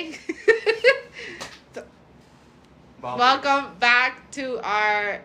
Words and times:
Welcome 3.02 3.76
back 3.78 4.30
to 4.32 4.58
our 4.64 5.20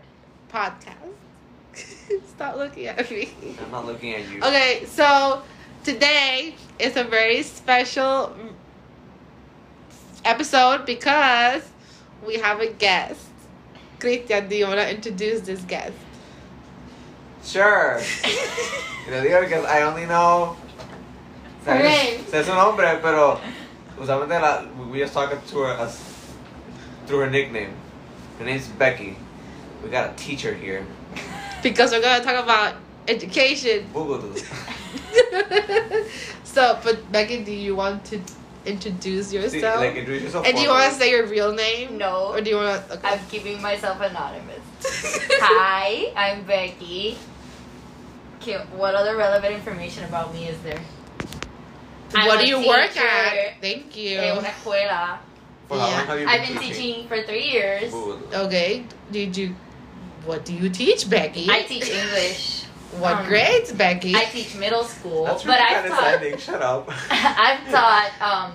podcast. 0.51 0.95
Stop 2.35 2.57
looking 2.57 2.87
at 2.87 3.09
me. 3.09 3.29
I'm 3.63 3.71
not 3.71 3.85
looking 3.85 4.13
at 4.15 4.29
you. 4.29 4.39
Okay, 4.39 4.85
so 4.85 5.43
today 5.83 6.55
is 6.77 6.97
a 6.97 7.05
very 7.05 7.41
special 7.43 8.35
episode 10.25 10.85
because 10.85 11.63
we 12.25 12.35
have 12.35 12.59
a 12.59 12.67
guest. 12.67 13.27
Christian, 13.99 14.49
do 14.49 14.55
you 14.57 14.67
want 14.67 14.79
to 14.79 14.89
introduce 14.93 15.41
this 15.41 15.61
guest? 15.61 15.95
Sure. 17.43 17.95
lo 19.09 19.21
digo 19.23 19.39
because 19.39 19.63
I 19.65 19.83
only 19.83 20.05
know. 20.05 20.57
Her 21.63 21.79
name. 21.79 22.19
Sé 22.25 22.43
su 22.43 22.53
nombre, 22.53 22.99
pero 23.01 23.39
usualmente 23.97 24.41
la, 24.41 24.63
we 24.91 24.99
just 24.99 25.13
talk 25.13 25.29
to 25.47 25.57
her 25.59 25.73
as, 25.79 25.99
through 27.05 27.19
her 27.19 27.29
nickname. 27.29 27.73
Her 28.39 28.45
name's 28.45 28.67
Becky. 28.67 29.17
We 29.83 29.89
got 29.89 30.11
a 30.11 30.15
teacher 30.15 30.53
here. 30.53 30.85
Because 31.63 31.91
we're 31.91 32.01
going 32.01 32.19
to 32.19 32.25
talk 32.25 32.43
about 32.43 32.75
education. 33.07 33.87
Boogaloo. 33.91 34.37
so, 36.43 36.77
but 36.83 37.11
Becky, 37.11 37.43
do 37.43 37.51
you 37.51 37.75
want 37.75 38.03
to 38.05 38.19
introduce 38.65 39.31
Sí, 39.31 39.41
yourself? 39.41 39.79
like 39.79 39.95
introduce 39.95 40.23
yourself. 40.23 40.45
and 40.45 40.55
do 40.55 40.61
you 40.61 40.69
want 40.69 40.91
to 40.91 40.97
say 40.99 41.09
your 41.09 41.25
real 41.25 41.53
name? 41.53 41.97
No. 41.97 42.33
Or 42.33 42.41
do 42.41 42.49
you 42.51 42.57
want 42.57 42.87
to? 42.87 42.93
Okay. 42.97 43.07
I'm 43.07 43.19
keeping 43.29 43.61
myself 43.61 43.99
anonymous. 44.01 44.61
Hi, 45.41 46.11
I'm 46.15 46.43
Becky. 46.43 47.17
Okay, 48.41 48.57
what 48.75 48.93
other 48.93 49.15
relevant 49.17 49.53
information 49.55 50.03
about 50.03 50.33
me 50.33 50.45
is 50.47 50.59
there? 50.61 50.79
I'm 52.15 52.27
what 52.27 52.39
do 52.39 52.47
you 52.47 52.59
work 52.59 52.95
at? 52.97 53.61
Thank 53.61 53.95
you. 53.97 54.19
En 54.19 54.37
una 54.37 54.47
escuela. 54.47 55.19
For 55.67 55.77
how 55.79 55.89
long 55.89 56.05
have 56.05 56.19
you 56.19 56.27
I've 56.27 56.47
been 56.47 56.57
teaching 56.59 57.07
for 57.07 57.23
three 57.23 57.45
years. 57.51 57.93
Okay. 57.93 58.85
Did 59.11 59.35
you? 59.35 59.55
What 60.25 60.45
do 60.45 60.53
you 60.53 60.69
teach, 60.69 61.09
Becky? 61.09 61.47
I 61.49 61.63
teach 61.63 61.89
English. 61.89 62.65
What 62.99 63.17
um, 63.17 63.25
grades, 63.27 63.71
Becky? 63.73 64.15
I 64.15 64.25
teach 64.25 64.55
middle 64.55 64.83
school, 64.83 65.25
That's 65.25 65.43
but 65.43 65.59
really 65.59 65.75
I've 65.75 65.89
taught. 65.89 66.39
Shut 66.39 66.61
up. 66.61 66.89
I've 67.11 67.69
taught 67.69 68.11
um, 68.21 68.53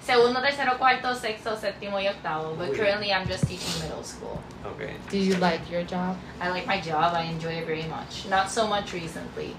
segundo, 0.00 0.40
tercero, 0.40 0.76
cuarto, 0.78 1.14
sexto, 1.14 1.56
séptimo, 1.56 1.94
y 1.94 2.06
octavo. 2.06 2.54
But 2.56 2.74
currently, 2.74 3.12
I'm 3.12 3.26
just 3.26 3.46
teaching 3.46 3.82
middle 3.82 4.02
school. 4.02 4.42
Okay. 4.66 4.94
do 5.10 5.18
you 5.18 5.36
like 5.36 5.70
your 5.70 5.84
job? 5.84 6.18
I 6.40 6.50
like 6.50 6.66
my 6.66 6.80
job. 6.80 7.14
I 7.14 7.22
enjoy 7.22 7.52
it 7.52 7.66
very 7.66 7.84
much. 7.84 8.26
Not 8.28 8.50
so 8.50 8.66
much 8.66 8.92
recently. 8.92 9.56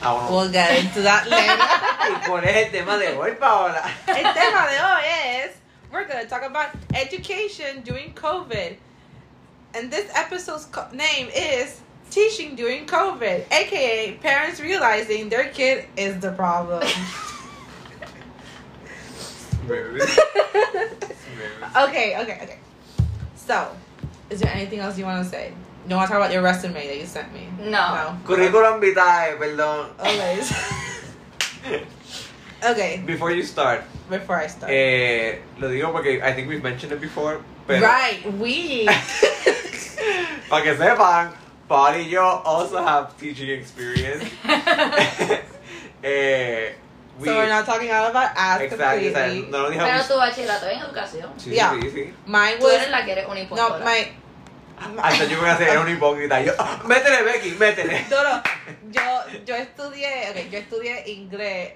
I 0.00 0.12
wanna- 0.12 0.30
We'll 0.30 0.50
get 0.50 0.84
into 0.84 1.02
that 1.02 1.28
later. 1.28 1.56
Y 1.56 2.26
con 2.26 2.44
el 2.44 2.70
tema 2.70 2.98
de 2.98 3.14
hoy, 3.16 3.34
Paola. 3.34 3.82
El 4.08 4.32
tema 4.34 4.66
de 4.66 4.78
hoy 4.80 5.02
es 5.44 5.50
we're 5.92 6.04
gonna 6.06 6.26
talk 6.26 6.42
about 6.42 6.70
education 6.94 7.82
during 7.82 8.12
COVID, 8.14 8.76
and 9.74 9.90
this 9.90 10.10
episode's 10.14 10.64
co- 10.66 10.88
name 10.92 11.28
is 11.34 11.80
teaching 12.10 12.56
during 12.56 12.86
COVID, 12.86 13.44
aka 13.52 14.12
parents 14.22 14.60
realizing 14.60 15.28
their 15.28 15.48
kid 15.50 15.84
is 15.96 16.18
the 16.20 16.32
problem. 16.32 16.82
Smooth. 19.64 20.02
okay, 21.76 22.16
okay, 22.20 22.38
okay. 22.42 22.58
So, 23.36 23.68
is 24.30 24.40
there 24.40 24.52
anything 24.52 24.80
else 24.80 24.98
you 24.98 25.04
want 25.04 25.22
to 25.24 25.30
say? 25.30 25.52
You 25.88 25.96
want 25.96 26.08
to 26.08 26.12
talk 26.14 26.22
about 26.22 26.32
your 26.32 26.42
resume 26.42 26.86
that 26.86 26.96
you 26.96 27.06
sent 27.06 27.32
me? 27.34 27.48
No. 27.58 28.16
Curriculum 28.24 28.80
vitae, 28.80 29.36
perdón. 29.38 29.88
Always. 29.98 30.52
okay, 32.64 33.02
Before 33.06 33.30
you 33.32 33.42
start, 33.42 33.82
before 34.10 34.36
I 34.36 34.46
start. 34.48 34.70
eh, 34.72 35.40
lo 35.58 35.68
digo 35.68 35.92
porque 35.92 36.20
I 36.22 36.32
think 36.32 36.48
we've 36.48 36.62
mentioned 36.62 36.92
it 36.92 37.00
before, 37.00 37.40
pero 37.66 37.82
right, 37.82 38.22
we. 38.38 38.86
para 40.50 40.62
que 40.62 40.74
sepan, 40.76 41.32
Paul 41.68 41.94
y 41.96 42.08
yo 42.10 42.22
also 42.44 42.78
have 42.82 43.16
teaching 43.18 43.50
experience. 43.50 44.24
eh, 46.02 46.74
we, 47.18 47.26
so 47.26 47.36
we're 47.38 47.48
not 47.48 47.64
talking 47.66 47.90
all 47.90 48.06
about 48.10 48.36
us 48.36 48.60
exactly, 48.62 49.08
o 49.08 49.12
sea, 49.12 49.24
completely. 49.26 49.50
no 49.50 49.58
lo 49.62 49.68
Pero 49.70 49.80
dejamos. 49.86 50.08
tu 50.08 50.16
bachillerato 50.16 50.66
en 50.68 50.78
educación. 50.80 51.30
Sí, 51.38 51.50
Yeah. 51.54 51.72
sí, 51.80 51.90
sí. 51.90 52.14
Mine 52.26 52.56
Tú 52.58 52.64
was 52.66 52.74
eres 52.74 52.90
la 52.90 53.04
que 53.04 53.12
eres 53.12 53.26
una 53.26 53.34
no 53.34 53.40
impostora. 53.42 53.84
my. 53.84 54.12
Hasta 55.02 55.24
yo 55.26 55.38
voy 55.40 55.48
a 55.48 55.54
hacer 55.54 55.68
era 55.70 55.80
un 55.80 55.88
hipócrita. 55.88 56.40
Yo, 56.42 56.52
"Ah, 56.58 56.80
métele, 56.84 57.22
Becky, 57.22 57.50
métele. 57.52 58.04
No, 58.10 58.22
no. 58.22 58.42
Yo, 58.90 59.02
yo 59.46 59.54
estudié, 59.56 60.30
okay, 60.30 60.48
yo 60.50 60.58
estudié 60.58 61.04
inglés 61.08 61.72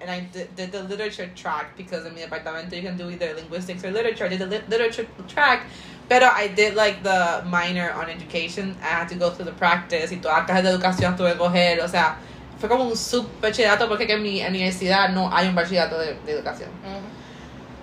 and 0.00 0.10
I 0.10 0.20
did, 0.32 0.54
did 0.56 0.72
the 0.72 0.82
literature 0.82 1.28
track 1.34 1.74
because 1.76 2.04
in 2.06 2.14
mi 2.14 2.20
departamento 2.20 2.72
you 2.76 2.82
can 2.82 2.96
do 2.98 3.08
either 3.10 3.32
linguistics 3.34 3.82
or 3.84 3.90
literature. 3.90 4.26
I 4.26 4.28
did 4.28 4.40
the 4.40 4.46
lit- 4.46 4.68
literature 4.68 5.06
track, 5.26 5.62
pero 6.08 6.26
I 6.26 6.48
did 6.48 6.74
like 6.74 7.02
the 7.02 7.42
minor 7.46 7.92
on 7.92 8.10
education. 8.10 8.76
I 8.82 8.88
had 9.00 9.08
to 9.08 9.14
go 9.14 9.30
through 9.30 9.46
the 9.46 9.56
practice 9.56 10.12
y 10.12 10.16
todas 10.20 10.38
las 10.38 10.46
clases 10.46 10.64
de 10.64 10.70
educación 10.70 11.16
tuve 11.16 11.32
que 11.32 11.38
coger, 11.38 11.80
o 11.80 11.88
sea, 11.88 12.16
fue 12.58 12.68
como 12.68 12.84
un 12.84 12.96
sub 12.96 13.26
bachillerato 13.40 13.88
porque 13.88 14.06
que 14.06 14.12
en 14.14 14.22
mi 14.22 14.42
universidad 14.44 15.08
no 15.10 15.34
hay 15.34 15.48
un 15.48 15.54
bachillerato 15.54 15.98
de, 15.98 16.14
de 16.26 16.32
educación. 16.32 16.68
Ujú. 16.84 17.00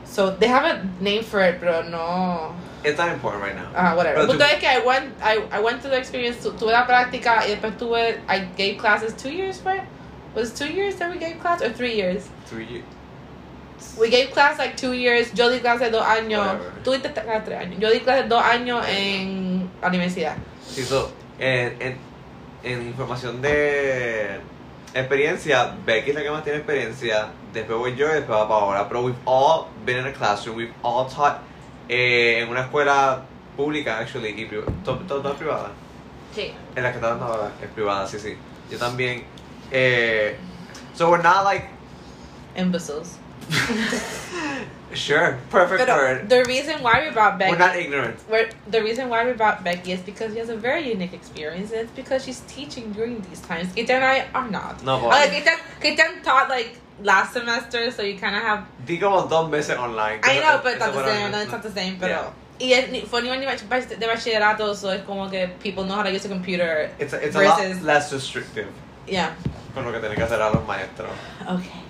So 0.05 0.31
they 0.38 0.47
have 0.47 0.66
a 0.66 0.84
name 1.00 1.23
for 1.23 1.41
it, 1.41 1.59
pero 1.59 1.81
no. 1.84 2.53
It's 2.84 2.98
not 2.98 3.10
important 3.10 3.44
right 3.44 3.56
now. 3.56 3.70
Ah, 3.76 3.96
whatever. 3.96 4.16
Pero 4.16 4.22
El 4.22 4.28
tú- 4.28 4.32
punto 4.38 4.46
es 4.46 4.60
que 4.60 4.68
I 4.68 4.80
went, 4.86 5.14
I, 5.22 5.40
I 5.52 5.60
went 5.62 5.82
through 5.82 5.92
the 5.92 5.98
experience, 6.00 6.42
tu- 6.44 6.52
tuve 6.54 6.72
la 6.72 6.86
práctica 6.86 7.46
y 7.46 7.52
después 7.56 7.78
tuve, 7.78 8.20
I 8.28 8.40
gave 8.58 8.78
classes 8.78 9.14
two 9.16 9.30
years, 9.32 9.60
fue? 9.62 9.82
Was 10.36 10.50
it 10.52 10.56
two 10.58 10.74
years 10.74 10.96
that 10.98 11.10
we 11.12 11.18
gave 11.18 11.40
class 11.40 11.62
or 11.62 11.70
three 11.72 11.94
years? 11.96 12.28
Three 12.48 12.66
years. 12.66 12.84
We 14.00 14.10
gave 14.10 14.32
class 14.32 14.58
like 14.58 14.76
two 14.76 14.94
years. 14.94 15.32
Yo 15.34 15.50
di 15.52 15.60
clases 15.60 15.92
dos 15.92 16.04
años. 16.04 16.40
Whatever. 16.46 16.72
Tú 16.84 16.92
diste 16.94 17.14
clases 17.14 17.44
tres 17.46 17.60
años. 17.60 17.80
Yo 17.80 17.90
di 17.92 18.00
clases 18.00 18.28
dos 18.30 18.42
años 18.44 18.84
en 18.88 19.70
la 19.82 19.88
universidad. 19.90 20.36
Sí, 20.68 20.84
so, 20.84 21.12
en, 21.40 21.76
en, 21.82 21.98
en 22.64 22.82
información 22.88 23.42
de 23.42 24.40
experiencia, 24.94 25.74
Becky 25.86 26.10
es 26.12 26.16
la 26.16 26.24
que 26.24 26.32
más 26.32 26.44
tiene 26.44 26.60
experiencia, 26.60 27.28
después 27.52 27.78
voy 27.78 27.96
yo 27.96 28.08
y 28.10 28.14
después 28.16 28.38
va 28.38 28.48
Paola, 28.48 28.88
pero 28.88 29.02
we've 29.04 29.18
all 29.26 29.66
been 29.86 29.98
in 29.98 30.06
a 30.08 30.14
classroom, 30.14 30.56
we've 30.58 30.74
all 30.84 31.06
taught 31.08 31.40
eh, 31.90 32.40
en 32.42 32.50
una 32.50 32.62
escuela 32.62 33.22
pública, 33.58 34.00
actually, 34.00 34.30
y 34.40 34.46
privada, 34.46 34.72
toda 34.84 35.34
privada, 35.36 35.72
Sí. 36.34 36.54
en 36.76 36.84
la 36.84 36.90
que 36.92 36.96
está 36.98 37.10
dando 37.10 37.26
ahora, 37.26 37.52
es 37.62 37.70
privada, 37.70 38.08
sí, 38.08 38.18
sí, 38.20 38.36
yo 38.72 38.78
también, 38.78 39.24
eh, 39.72 40.36
so 40.96 41.10
we're 41.10 41.22
not 41.24 41.44
like, 41.44 41.68
Imbeciles. 42.56 43.18
sure, 44.94 45.38
perfect 45.50 45.80
Pero 45.86 45.96
word, 45.98 46.30
the 46.30 46.44
reason 46.46 46.82
why 46.84 47.04
we 47.06 47.12
brought 47.12 47.38
Becky. 47.40 47.52
we're 47.52 47.58
not 47.58 47.76
ignorant, 47.76 48.16
we're, 48.30 48.50
the 48.68 48.82
reason 48.82 49.10
why 49.10 49.26
we 49.26 49.34
brought 49.34 49.64
Becky 49.64 49.92
is 49.92 50.00
because 50.02 50.34
she 50.34 50.40
has 50.40 50.50
a 50.50 50.56
very 50.56 50.88
unique 50.90 51.14
experience, 51.14 51.72
and 51.72 51.82
it's 51.82 51.92
because 51.92 52.24
she's 52.24 52.42
teaching 52.42 52.92
during 52.94 53.20
these 53.30 53.42
times. 53.42 53.74
Kita 53.74 53.90
and 53.92 54.04
I 54.06 54.26
are 54.34 54.50
not. 54.50 54.84
no, 54.84 54.96
Okay, 54.98 55.10
Paola, 55.10 55.28
Kita, 55.28 55.54
Kita 55.82 56.24
taught 56.24 56.50
like 56.50 56.78
last 57.02 57.34
semester, 57.34 57.90
so 57.92 58.02
you 58.04 58.18
kind 58.18 58.36
of 58.36 58.42
have 58.44 58.66
di 58.86 58.98
como 58.98 59.28
dos 59.28 59.50
meses 59.50 59.78
online. 59.78 60.20
I 60.24 60.40
know, 60.40 60.59
but 60.64 60.74
it's 60.74 60.80
not 60.80 60.94
the 60.94 61.06
same. 61.06 61.31
No, 61.31 61.40
it's 61.42 61.52
not 61.52 61.64
the 61.64 61.72
same. 61.72 61.98
Pero 62.00 62.09
Yeah. 62.09 62.31
y 62.59 62.74
es 62.74 63.09
fue 63.09 63.22
nivel 63.22 63.40
de 63.40 63.48
bach- 63.68 63.88
de 64.00 64.08
bachillerato, 64.08 64.76
so 64.76 64.90
es 64.90 65.02
como 65.06 65.30
que 65.30 65.48
people 65.62 65.84
know 65.86 65.96
how 65.96 66.03
to 66.03 66.12
use 66.12 66.26
a 66.26 66.30
computer. 66.30 66.90
It's, 67.00 67.14
a, 67.14 67.26
it's 67.26 67.36
a 67.36 67.42
lot 67.42 67.82
less 67.82 68.12
restrictive 68.14 68.68
Yeah. 69.08 69.32
con 69.74 69.86
lo 69.86 69.92
que 69.92 70.00
tienen 70.00 70.16
que 70.16 70.24
hacer 70.24 70.40
a 70.40 70.52
los 70.53 70.66
maestros. 70.68 71.12
Okay. 71.48 71.82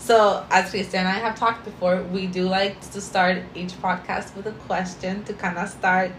So 0.00 0.42
as 0.50 0.70
Christian 0.70 1.00
and 1.06 1.08
I 1.08 1.18
have 1.20 1.38
talked 1.38 1.64
before, 1.66 2.02
we 2.10 2.26
do 2.26 2.48
like 2.48 2.80
to 2.92 3.00
start 3.00 3.42
each 3.54 3.74
podcast 3.82 4.34
with 4.34 4.46
a 4.46 4.52
question 4.66 5.22
to 5.24 5.34
kind 5.34 5.58
of 5.58 5.68
start 5.68 6.12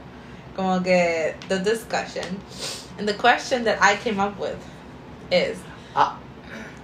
como 0.56 0.80
que 0.80 1.34
the 1.48 1.58
discussion. 1.58 2.40
And 3.00 3.08
the 3.08 3.16
question 3.16 3.64
that 3.64 3.82
I 3.82 3.96
came 3.96 4.20
up 4.20 4.38
with 4.38 4.58
is. 5.32 5.58
Ah. 5.96 6.18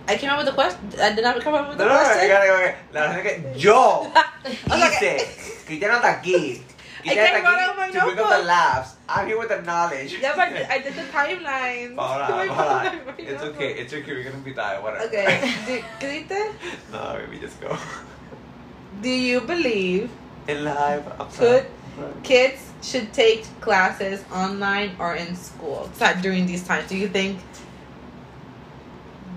I 0.08 0.18
came 0.18 0.30
up 0.30 0.38
with 0.40 0.48
a 0.50 0.54
question. 0.54 0.80
I 1.02 1.14
did 1.16 1.24
not 1.24 1.42
come 1.42 1.54
up 1.56 1.70
with 1.70 1.78
No, 1.80 1.86
a 1.86 1.88
no, 1.88 1.94
no, 1.96 2.00
question. 2.04 2.30
oiga, 2.30 2.42
oiga, 2.42 2.56
oiga. 2.60 2.76
La 2.94 3.02
verdad 3.02 3.26
es 3.26 3.53
que 3.53 3.59
yo 3.59 4.12
hice. 4.70 5.66
Cristiano 5.66 5.96
está 5.96 6.22
aquí. 6.22 6.62
I 7.03 7.09
Cristiano 7.09 7.38
came 7.38 7.46
out 7.46 7.70
of 7.70 7.78
my 7.78 7.88
está 7.90 7.90
aquí 7.90 7.94
to 8.00 8.06
bring 8.06 8.20
up 8.20 8.29
the 8.40 8.44
laughs. 8.46 8.96
I'm 9.09 9.28
here 9.28 9.38
with 9.40 9.50
the 9.50 9.62
knowledge. 9.62 10.18
Yeah, 10.22 10.34
but 10.35 10.50
I 10.70 10.79
did 10.79 10.94
the 10.96 11.03
timeline. 11.12 11.96
Paola, 11.96 12.46
my 12.47 13.00
it's 13.18 13.44
okay. 13.44 13.72
It's 13.74 13.94
okay. 13.94 14.12
We're 14.14 14.24
gonna 14.24 14.38
be 14.44 14.53
tired. 14.53 14.84
Whatever. 14.84 15.06
Okay. 15.06 15.53
Do, 15.68 15.84
¿qué 16.00 16.28
dices? 16.28 16.53
no, 16.91 17.18
maybe 17.20 17.40
just 17.40 17.59
go. 17.62 17.78
Do 19.02 19.09
you 19.09 19.41
believe 19.41 20.09
In 20.47 20.64
live. 20.64 21.03
I'm 21.20 21.28
Could- 21.32 21.66
kids 22.24 22.62
should 22.84 23.12
take 23.14 23.44
classes 23.62 24.24
online 24.32 24.96
or 25.00 25.16
in 25.16 25.35
school? 25.35 25.90
Sea, 25.97 26.14
during 26.22 26.46
these 26.46 26.64
times, 26.64 26.88
do 26.90 26.96
you 26.97 27.08
think 27.08 27.40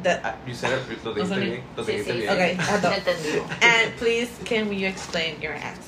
that? 0.03 0.39
You 0.47 0.55
said 0.55 0.73
it. 0.73 1.05
Lo 1.05 1.15
dijiste 1.15 1.37
bien. 1.41 1.63
Lo 1.77 1.85
Sí, 1.85 1.93
dijiste 1.93 2.13
sí, 2.13 2.19
bien. 2.21 2.31
Okay, 2.33 2.57
sí. 2.57 2.61
I 2.61 2.81
thought- 2.81 2.99
Entendí. 2.99 3.63
And 3.63 3.97
please, 3.97 4.31
can 4.45 4.73
you 4.73 4.87
explain 4.89 5.41
your 5.41 5.55
answer? 5.55 5.85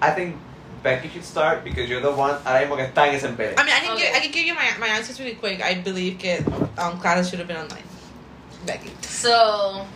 I 0.00 0.10
think 0.10 0.36
Becky 0.82 1.08
should 1.08 1.24
start 1.24 1.64
because 1.64 1.88
you're 1.88 2.02
the 2.02 2.12
one 2.12 2.36
ahora 2.44 2.60
mismo 2.66 2.76
que 2.76 2.84
está 2.84 3.06
en 3.08 3.14
ese 3.14 3.24
empere. 3.24 3.54
I 3.56 3.64
mean, 3.64 3.72
I 3.74 3.80
can 3.80 3.96
give 3.96 4.14
I 4.14 4.20
can 4.20 4.30
give 4.32 4.44
you 4.44 4.54
my 4.54 4.68
my 4.78 4.88
answers 4.88 5.18
really 5.18 5.34
quick. 5.36 5.62
I 5.62 5.74
believe 5.80 6.20
that 6.22 6.44
um, 6.78 7.00
classes 7.00 7.30
should 7.30 7.38
have 7.38 7.48
been 7.48 7.56
online. 7.56 7.84
Becky. 8.66 8.90
So, 9.02 9.86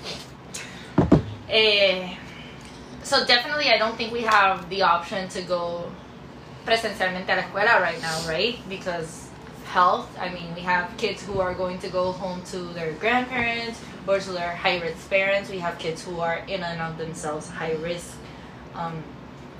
Eh, 1.50 2.14
so 3.02 3.24
definitely, 3.24 3.70
I 3.70 3.78
don't 3.78 3.96
think 3.96 4.12
we 4.12 4.20
have 4.22 4.68
the 4.68 4.82
option 4.82 5.28
to 5.30 5.40
go 5.42 5.90
presencialmente 6.66 7.30
a 7.32 7.36
la 7.36 7.42
escuela 7.42 7.80
right 7.80 8.00
now, 8.02 8.20
right? 8.28 8.56
Because 8.68 9.27
health. 9.68 10.08
I 10.18 10.28
mean, 10.30 10.54
we 10.54 10.62
have 10.62 10.96
kids 10.96 11.22
who 11.22 11.40
are 11.40 11.54
going 11.54 11.78
to 11.80 11.88
go 11.88 12.12
home 12.12 12.42
to 12.46 12.58
their 12.74 12.92
grandparents 12.94 13.80
or 14.06 14.18
to 14.18 14.32
their 14.32 14.54
high 14.56 14.80
risk 14.80 15.08
parents. 15.08 15.50
We 15.50 15.58
have 15.58 15.78
kids 15.78 16.02
who 16.02 16.20
are 16.20 16.38
in 16.48 16.62
and 16.62 16.80
of 16.80 16.98
themselves 16.98 17.48
high 17.48 17.74
risk 17.74 18.16
um, 18.74 19.02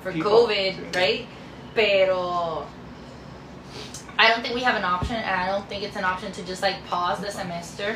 for 0.01 0.11
People. 0.11 0.31
COVID, 0.31 0.95
right? 0.95 1.27
Pero 1.75 2.67
I 4.17 4.27
don't 4.27 4.41
think 4.41 4.55
we 4.55 4.61
have 4.61 4.75
an 4.75 4.83
option, 4.83 5.15
and 5.15 5.25
I 5.29 5.47
don't 5.47 5.67
think 5.69 5.83
it's 5.83 5.95
an 5.95 6.03
option 6.03 6.31
to 6.33 6.43
just 6.43 6.61
like 6.61 6.83
pause 6.87 7.21
the 7.21 7.31
semester 7.31 7.95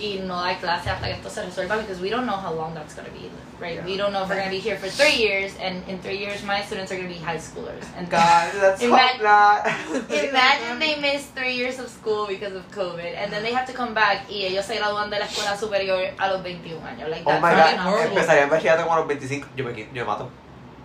y 0.00 0.20
no 0.22 0.36
dar 0.36 0.54
clase 0.60 0.86
hasta 0.86 1.06
que 1.06 1.14
esto 1.14 1.28
se 1.28 1.42
resuelva 1.42 1.80
because 1.80 2.00
we 2.00 2.08
don't 2.08 2.24
know 2.24 2.36
how 2.36 2.52
long 2.52 2.72
that's 2.72 2.94
going 2.94 3.06
to 3.06 3.12
be, 3.12 3.28
right? 3.60 3.76
Yeah. 3.76 3.84
We 3.84 3.96
don't 3.96 4.12
know 4.12 4.22
if 4.22 4.28
we're 4.28 4.36
going 4.36 4.46
to 4.48 4.54
be 4.54 4.58
here 4.60 4.76
for 4.76 4.88
three 4.88 5.14
years, 5.16 5.52
and 5.60 5.82
in 5.88 5.98
three 6.00 6.18
years, 6.18 6.42
my 6.44 6.62
students 6.62 6.90
are 6.92 6.96
going 6.96 7.08
to 7.08 7.14
be 7.14 7.20
high 7.20 7.36
schoolers. 7.38 7.84
And 7.96 8.08
God, 8.18 8.52
let's 8.60 8.80
Ima- 8.82 9.18
not. 9.22 9.66
Imagine 10.10 10.78
they 10.78 11.00
missed 11.00 11.34
three 11.34 11.54
years 11.54 11.78
of 11.78 11.88
school 11.88 12.26
because 12.26 12.54
of 12.54 12.68
COVID, 12.72 13.14
and 13.16 13.32
then 13.32 13.42
they 13.42 13.52
have 13.52 13.66
to 13.66 13.72
come 13.72 13.94
back 13.94 14.28
y 14.28 14.44
ellos 14.46 14.64
se 14.66 14.76
gradúan 14.76 15.10
de 15.10 15.18
la 15.18 15.26
escuela 15.26 15.56
superior 15.56 16.10
a 16.18 16.28
los 16.32 16.42
21 16.42 16.80
años. 16.86 17.08
Like, 17.10 17.22
Oh 17.26 17.40
my 17.40 17.50
god, 17.54 17.76
not 17.76 17.86
horrible. 17.86 18.08
cool. 18.10 18.18
empezaría 18.18 18.42
en 18.44 18.50
bachillerato 18.50 18.82
como 18.84 18.94
a 18.94 18.98
los 19.00 19.08
25. 19.08 19.48
Yo 19.56 19.64
me, 19.64 19.72
yo 19.74 19.86
me 19.92 20.04
mato. 20.04 20.30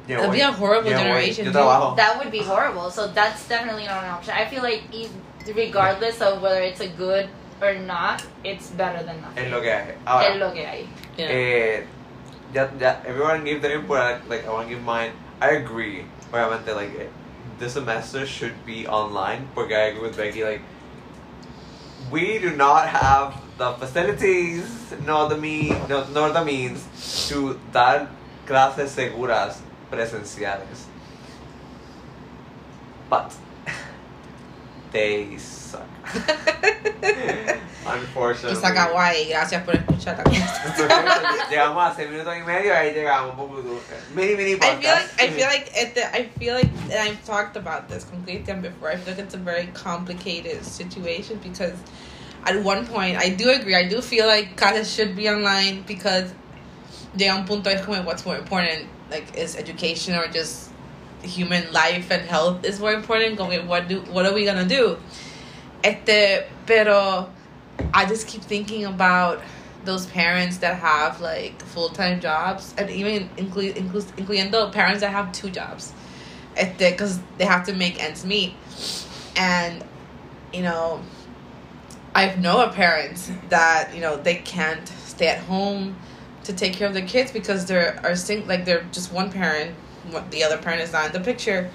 Yo 0.07 0.17
That'd 0.17 0.29
voy. 0.31 0.35
be 0.37 0.41
a 0.41 0.51
horrible 0.51 0.91
Yo 0.91 0.97
generation, 0.97 1.45
Yo 1.45 1.51
dude. 1.51 1.61
trabajo. 1.61 1.95
That 1.95 2.17
would 2.17 2.29
be 2.31 2.39
horrible. 2.39 2.89
So 2.91 3.07
that's 3.07 3.47
definitely 3.47 3.85
not 3.85 4.03
an 4.03 4.09
option. 4.09 4.33
I 4.35 4.45
feel 4.45 4.61
like 4.61 4.83
e- 4.91 5.07
regardless 5.55 6.21
of 6.21 6.41
whether 6.41 6.61
it's 6.61 6.81
a 6.81 6.87
good 6.89 7.29
or 7.61 7.73
not, 7.75 8.21
it's 8.43 8.69
better 8.71 9.01
than 9.03 9.21
nothing. 9.21 9.45
Es 9.45 9.51
lo 9.51 9.61
que 9.61 9.71
hay. 9.71 9.95
Ahora, 10.05 10.27
Es 10.33 10.39
lo 10.39 10.51
que 10.51 10.65
hay. 10.65 10.89
Yeah. 11.17 11.27
eh, 11.29 11.87
ya, 12.53 12.69
ya, 12.79 12.95
everyone 13.05 13.43
gave 13.43 13.61
their 13.61 13.79
input. 13.79 14.29
Like, 14.29 14.45
I 14.45 14.49
want 14.51 14.69
to 14.69 14.75
give 14.75 14.83
mine. 14.83 15.11
I 15.41 15.51
agree. 15.59 16.05
Obviamente, 16.31 16.75
like, 16.75 16.93
eh, 16.99 17.07
this 17.59 17.73
semester 17.73 18.25
should 18.25 18.65
be 18.65 18.87
online. 18.87 19.47
Porque 19.55 19.73
I 19.73 19.91
agree 19.91 20.01
with 20.01 20.17
Becky. 20.17 20.43
Like, 20.43 20.61
we 22.11 22.39
do 22.39 22.55
not 22.55 22.87
have 22.87 23.41
the 23.57 23.73
facilities, 23.73 24.93
nor 25.05 25.29
the 25.29 25.37
mean, 25.37 25.75
no, 25.89 26.05
nor 26.13 26.29
the 26.29 26.43
means 26.43 26.85
to 27.29 27.59
dar 27.71 28.09
clases 28.45 28.95
seguras 28.95 29.61
presenciales. 29.91 30.85
But 33.09 33.35
they 34.91 35.37
Unfortunately. 37.85 38.57
Isa 38.57 38.73
Kawaii, 38.73 39.29
gracias 39.29 39.63
por 39.63 39.75
escuchar 39.75 40.17
la 40.17 40.23
llegamos 41.49 41.91
a 41.91 41.95
6 41.95 42.09
minutos 42.09 42.37
y 42.37 42.41
medio, 42.41 42.73
ahí 42.73 42.93
llegamos 42.93 43.31
un 43.31 43.37
poco 43.37 43.61
duro. 43.61 43.81
Mini, 44.15 44.35
mini 44.35 44.53
I 44.53 44.55
feel 44.55 44.69
like 44.69 44.81
podcast. 44.81 45.21
I 45.21 45.27
feel 45.29 45.47
like 45.47 45.71
at 45.77 45.93
the, 45.93 46.15
I 46.15 46.29
feel 46.39 46.55
like 46.55 46.69
and 46.85 46.93
I've 46.93 47.23
talked 47.25 47.57
about 47.57 47.89
this 47.89 48.05
completely 48.05 48.53
before. 48.53 48.89
I 48.89 48.95
feel 48.95 49.13
like 49.13 49.23
it's 49.23 49.33
a 49.33 49.37
very 49.37 49.67
complicated 49.73 50.63
situation 50.63 51.39
because 51.43 51.73
at 52.45 52.61
one 52.63 52.87
point 52.87 53.17
I 53.17 53.29
do 53.29 53.49
agree. 53.49 53.75
I 53.75 53.87
do 53.87 54.01
feel 54.01 54.27
like 54.27 54.55
classes 54.55 54.93
should 54.93 55.15
be 55.15 55.29
online 55.29 55.83
because 55.83 56.33
llega 57.17 57.35
un 57.35 57.45
punto 57.45 57.69
es 57.69 57.85
como 57.85 58.01
what's 58.03 58.25
more 58.25 58.37
important, 58.37 58.87
like 59.11 59.35
is 59.35 59.55
education 59.55 60.15
or 60.15 60.27
just 60.27 60.69
human 61.21 61.71
life 61.71 62.11
and 62.11 62.23
health 62.23 62.63
is 62.65 62.79
more 62.79 62.93
important. 62.93 63.37
Que 63.37 63.61
what 63.65 63.87
do 63.87 64.01
what 64.11 64.25
are 64.25 64.33
we 64.33 64.45
gonna 64.45 64.65
do? 64.65 64.97
Este, 65.83 66.45
pero 66.65 67.29
I 67.93 68.05
just 68.05 68.27
keep 68.27 68.41
thinking 68.41 68.85
about 68.85 69.41
those 69.83 70.05
parents 70.05 70.59
that 70.59 70.77
have 70.77 71.19
like 71.19 71.61
full 71.61 71.89
time 71.89 72.21
jobs, 72.21 72.73
and 72.77 72.89
even 72.89 73.29
include 73.37 73.75
include 73.75 74.05
incluyendo 74.15 74.71
parents 74.71 75.01
that 75.01 75.11
have 75.11 75.31
two 75.33 75.49
jobs, 75.49 75.93
because 76.77 77.19
they 77.37 77.45
have 77.45 77.65
to 77.65 77.73
make 77.73 78.01
ends 78.01 78.25
meet, 78.25 78.53
and 79.35 79.83
you 80.53 80.61
know, 80.61 81.01
I 82.15 82.33
know 82.35 82.63
of 82.63 82.73
parents 82.73 83.29
that 83.49 83.93
you 83.93 83.99
know 83.99 84.15
they 84.15 84.35
can't 84.35 84.87
stay 84.87 85.27
at 85.27 85.39
home 85.39 85.97
to 86.45 86.53
take 86.53 86.73
care 86.73 86.87
of 86.87 86.93
their 86.93 87.05
kids 87.05 87.31
because 87.31 87.65
they're 87.65 87.99
are 88.03 88.15
sing 88.15 88.47
like 88.47 88.63
they're 88.63 88.85
just 88.93 89.11
one 89.11 89.31
parent, 89.31 89.75
the 90.31 90.45
other 90.45 90.57
parent 90.57 90.81
is 90.81 90.93
not 90.93 91.07
in 91.07 91.11
the 91.11 91.19
picture, 91.19 91.69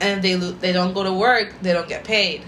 and 0.00 0.22
they 0.22 0.34
they 0.34 0.72
don't 0.72 0.94
go 0.94 1.02
to 1.02 1.12
work, 1.12 1.54
they 1.60 1.72
don't 1.72 1.88
get 1.88 2.04
paid, 2.04 2.44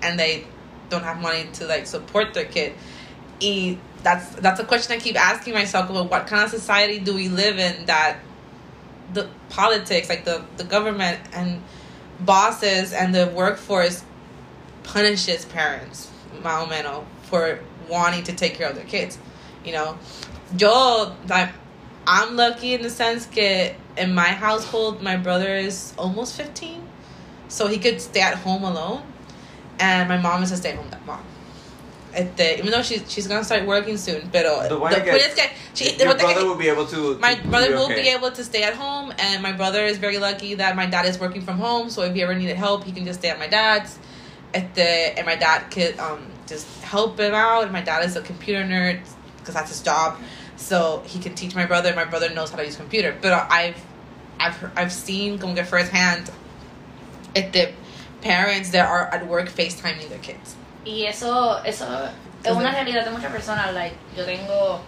and 0.00 0.18
they 0.18 0.46
don't 0.88 1.02
have 1.02 1.20
money 1.20 1.46
to 1.54 1.66
like 1.66 1.86
support 1.86 2.34
their 2.34 2.44
kid. 2.44 2.74
Y 3.40 3.78
that's 4.02 4.34
that's 4.36 4.60
a 4.60 4.64
question 4.64 4.96
I 4.96 5.00
keep 5.00 5.16
asking 5.20 5.54
myself 5.54 5.90
about 5.90 6.10
what 6.10 6.26
kind 6.26 6.44
of 6.44 6.50
society 6.50 6.98
do 6.98 7.14
we 7.14 7.28
live 7.28 7.58
in 7.58 7.86
that 7.86 8.18
the 9.12 9.28
politics, 9.48 10.08
like 10.08 10.24
the, 10.24 10.44
the 10.56 10.64
government 10.64 11.20
and 11.32 11.62
bosses 12.20 12.92
and 12.92 13.14
the 13.14 13.28
workforce 13.28 14.04
punishes 14.82 15.44
parents, 15.46 16.10
más 16.42 16.68
menos, 16.68 17.04
for 17.22 17.60
wanting 17.88 18.24
to 18.24 18.32
take 18.32 18.54
care 18.54 18.68
of 18.68 18.76
their 18.76 18.84
kids. 18.84 19.18
You 19.64 19.72
know, 19.72 19.98
yo, 20.58 21.14
I'm, 21.30 21.50
I'm 22.06 22.36
lucky 22.36 22.74
in 22.74 22.82
the 22.82 22.90
sense 22.90 23.26
that 23.26 23.74
in 23.96 24.14
my 24.14 24.28
household, 24.28 25.02
my 25.02 25.16
brother 25.16 25.54
is 25.54 25.94
almost 25.96 26.36
15, 26.36 26.86
so 27.48 27.66
he 27.66 27.78
could 27.78 28.00
stay 28.00 28.20
at 28.20 28.34
home 28.34 28.64
alone, 28.64 29.02
and 29.78 30.08
my 30.08 30.18
mom 30.18 30.42
is 30.42 30.52
a 30.52 30.56
stay-at-home 30.56 30.90
mom. 31.06 31.20
Este, 32.14 32.58
even 32.58 32.70
though 32.70 32.82
she's 32.82 33.02
she's 33.10 33.26
gonna 33.26 33.42
start 33.42 33.66
working 33.66 33.96
soon, 33.96 34.28
pero 34.30 34.62
The 34.68 34.76
point 34.78 34.94
is 34.96 35.34
que 35.34 35.50
she, 35.74 35.96
Your 35.96 36.14
brother 36.14 36.44
will 36.44 36.54
be 36.54 36.68
able 36.68 36.86
to. 36.86 37.18
my 37.18 37.34
brother 37.34 37.68
be 37.68 37.74
will 37.74 37.86
okay. 37.86 38.02
be 38.02 38.08
able 38.08 38.30
to 38.30 38.44
stay 38.44 38.62
at 38.62 38.74
home 38.74 39.12
and 39.18 39.42
my 39.42 39.50
brother 39.50 39.84
is 39.84 39.98
very 39.98 40.18
lucky 40.18 40.54
that 40.54 40.76
my 40.76 40.86
dad 40.86 41.06
is 41.06 41.18
working 41.18 41.42
from 41.42 41.58
home 41.58 41.90
so 41.90 42.02
if 42.02 42.14
he 42.14 42.22
ever 42.22 42.34
needed 42.34 42.56
help 42.56 42.84
he 42.84 42.92
can 42.92 43.04
just 43.04 43.18
stay 43.18 43.30
at 43.30 43.38
my 43.40 43.48
dad's 43.48 43.98
the 44.52 45.18
and 45.18 45.26
my 45.26 45.34
dad 45.34 45.68
could 45.72 45.98
um 45.98 46.24
just 46.46 46.68
help 46.84 47.18
him 47.18 47.34
out 47.34 47.72
my 47.72 47.80
dad 47.80 48.04
is 48.04 48.14
a 48.14 48.22
computer 48.22 48.62
nerd 48.62 49.00
because 49.38 49.54
that's 49.54 49.70
his 49.70 49.82
job 49.82 50.16
so 50.56 51.02
he 51.06 51.18
can 51.18 51.34
teach 51.34 51.56
my 51.56 51.66
brother 51.66 51.92
my 51.96 52.04
brother 52.04 52.30
knows 52.30 52.50
how 52.50 52.56
to 52.56 52.64
use 52.64 52.76
computer 52.76 53.16
but 53.20 53.32
i've 53.50 53.84
i've 54.38 54.70
i've 54.76 54.92
seen 54.92 55.36
como 55.36 55.52
que 55.54 55.64
firsthand 55.64 56.30
at 57.34 57.52
the 57.52 57.72
parents 58.24 58.70
that 58.70 58.88
are 58.88 59.06
at 59.14 59.26
work 59.28 59.48
facetiming 59.48 60.08
their 60.08 60.18
kids 60.18 60.56
Y 60.84 61.06
eso, 61.06 61.62
eso 61.64 61.86
es 62.44 62.52
una 62.52 62.70
realidad 62.70 63.04
de 63.04 63.10
muchas 63.10 63.32
personas. 63.32 63.72
Like, 63.72 63.94
yo 64.14 64.24
tengo 64.24 64.80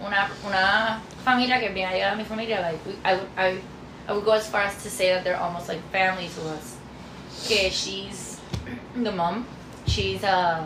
una, 0.00 0.30
una 0.46 1.02
familia 1.24 1.58
que 1.58 1.70
bien 1.70 1.88
allegada 1.88 2.12
a 2.12 2.16
mi 2.16 2.24
familia. 2.24 2.60
Like, 2.60 2.78
I, 3.04 3.14
would, 3.14 3.28
I, 3.36 3.58
I 4.06 4.12
would 4.12 4.24
go 4.24 4.32
as 4.32 4.48
far 4.48 4.62
as 4.62 4.80
to 4.84 4.90
say 4.90 5.08
that 5.08 5.24
they're 5.24 5.36
almost 5.36 5.68
like 5.68 5.80
family 5.90 6.28
to 6.28 6.48
us. 6.50 6.76
Que 7.48 7.70
she's 7.70 8.40
the 8.94 9.10
mom. 9.10 9.46
She's 9.86 10.22
uh, 10.22 10.64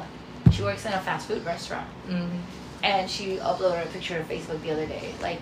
she 0.51 0.63
works 0.63 0.85
in 0.85 0.93
a 0.93 1.01
fast 1.01 1.29
food 1.29 1.45
restaurant. 1.45 1.89
mm-hmm. 2.07 2.39
and 2.83 3.11
she 3.11 3.39
uploaded 3.39 3.85
a 3.85 3.89
picture 3.89 4.19
to 4.19 4.25
Facebook 4.25 4.61
the 4.63 4.71
other 4.73 4.87
day. 4.87 5.15
Like, 5.23 5.41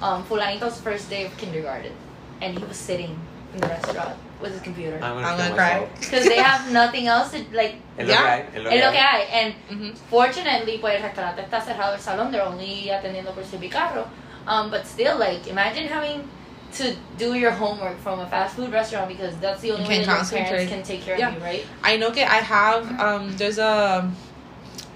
um, 0.00 0.24
Fulanito's 0.24 0.80
first 0.80 1.08
day 1.08 1.24
of 1.24 1.36
kindergarten, 1.38 1.92
and 2.40 2.58
he 2.58 2.64
was 2.64 2.76
sitting 2.76 3.16
in 3.54 3.60
the 3.60 3.68
restaurant 3.68 4.18
with 4.42 4.52
his 4.52 4.62
computer. 4.62 4.96
I'm 4.96 5.14
gonna, 5.14 5.26
I'm 5.26 5.36
gonna 5.38 5.54
cry. 5.54 5.88
Because 6.00 6.24
they 6.32 6.36
have 6.40 6.70
nothing 6.72 7.06
else 7.06 7.30
to, 7.32 7.38
like, 7.52 7.76
Es 7.98 8.06
lo 8.06 8.12
Yeah. 8.12 8.22
que 8.22 8.30
hay. 8.30 8.40
Es 8.54 8.64
lo 8.64 8.70
es 8.70 8.80
lo 8.84 8.90
que 8.90 8.92
que 8.92 8.98
hay. 8.98 9.22
hay. 9.22 9.44
And 9.44 9.54
Mm-hmm. 9.70 9.94
fortunately, 10.10 10.78
pues 10.78 10.96
el 10.96 11.02
restaurante 11.02 11.42
está 11.42 11.60
cerrado 11.60 11.94
el 11.94 12.00
salón, 12.00 12.30
they're 12.32 12.42
only 12.44 12.88
atendiendo 12.90 13.32
por 13.34 13.44
su 13.44 13.58
carro. 13.70 14.06
Um, 14.46 14.70
but 14.70 14.86
still, 14.86 15.18
like, 15.18 15.46
imagine 15.46 15.86
having 15.86 16.28
to 16.72 16.96
do 17.18 17.34
your 17.34 17.50
homework 17.50 17.98
from 17.98 18.20
a 18.20 18.26
fast 18.26 18.56
food 18.56 18.72
restaurant 18.72 19.06
because 19.08 19.36
that's 19.38 19.60
the 19.60 19.70
only 19.72 19.84
way 19.84 20.04
can't 20.04 20.06
that 20.06 20.32
your 20.32 20.44
parents 20.44 20.72
can 20.72 20.82
take 20.82 21.02
care 21.02 21.18
Yeah. 21.18 21.28
of 21.28 21.34
you, 21.34 21.44
right? 21.44 21.66
I 21.84 21.96
know 21.98 22.08
Okay, 22.08 22.24
I 22.24 22.36
have 22.38 22.98
um 22.98 23.36
there's 23.36 23.58
a 23.58 24.10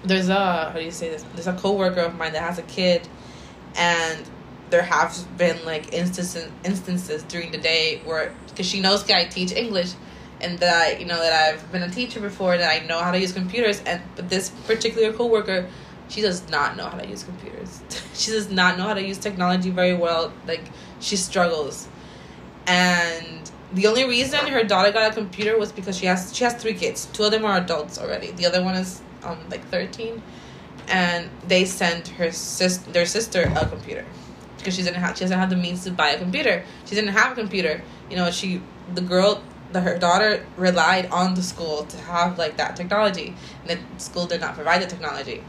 there's 0.03 0.29
a 0.29 0.69
how 0.71 0.73
do 0.73 0.81
you 0.83 0.91
say 0.91 1.09
this? 1.09 1.23
There's 1.35 1.47
a 1.47 1.53
coworker 1.53 2.01
of 2.01 2.15
mine 2.15 2.33
that 2.33 2.41
has 2.41 2.57
a 2.57 2.63
kid 2.63 3.07
and 3.77 4.27
there 4.69 4.83
have 4.83 5.25
been 5.37 5.63
like 5.65 5.93
instances 5.93 6.49
instances 6.63 7.23
during 7.23 7.51
the 7.51 7.57
day 7.57 8.01
where 8.05 8.33
because 8.47 8.67
she 8.67 8.79
knows 8.79 9.03
that 9.05 9.17
I 9.17 9.25
teach 9.25 9.51
English 9.51 9.93
and 10.41 10.59
that 10.59 10.75
I 10.75 10.97
you 10.97 11.05
know 11.05 11.17
that 11.17 11.33
I've 11.33 11.71
been 11.71 11.83
a 11.83 11.89
teacher 11.89 12.19
before 12.19 12.57
that 12.57 12.69
I 12.69 12.85
know 12.85 12.99
how 12.99 13.11
to 13.11 13.19
use 13.19 13.31
computers 13.31 13.81
and 13.85 14.01
but 14.15 14.29
this 14.29 14.49
particular 14.49 15.13
coworker 15.13 15.67
she 16.09 16.21
does 16.21 16.49
not 16.49 16.77
know 16.77 16.85
how 16.85 16.97
to 16.97 17.07
use 17.07 17.23
computers. 17.23 17.81
she 18.13 18.31
does 18.31 18.49
not 18.49 18.77
know 18.77 18.85
how 18.85 18.93
to 18.93 19.05
use 19.05 19.17
technology 19.17 19.69
very 19.69 19.93
well. 19.93 20.31
Like 20.47 20.63
she 20.99 21.15
struggles. 21.15 21.87
And 22.65 23.49
the 23.73 23.87
only 23.87 24.05
reason 24.05 24.47
her 24.47 24.63
daughter 24.63 24.91
got 24.91 25.11
a 25.11 25.13
computer 25.13 25.57
was 25.57 25.71
because 25.71 25.97
she 25.97 26.05
has 26.05 26.35
she 26.35 26.43
has 26.43 26.53
three 26.55 26.73
kids. 26.73 27.05
Two 27.13 27.23
of 27.23 27.31
them 27.31 27.45
are 27.45 27.57
adults 27.57 27.97
already. 27.97 28.31
The 28.31 28.45
other 28.45 28.63
one 28.63 28.75
is 28.75 29.01
um 29.23 29.39
like 29.49 29.65
thirteen, 29.67 30.21
and 30.87 31.29
they 31.47 31.65
sent 31.65 32.09
her 32.09 32.31
sis 32.31 32.77
their 32.77 33.05
sister 33.05 33.51
a 33.55 33.65
computer 33.65 34.05
because 34.57 34.75
she 34.75 34.83
didn't 34.83 34.97
have 34.97 35.17
she 35.17 35.23
doesn't 35.23 35.39
have 35.39 35.49
the 35.49 35.55
means 35.55 35.83
to 35.83 35.91
buy 35.91 36.09
a 36.09 36.17
computer. 36.17 36.63
She 36.85 36.95
didn't 36.95 37.13
have 37.13 37.33
a 37.33 37.35
computer. 37.35 37.81
You 38.09 38.17
know 38.17 38.31
she 38.31 38.61
the 38.93 39.01
girl 39.01 39.41
the, 39.71 39.81
her 39.81 39.97
daughter 39.97 40.45
relied 40.55 41.07
on 41.07 41.33
the 41.35 41.43
school 41.43 41.83
to 41.85 41.97
have 41.97 42.37
like 42.37 42.57
that 42.57 42.75
technology, 42.75 43.35
and 43.67 43.79
the 43.79 43.99
school 43.99 44.25
did 44.25 44.41
not 44.41 44.55
provide 44.55 44.81
the 44.81 44.87
technology, 44.87 45.43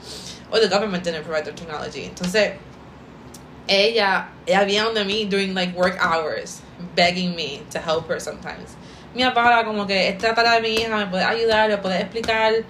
or 0.50 0.60
the 0.60 0.68
government 0.68 1.04
didn't 1.04 1.24
provide 1.24 1.44
the 1.44 1.52
technology. 1.52 2.04
Entonces, 2.08 2.58
ella, 3.68 4.28
ella 4.46 4.66
viene 4.66 4.84
donde 4.84 5.06
mí 5.06 5.28
during 5.28 5.54
like 5.54 5.74
work 5.74 5.96
hours, 6.00 6.62
begging 6.94 7.34
me 7.36 7.62
to 7.70 7.78
help 7.78 8.08
her 8.08 8.18
sometimes. 8.18 8.76
Mira, 9.14 9.32
Paola, 9.32 9.64
como 9.64 9.86
que 9.86 9.94
esta 10.08 10.34
tarea 10.34 10.60
de 10.60 10.62
mi 10.62 10.76
hija 10.76 10.96
me 10.96 11.06
puede 11.06 11.24
ayudar, 11.24 11.68
me 11.68 11.78
puede 11.78 12.00
explicar. 12.00 12.64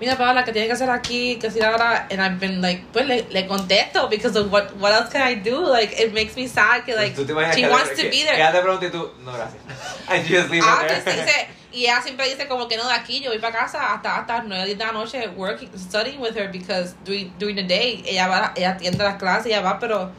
Mira, 0.00 0.16
Paola, 0.16 0.44
que 0.44 0.52
tiene 0.52 0.68
que 0.68 0.74
hacer 0.74 0.88
aquí, 0.90 1.38
que 1.40 1.50
si 1.50 1.60
ahora. 1.60 2.06
And 2.10 2.20
I've 2.20 2.38
been 2.38 2.60
like, 2.60 2.84
pues 2.92 3.06
le, 3.06 3.26
le 3.30 3.46
contesto 3.48 4.08
because 4.08 4.36
of 4.38 4.50
what, 4.52 4.76
what 4.76 4.92
else 4.92 5.10
can 5.10 5.22
I 5.22 5.34
do? 5.34 5.58
Like, 5.66 5.92
it 6.00 6.12
makes 6.14 6.36
me 6.36 6.46
sad 6.46 6.84
que 6.84 6.94
like, 6.94 7.16
te 7.16 7.24
imaginas 7.24 7.54
she 7.54 7.62
que- 7.62 7.70
wants 7.70 7.90
que- 7.90 8.04
to 8.04 8.10
be 8.10 8.22
there. 8.24 8.36
ella 8.36 8.52
te 8.52 8.60
pregunta 8.60 8.86
y 8.86 8.90
tú, 8.90 9.10
no, 9.24 9.32
gracias. 9.32 9.60
And 10.08 10.24
you 10.28 10.36
just 10.38 10.50
leave 10.50 10.62
Ah, 10.64 10.84
it 10.86 11.04
there. 11.04 11.16
dice, 11.16 11.48
y 11.72 11.80
ella 11.86 12.00
siempre 12.00 12.28
dice 12.28 12.46
como 12.46 12.68
que 12.68 12.76
no 12.76 12.86
de 12.86 12.94
aquí, 12.94 13.20
yo 13.20 13.30
voy 13.30 13.40
para 13.40 13.58
casa 13.58 13.92
hasta 13.94 14.18
hasta 14.20 14.42
9 14.44 14.74
de 14.76 14.84
la 14.84 14.92
noche 14.92 15.28
working, 15.36 15.68
studying 15.76 16.20
with 16.20 16.36
her 16.36 16.48
because 16.50 16.94
during, 17.04 17.32
during 17.38 17.56
the 17.56 17.64
day 17.64 18.02
ella 18.06 18.28
va, 18.28 18.52
ella 18.56 18.76
atiende 18.78 18.98
las 19.02 19.16
clases, 19.18 19.46
ella 19.46 19.60
va, 19.62 19.78
pero 19.80 20.10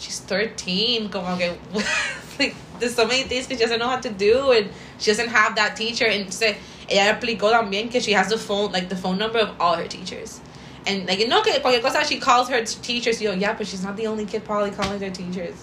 she's 0.00 0.20
13, 0.26 1.10
como 1.10 1.36
que 1.38 1.56
like 2.40 2.54
there's 2.80 2.94
so 2.96 3.06
many 3.06 3.22
things 3.22 3.46
that 3.46 3.56
she 3.56 3.62
doesn't 3.64 3.78
know 3.78 3.88
how 3.88 4.00
to 4.00 4.10
do 4.10 4.50
and 4.52 4.68
she 4.98 5.10
doesn't 5.12 5.28
have 5.28 5.54
that 5.54 5.76
teacher 5.76 6.06
and 6.06 6.26
entonces 6.26 6.56
ella 6.88 7.10
explicó 7.10 7.50
también 7.50 7.90
que 7.90 8.00
she 8.00 8.12
has 8.14 8.28
the 8.28 8.38
phone 8.38 8.72
like 8.72 8.88
the 8.88 8.96
phone 8.96 9.18
number 9.18 9.38
of 9.40 9.50
all 9.60 9.76
her 9.76 9.86
teachers. 9.88 10.40
And 10.86 11.06
like 11.06 11.26
no 11.28 11.42
que 11.42 11.52
cualquier 11.60 11.82
cosa 11.82 12.04
she 12.04 12.18
calls 12.18 12.48
her 12.48 12.64
teachers, 12.64 13.20
yo, 13.20 13.32
yeah, 13.32 13.52
but 13.52 13.66
she's 13.66 13.82
not 13.84 13.96
the 13.96 14.06
only 14.06 14.24
kid 14.24 14.44
probably 14.44 14.70
calling 14.70 14.98
their 14.98 15.10
teachers. 15.10 15.54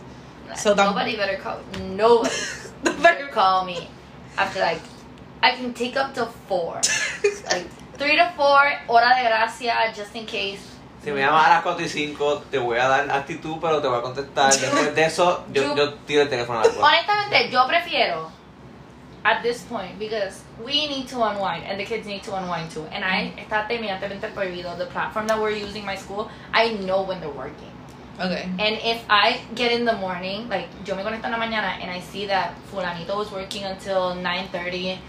So 0.56 0.74
nobody 0.76 1.16
better 1.18 1.38
call. 1.38 1.58
Nobody 1.82 2.30
better 3.02 3.28
call 3.34 3.66
me 3.66 3.88
after 4.38 4.60
like 4.60 4.82
I 5.42 5.52
can 5.56 5.74
take 5.74 5.98
up 5.98 6.14
to 6.16 6.28
four, 6.48 6.76
like 7.52 7.68
three 7.98 8.16
to 8.16 8.32
four. 8.38 8.62
Hora 8.88 9.14
de 9.18 9.28
gracia, 9.28 9.92
just 9.96 10.16
in 10.16 10.26
case. 10.26 10.60
Si 11.04 11.12
me 11.12 11.22
llamas 11.22 11.46
a 11.46 11.50
las 11.50 11.62
4 11.64 11.86
y 11.86 11.88
5, 11.90 12.44
te 12.50 12.58
voy 12.58 12.80
a 12.80 12.88
dar 12.88 13.12
actitud, 13.12 13.58
pero 13.62 13.80
te 13.80 13.88
voy 13.88 14.00
a 14.00 14.02
contestar. 14.02 14.52
Después 14.60 14.96
de 14.96 15.06
eso, 15.06 15.44
yo, 15.54 15.62
Yo- 15.62 15.76
yo 15.76 15.94
tiro 16.06 16.24
el 16.24 16.30
teléfono 16.30 16.60
a 16.60 16.64
la 16.64 16.70
puerta. 16.72 16.88
Honestamente, 16.88 17.52
yo 17.52 17.68
prefiero 17.68 18.32
at 19.26 19.42
this 19.42 19.64
point 19.64 19.98
because 19.98 20.44
we 20.64 20.88
need 20.88 21.08
to 21.08 21.22
unwind 21.22 21.66
and 21.66 21.80
the 21.80 21.84
kids 21.84 22.06
need 22.06 22.22
to 22.24 22.36
unwind 22.36 22.70
too. 22.70 22.86
And 22.94 23.04
I 23.04 23.34
mm-hmm. 23.34 23.40
está 23.40 23.68
terminantemente 23.68 24.32
prohibido. 24.34 24.78
The 24.78 24.86
platform 24.86 25.28
that 25.28 25.42
we're 25.42 25.50
using, 25.50 25.84
my 25.84 25.96
school, 25.96 26.30
I 26.54 26.74
know 26.74 27.02
when 27.02 27.20
they're 27.20 27.30
working. 27.30 27.72
Okay. 28.20 28.48
And 28.60 28.80
if 28.86 29.04
I 29.10 29.42
get 29.56 29.74
in 29.74 29.84
the 29.84 29.98
morning, 29.98 30.48
like 30.48 30.70
yo 30.86 30.96
me 30.96 31.04
conecto 31.04 31.26
en 31.26 31.32
la 31.32 31.38
mañana 31.38 31.82
and 31.82 31.90
I 31.90 32.00
see 32.00 32.28
that 32.28 32.54
fulanito 32.72 33.18
was 33.18 33.32
working 33.32 33.66
until 33.66 34.16
9:30 34.16 35.00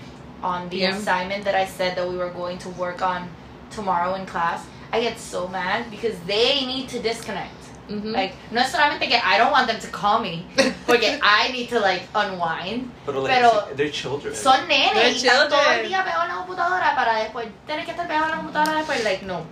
on 0.43 0.69
the 0.71 0.79
Yeah. 0.79 0.97
assignment 0.97 1.45
that 1.45 1.55
I 1.55 1.67
said 1.67 1.95
that 1.97 2.09
we 2.09 2.17
were 2.17 2.31
going 2.31 2.59
to 2.59 2.71
work 2.71 3.03
on 3.03 3.29
tomorrow 3.71 4.15
in 4.15 4.27
class, 4.27 4.65
I 4.93 5.01
get 5.01 5.19
so 5.19 5.47
mad 5.47 5.91
because 5.91 6.19
they 6.27 6.65
need 6.65 6.89
to 6.89 6.99
disconnect. 6.99 7.66
Mhm. 7.89 8.13
Like 8.13 8.35
no 8.51 8.61
es 8.61 8.71
solamente 8.71 9.09
que 9.09 9.15
I 9.17 9.39
don't 9.39 9.53
want 9.53 9.69
them 9.69 9.79
to 9.79 9.87
call 9.97 10.21
me, 10.21 10.45
porque 10.87 11.21
I 11.23 11.53
need 11.53 11.69
to 11.71 11.79
like 11.79 12.07
unwind. 12.15 12.91
Pero, 13.07 13.23
like, 13.23 13.35
Pero 13.35 13.69
they're 13.77 13.93
children. 13.93 14.35
son 14.35 14.67
nenes 14.67 14.93
They're 14.95 15.13
y 15.13 15.17
están 15.17 15.49
todo 15.49 15.61
el 15.73 15.87
día 15.89 16.03
pegados 16.05 16.25
en 16.25 16.31
la 16.31 16.37
computadora 16.39 16.95
para 16.97 17.17
después 17.19 17.47
tener 17.67 17.85
que 17.85 17.93
estar 17.93 18.07
pegados 18.09 18.27
en 18.29 18.31
la 18.33 18.37
computadora 18.39 18.77
después. 18.79 19.05
Like 19.05 19.25
no. 19.25 19.43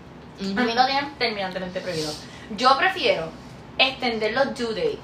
Mhm. 0.41 0.59
A 0.59 0.63
mí 0.63 0.73
lo 0.75 0.85
tienen 0.87 1.15
terminantemente 1.17 1.81
prohibido. 1.81 2.13
Yo 2.57 2.77
prefiero 2.77 3.29
extender 3.79 4.33
los 4.33 4.55
due 4.59 4.75
dates 4.75 4.99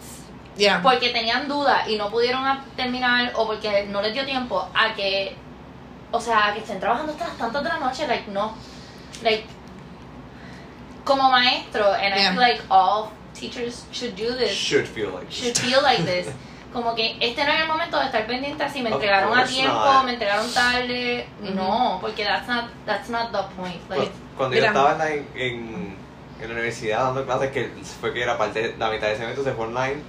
Yeah. 0.57 0.83
porque 0.83 1.11
tenían 1.11 1.49
dudas 1.49 1.89
y 1.89 1.97
no 1.97 2.11
pudieron 2.11 2.43
terminar 2.77 3.33
o 3.37 3.47
porque 3.47 3.87
no 3.87 4.03
les 4.03 4.13
dio 4.13 4.27
tiempo 4.27 4.69
a 4.75 4.93
que, 4.95 5.35
o 6.11 6.21
sea, 6.21 6.49
a 6.49 6.53
que 6.53 6.59
estén 6.61 6.79
trabajando 6.81 7.13
hasta 7.13 7.29
las 7.29 7.37
tantas 7.39 7.63
de 7.63 7.69
la 7.71 7.79
noche. 7.79 8.07
Like, 8.07 8.31
no. 8.31 8.55
Like, 9.23 9.47
como 11.05 11.31
maestro, 11.31 11.93
and 11.93 12.15
Yeah. 12.15 12.31
I 12.31 12.33
feel 12.33 12.41
like 12.41 12.63
all 12.69 13.11
teachers 13.41 13.85
should 13.93 14.15
do 14.15 14.37
this 14.37 14.51
Should 14.53 14.87
feel 14.87 15.11
like 15.11 15.31
should 15.31 15.55
this. 15.55 15.59
feel 15.65 15.83
like 15.83 16.05
this. 16.05 16.29
Como 16.73 16.95
que 16.95 17.17
este 17.21 17.45
no 17.45 17.53
es 17.53 17.61
el 17.63 17.67
momento 17.67 17.99
de 17.99 18.05
estar 18.07 18.25
pendiente 18.29 18.69
si 18.71 18.81
me 18.81 18.91
Of 18.91 19.01
entregaron 19.03 19.37
a 19.37 19.45
tiempo, 19.45 19.75
not. 19.75 20.05
me 20.05 20.13
entregaron 20.13 20.53
tarde. 20.55 21.27
Mhm. 21.43 21.55
No, 21.57 21.99
porque 22.01 22.23
that's 22.25 22.47
not 22.47 22.67
that's 22.87 23.09
not 23.09 23.33
the 23.33 23.43
point. 23.57 23.81
Like, 23.91 24.13
Cuando 24.37 24.55
Mira. 24.55 24.67
yo 24.67 24.73
estaba 24.73 24.93
en 24.93 24.99
la, 24.99 25.11
en, 25.11 25.97
en 26.41 26.49
la 26.49 26.53
universidad 26.55 27.03
dando 27.07 27.25
clases, 27.27 27.51
que 27.51 27.69
fue 28.01 28.13
que 28.15 28.23
era 28.23 28.39
parte, 28.39 28.77
la 28.79 28.89
mitad 28.91 29.09
de 29.09 29.15
ese 29.15 29.25
evento 29.25 29.43
se 29.43 29.53
fue 29.53 29.65
online, 29.67 30.01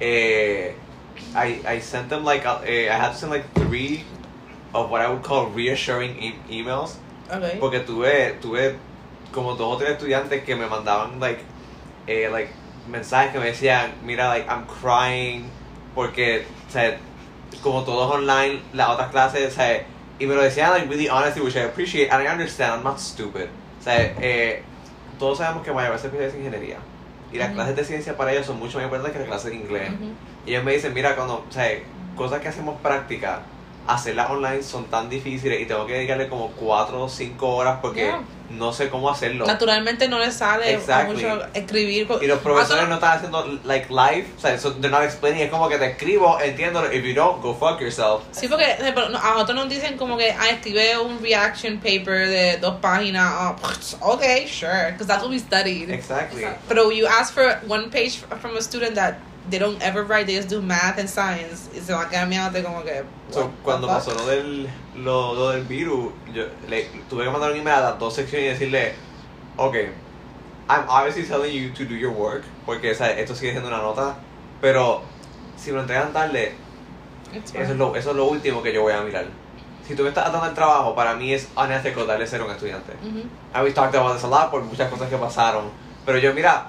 eh, 0.00 0.74
I, 1.34 1.62
I 1.66 1.80
sent 1.80 2.08
them 2.10 2.22
like, 2.24 2.44
uh, 2.46 2.58
I 2.64 2.88
had 2.90 3.12
to 3.12 3.16
send 3.16 3.32
like 3.32 3.46
three 3.54 4.04
of 4.74 4.90
what 4.90 5.00
I 5.00 5.08
would 5.08 5.22
call 5.22 5.46
reassuring 5.54 6.16
e- 6.22 6.34
emails, 6.50 6.96
Okay. 7.30 7.56
porque 7.58 7.80
tuve, 7.80 8.34
tuve 8.42 8.76
como 9.32 9.54
dos 9.56 9.74
o 9.74 9.76
tres 9.78 9.92
estudiantes 9.92 10.44
que 10.44 10.54
me 10.54 10.66
mandaban 10.66 11.18
like, 11.18 11.40
eh, 12.06 12.28
like 12.30 12.50
mensajes 12.88 13.32
que 13.32 13.38
me 13.38 13.46
decían, 13.46 13.92
mira, 14.04 14.28
like, 14.28 14.48
I'm 14.48 14.66
crying, 14.66 15.48
porque, 15.94 16.46
o 16.68 16.72
sea, 16.72 16.98
como 17.62 17.84
todos 17.84 18.12
online, 18.12 18.60
las 18.72 18.88
otras 18.88 19.10
clases, 19.10 19.52
o 19.52 19.54
sea, 19.54 19.84
y 20.18 20.26
me 20.26 20.34
lo 20.34 20.42
decían 20.42 20.70
like 20.70 20.86
really 20.86 21.08
honestly, 21.08 21.42
which 21.42 21.56
I 21.56 21.60
appreciate, 21.60 22.10
and 22.10 22.22
I 22.22 22.30
understand, 22.30 22.72
I'm 22.72 22.84
not 22.84 22.98
stupid. 22.98 23.48
O 23.80 23.82
sea, 23.82 24.14
eh, 24.20 24.62
todos 25.18 25.38
sabemos 25.38 25.64
que 25.64 25.72
Mayagüez 25.72 26.04
en 26.04 26.40
ingeniería. 26.40 26.78
Y 27.32 27.38
las 27.38 27.52
clases 27.52 27.74
de 27.74 27.84
ciencia 27.84 28.16
para 28.16 28.32
ellos 28.32 28.46
son 28.46 28.58
mucho 28.58 28.78
más 28.78 28.84
importantes 28.84 29.12
que 29.12 29.18
las 29.18 29.28
clases 29.28 29.50
de 29.50 29.56
inglés. 29.56 29.90
Y 30.46 30.50
ellos 30.50 30.64
me 30.64 30.72
dicen, 30.72 30.94
mira, 30.94 31.16
cuando, 31.16 31.44
o 31.48 31.52
sea, 31.52 31.68
cosas 32.16 32.40
que 32.40 32.48
hacemos 32.48 32.80
práctica, 32.80 33.42
hacerlas 33.86 34.30
online 34.30 34.62
son 34.62 34.86
tan 34.86 35.08
difíciles 35.10 35.60
y 35.60 35.66
tengo 35.66 35.86
que 35.86 35.92
dedicarle 35.94 36.28
como 36.28 36.48
4 36.52 37.02
o 37.04 37.08
5 37.08 37.48
horas 37.48 37.78
porque 37.82 38.04
Yeah. 38.04 38.20
no 38.50 38.72
sé 38.72 38.88
cómo 38.88 39.10
hacerlo. 39.10 39.46
Naturalmente 39.46 40.06
no 40.08 40.18
les 40.18 40.34
sale 40.34 40.74
Exactly. 40.74 41.16
mucho 41.16 41.42
escribir. 41.54 42.06
Y 42.22 42.26
los 42.26 42.38
profesores 42.40 42.84
Ah, 42.84 42.88
no 42.88 42.94
están 42.94 43.16
haciendo 43.18 43.60
like 43.64 43.88
live, 43.90 44.26
o 44.36 44.40
sea, 44.40 44.58
so 44.58 44.72
they're 44.74 44.90
not 44.90 45.02
explaining, 45.02 45.42
es 45.42 45.50
como 45.50 45.68
que 45.68 45.76
te 45.78 45.86
escribo, 45.86 46.38
entiendo, 46.40 46.84
if 46.92 47.04
you 47.04 47.14
don't, 47.14 47.42
go 47.42 47.54
fuck 47.54 47.80
yourself. 47.80 48.22
Sí, 48.32 48.48
porque 48.48 48.64
a 48.64 49.30
nosotros 49.32 49.54
nos 49.56 49.68
dicen 49.68 49.96
como 49.96 50.16
que 50.16 50.30
ah, 50.30 50.50
escribe 50.50 50.98
un 50.98 51.20
reaction 51.20 51.78
paper 51.78 52.28
de 52.28 52.58
dos 52.58 52.76
páginas. 52.80 53.24
Ah, 53.34 53.56
okay, 54.00 54.46
sure, 54.46 54.92
because 54.92 55.06
that's 55.06 55.22
what 55.22 55.30
we 55.30 55.38
studied. 55.38 55.90
Exactly. 55.90 56.44
But 56.68 56.76
you 56.94 57.06
ask 57.06 57.32
for 57.34 57.58
one 57.66 57.90
page 57.90 58.18
from 58.40 58.56
a 58.56 58.62
student 58.62 58.94
that 58.94 59.16
they 59.50 59.58
don't 59.58 59.80
ever 59.82 60.04
write, 60.04 60.26
they 60.26 60.36
just 60.36 60.48
do 60.48 60.62
math 60.62 60.98
and 60.98 61.08
science, 61.08 61.68
y 61.74 61.80
se 61.80 61.92
van 61.92 62.06
a 62.06 62.10
quedar 62.10 62.28
mirándote 62.28 62.62
como 62.62 62.82
que. 62.82 63.04
So, 63.30 63.50
cuando 63.62 63.86
pasó 63.86 64.14
lo 64.14 64.26
del, 64.26 64.68
lo, 64.96 65.34
lo 65.34 65.50
del 65.50 65.64
virus, 65.64 66.12
yo 66.32 66.46
le, 66.68 66.88
tuve 67.08 67.24
que 67.24 67.30
mandar 67.30 67.52
un 67.52 67.58
email 67.58 67.76
a 67.76 67.90
las 67.90 67.98
dos 67.98 68.14
secciones 68.14 68.46
y 68.46 68.48
decirle, 68.50 68.94
ok, 69.56 69.74
I'm 70.68 70.88
obviously 70.88 71.24
telling 71.24 71.52
you 71.52 71.70
to 71.74 71.84
do 71.84 71.94
your 71.94 72.12
work, 72.12 72.42
porque 72.64 72.92
o 72.92 72.94
sea, 72.94 73.10
esto 73.18 73.34
sigue 73.34 73.52
siendo 73.52 73.68
una 73.68 73.78
nota, 73.78 74.16
pero 74.60 75.02
si 75.56 75.70
me 75.70 75.76
lo 75.76 75.82
entregan 75.82 76.12
tarde, 76.12 76.54
eso 77.32 77.58
es, 77.58 77.76
lo, 77.76 77.96
eso 77.96 78.10
es 78.10 78.16
lo 78.16 78.26
último 78.26 78.62
que 78.62 78.72
yo 78.72 78.82
voy 78.82 78.92
a 78.92 79.02
mirar. 79.02 79.26
Si 79.86 79.94
tú 79.94 80.02
me 80.02 80.08
estás 80.08 80.32
dando 80.32 80.46
el 80.46 80.54
trabajo, 80.54 80.94
para 80.94 81.14
mí 81.14 81.34
es 81.34 81.48
unethical 81.56 82.06
darle 82.06 82.24
a 82.24 82.44
un 82.44 82.50
estudiante. 82.50 82.92
Mhm. 83.02 83.28
And 83.52 83.64
we 83.64 83.72
talked 83.72 83.94
about 83.94 84.14
this 84.14 84.24
a 84.24 84.28
lot 84.28 84.50
por 84.50 84.62
muchas 84.62 84.90
cosas 84.90 85.10
que 85.10 85.16
pasaron. 85.18 85.64
Pero 86.06 86.18
yo, 86.18 86.32
mira, 86.32 86.68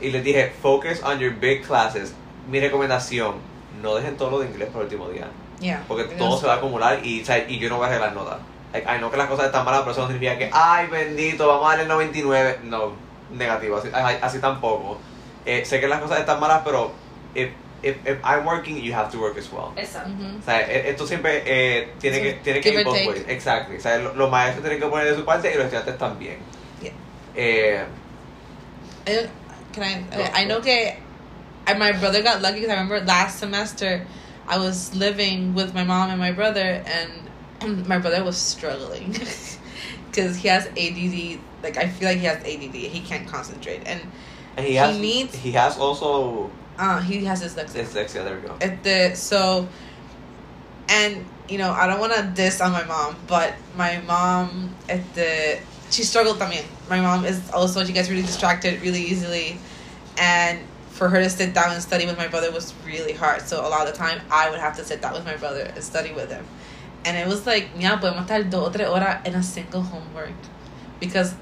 y 0.00 0.10
les 0.10 0.22
dije, 0.24 0.52
focus 0.62 1.02
on 1.02 1.18
your 1.18 1.32
big 1.32 1.62
classes. 1.66 2.14
Mi 2.48 2.58
recomendación, 2.60 3.34
no 3.82 3.94
dejen 3.94 4.16
todo 4.16 4.30
lo 4.30 4.38
de 4.40 4.46
inglés 4.46 4.68
por 4.70 4.80
el 4.82 4.86
último 4.86 5.08
día. 5.08 5.28
Yeah. 5.60 5.84
Porque 5.86 6.04
todo 6.04 6.38
se 6.40 6.46
va 6.46 6.54
a 6.54 6.56
acumular 6.56 7.04
y, 7.04 7.22
o 7.22 7.24
sea, 7.24 7.38
y 7.48 7.58
yo 7.58 7.68
no 7.68 7.76
voy 7.76 7.84
a 7.84 7.88
arreglar 7.88 8.12
notas. 8.14 8.38
Like, 8.72 8.86
I 8.90 8.98
know 8.98 9.10
que 9.10 9.16
las 9.16 9.26
cosas 9.28 9.46
están 9.46 9.64
malas, 9.64 9.80
pero 9.80 9.92
eso 9.92 10.00
no 10.02 10.06
significa 10.08 10.38
que, 10.38 10.48
ay, 10.52 10.86
bendito, 10.86 11.46
vamos 11.48 11.66
a 11.66 11.68
darle 11.70 11.82
el 11.82 11.88
99. 11.88 12.60
No, 12.64 12.92
negativo, 13.32 13.76
así, 13.76 13.88
así- 13.92 14.18
así 14.22 14.38
tampoco. 14.38 14.98
Eh, 15.44 15.64
sé 15.64 15.80
que 15.80 15.88
las 15.88 16.00
cosas 16.00 16.20
están 16.20 16.40
malas, 16.40 16.62
pero 16.64 16.92
if, 17.34 17.50
if, 17.82 17.96
if 18.06 18.18
I'm 18.24 18.46
working, 18.46 18.80
you 18.80 18.94
have 18.94 19.10
to 19.10 19.18
work 19.18 19.36
as 19.38 19.50
well. 19.52 19.72
Exacto. 19.76 20.10
Mhm. 20.10 20.38
O 20.40 20.42
sea, 20.44 20.60
e- 20.62 20.90
esto 20.90 21.06
siempre 21.06 21.42
eh, 21.44 21.92
tiene 22.00 22.16
Sí, 22.18 22.22
que, 22.22 22.32
tiene 22.34 22.60
que 22.60 22.68
ir 22.70 22.76
and 22.78 22.86
both 22.86 22.94
ways. 23.06 23.24
Exactly. 23.28 23.76
O 23.76 23.80
sea, 23.80 23.98
lo- 23.98 24.14
los 24.14 24.30
maestros 24.30 24.62
tienen 24.62 24.80
que 24.80 24.86
poner 24.86 25.06
de 25.10 25.14
su 25.16 25.24
parte 25.24 25.50
y 25.52 25.54
los 25.56 25.64
estudiantes 25.64 25.98
también. 25.98 26.38
Yeah. 26.80 26.92
Eh, 27.34 27.84
I, 29.06 29.28
can 29.72 29.82
I? 29.82 30.16
Go 30.16 30.22
I, 30.22 30.42
I 30.42 30.44
know 30.44 30.58
Okay, 30.58 30.98
que 31.66 31.74
I, 31.74 31.78
my 31.78 31.92
brother 31.92 32.22
got 32.22 32.42
lucky 32.42 32.60
because 32.60 32.70
I 32.70 32.74
remember 32.80 33.00
last 33.00 33.38
semester 33.38 34.06
I 34.48 34.58
was 34.58 34.94
living 34.94 35.54
with 35.54 35.74
my 35.74 35.84
mom 35.84 36.10
and 36.10 36.18
my 36.18 36.32
brother, 36.32 36.82
and 37.60 37.86
my 37.88 37.98
brother 37.98 38.24
was 38.24 38.36
struggling 38.36 39.12
because 40.10 40.36
he 40.36 40.48
has 40.48 40.66
ADD. 40.66 41.40
Like 41.62 41.76
I 41.76 41.88
feel 41.88 42.08
like 42.08 42.18
he 42.18 42.24
has 42.26 42.38
ADD. 42.38 42.74
He 42.74 43.00
can't 43.00 43.28
concentrate, 43.28 43.82
and 43.86 44.00
and 44.56 44.66
he 44.66 44.72
He 44.72 44.76
has 44.78 44.98
needs- 44.98 45.34
he 45.36 45.52
has 45.52 45.78
also 45.78 46.50
uh, 46.78 47.00
he 47.00 47.24
has 47.26 47.40
his 47.42 47.54
dyslexia. 47.54 47.84
dyslexia. 47.84 48.24
There 48.24 48.36
we 48.36 48.48
go. 48.48 48.56
At 48.60 48.82
the 48.82 49.14
so, 49.14 49.68
and 50.88 51.24
you 51.48 51.58
know 51.58 51.70
I 51.72 51.86
don't 51.86 52.00
want 52.00 52.12
to 52.14 52.22
diss 52.34 52.60
on 52.60 52.72
my 52.72 52.84
mom, 52.84 53.16
but 53.26 53.54
my 53.76 54.00
mom 54.06 54.74
at 54.88 55.02
the 55.14 55.58
she 55.90 56.02
struggled 56.04 56.38
también. 56.38 56.64
My 56.88 57.00
mom 57.00 57.24
is 57.24 57.50
also 57.50 57.84
she 57.84 57.92
gets 57.92 58.08
really 58.08 58.22
distracted 58.22 58.80
really 58.82 59.02
easily, 59.02 59.58
and 60.18 60.60
for 60.90 61.08
her 61.08 61.20
to 61.20 61.30
sit 61.30 61.54
down 61.54 61.72
and 61.72 61.82
study 61.82 62.06
with 62.06 62.16
my 62.16 62.28
brother 62.28 62.50
was 62.52 62.74
really 62.84 63.12
hard. 63.12 63.42
So 63.42 63.60
a 63.66 63.68
lot 63.68 63.86
of 63.86 63.92
the 63.92 63.98
time 63.98 64.20
I 64.30 64.50
would 64.50 64.60
have 64.60 64.76
to 64.76 64.84
sit 64.84 65.00
down 65.00 65.14
with 65.14 65.24
my 65.24 65.36
brother 65.36 65.62
and 65.62 65.82
study 65.82 66.12
with 66.12 66.30
him, 66.30 66.44
and 67.04 67.16
it 67.16 67.26
was 67.26 67.46
like 67.46 67.70
yeah, 67.76 67.98
podemos 67.98 68.26
estar 68.26 68.50
dos 68.50 68.68
o 68.68 68.70
tres 68.70 68.88
horas 68.88 69.26
in 69.26 69.34
a 69.34 69.42
single 69.42 69.82
homework, 69.82 70.34
because 71.00 71.34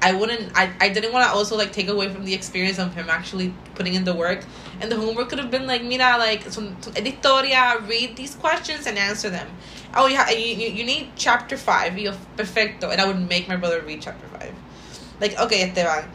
I 0.00 0.12
wouldn't. 0.12 0.56
I, 0.56 0.72
I 0.80 0.88
didn't 0.90 1.12
want 1.12 1.26
to 1.26 1.32
also 1.32 1.56
like 1.56 1.72
take 1.72 1.88
away 1.88 2.08
from 2.12 2.24
the 2.24 2.32
experience 2.32 2.78
of 2.78 2.94
him 2.94 3.10
actually 3.10 3.52
putting 3.74 3.94
in 3.94 4.04
the 4.04 4.14
work. 4.14 4.44
And 4.80 4.92
the 4.92 4.96
homework 4.96 5.28
could 5.28 5.40
have 5.40 5.50
been 5.50 5.66
like, 5.66 5.82
mira, 5.82 6.16
like 6.18 6.42
some, 6.50 6.76
some 6.80 6.94
historia, 6.94 7.82
read 7.88 8.16
these 8.16 8.36
questions 8.36 8.86
and 8.86 8.96
answer 8.96 9.28
them. 9.28 9.48
Oh 9.94 10.06
yeah, 10.06 10.30
you, 10.30 10.54
you 10.54 10.68
you 10.68 10.84
need 10.84 11.10
chapter 11.16 11.56
five. 11.56 11.98
Yo, 11.98 12.14
perfecto. 12.36 12.90
And 12.90 13.00
I 13.00 13.06
would 13.06 13.28
make 13.28 13.48
my 13.48 13.56
brother 13.56 13.82
read 13.82 14.00
chapter 14.00 14.26
five. 14.28 14.54
Like, 15.20 15.36
okay, 15.36 15.62
Esteban, 15.68 16.08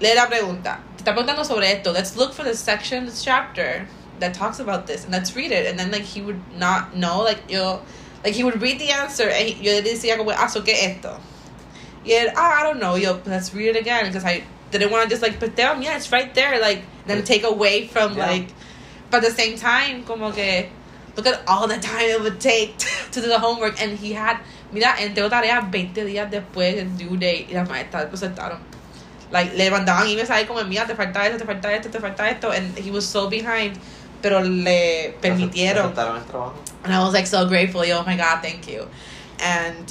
lee 0.00 0.14
la 0.14 0.26
pregunta. 0.26 0.78
Te 0.96 1.02
está 1.02 1.12
preguntando 1.12 1.44
sobre 1.44 1.64
esto. 1.64 1.90
Let's 1.90 2.16
look 2.16 2.32
for 2.32 2.44
the 2.44 2.54
section, 2.54 3.06
this 3.06 3.24
chapter 3.24 3.88
that 4.20 4.32
talks 4.32 4.60
about 4.60 4.86
this, 4.86 5.02
and 5.02 5.12
let's 5.12 5.34
read 5.34 5.50
it. 5.50 5.66
And 5.66 5.76
then 5.76 5.90
like 5.90 6.02
he 6.02 6.22
would 6.22 6.40
not 6.56 6.94
know, 6.94 7.22
like 7.22 7.50
yo, 7.50 7.82
like 8.22 8.34
he 8.34 8.44
would 8.44 8.62
read 8.62 8.78
the 8.78 8.90
answer, 8.90 9.28
and 9.28 9.48
he, 9.48 9.54
yo 9.60 9.74
le 9.74 9.82
decía 9.82 10.16
como, 10.16 10.30
ah, 10.30 10.46
so 10.46 10.62
qué 10.62 10.74
esto. 10.74 11.18
Y 12.04 12.10
él, 12.12 12.32
ah, 12.36 12.60
I 12.60 12.62
don't 12.64 12.78
know, 12.80 12.96
yo, 12.96 13.20
let's 13.26 13.54
read 13.54 13.74
it 13.74 13.76
again 13.76 14.06
because 14.06 14.24
I 14.24 14.42
didn't 14.70 14.90
want 14.90 15.04
to 15.04 15.08
just 15.08 15.22
like 15.22 15.38
put 15.40 15.56
down, 15.56 15.80
yeah, 15.82 15.96
it's 15.96 16.10
right 16.12 16.34
there, 16.34 16.60
like 16.60 16.82
then 17.06 17.22
take 17.24 17.44
away 17.44 17.86
from 17.86 18.16
Yeah. 18.16 18.26
like, 18.26 18.48
but 19.10 19.24
at 19.24 19.30
the 19.30 19.34
same 19.34 19.56
time, 19.56 20.04
como 20.04 20.30
que 20.32 20.68
look 21.16 21.26
at 21.26 21.40
all 21.46 21.66
the 21.66 21.78
time 21.78 22.00
it 22.10 22.20
would 22.20 22.40
take 22.40 22.76
to 23.12 23.20
do 23.20 23.28
the 23.28 23.38
homework, 23.38 23.80
and 23.80 23.96
he 23.98 24.12
had, 24.12 24.38
mira, 24.72 24.94
entregó 24.98 25.30
tareas 25.30 25.70
20 25.70 26.04
días 26.04 26.30
después 26.30 26.74
del 26.76 26.96
due 26.98 27.16
date 27.16 27.46
y 27.48 27.54
las 27.54 27.68
maestras 27.68 28.10
lo 28.10 28.16
sentaron. 28.16 28.58
Like, 29.30 29.54
le 29.54 29.70
mandaban 29.70 30.06
emails 30.06 30.28
ahí 30.30 30.46
como, 30.46 30.62
mira, 30.64 30.86
te 30.86 30.94
falta 30.94 31.26
esto, 31.26 31.38
te 31.38 31.44
falta 31.46 31.72
esto, 31.72 31.88
te 31.90 31.98
falta 32.00 32.28
esto, 32.30 32.50
and 32.50 32.76
he 32.78 32.90
was 32.90 33.06
so 33.06 33.28
behind, 33.30 33.78
pero 34.20 34.40
le 34.40 35.14
permitieron. 35.22 35.86
Aceptaron 35.92 36.16
el 36.18 36.24
trabajo. 36.24 36.54
And 36.84 36.92
I 36.92 36.98
was 37.02 37.14
like 37.14 37.26
so 37.26 37.46
grateful. 37.46 37.84
Yo, 37.84 37.98
oh 37.98 38.04
my 38.04 38.16
god, 38.16 38.42
thank 38.42 38.68
you. 38.68 38.86
And 39.40 39.90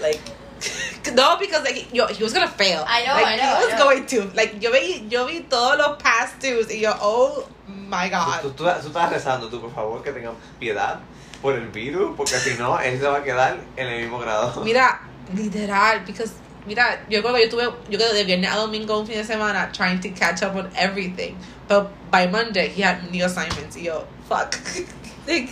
like, 0.00 0.20
no, 1.14 1.36
because 1.38 1.64
like 1.64 1.88
yo, 1.92 2.06
he 2.06 2.22
was 2.22 2.32
gonna 2.32 2.48
fail. 2.48 2.84
I 2.86 3.04
know, 3.04 3.14
like, 3.14 3.26
I 3.26 3.36
know, 3.36 3.56
He 3.58 3.64
was 3.66 3.74
know. 3.74 3.84
going 3.84 4.06
to. 4.06 4.30
Like, 4.34 4.60
yo 4.60 4.70
vi, 4.72 5.06
yo 5.08 5.26
vi 5.26 5.40
todos 5.48 5.78
los 5.78 5.96
past 6.02 6.40
dues 6.40 6.68
y 6.70 6.80
yo, 6.80 6.92
oh 7.00 7.48
my 7.66 8.08
Tú, 8.08 8.10
god. 8.10 8.40
tú, 8.42 8.50
tú, 8.52 8.64
tú 8.64 8.88
estás 8.88 9.10
rezando, 9.10 9.48
tú, 9.48 9.60
por 9.60 9.72
favor, 9.74 10.02
que 10.02 10.12
tengan 10.12 10.34
piedad 10.58 11.00
por 11.42 11.54
el 11.54 11.68
virus, 11.68 12.14
porque 12.16 12.38
si 12.38 12.54
no, 12.58 12.78
él 12.78 12.98
se 13.00 13.06
va 13.06 13.18
a 13.18 13.22
quedar 13.24 13.58
en 13.76 13.86
el 13.86 14.02
mismo 14.02 14.18
grado. 14.18 14.60
Mira, 14.64 15.00
literal, 15.34 16.00
because 16.06 16.32
mira, 16.66 17.00
yo 17.08 17.22
creo 17.22 17.34
que 17.34 17.44
yo 17.44 17.48
tuve, 17.50 17.64
yo 17.88 17.98
creo 17.98 18.10
que 18.10 18.14
de 18.16 18.24
viernes 18.24 18.50
a 18.52 18.56
domingo 18.56 18.98
un 19.00 19.06
fin 19.06 19.16
de 19.16 19.24
semana 19.24 19.70
trying 19.72 19.98
to 20.00 20.10
catch 20.10 20.42
up 20.42 20.54
on 20.54 20.70
everything. 20.76 21.34
But 21.68 21.88
by 22.10 22.26
Monday 22.26 22.68
he 22.68 22.82
had 22.82 23.10
new 23.10 23.24
assignments. 23.24 23.76
y 23.76 23.84
Yo, 23.84 24.04
fuck. 24.28 24.54
like, 25.26 25.48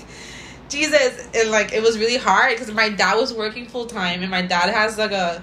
Jesus, 0.69 1.29
and 1.35 1.51
like 1.51 1.73
it 1.73 1.83
was 1.83 1.99
really 1.99 2.17
hard 2.17 2.53
because 2.53 2.73
my 2.73 2.89
dad 2.89 3.17
was 3.17 3.33
working 3.33 3.67
full 3.67 3.87
time 3.87 4.23
and 4.23 4.31
my 4.31 4.43
dad 4.43 4.73
has 4.73 4.99
like 4.99 5.13
a, 5.13 5.43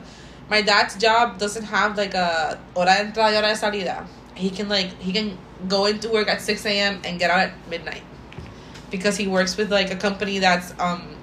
my 0.50 0.62
dad's 0.62 0.96
job 0.96 1.38
doesn't 1.38 1.66
have 1.66 1.98
like 1.98 2.14
a 2.14 2.60
hora 2.76 2.86
de 2.86 3.06
entrada 3.06 3.32
y 3.32 3.36
hora 3.36 3.50
de 3.50 3.56
salida. 3.56 4.08
He 4.36 4.50
can 4.50 4.70
like 4.70 5.00
he 5.00 5.12
can 5.12 5.38
go 5.68 5.86
into 5.86 6.10
work 6.10 6.28
at 6.28 6.42
six 6.42 6.66
a.m. 6.66 7.02
and 7.04 7.20
get 7.20 7.32
out 7.32 7.40
at 7.40 7.70
midnight 7.70 8.04
because 8.92 9.18
he 9.18 9.28
works 9.28 9.58
with 9.58 9.72
like 9.72 9.92
a 9.92 9.96
company 9.96 10.40
that's 10.40 10.74
um 10.80 11.16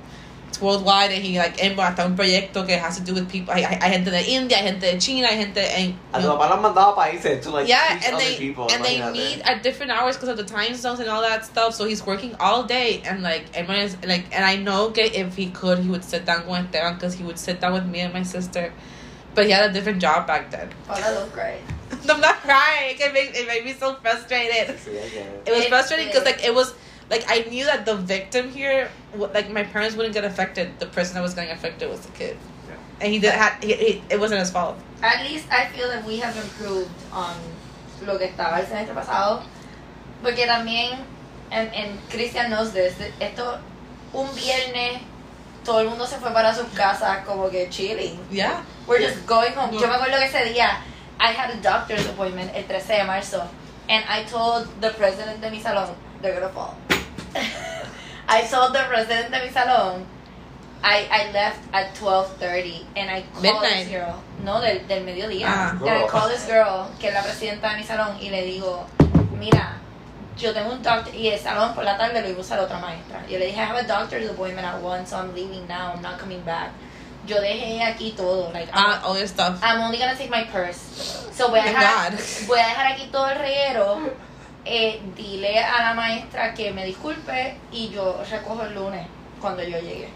worldwide 0.62 1.10
and 1.10 1.22
he 1.22 1.38
like 1.38 1.58
embarked 1.62 1.98
un 1.98 2.16
proyecto 2.16 2.64
que 2.66 2.76
has 2.78 2.96
to 2.98 3.04
do 3.04 3.14
with 3.14 3.28
people. 3.28 3.52
Hay, 3.52 3.62
hay, 3.62 3.78
hay 3.80 3.90
gente 3.90 4.10
de 4.10 4.22
India, 4.22 4.56
hay 4.58 4.64
gente 4.64 4.80
de 4.92 4.98
China, 4.98 5.26
hay 5.26 5.36
gente 5.36 5.60
en 5.60 5.98
A 6.12 6.20
tu 6.20 6.28
papá 6.28 6.48
lo 6.48 6.54
han 6.54 6.62
mandado 6.62 6.92
a 6.92 6.96
países 6.96 7.42
to 7.42 7.50
like 7.50 7.68
yeah, 7.68 7.98
teach 7.98 8.06
and 8.06 8.14
other 8.14 8.24
they 8.24 8.36
people. 8.38 8.66
and 8.70 8.84
they 8.84 8.96
imagínate. 8.98 9.12
meet 9.12 9.40
at 9.44 9.62
different 9.62 9.90
hours 9.92 10.16
because 10.16 10.28
of 10.28 10.36
the 10.36 10.44
time 10.44 10.74
zones 10.74 11.00
and 11.00 11.08
all 11.08 11.20
that 11.22 11.44
stuff. 11.44 11.74
So 11.74 11.84
he's 11.84 12.06
working 12.06 12.34
all 12.38 12.62
day 12.62 13.02
and 13.04 13.22
like 13.22 13.44
everyone 13.54 13.82
is 13.84 13.96
like, 14.06 14.24
and 14.32 14.44
I 14.44 14.56
know 14.56 14.88
that 14.90 15.18
if 15.18 15.36
he 15.36 15.50
could, 15.50 15.80
he 15.80 15.88
would 15.90 16.04
sit 16.04 16.24
down 16.24 16.46
with 16.46 16.66
Esteban 16.66 16.94
because 16.94 17.14
he 17.14 17.24
would 17.24 17.38
sit 17.38 17.60
down 17.60 17.72
with 17.74 17.86
me 17.86 18.00
and 18.00 18.12
my 18.14 18.22
sister. 18.22 18.72
But 19.34 19.46
he 19.46 19.50
had 19.50 19.70
a 19.70 19.72
different 19.72 20.00
job 20.00 20.26
back 20.26 20.50
then. 20.50 20.68
Paula, 20.86 21.14
don't 21.14 21.32
cry. 21.32 21.58
I'm 22.08 22.20
not 22.20 22.36
crying. 22.42 22.96
It 23.00 23.12
made 23.12 23.34
it 23.34 23.46
made 23.48 23.64
me 23.64 23.72
so 23.72 23.94
frustrated. 23.94 24.76
Sí, 24.76 24.90
I 24.90 25.08
get 25.08 25.26
it. 25.26 25.42
It 25.46 25.52
was 25.56 25.64
frustrating 25.66 26.08
because 26.08 26.24
like 26.24 26.44
it 26.44 26.54
was 26.54 26.74
like 27.12 27.24
I 27.28 27.44
knew 27.50 27.66
that 27.66 27.84
the 27.84 27.94
victim 27.96 28.50
here, 28.50 28.88
like 29.14 29.50
my 29.52 29.62
parents 29.62 29.94
wouldn't 29.96 30.14
get 30.14 30.24
affected. 30.24 30.80
The 30.80 30.86
person 30.86 31.14
that 31.14 31.20
was 31.22 31.34
getting 31.34 31.52
affected 31.52 31.90
was 31.90 32.00
the 32.00 32.12
kid, 32.12 32.36
Yeah. 32.66 32.76
and 33.02 33.12
he 33.12 33.18
did 33.20 33.32
had 33.34 33.62
he, 33.62 33.74
he, 33.74 34.02
it 34.08 34.18
wasn't 34.18 34.40
his 34.40 34.50
fault. 34.50 34.76
At 35.02 35.22
least 35.28 35.44
I 35.52 35.66
feel 35.66 35.88
that 35.88 36.04
we 36.06 36.16
have 36.24 36.34
improved 36.36 36.90
on 37.12 37.36
lo 38.06 38.16
que 38.18 38.28
estaba 38.28 38.58
el 38.58 38.64
semestre 38.66 38.94
pasado. 38.94 39.42
Porque 40.22 40.46
también, 40.46 41.04
and, 41.50 41.68
and 41.74 41.98
Christian 42.08 42.48
knows 42.50 42.72
this, 42.72 42.94
esto, 43.20 43.58
un 44.14 44.28
viernes, 44.34 45.02
todo 45.64 45.80
el 45.80 45.88
mundo 45.90 46.06
se 46.06 46.16
fue 46.16 46.32
para 46.32 46.54
sus 46.54 46.66
casas 46.74 47.26
como 47.26 47.50
que 47.50 47.68
chilling. 47.68 48.18
Yeah. 48.30 48.64
We're 48.86 49.00
just 49.00 49.26
going 49.26 49.52
home. 49.52 49.74
Yeah. 49.74 49.80
Yo 49.82 49.86
me 49.88 49.94
acuerdo 49.94 50.18
que 50.18 50.28
ese 50.28 50.54
día, 50.54 50.78
I 51.20 51.32
had 51.32 51.50
a 51.50 51.60
doctor's 51.60 52.06
appointment 52.06 52.52
el 52.54 52.64
13 52.64 52.98
de 52.98 53.04
marzo, 53.04 53.46
and 53.88 54.02
I 54.08 54.24
told 54.24 54.66
the 54.80 54.90
president 54.90 55.40
de 55.42 55.50
mi 55.50 55.60
salón, 55.60 55.94
they're 56.22 56.34
gonna 56.34 56.48
fall. 56.52 56.74
I 58.28 58.42
told 58.50 58.72
the 58.72 58.84
president 58.88 59.30
de 59.30 59.40
mi 59.44 59.50
salón, 59.52 60.04
I, 60.84 61.06
I 61.10 61.32
left 61.32 61.60
at 61.72 61.94
12.30, 61.94 62.84
and 62.96 63.10
I 63.10 63.22
called 63.22 63.42
Midnight. 63.42 63.84
this 63.84 63.88
girl, 63.88 64.22
no, 64.42 64.60
del, 64.60 64.86
del 64.88 65.04
mediodía, 65.04 65.46
Ah. 65.46 65.70
and 65.80 65.88
I 65.90 66.06
called 66.08 66.30
this 66.32 66.44
girl, 66.46 66.90
que 66.98 67.08
es 67.08 67.14
la 67.14 67.22
presidenta 67.22 67.70
de 67.70 67.76
mi 67.76 67.84
salón, 67.84 68.16
y 68.20 68.30
le 68.30 68.42
digo, 68.44 68.86
mira, 69.38 69.74
yo 70.36 70.52
tengo 70.52 70.72
un 70.72 70.82
doctor, 70.82 71.14
y 71.14 71.28
el 71.28 71.38
salón 71.38 71.74
por 71.74 71.84
la 71.84 71.96
tarde 71.96 72.20
lo 72.20 72.28
iba 72.28 72.38
a 72.38 72.40
usar 72.40 72.58
otra 72.58 72.78
maestra. 72.80 73.22
Yo 73.28 73.38
le 73.38 73.46
dije, 73.46 73.58
I 73.60 73.64
have 73.64 73.76
a 73.78 73.86
doctor's 73.86 74.28
appointment 74.28 74.66
at 74.66 74.80
1, 74.82 75.06
so 75.06 75.18
I'm 75.18 75.32
leaving 75.34 75.66
now, 75.68 75.92
I'm 75.94 76.02
not 76.02 76.18
coming 76.18 76.40
back. 76.42 76.70
Yo 77.28 77.36
dejé 77.40 77.80
aquí 77.84 78.16
todo, 78.16 78.50
like, 78.52 78.68
I'm, 78.72 78.84
Uh, 79.04 79.06
all 79.06 79.16
your 79.16 79.28
stuff. 79.28 79.60
I'm 79.62 79.80
only 79.82 79.98
gonna 79.98 80.16
take 80.16 80.30
my 80.30 80.42
purse. 80.44 81.28
So 81.32 81.48
voy 81.50 81.60
a 81.60 81.62
dejar, 81.62 82.10
voy 82.48 82.58
a 82.58 82.66
dejar 82.66 82.86
aquí 82.96 83.06
todo 83.12 83.26
el 83.28 83.38
reguero. 83.38 84.10
Eh, 84.64 85.00
dile 85.16 85.58
a 85.58 85.82
la 85.82 85.94
maestra 85.94 86.54
que 86.54 86.70
me 86.72 86.84
disculpe 86.86 87.56
y 87.72 87.88
yo 87.90 88.22
recojo 88.30 88.62
el 88.62 88.74
lunes 88.74 89.06
cuando 89.40 89.62
yo 89.62 89.78
llegue. 89.80 90.08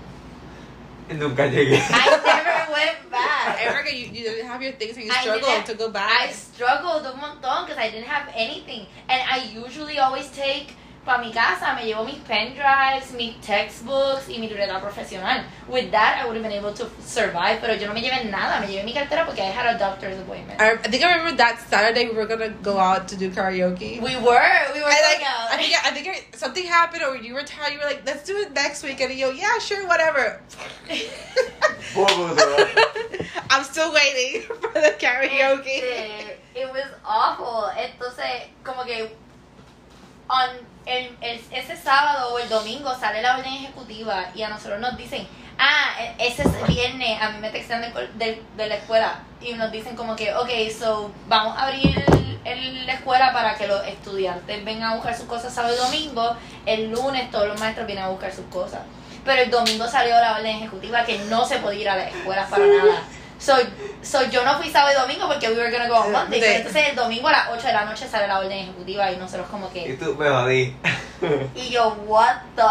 Nunca 1.09 1.47
llegué. 1.47 1.77
I 1.79 2.11
never 2.25 2.73
went 2.73 3.11
back. 3.11 3.61
Erica, 3.61 3.91
you, 3.93 4.07
you 4.07 4.23
didn't 4.25 4.49
have 4.49 4.63
your 4.63 4.73
things 4.73 4.97
and 4.97 5.07
you 5.07 5.13
I 5.13 5.23
struggled 5.23 5.67
to 5.67 5.75
go 5.75 5.87
I 5.89 5.93
back. 5.93 6.33
struggled 6.33 7.07
un 7.07 7.19
montón 7.21 7.67
because 7.67 7.79
I 7.79 7.91
didn't 7.91 8.09
have 8.09 8.29
anything. 8.35 8.87
And 9.09 9.21
I 9.29 9.45
usually 9.53 9.99
always 9.99 10.29
take 10.31 10.75
para 11.07 11.19
mi 11.23 11.33
casa, 11.33 11.73
me 11.75 11.87
llevo 11.87 12.05
mis 12.05 12.19
pen 12.27 12.55
drives, 12.55 13.13
mis 13.13 13.41
textbooks 13.41 14.29
y 14.29 14.39
mi 14.39 14.49
libreta 14.49 14.81
profesional. 14.81 15.45
With 15.69 15.93
that, 15.93 16.21
I 16.21 16.27
would 16.27 16.37
have 16.37 16.43
been 16.43 16.53
able 16.53 16.75
to 16.75 16.91
survive, 17.01 17.61
pero 17.61 17.75
yo 17.75 17.87
no 17.87 17.95
me 17.95 18.03
llevé 18.03 18.29
nada. 18.29 18.61
Me 18.61 18.67
llevé 18.67 18.85
mi 18.85 18.93
cartera 18.93 19.25
porque 19.25 19.39
I 19.39 19.53
had 19.53 19.77
a 19.77 19.79
doctor's 19.79 20.19
appointment. 20.19 20.61
I, 20.61 20.73
I 20.73 20.77
think 20.77 21.05
I 21.05 21.13
remember 21.17 21.37
that 21.37 21.61
Saturday 21.61 22.09
we 22.09 22.17
were 22.17 22.27
gonna 22.27 22.51
go 22.63 22.79
out 22.79 23.07
to 23.09 23.17
do 23.17 23.31
karaoke. 23.31 24.03
We 24.03 24.17
were, 24.17 24.21
we 24.75 24.81
were 24.83 24.91
I 24.91 25.01
going 25.01 25.21
like, 25.21 25.27
out. 25.27 25.51
I 25.53 25.57
think, 25.57 25.87
I 25.87 25.91
think 25.93 26.09
I, 26.09 26.37
something 26.37 26.67
happened, 26.67 27.05
or 27.05 27.17
you 27.17 27.35
were 27.35 27.45
tired. 27.45 27.73
You 27.73 27.79
were 27.79 27.87
like, 27.87 28.03
"Let's 28.05 28.25
do 28.25 28.37
it 28.39 28.53
next 28.53 28.83
week," 28.83 29.01
and 29.01 29.15
you 29.15 29.27
go, 29.27 29.31
"Yeah, 29.31 29.59
sure, 29.61 29.87
whatever." 29.87 30.41
Bobo, 31.95 32.35
bro. 32.35 32.67
I'm 33.51 33.63
still 33.63 33.93
waiting 33.93 34.43
for 34.61 34.73
the 34.75 34.95
karaoke. 34.99 35.79
Este, 35.79 36.39
it 36.57 36.67
was 36.67 36.91
awful. 37.05 37.71
Entonces, 37.77 38.51
como 38.65 38.85
que 38.85 39.09
on, 40.29 40.51
el, 40.87 41.17
el- 41.21 41.41
ese 41.51 41.77
sábado 41.77 42.33
o 42.35 42.39
el 42.39 42.49
domingo 42.49 42.95
sale 42.99 43.21
la 43.23 43.37
orden 43.37 43.53
ejecutiva 43.53 44.27
y 44.35 44.43
a 44.43 44.49
nosotros 44.49 44.81
nos 44.81 44.97
dicen, 44.97 45.27
ah, 45.59 45.91
e- 46.01 46.27
ese 46.29 46.43
es 46.43 46.67
viernes, 46.67 47.21
a 47.21 47.31
mí 47.31 47.39
me 47.41 47.51
textan 47.51 47.81
de, 47.83 47.91
de, 48.15 48.43
de 48.57 48.67
la 48.69 48.77
escuela 48.77 49.21
y 49.41 49.53
nos 49.55 49.71
dicen 49.73 49.97
como 49.97 50.17
que, 50.17 50.33
ok, 50.35 50.49
so 50.79 51.11
vamos 51.29 51.57
a 51.59 51.65
abrir 51.67 52.05
el- 52.45 52.87
la 52.87 52.93
escuela 52.95 53.33
para 53.33 53.55
que 53.57 53.67
los 53.67 53.85
estudiantes 53.87 54.65
vengan 54.65 54.93
a 54.93 54.95
buscar 54.95 55.17
sus 55.17 55.27
cosas 55.27 55.53
sábado 55.53 55.75
y 55.75 55.79
domingo, 55.79 56.37
el 56.65 56.91
lunes 56.91 57.31
todos 57.31 57.49
los 57.49 57.59
maestros 57.59 57.87
vienen 57.87 58.05
a 58.05 58.09
buscar 58.09 58.33
sus 58.33 58.47
cosas. 58.47 58.81
Pero 59.25 59.43
el 59.43 59.51
domingo 59.51 59.89
salió 59.89 60.15
la 60.21 60.37
orden 60.37 60.57
ejecutiva 60.57 61.05
que 61.05 61.19
no 61.19 61.45
se 61.45 61.59
podía 61.59 61.81
ir 61.81 61.89
a 61.89 61.97
la 61.97 62.09
escuela 62.09 62.47
para 62.49 62.65
nada. 62.65 63.03
So, 63.39 63.55
so 64.03 64.23
yo 64.31 64.45
no 64.45 64.57
fui 64.59 64.71
sábado 64.71 64.93
y 64.97 65.01
domingo 65.01 65.27
porque 65.29 65.49
we 65.49 65.57
were 65.57 65.71
gonna 65.71 65.89
go 65.89 65.97
on 65.97 66.13
Monday. 66.13 66.41
Sí. 66.41 66.47
Pero 66.47 66.59
entonces 66.59 66.89
el 66.89 66.97
domingo 66.97 67.29
a 67.29 67.33
las 67.33 67.49
8 67.51 67.67
de 67.67 67.73
la 67.73 67.85
noche 67.85 68.09
sale 68.09 68.27
la 68.27 68.39
orden 68.39 68.53
ejecutiva 68.53 69.13
y 69.13 69.17
nosotros 69.17 69.47
como 69.51 69.69
Y 69.69 69.85
que... 69.85 69.95
tú 69.95 70.15
me 70.15 70.29
jodí. 70.29 70.75
Y 71.55 71.71
yo, 71.71 71.97
what 72.07 72.37
the... 72.57 72.63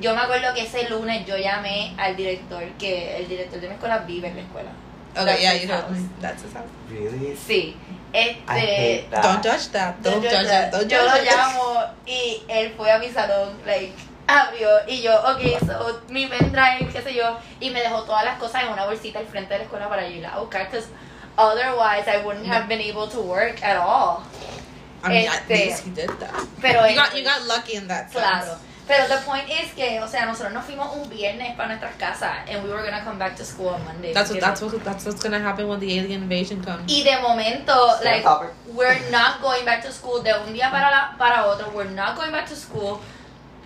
Yo 0.00 0.14
me 0.14 0.20
acuerdo 0.20 0.54
que 0.54 0.62
ese 0.62 0.88
lunes 0.88 1.26
yo 1.26 1.36
llamé 1.36 1.94
al 1.98 2.14
director, 2.14 2.62
que 2.78 3.16
el 3.16 3.28
director 3.28 3.60
de 3.60 3.68
mi 3.68 3.74
escuela 3.74 3.98
vive 3.98 4.28
en 4.28 4.36
la 4.36 4.42
escuela. 4.42 4.70
Okay, 5.12 5.24
That's 5.24 5.40
yeah, 5.40 5.54
you 5.54 5.66
know 5.66 5.82
that's 6.20 6.42
his 6.42 6.52
house. 6.52 6.68
Really? 6.90 7.34
Sí. 7.34 7.76
I 8.12 8.18
Este... 8.18 8.50
hate 8.52 9.10
that. 9.10 9.22
Don't 9.22 9.42
judge 9.42 9.68
that. 9.72 9.96
Don't 10.02 10.22
yo, 10.22 10.30
judge 10.30 10.46
that. 10.46 10.72
Don't 10.72 10.88
yo 10.88 10.98
judge 10.98 11.24
lo 11.24 11.30
llamo 11.30 11.84
y 12.06 12.42
él 12.48 12.72
fue 12.76 12.92
a 12.92 12.98
mi 12.98 13.08
salón, 13.08 13.58
like, 13.66 13.94
abrió 14.28 14.68
y 14.86 15.00
yo, 15.02 15.12
ok, 15.20 15.58
so, 15.66 16.00
mi 16.08 16.26
pendrive, 16.26 16.88
qué 16.92 17.02
sé 17.02 17.14
yo, 17.14 17.38
y 17.60 17.70
me 17.70 17.80
dejó 17.80 18.02
todas 18.04 18.24
las 18.24 18.38
cosas 18.38 18.62
en 18.64 18.68
una 18.68 18.84
bolsita 18.84 19.18
al 19.18 19.26
frente 19.26 19.54
de 19.54 19.58
la 19.58 19.64
escuela 19.64 19.88
para 19.88 20.06
yo 20.06 20.16
ir 20.16 20.26
a 20.26 20.38
buscar, 20.38 20.66
because 20.70 20.86
otherwise 21.36 22.06
I 22.06 22.18
wouldn't 22.24 22.46
have 22.46 22.68
been 22.68 22.80
able 22.80 23.08
to 23.08 23.20
work 23.20 23.62
at 23.62 23.76
all. 23.76 24.22
I 25.02 25.08
mean, 25.08 25.28
at 25.28 25.42
Este- 25.42 25.48
least 25.66 25.84
he 25.84 25.90
did 25.90 26.10
that. 26.20 26.34
Pero 26.60 26.86
You 26.86 26.94
got 26.96 27.14
you 27.16 27.24
got 27.24 27.42
lucky 27.46 27.76
in 27.76 27.86
that 27.88 28.10
sense. 28.12 28.24
Claro. 28.24 28.58
Pero 28.88 29.06
the 29.06 29.18
point 29.24 29.44
is 29.50 29.70
que, 29.74 30.00
o 30.00 30.08
sea, 30.08 30.24
nosotros 30.24 30.52
nos 30.54 30.64
fuimos 30.64 30.96
un 30.96 31.08
viernes 31.10 31.54
para 31.56 31.68
nuestras 31.68 31.94
casas 31.96 32.38
and 32.48 32.64
we 32.64 32.70
were 32.70 32.82
gonna 32.82 33.04
come 33.04 33.18
back 33.18 33.36
to 33.36 33.44
school 33.44 33.68
on 33.68 33.84
Monday. 33.84 34.12
That's 34.14 34.30
what 34.30 34.40
that's 34.40 34.62
what 34.62 34.82
that's 34.82 35.04
what's 35.04 35.22
gonna 35.22 35.38
happen 35.38 35.68
when 35.68 35.78
the 35.78 35.92
alien 35.98 36.22
invasion 36.22 36.64
comes. 36.64 36.90
Y 36.90 37.02
de 37.04 37.16
momento, 37.20 37.74
Same 38.02 38.24
like, 38.24 38.24
we're 38.72 38.98
not 39.10 39.40
going 39.42 39.64
back 39.66 39.82
to 39.82 39.92
school 39.92 40.22
de 40.22 40.32
un 40.32 40.52
día 40.54 40.70
para, 40.70 40.90
la, 40.90 41.16
para 41.18 41.44
otro. 41.46 41.70
We're 41.74 41.90
not 41.90 42.16
going 42.16 42.32
back 42.32 42.48
to 42.48 42.56
school 42.56 43.00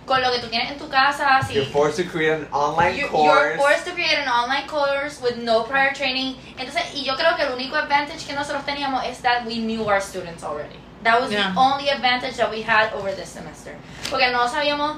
con 0.05 0.21
lo 0.21 0.31
que 0.31 0.39
tú 0.39 0.47
tienes 0.47 0.71
en 0.71 0.77
tu 0.77 0.89
casa. 0.89 1.41
Si 1.47 1.53
You're 1.55 1.65
forced 1.71 1.97
to 2.03 2.09
create 2.11 2.33
an 2.33 2.47
online 2.51 2.95
you- 2.97 3.07
course. 3.07 3.25
you're 3.25 3.57
forced 3.57 3.85
to 3.85 3.91
create 3.93 4.17
an 4.19 4.27
online 4.27 4.67
course 4.67 5.21
with 5.21 5.37
no 5.37 5.63
prior 5.63 5.93
training. 5.93 6.35
Entonces, 6.57 6.83
y 6.93 7.03
yo 7.03 7.15
creo 7.15 7.35
que 7.35 7.43
el 7.43 7.53
único 7.53 7.75
advantage 7.75 8.25
que 8.25 8.33
nosotros 8.33 8.65
teníamos 8.65 9.03
es 9.05 9.21
that 9.21 9.45
we 9.45 9.55
knew 9.59 9.83
our 9.89 10.01
students 10.01 10.43
already. 10.43 10.77
That 11.03 11.19
was 11.21 11.31
Yeah. 11.31 11.51
the 11.53 11.59
only 11.59 11.89
advantage 11.89 12.37
that 12.37 12.49
we 12.49 12.61
had 12.63 12.93
over 12.93 13.11
this 13.15 13.29
semester. 13.29 13.75
Porque 14.09 14.29
no 14.31 14.47
sabíamos, 14.47 14.97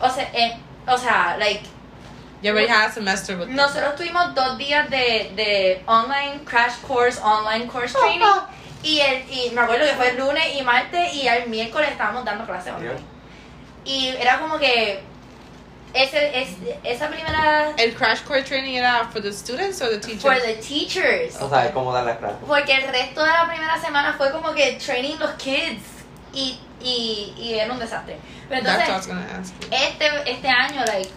o 0.00 0.08
sea, 0.08 0.28
eh, 0.32 0.56
o 0.86 0.96
sea, 0.98 1.36
like, 1.38 1.62
You 2.42 2.50
already 2.52 2.68
had 2.68 2.90
a 2.90 2.92
semester 2.92 3.36
with 3.38 3.46
them. 3.48 3.56
nosotros 3.56 3.96
tuvimos 3.96 4.34
dos 4.34 4.58
días 4.58 4.88
de, 4.90 5.32
de 5.34 5.82
online 5.86 6.44
crash 6.44 6.74
course, 6.86 7.18
online 7.22 7.66
course 7.68 7.94
training. 7.94 8.20
Y, 8.86 9.00
el, 9.00 9.22
y 9.30 9.50
me 9.54 9.62
acuerdo 9.62 9.86
que 9.86 9.94
fue 9.94 10.10
el 10.10 10.18
lunes 10.18 10.44
y 10.54 10.60
martes 10.60 11.14
y 11.14 11.26
el 11.26 11.48
miércoles 11.48 11.88
estábamos 11.90 12.22
dando 12.22 12.44
clases 12.44 12.74
online. 12.74 13.00
Y 13.84 14.08
era 14.18 14.38
como 14.38 14.58
que 14.58 15.02
ese, 15.92 16.40
es, 16.42 16.48
esa 16.82 17.08
primera 17.08 17.72
El 17.76 17.94
crash 17.94 18.22
course 18.24 18.44
training 18.44 18.76
era 18.76 19.08
for 19.12 19.20
the 19.22 19.32
students 19.32 19.80
or 19.80 19.88
the 19.90 19.98
teachers? 19.98 20.22
for 20.22 20.40
the 20.40 20.54
teachers. 20.54 21.36
O 21.40 21.48
sea, 21.48 21.70
cómo 21.72 21.92
dar 21.92 22.04
las 22.04 22.18
clases. 22.18 22.38
Porque 22.46 22.72
el 22.74 22.88
resto 22.88 23.22
de 23.22 23.30
la 23.30 23.46
primera 23.48 23.78
semana 23.80 24.14
fue 24.16 24.30
como 24.32 24.52
que 24.54 24.72
training 24.84 25.18
los 25.18 25.32
kids. 25.34 25.82
Y, 26.32 26.58
y, 26.80 27.32
y 27.38 27.54
era 27.54 27.72
un 27.72 27.78
desastre. 27.78 28.18
Pero 28.48 28.62
That's 28.64 28.78
what 28.78 28.88
I 28.88 28.96
was 28.96 29.06
entonces, 29.06 29.08
gonna 29.08 29.40
ask 29.40 29.54
you. 29.62 29.68
este, 29.70 30.30
este 30.30 30.48
año, 30.48 30.84
like, 30.86 31.10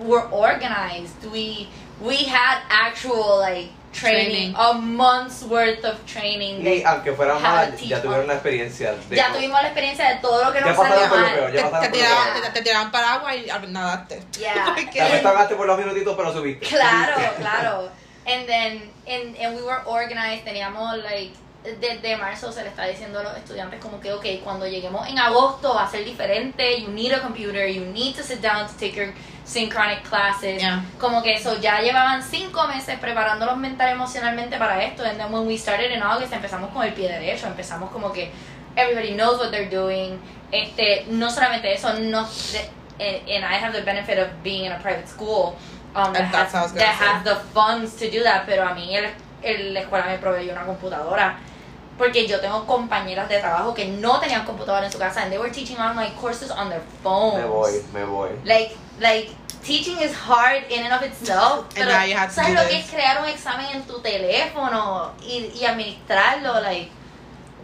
we're 0.00 0.28
organized. 0.30 1.24
We, 1.32 1.68
we 2.00 2.16
had 2.24 2.58
actual, 2.68 3.38
like, 3.40 3.70
training, 3.92 4.52
Training. 4.52 4.54
a 4.56 4.72
month's 4.74 5.42
worth 5.44 5.84
of 5.84 6.04
training. 6.06 6.66
Y 6.66 6.82
aunque 6.84 7.12
fuera 7.12 7.38
teach 7.76 7.88
ya 7.88 8.02
tuvieron 8.02 8.26
la 8.26 8.34
experiencia 8.34 8.94
de 9.08 9.16
ya 9.16 9.32
tuvimos 9.32 9.60
la 9.62 9.68
experiencia 9.68 10.08
de 10.08 10.16
todo 10.16 10.44
lo 10.44 10.52
que 10.52 10.60
nos 10.60 10.76
salió 10.76 11.08
mal. 11.08 11.52
Te, 11.52 11.62
te 11.62 11.90
peor. 11.90 12.42
te, 12.42 12.50
te 12.50 12.62
tiraban 12.62 12.90
para 12.90 13.14
agua 13.14 13.36
y 13.36 13.46
nadaste. 13.68 14.22
Yeah. 14.38 14.74
Vez 15.10 15.22
tardaste 15.22 15.54
por 15.54 15.66
los 15.66 15.78
minutitos, 15.78 16.14
pero 16.16 16.32
subiste. 16.32 16.66
Claro, 16.66 17.16
claro. 17.38 17.90
And 18.24 18.46
then, 18.46 18.82
and, 19.08 19.36
and 19.36 19.56
we 19.56 19.62
were 19.62 19.82
organized, 19.84 20.44
teníamos, 20.44 21.02
like, 21.02 21.32
desde 21.80 22.16
marzo 22.16 22.50
se 22.50 22.62
le 22.62 22.68
está 22.70 22.84
diciendo 22.86 23.20
a 23.20 23.22
los 23.22 23.36
estudiantes 23.36 23.80
como 23.80 24.00
que, 24.00 24.12
ok, 24.12 24.24
cuando 24.42 24.66
lleguemos 24.66 25.06
en 25.08 25.18
agosto 25.18 25.74
va 25.74 25.84
a 25.84 25.88
ser 25.90 26.04
diferente, 26.04 26.80
you 26.80 26.88
need 26.88 27.12
a 27.12 27.20
computer, 27.20 27.66
you 27.68 27.84
need 27.84 28.16
to 28.16 28.22
sit 28.22 28.40
down 28.40 28.66
to 28.66 28.72
take 28.74 28.94
your 28.96 29.12
synchronic 29.44 30.02
classes. 30.02 30.60
Yeah. 30.60 30.82
Como 30.98 31.22
que 31.22 31.34
eso, 31.34 31.60
ya 31.60 31.80
llevaban 31.80 32.22
cinco 32.22 32.66
meses 32.66 32.98
preparándolos 32.98 33.56
mental 33.58 33.90
emocionalmente 33.90 34.58
para 34.58 34.82
esto. 34.84 35.04
And 35.04 35.18
then 35.18 35.30
when 35.32 35.46
we 35.46 35.56
started 35.56 35.92
in 35.92 36.02
August, 36.02 36.32
empezamos 36.32 36.70
con 36.72 36.84
el 36.84 36.92
pie 36.94 37.08
derecho, 37.08 37.46
empezamos 37.46 37.90
como 37.90 38.10
que 38.12 38.32
everybody 38.76 39.14
knows 39.14 39.38
what 39.38 39.50
they're 39.50 39.70
doing. 39.70 40.18
Este, 40.50 41.06
no 41.10 41.30
solamente 41.30 41.72
eso, 41.72 41.92
no, 42.00 42.26
and, 43.00 43.28
and 43.28 43.44
I 43.44 43.54
have 43.54 43.72
the 43.72 43.82
benefit 43.82 44.18
of 44.18 44.28
being 44.42 44.64
in 44.64 44.72
a 44.72 44.78
private 44.80 45.06
school 45.08 45.56
um, 45.94 46.12
that, 46.12 46.24
has, 46.34 46.72
that 46.74 46.94
has 46.94 47.24
the 47.24 47.36
funds 47.54 47.94
to 47.96 48.10
do 48.10 48.22
that, 48.24 48.46
pero 48.46 48.64
a 48.68 48.74
mí 48.74 48.94
el, 48.96 49.06
el- 49.42 49.72
la 49.74 49.80
escuela 49.80 50.06
me 50.06 50.18
proveyó 50.18 50.52
una 50.52 50.64
computadora. 50.64 51.38
Porque 52.02 52.26
yo 52.26 52.40
tengo 52.40 52.66
compañeras 52.66 53.28
de 53.28 53.38
trabajo 53.38 53.72
que 53.72 53.84
no 53.86 54.18
tenían 54.18 54.44
computadora 54.44 54.86
en 54.86 54.90
su 54.90 54.98
casa 54.98 55.22
and 55.22 55.30
they 55.30 55.38
were 55.38 55.52
teaching 55.52 55.78
online 55.78 56.10
courses 56.20 56.50
on 56.50 56.68
their 56.68 56.82
phones. 57.00 57.38
Me 57.38 57.48
voy, 57.48 57.82
me 57.94 58.02
voy. 58.02 58.30
Like, 58.44 58.76
like, 58.98 59.30
teaching 59.62 59.98
is 60.00 60.12
hard 60.12 60.64
in 60.68 60.82
and 60.82 60.92
of 60.92 61.02
itself. 61.04 61.66
And 61.76 61.86
pero, 61.86 61.92
now 61.92 62.02
you 62.02 62.16
have 62.16 62.34
to 62.34 62.40
¿sabes 62.40 62.48
do 62.48 62.54
lo 62.54 62.68
que 62.68 62.78
this. 62.78 62.86
es 62.86 62.90
crear 62.90 63.22
un 63.22 63.28
examen 63.28 63.66
en 63.72 63.82
tu 63.84 64.00
teléfono 64.00 65.12
y, 65.22 65.52
y 65.54 65.64
administrarlo? 65.64 66.60
Like, 66.60 66.90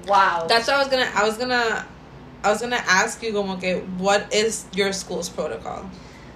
wow. 0.06 0.46
That's 0.46 0.68
what 0.68 0.76
I 0.76 0.78
was 0.78 0.88
gonna. 0.88 1.10
I 1.16 1.24
was 1.24 1.36
gonna. 1.36 1.84
I 2.44 2.50
was 2.52 2.60
gonna 2.60 2.84
ask 2.86 3.20
you, 3.20 3.32
como 3.32 3.56
que, 3.56 3.80
what 3.98 4.32
is 4.32 4.66
your 4.72 4.92
school's 4.92 5.28
protocol 5.28 5.90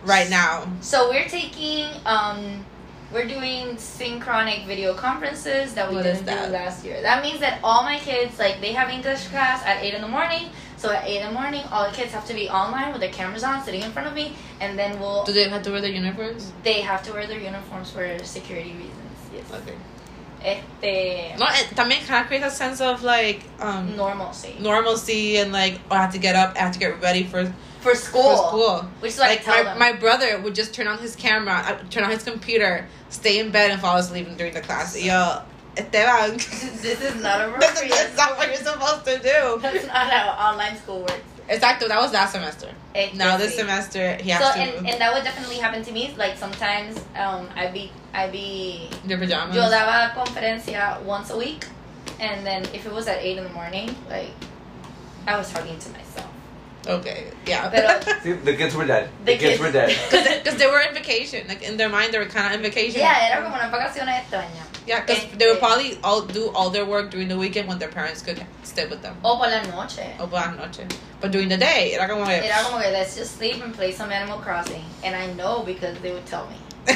right 0.04 0.28
now? 0.28 0.66
so 0.80 1.08
we're 1.08 1.28
taking, 1.28 1.86
um, 2.04 2.66
we're 3.12 3.26
doing 3.26 3.76
synchronic 3.76 4.64
video 4.66 4.94
conferences 4.94 5.74
that 5.74 5.88
we 5.88 5.96
What 5.96 6.04
didn't 6.04 6.24
that? 6.26 6.46
do 6.46 6.52
last 6.52 6.84
year. 6.84 7.02
That 7.02 7.22
means 7.22 7.40
that 7.40 7.60
all 7.62 7.82
my 7.82 7.98
kids, 7.98 8.38
like, 8.38 8.60
they 8.60 8.72
have 8.72 8.88
English 8.88 9.28
class 9.28 9.62
at 9.66 9.82
8 9.82 9.94
in 9.94 10.00
the 10.02 10.08
morning. 10.08 10.48
So 10.76 10.90
at 10.92 11.04
8 11.06 11.20
in 11.20 11.26
the 11.28 11.32
morning, 11.32 11.62
all 11.70 11.88
the 11.88 11.94
kids 11.94 12.12
have 12.12 12.26
to 12.26 12.34
be 12.34 12.48
online 12.48 12.90
with 12.92 13.00
their 13.00 13.12
cameras 13.12 13.44
on, 13.44 13.62
sitting 13.64 13.82
in 13.82 13.92
front 13.92 14.08
of 14.08 14.14
me, 14.14 14.34
and 14.60 14.78
then 14.78 14.98
we'll, 14.98 15.24
Do 15.24 15.32
they 15.32 15.48
have 15.48 15.62
to 15.62 15.70
wear 15.70 15.80
their 15.80 15.90
uniforms? 15.92 16.52
they 16.62 16.80
have 16.80 17.02
to 17.04 17.12
wear 17.12 17.26
their 17.26 17.38
uniforms 17.40 17.90
for 17.90 18.18
security 18.24 18.72
reasons. 18.72 19.18
Yes. 19.34 19.44
Okay. 19.52 19.76
Este, 20.44 21.38
No, 21.38 21.46
it, 21.46 21.68
también 21.76 22.04
kind 22.04 22.22
of 22.22 22.26
creates 22.26 22.46
a 22.46 22.50
sense 22.50 22.80
of 22.80 23.04
like 23.04 23.44
um 23.60 23.94
normalcy. 23.96 24.56
normalcy 24.58 25.36
and 25.36 25.52
like 25.52 25.78
oh, 25.88 25.94
I 25.94 26.00
have 26.02 26.12
to 26.14 26.18
get 26.18 26.34
up, 26.34 26.56
I 26.56 26.60
have 26.60 26.72
to 26.72 26.80
get 26.80 27.00
ready 27.00 27.22
for 27.22 27.52
for 27.80 27.94
school. 27.94 28.22
for 28.36 28.48
school. 28.48 28.88
Which 29.00 29.12
is 29.12 29.18
Like 29.20 29.46
my, 29.46 29.62
them. 29.62 29.78
my 29.78 29.92
brother 29.92 30.40
would 30.40 30.56
just 30.56 30.74
turn 30.74 30.88
on 30.88 30.98
his 30.98 31.14
camera, 31.14 31.62
uh, 31.64 31.78
turn 31.90 32.02
on 32.02 32.10
his 32.10 32.24
computer, 32.24 32.88
stay 33.12 33.38
in 33.38 33.50
bed 33.52 33.70
and 33.70 33.80
fall 33.80 33.96
asleep 33.96 34.26
during 34.36 34.54
the 34.54 34.60
class. 34.60 34.96
Yo, 35.00 35.42
Esteban, 35.76 36.36
this 36.36 37.00
is 37.00 37.22
not 37.22 37.38
this 37.60 37.70
appropriate. 37.70 38.10
is 38.10 38.16
not 38.16 38.36
what 38.36 38.48
you're 38.48 38.56
supposed 38.56 39.04
to 39.04 39.16
do. 39.18 39.60
That's 39.62 39.86
not 39.86 40.10
how 40.10 40.52
online 40.52 40.76
school 40.76 41.00
works. 41.00 41.22
Exactly, 41.48 41.88
that 41.88 42.00
was 42.00 42.12
last 42.12 42.32
semester. 42.32 42.68
Este, 42.94 43.14
Now 43.16 43.36
this 43.36 43.56
semester 43.56 44.16
he 44.16 44.30
So 44.30 44.36
has 44.36 44.54
to 44.54 44.60
and, 44.60 44.86
and 44.88 45.00
that 45.00 45.12
would 45.12 45.24
definitely 45.24 45.56
happen 45.56 45.82
to 45.82 45.92
me. 45.92 46.14
Like 46.16 46.36
sometimes 46.36 46.98
um 47.16 47.48
I 47.56 47.66
be 47.68 47.90
I 48.14 48.28
be 48.28 48.88
your 49.06 49.18
pajamas. 49.18 49.56
yo 49.56 49.62
daba 49.68 50.14
conferencia 50.14 51.02
once 51.02 51.30
a 51.30 51.36
week, 51.36 51.66
and 52.20 52.46
then 52.46 52.62
if 52.72 52.86
it 52.86 52.92
was 52.92 53.06
at 53.08 53.18
eight 53.18 53.38
in 53.38 53.44
the 53.44 53.50
morning, 53.50 53.94
like 54.08 54.30
I 55.26 55.36
was 55.36 55.50
talking 55.52 55.76
to 55.78 55.88
myself. 55.90 56.01
Okay, 56.86 57.30
yeah. 57.46 57.68
Pero- 57.70 58.00
See, 58.22 58.32
the 58.32 58.56
kids 58.56 58.74
were 58.74 58.84
dead. 58.86 59.08
The 59.24 59.32
The, 59.32 59.38
kids, 59.38 59.50
kids- 59.50 59.60
were 59.60 59.70
dead. 59.72 59.90
Because 60.42 60.58
they 60.58 60.66
were 60.66 60.80
in 60.80 60.92
vacation. 60.94 61.46
Like 61.46 61.62
in 61.62 61.76
their 61.76 61.88
mind, 61.88 62.12
they 62.12 62.18
were 62.18 62.26
kind 62.26 62.46
of 62.48 62.52
in 62.58 62.62
vacation. 62.62 63.00
Yeah, 63.00 63.28
era 63.30 63.42
como 63.42 63.54
unas 63.56 63.70
vacaciones 63.70 64.18
extrañas. 64.24 64.66
Yeah, 64.86 65.00
because 65.00 65.22
Este- 65.22 65.38
they 65.38 65.46
would 65.46 65.60
probably 65.60 65.98
all 66.02 66.22
do 66.22 66.50
all 66.54 66.70
their 66.70 66.84
work 66.84 67.10
during 67.12 67.28
the 67.28 67.38
weekend 67.38 67.68
when 67.68 67.78
their 67.78 67.88
parents 67.90 68.20
could 68.20 68.44
stay 68.64 68.86
with 68.86 69.00
them. 69.02 69.14
O 69.24 69.36
por 69.38 69.46
la 69.48 69.62
noche. 69.62 70.02
O 70.18 70.26
por 70.26 70.40
la 70.40 70.50
noche. 70.54 70.84
But 71.20 71.30
during 71.30 71.48
the 71.48 71.56
day, 71.56 71.92
era 71.94 72.08
como 72.08 72.24
que. 72.26 72.34
Era 72.34 72.62
como 72.64 72.80
que 72.82 72.90
let's 72.90 73.14
just 73.16 73.36
sleep 73.38 73.62
and 73.62 73.72
play 73.72 73.92
some 73.92 74.10
Animal 74.10 74.38
Crossing, 74.40 74.84
and 75.04 75.14
I 75.14 75.32
know 75.34 75.62
because 75.64 75.96
they 76.00 76.10
would 76.12 76.26
tell 76.26 76.48
me. 76.50 76.56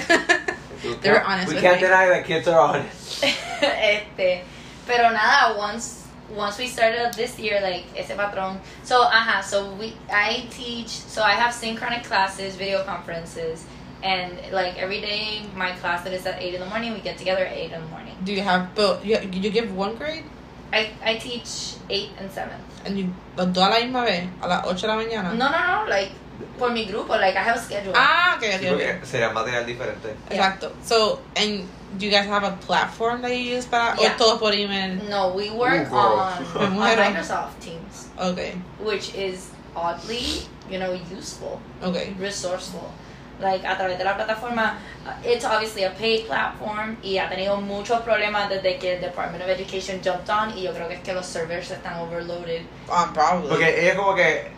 they 1.01 1.11
were 1.11 1.22
honest 1.22 1.46
We 1.49 1.55
with 1.55 1.62
can't 1.62 1.77
me. 1.81 1.87
deny 1.87 2.07
that 2.09 2.25
kids 2.27 2.49
are 2.49 2.59
honest. 2.59 3.22
este, 3.22 4.42
pero 4.85 5.11
nada, 5.12 5.57
once 5.57 6.06
once 6.35 6.59
we 6.59 6.67
started 6.67 7.12
this 7.15 7.39
year, 7.39 7.61
like 7.61 7.85
ese 7.97 8.17
patrón. 8.17 8.59
So, 8.83 9.05
ajá, 9.05 9.43
so 9.45 9.75
we 9.75 9.95
I 10.11 10.47
teach. 10.51 10.89
So 10.89 11.23
I 11.23 11.33
have 11.33 11.53
synchronic 11.55 12.05
classes, 12.05 12.57
video 12.57 12.85
conferences, 12.85 13.65
and 14.03 14.33
like 14.53 14.77
every 14.79 15.01
day 15.01 15.43
my 15.55 15.73
class 15.73 16.05
that 16.05 16.12
is 16.12 16.27
at 16.27 16.41
eight 16.43 16.55
in 16.55 16.61
the 16.61 16.67
morning, 16.67 16.93
we 16.93 17.01
get 17.01 17.19
together 17.19 17.45
at 17.45 17.53
eight 17.57 17.73
in 17.73 17.81
the 17.81 17.89
morning. 17.89 18.17
Do 18.25 18.33
you 18.33 18.43
have 18.43 18.75
but 18.75 19.05
you, 19.05 19.19
you 19.33 19.51
give 19.51 19.75
one 19.75 19.97
grade 19.97 20.25
I 20.73 20.91
I 21.05 21.17
teach 21.17 21.77
eight 21.89 22.11
and 22.19 22.31
seventh. 22.31 22.62
and 22.85 22.99
you 22.99 23.12
los 23.37 23.53
dos 23.53 23.67
a 23.67 23.71
la 23.71 23.77
misma 23.81 24.05
vez 24.05 24.29
a 24.41 24.49
las 24.49 24.65
8 24.67 24.81
de 24.81 24.87
la 24.87 24.97
mañana? 24.97 25.35
No, 25.35 25.51
no, 25.51 25.85
no, 25.85 25.91
like 25.91 26.12
por 26.59 26.70
mi 26.70 26.87
grupo, 26.87 27.16
like 27.20 27.37
I 27.37 27.42
have 27.42 27.57
a 27.57 27.61
schedule. 27.61 27.92
Ah, 27.94 28.35
okay, 28.37 28.59
Sí, 28.59 28.68
okay, 28.68 29.01
sería 29.05 29.31
material 29.33 29.64
diferente. 29.66 30.14
Exacto. 30.31 30.72
So, 30.83 31.20
and 31.37 31.66
do 31.99 32.07
you 32.07 32.11
guys 32.11 32.27
have 32.27 32.44
a 32.44 32.57
platform 32.66 33.22
that 33.22 33.31
you 33.31 33.57
use 33.57 33.66
para 33.66 33.94
Yeah. 34.01 34.14
o 34.14 34.18
todo 34.18 34.38
por 34.38 34.53
email? 34.53 34.96
No, 35.09 35.29
we 35.35 35.51
work 35.51 35.90
Ooh, 35.92 35.96
on, 35.96 36.44
on. 36.57 36.77
Microsoft 36.77 37.61
Teams, 37.61 38.09
Okay, 38.18 38.55
which 38.81 39.14
is 39.14 39.51
oddly, 39.75 40.42
you 40.70 40.79
know, 40.79 40.92
useful. 41.11 41.61
okay. 41.83 42.14
resourceful. 42.18 42.90
Like 43.38 43.64
a 43.64 43.77
través 43.77 43.99
de 43.99 44.05
la 44.05 44.14
plataforma, 44.16 44.79
uh, 45.07 45.12
it's 45.22 45.44
obviously 45.44 45.83
a 45.85 45.90
paid 45.90 46.27
platform 46.27 46.96
y 47.03 47.18
ha 47.18 47.29
tenido 47.29 47.61
muchos 47.61 48.01
problemas 48.01 48.49
desde 48.49 48.79
que 48.79 48.94
el 48.94 49.01
Department 49.03 49.44
of 49.44 49.51
Education 49.51 50.01
jumped 50.03 50.31
on 50.31 50.57
y 50.57 50.62
yo 50.62 50.72
creo 50.72 50.88
que 50.88 50.94
es 50.94 51.03
que 51.03 51.12
los 51.12 51.27
servers 51.27 51.70
están 51.70 51.99
overloaded. 52.01 52.62
Um, 52.88 53.12
probably. 53.12 53.49
Porque 53.51 53.85
ella 53.85 53.94
como 53.94 54.14
que 54.14 54.56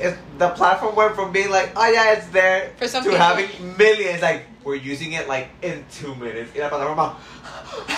it, 0.00 0.16
the 0.38 0.48
platform 0.50 0.94
went 0.96 1.14
from 1.14 1.32
being 1.32 1.50
like, 1.50 1.72
oh 1.76 1.88
yeah, 1.90 2.12
it's 2.14 2.26
there, 2.28 2.72
For 2.78 2.88
some 2.88 3.04
to 3.04 3.10
people- 3.10 3.24
having 3.24 3.48
millions. 3.76 4.22
Like 4.22 4.46
we're 4.64 4.74
using 4.76 5.12
it 5.12 5.28
like 5.28 5.48
in 5.62 5.84
two 5.90 6.14
minutes. 6.16 6.52
Y 6.54 6.60
la 6.60 6.68
plataforma. 6.70 7.16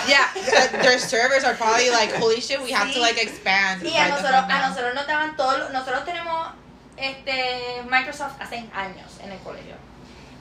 Yeah, 0.07 0.27
th- 0.33 0.47
uh, 0.73 0.81
their 0.83 0.99
servers 0.99 1.43
are 1.43 1.55
probably 1.55 1.89
like, 1.89 2.11
holy 2.13 2.39
shit, 2.39 2.61
we 2.61 2.71
have 2.71 2.91
to 2.93 2.99
like 3.01 3.21
expand. 3.21 3.81
Y 3.83 3.89
a 3.89 3.91
right 3.91 4.15
the 4.15 4.21
nosotros, 4.21 4.45
a 4.49 4.69
nosotros 4.69 4.95
nos 4.95 5.05
daban 5.07 5.35
todo, 5.35 5.57
lo- 5.57 5.69
nosotros 5.71 6.03
tenemos 6.05 6.51
este 6.97 7.83
Microsoft 7.89 8.39
hace 8.41 8.69
años 8.73 9.19
en 9.23 9.31
el 9.31 9.39
colegio. 9.39 9.75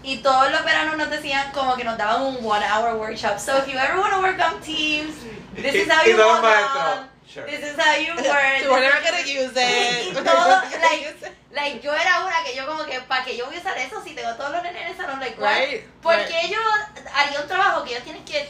Y 0.05 0.17
todos 0.23 0.51
los 0.51 0.65
veranos 0.65 0.97
nos 0.97 1.11
decían 1.11 1.53
como 1.53 1.77
que 1.77 1.85
nos 1.85 1.97
daban 1.97 2.23
un 2.23 2.45
one 2.45 2.65
hour 2.65 2.97
workshop. 2.99 3.39
So 3.39 3.57
if 3.59 3.69
you 3.69 3.79
ever 3.79 3.99
want 4.01 4.13
to 4.13 4.21
work 4.21 4.39
on 4.41 4.61
Teams, 4.61 5.15
this 5.55 5.75
is 5.75 5.89
how 5.89 6.05
you 6.05 6.17
todo 6.17 6.27
log 6.27 6.43
maestro. 6.43 6.81
on. 7.03 7.09
Sure. 7.27 7.47
This 7.47 7.63
is 7.65 7.77
how 7.79 7.95
you 7.97 8.15
work. 8.15 8.27
So 8.63 8.71
we're 8.73 8.81
never 8.81 9.01
gonna 9.03 9.25
use 9.27 9.53
it. 9.57 9.57
Y 9.57 10.13
We're 10.15 10.25
todo, 10.25 10.61
like, 10.83 11.03
use 11.03 11.23
it. 11.23 11.33
Like 11.53 11.81
yo 11.83 11.93
era 11.93 12.25
una 12.25 12.43
que 12.45 12.55
yo 12.57 12.67
como 12.67 12.85
que, 12.85 13.01
¿para 13.03 13.25
que 13.25 13.37
yo 13.37 13.47
voy 13.47 13.57
a 13.57 13.61
usar 13.61 13.77
eso 13.79 14.03
si 14.03 14.15
tengo 14.15 14.35
todos 14.35 14.51
los 14.53 14.63
nenes 14.63 14.83
en 14.83 14.89
el 14.89 14.97
salón? 14.97 15.21
Like? 15.21 15.37
Right? 15.39 15.85
Porque 16.03 16.25
Right. 16.25 16.45
ellos 16.45 16.61
harían 17.15 17.43
un 17.43 17.49
trabajo 17.49 17.85
que 17.85 17.91
ellos 17.93 18.05
tienen 18.05 18.25
que 18.25 18.49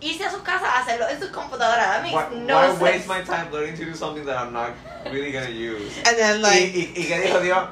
irse 0.00 0.24
a 0.24 0.30
sus 0.30 0.42
casas 0.42 0.68
a 0.68 0.80
hacerlo 0.80 1.08
en 1.08 1.18
sus 1.20 1.30
computadoras. 1.30 1.86
That 1.86 2.02
makes 2.02 2.14
Why, 2.16 2.40
no 2.40 2.56
why 2.58 2.66
sense. 2.68 2.82
waste 2.82 3.06
my 3.08 3.22
time 3.22 3.50
learning 3.52 3.76
to 3.76 3.84
do 3.84 3.94
something 3.94 4.24
that 4.26 4.36
I'm 4.36 4.52
not 4.52 4.70
really 5.10 5.32
gonna 5.32 5.48
use? 5.48 5.96
And 6.04 6.16
then 6.16 6.38
y, 6.38 6.42
like 6.42 6.76
y, 6.76 6.92
¿Y 6.96 7.04
qué 7.06 7.20
dijo 7.20 7.40
Dios? 7.40 7.68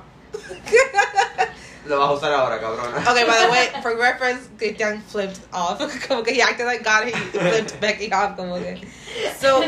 Lo 1.87 1.99
vas 1.99 2.09
a 2.11 2.12
usar 2.12 2.33
ahora, 2.33 2.61
cabrona. 2.61 2.99
Okay, 3.11 3.25
by 3.27 3.38
the 3.38 3.51
way, 3.51 3.71
for 3.83 3.97
reference, 3.97 4.49
Christian 4.59 5.01
flipped 5.01 5.40
off. 5.53 5.79
Como 6.09 6.23
que 6.23 6.33
he 6.35 6.43
acted 6.43 6.66
like 6.66 6.85
God, 6.85 7.07
he 7.07 7.12
flipped 7.12 7.81
Becky 7.81 8.12
off. 8.12 8.37
Como 8.37 8.59
que. 8.61 8.81
So, 9.40 9.61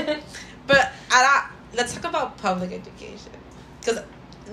but 0.66 0.92
Ara, 1.11 1.51
let's 1.75 1.94
talk 1.94 2.05
about 2.05 2.37
public 2.38 2.70
education. 2.72 3.33
Because 3.81 4.01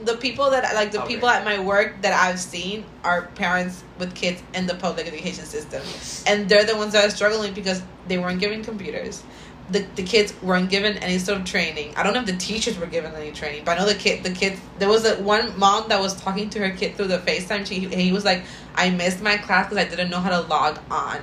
the 0.05 0.15
people 0.17 0.49
that, 0.51 0.73
like, 0.75 0.91
the 0.91 1.01
Okay. 1.03 1.13
people 1.15 1.29
at 1.29 1.43
my 1.45 1.59
work 1.59 2.01
that 2.01 2.13
I've 2.13 2.39
seen 2.39 2.85
are 3.03 3.23
parents 3.35 3.83
with 3.97 4.15
kids 4.15 4.41
in 4.53 4.67
the 4.67 4.75
public 4.75 5.07
education 5.07 5.45
system. 5.45 5.81
And 6.27 6.47
they're 6.49 6.65
the 6.65 6.77
ones 6.77 6.93
that 6.93 7.05
are 7.05 7.09
struggling 7.09 7.53
because 7.53 7.81
they 8.07 8.17
weren't 8.17 8.39
given 8.39 8.63
computers. 8.63 9.23
The, 9.71 9.85
the 9.95 10.01
kids 10.03 10.33
weren't 10.41 10.69
given 10.71 10.97
any 10.97 11.19
sort 11.19 11.37
of 11.39 11.45
training. 11.45 11.93
I 11.95 12.01
don't 12.01 12.13
know 12.13 12.21
if 12.21 12.25
the 12.25 12.37
teachers 12.37 12.79
were 12.79 12.87
given 12.87 13.13
any 13.13 13.31
training, 13.31 13.61
but 13.65 13.77
I 13.77 13.81
know 13.81 13.85
the 13.87 13.93
kid 13.93 14.23
the 14.23 14.31
kids 14.31 14.59
there 14.79 14.89
was 14.89 15.05
a 15.05 15.21
one 15.21 15.59
mom 15.59 15.89
that 15.89 15.99
was 16.01 16.19
talking 16.19 16.49
to 16.49 16.59
her 16.59 16.71
kid 16.75 16.95
through 16.95 17.09
the 17.09 17.19
FaceTime. 17.19 17.67
She 17.67 17.81
he 17.81 18.11
was 18.11 18.25
like, 18.25 18.41
I 18.73 18.89
missed 18.89 19.21
my 19.21 19.37
class 19.37 19.69
because 19.69 19.77
I 19.77 19.87
didn't 19.87 20.09
know 20.09 20.21
how 20.21 20.31
to 20.31 20.47
log 20.47 20.79
on. 20.89 21.19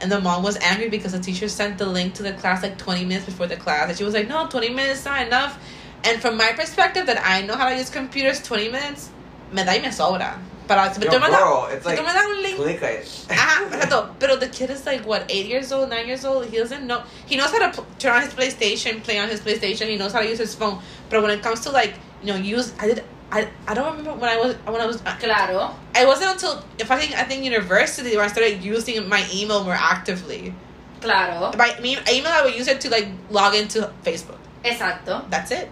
And 0.00 0.10
the 0.10 0.18
mom 0.18 0.42
was 0.42 0.56
angry 0.62 0.88
because 0.88 1.12
the 1.12 1.18
teacher 1.20 1.46
sent 1.46 1.76
the 1.76 1.84
link 1.84 2.14
to 2.14 2.22
the 2.22 2.32
class 2.32 2.62
like 2.62 2.78
20 2.78 3.04
minutes 3.04 3.26
before 3.26 3.46
the 3.48 3.56
class. 3.56 3.86
And 3.90 3.98
she 3.98 4.04
was 4.04 4.14
like, 4.14 4.28
No, 4.28 4.46
20 4.48 4.70
minutes 4.70 5.00
is 5.00 5.04
not 5.04 5.26
enough. 5.26 5.58
And 6.04 6.20
from 6.20 6.36
my 6.36 6.52
perspective, 6.52 7.06
that 7.06 7.20
I 7.24 7.42
know 7.42 7.56
how 7.56 7.68
to 7.68 7.76
use 7.76 7.90
computers, 7.90 8.42
20 8.42 8.70
minutes, 8.70 9.10
me 9.52 9.64
da 9.64 9.72
y 9.72 9.80
me 9.80 9.88
sobra. 9.88 10.38
Para, 10.66 10.92
si 10.94 11.00
Yo, 11.00 11.10
tú 11.10 11.20
me 11.20 11.28
das- 11.28 11.38
girl, 11.40 11.68
it's 11.70 11.84
like, 11.84 11.98
tú 11.98 12.04
un 12.04 12.42
link 12.42 12.56
click 12.56 12.82
it. 12.82 13.04
Ajá, 13.28 13.68
exacto. 13.68 14.14
Pero 14.18 14.36
the 14.36 14.48
kid 14.48 14.70
is 14.70 14.86
like 14.86 15.04
what, 15.04 15.24
eight 15.28 15.46
years 15.46 15.72
old, 15.72 15.90
nine 15.90 16.06
years 16.06 16.24
old. 16.24 16.46
He 16.46 16.56
doesn't 16.56 16.86
know. 16.86 17.02
He 17.26 17.36
knows 17.36 17.50
how 17.50 17.58
to 17.58 17.70
pl- 17.70 17.86
turn 17.98 18.16
on 18.16 18.22
his 18.22 18.32
PlayStation, 18.32 19.02
play 19.02 19.18
on 19.18 19.28
his 19.28 19.40
PlayStation. 19.40 19.88
He 19.88 19.96
knows 19.96 20.12
how 20.12 20.20
to 20.20 20.28
use 20.28 20.38
his 20.38 20.54
phone. 20.54 20.78
But 21.10 21.22
when 21.22 21.30
it 21.30 21.42
comes 21.42 21.60
to 21.60 21.70
like, 21.70 21.94
you 22.22 22.32
know, 22.32 22.38
use, 22.38 22.72
I 22.78 22.86
did. 22.86 23.04
I, 23.30 23.48
I 23.66 23.74
don't 23.74 23.96
remember 23.96 24.12
when 24.14 24.30
I 24.30 24.36
was 24.36 24.54
when 24.64 24.80
I 24.80 24.86
was. 24.86 25.02
Uh, 25.04 25.16
claro. 25.18 25.74
It 25.94 26.06
wasn't 26.06 26.32
until 26.32 26.64
if 26.78 26.90
I 26.90 26.98
think 26.98 27.14
I 27.14 27.24
think 27.24 27.44
university 27.44 28.16
where 28.16 28.24
I 28.24 28.28
started 28.28 28.62
using 28.62 29.06
my 29.08 29.26
email 29.34 29.64
more 29.64 29.74
actively. 29.74 30.54
Claro. 31.00 31.50
By 31.56 31.78
me, 31.80 31.98
email 32.10 32.32
I 32.32 32.42
would 32.42 32.54
use 32.54 32.68
it 32.68 32.80
to 32.82 32.90
like 32.90 33.08
log 33.30 33.54
into 33.54 33.92
Facebook. 34.02 34.38
Exacto. 34.64 35.28
That's 35.30 35.50
it. 35.50 35.68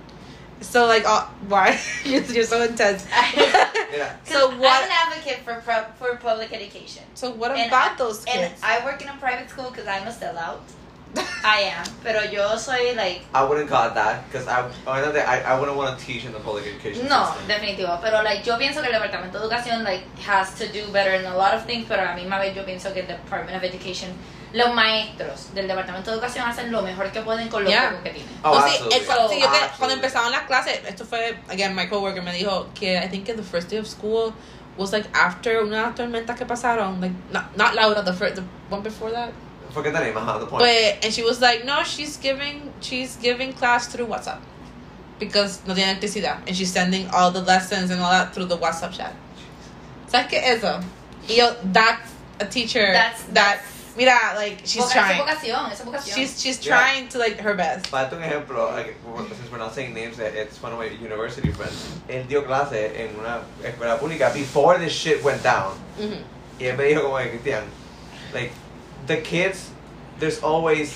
So 0.63 0.87
like, 0.87 1.05
uh, 1.05 1.27
why 1.49 1.79
you're, 2.05 2.23
you're 2.23 2.45
so 2.45 2.63
intense. 2.63 3.05
Mira, 3.93 4.19
so 4.25 4.51
I'm 4.51 4.85
an 4.85 4.91
advocate 4.91 5.39
for 5.45 5.61
pro- 5.65 5.85
for 5.99 6.17
public 6.17 6.53
education. 6.53 7.03
So 7.15 7.31
what 7.33 7.51
And 7.53 7.69
about 7.69 7.93
I- 7.93 7.97
those 7.97 8.25
And? 8.25 8.53
I 8.63 8.85
work 8.85 9.03
in 9.03 9.09
a 9.09 9.15
private 9.21 9.51
school 9.51 9.71
because 9.71 9.87
I'm 9.87 10.07
a 10.07 10.11
sellout. 10.13 10.61
I 11.45 11.61
am. 11.77 11.85
Pero 12.03 12.23
yo 12.23 12.57
soy 12.57 12.95
like 12.97 13.21
I 13.35 13.45
wouldn't 13.45 13.69
call 13.69 13.89
it 13.89 13.95
that 13.95 14.25
because 14.31 14.49
I, 14.49 14.67
I, 14.87 15.03
I, 15.03 15.41
I 15.53 15.61
wouldn't 15.61 15.77
want 15.77 15.99
to 15.99 16.05
teach 16.07 16.25
in 16.25 16.33
the 16.33 16.41
public 16.41 16.65
education 16.67 17.07
No, 17.07 17.27
system. 17.27 17.49
definitivo. 17.49 18.01
Pero 18.01 18.23
like 18.23 18.47
yo 18.47 18.57
pienso 18.57 18.81
que 18.81 18.89
el 18.89 18.95
departamento 18.99 19.33
de 19.33 19.41
educación 19.47 19.85
like 19.85 20.05
has 20.25 20.55
to 20.59 20.67
do 20.73 20.91
better 20.91 21.13
in 21.13 21.27
a 21.27 21.37
lot 21.37 21.53
of 21.53 21.67
things, 21.67 21.87
pero 21.87 22.01
a 22.03 22.07
la 22.07 22.15
misma 22.17 22.39
vez 22.41 22.55
yo 22.57 22.65
pienso 22.65 22.95
que 22.95 23.01
el 23.01 23.07
Department 23.09 23.57
of 23.59 23.63
Education, 23.63 24.11
los 24.53 24.75
maestros 24.75 25.55
del 25.55 25.67
departamento 25.67 26.11
de 26.11 26.17
educación 26.17 26.47
hacen 26.47 26.71
lo 26.71 26.83
mejor 26.83 27.11
que 27.11 27.23
pueden 27.23 27.49
con 27.49 27.65
lo 27.65 27.71
Yeah. 27.71 28.01
que 28.03 28.11
tienen. 28.11 28.35
Oh, 28.45 28.55
No, 28.59 28.67
sí, 28.69 28.77
el- 28.77 28.83
sí, 28.93 28.99
yo 29.01 29.07
que 29.07 29.11
Absolutely. 29.11 29.69
cuando 29.79 29.95
empezaban 29.95 30.31
las 30.33 30.43
clases, 30.43 30.81
esto 30.87 31.05
fue, 31.07 31.39
again, 31.49 31.75
my 31.75 31.89
coworker 31.89 32.23
me 32.23 32.33
dijo 32.35 32.67
que 32.75 32.99
I 32.99 33.09
think 33.09 33.25
the 33.27 33.43
first 33.43 33.69
day 33.71 33.79
of 33.79 33.87
school 33.87 34.35
was 34.77 34.93
like 34.93 35.09
after 35.15 35.63
una 35.63 35.95
tormenta 35.95 36.35
que 36.37 36.45
pasaron, 36.47 37.01
like, 37.01 37.15
not, 37.33 37.57
not 37.57 37.75
Laura, 37.75 38.03
the, 38.03 38.13
first, 38.13 38.35
the 38.37 38.43
one 38.69 38.83
before 38.83 39.11
that. 39.11 39.31
Forget 39.73 39.95
the 39.95 40.01
name, 40.01 40.17
uh-huh, 40.17 40.39
the 40.41 40.47
point. 40.47 40.63
But, 40.63 41.03
and 41.05 41.13
she 41.15 41.23
was 41.23 41.41
like, 41.41 41.65
no, 41.65 41.83
she's 41.83 42.19
giving, 42.19 42.71
she's 42.83 43.17
giving 43.17 43.55
class 43.55 43.87
through 43.87 44.07
WhatsApp. 44.07 44.39
Because 45.19 45.61
no 45.67 45.75
tiene 45.75 45.89
electricidad. 45.97 46.39
And 46.47 46.55
she's 46.57 46.71
sending 46.73 47.09
all 47.11 47.31
the 47.31 47.41
lessons 47.43 47.91
and 47.91 48.01
all 48.03 48.11
that 48.11 48.35
through 48.35 48.47
the 48.47 48.59
WhatsApp 48.59 48.93
chat. 48.93 49.13
¿Sabes 50.11 50.29
qué 50.29 50.39
es 50.45 50.59
eso? 50.63 50.81
Y 51.29 51.37
yo, 51.37 51.55
that's 51.73 52.11
a 52.41 52.45
teacher 52.45 52.93
That's- 52.93 53.23
that, 53.33 53.35
that's- 53.35 53.72
mira, 53.97 54.35
like, 54.37 54.61
she's 54.65 54.83
Voca- 54.85 54.93
trying. 54.93 55.21
Vocación, 55.21 55.71
vocación. 55.85 56.15
She's, 56.15 56.41
she's 56.41 56.59
Yeah. 56.65 56.77
trying 56.79 57.09
to, 57.09 57.19
like, 57.19 57.39
her 57.41 57.55
best. 57.55 57.91
Para 57.91 58.09
darte 58.09 58.17
un 58.17 58.23
ejemplo, 58.23 58.73
like, 58.73 58.97
since 59.29 59.51
we're 59.51 59.59
not 59.59 59.75
saying 59.75 59.93
names, 59.95 60.19
it's 60.19 60.63
one 60.63 60.73
of 60.73 60.79
my 60.79 60.87
university 60.87 61.51
friends. 61.53 61.75
Él 62.09 62.27
dio 62.29 62.43
clase 62.45 62.93
en 62.97 63.17
una 63.19 63.41
escuela 63.63 63.99
pública 63.99 64.33
before 64.33 64.79
this 64.79 64.93
shit 64.93 65.23
went 65.23 65.43
down. 65.43 65.73
Mhm. 65.99 66.23
Y 66.59 66.65
él 66.67 66.77
me 66.77 66.85
dijo 66.85 67.03
como 67.03 67.19
que, 67.19 67.31
Cristian, 67.31 67.65
like, 68.33 68.53
the 69.07 69.21
kids, 69.23 69.71
there's 70.19 70.43
always 70.43 70.93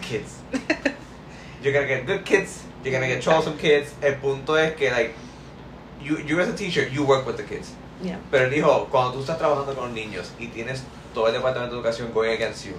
kids. 0.00 0.34
You're 1.62 1.72
gonna 1.72 1.86
get 1.86 2.06
good 2.06 2.24
kids, 2.24 2.62
you're 2.82 2.92
gonna 2.92 3.06
get 3.06 3.22
troublesome 3.22 3.56
kids. 3.56 3.92
El 4.02 4.14
punto 4.16 4.54
es 4.54 4.74
que, 4.76 4.90
like, 4.90 5.14
you, 6.00 6.18
you 6.18 6.40
as 6.40 6.48
a 6.48 6.56
teacher, 6.56 6.86
you 6.88 7.04
work 7.04 7.24
with 7.24 7.36
the 7.36 7.44
kids. 7.44 7.70
Yeah. 8.02 8.16
Pero 8.32 8.46
él 8.46 8.50
dijo, 8.50 8.88
cuando 8.90 9.12
tú 9.12 9.20
estás 9.20 9.38
trabajando 9.38 9.76
con 9.76 9.94
niños 9.94 10.32
y 10.40 10.48
tienes 10.48 10.82
todo 11.14 11.28
el 11.28 11.32
departamento 11.34 11.74
de 11.74 11.80
educación 11.80 12.12
going 12.12 12.30
against 12.30 12.66
you, 12.66 12.74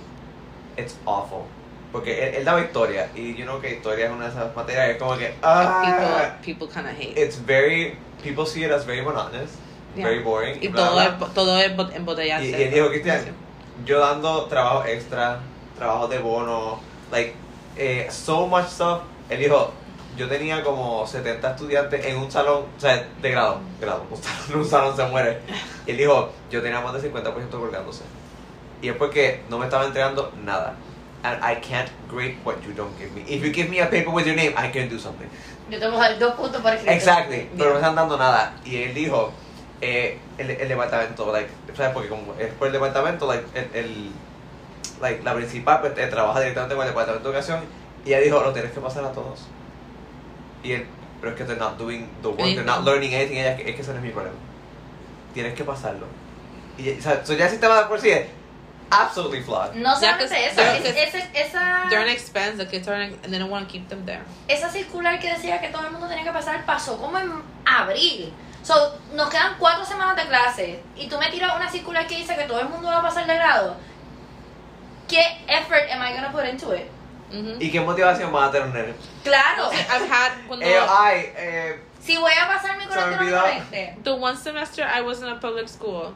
it's 0.78 0.96
awful. 1.06 1.46
Porque 1.91 2.28
él, 2.28 2.36
él 2.36 2.46
daba 2.46 2.62
historia 2.62 3.10
y 3.15 3.36
yo 3.36 3.46
know 3.46 3.62
que 3.62 3.76
historia 3.76 4.08
es 4.08 4.12
una 4.12 4.26
de 4.26 4.32
esas 4.32 4.56
materias 4.56 4.89
es 4.89 4.98
como 4.98 5.17
que, 5.17 5.36
ah, 5.43 6.38
people, 6.41 6.67
people 6.67 6.74
kind 6.74 6.88
of 6.88 6.98
hate. 6.98 7.17
it's 7.17 7.38
very, 7.38 7.98
people 8.24 8.46
see 8.46 8.63
it 8.63 8.72
as 8.72 8.86
very 8.86 9.02
monotonous, 9.02 9.52
Yeah. 9.96 10.06
very 10.08 10.24
boring. 10.24 10.58
Y 10.60 10.69
bla, 10.69 10.86
todo 10.86 10.93
bla. 10.93 11.06
es, 11.06 11.34
todo 11.34 11.58
es 11.60 11.96
embotellarse. 11.96 12.50
Y, 12.50 12.54
él 12.54 12.74
dijo, 12.74 12.89
Cristian, 12.89 13.26
yo 13.86 14.00
dando 14.00 14.46
trabajo 14.46 14.86
extra, 14.86 15.39
trabajo 15.78 16.08
de 16.08 16.17
bono, 16.19 16.80
like, 17.12 17.36
eh, 17.78 18.08
so 18.10 18.48
much 18.48 18.67
stuff. 18.69 19.02
Él 19.30 19.39
dijo, 19.39 19.72
yo 20.17 20.28
tenía 20.28 20.63
como 20.63 21.06
70 21.06 21.52
estudiantes 21.52 22.06
en 22.06 22.17
un 22.17 22.32
salón, 22.32 22.65
o 22.76 22.80
sea, 22.80 23.08
de 23.22 23.32
grado, 23.32 23.60
grado, 23.80 24.06
un 24.10 24.17
salón, 24.17 24.62
un 24.62 24.65
salón 24.65 24.96
se 24.96 25.06
muere. 25.06 25.39
Y 25.86 25.91
él 25.91 25.98
dijo, 25.98 26.32
yo 26.50 26.62
tenía 26.62 26.82
más 26.82 26.93
del 26.93 27.13
50% 27.13 27.50
colgándose. 27.50 28.02
Y 28.84 28.89
es 28.89 28.96
porque 28.98 29.39
no 29.50 29.58
me 29.58 29.65
estaba 29.65 29.86
entregando 29.86 30.32
nada. 30.43 30.76
And 31.24 31.41
I 31.41 31.56
can't 31.62 31.89
grade 32.12 32.36
what 32.43 32.58
you 32.67 32.74
don't 32.74 32.96
give 33.00 33.12
me. 33.13 33.22
If 33.22 33.41
you 33.43 33.52
give 33.54 33.69
me 33.69 33.80
a 33.80 33.89
paper 33.89 34.10
with 34.12 34.26
your 34.26 34.36
name, 34.36 34.54
I 34.58 34.69
can 34.72 34.89
do 34.89 35.00
something. 35.00 35.28
Yo 35.69 35.80
tengo 35.80 35.93
que 35.93 36.00
dar 36.00 36.19
dos 36.19 36.34
puntos 36.36 36.62
por 36.62 36.74
escrito. 36.74 36.91
Exactly, 36.91 37.50
pero 37.58 37.69
no 37.69 37.76
me 37.76 37.80
están 37.80 37.96
dando 37.96 38.17
nada. 38.17 38.54
Y 38.65 38.76
él 38.84 38.93
dijo, 38.93 39.32
eh, 39.80 40.19
el, 40.38 40.50
el 40.52 40.67
departamento, 40.67 41.32
like, 41.32 41.50
¿sabes? 41.78 41.93
Porque 41.93 42.10
como 42.10 42.34
es 42.38 42.52
por 42.56 42.67
el 42.67 42.74
departamento, 42.74 43.26
like, 43.26 43.46
el, 43.58 43.69
el- 43.74 44.12
like, 45.02 45.24
la 45.24 45.34
principal 45.34 45.80
pues, 45.80 45.98
eh, 45.98 46.08
trabaja 46.08 46.41
directamente 46.41 46.76
con 46.76 46.84
el 46.86 46.89
departamento 46.91 47.30
de 47.32 47.38
educación. 47.38 47.62
Y 48.06 48.10
ella 48.10 48.19
dijo, 48.19 48.41
lo 48.41 48.52
tienes 48.52 48.74
que 48.74 48.82
pasar 48.82 49.06
a 49.06 49.13
todos. 49.13 49.48
Y 50.62 50.74
él, 50.74 50.86
pero 51.22 51.32
es 51.32 51.38
que 51.38 51.46
they're 51.46 51.58
not 51.60 51.78
doing 51.78 52.10
the 52.22 52.28
work, 52.28 52.38
they're 52.39 52.65
not 52.65 52.84
learning 52.84 53.13
anything. 53.15 53.38
Ella, 53.38 53.54
es 53.58 53.76
que 53.76 53.82
ese 53.82 53.91
no 53.91 54.00
es 54.00 54.04
mi 54.04 54.10
problema. 54.12 54.36
Tienes 55.34 55.54
que 55.54 55.63
pasarlo. 55.63 56.06
Y, 56.78 56.91
o 57.00 57.02
sea, 57.02 57.26
so 57.26 57.34
ya 57.34 57.46
el 57.46 57.52
sistema 57.52 57.80
de 57.80 57.86
por 57.86 58.02
sí 58.02 58.10
es 58.10 58.26
absolutely 59.01 59.41
flawed. 59.41 59.73
No 59.75 59.95
solamente 59.95 60.27
pues, 60.27 60.51
eso, 60.51 60.62
es- 60.62 61.12
pues, 61.12 61.25
esa, 61.34 61.86
They're 61.89 62.01
an 62.01 62.10
expense, 62.10 62.58
the 62.58 62.65
kids 62.67 62.88
are 62.88 62.95
an, 62.95 63.13
and 63.23 63.32
they 63.34 63.39
don't 63.39 63.49
want 63.51 63.67
to 63.67 63.71
keep 63.71 63.88
them 63.89 64.06
there. 64.06 64.21
esa 64.47 64.69
circular 64.69 65.19
que 65.19 65.29
decía 65.29 65.60
que 65.60 65.69
todo 65.69 65.86
el 65.86 65.91
mundo 65.91 66.08
tenía 66.08 66.23
que 66.23 66.32
pasar 66.32 66.65
pasó 66.65 66.97
como 66.97 67.17
en 67.19 67.32
abril. 67.65 68.34
So, 68.63 68.73
nos 69.13 69.29
quedan 69.29 69.56
cuatro 69.60 69.84
semanas 69.84 70.15
de 70.15 70.23
clase 70.25 70.79
y 70.95 71.08
tú 71.10 71.17
me 71.17 71.29
tiras 71.29 71.53
una 71.56 71.69
circular 71.69 72.08
que 72.08 72.15
dice 72.17 72.36
que 72.36 72.43
todo 72.45 72.60
el 72.62 72.69
mundo 72.69 72.88
va 72.88 72.99
a 72.99 73.01
pasar 73.01 73.27
de 73.27 73.36
grado. 73.36 73.75
¿Qué 75.08 75.21
effort 75.47 75.84
am 75.91 76.01
I 76.01 76.13
gonna 76.13 76.32
put 76.32 76.45
into 76.45 76.73
it? 76.73 76.88
Mhm. 77.32 77.58
¿Y 77.62 77.71
qué 77.71 77.82
motivación 77.82 78.34
va 78.34 78.45
a 78.45 78.51
tener? 78.51 78.93
Claro, 79.23 79.69
I've 79.71 80.08
had 80.10 80.32
cuando 80.47 80.65
Eh, 80.65 80.79
ay, 80.88 81.34
eh, 81.36 81.79
si 81.99 82.15
voy 82.17 82.32
a 82.32 82.47
pasar 82.47 82.77
mi 82.77 82.86
correctamente. 82.86 83.97
the 84.03 84.13
one 84.13 84.38
semester 84.38 84.84
I 84.86 85.01
was 85.01 85.19
in 85.21 85.27
a 85.27 85.39
public 85.39 85.67
school, 85.67 86.13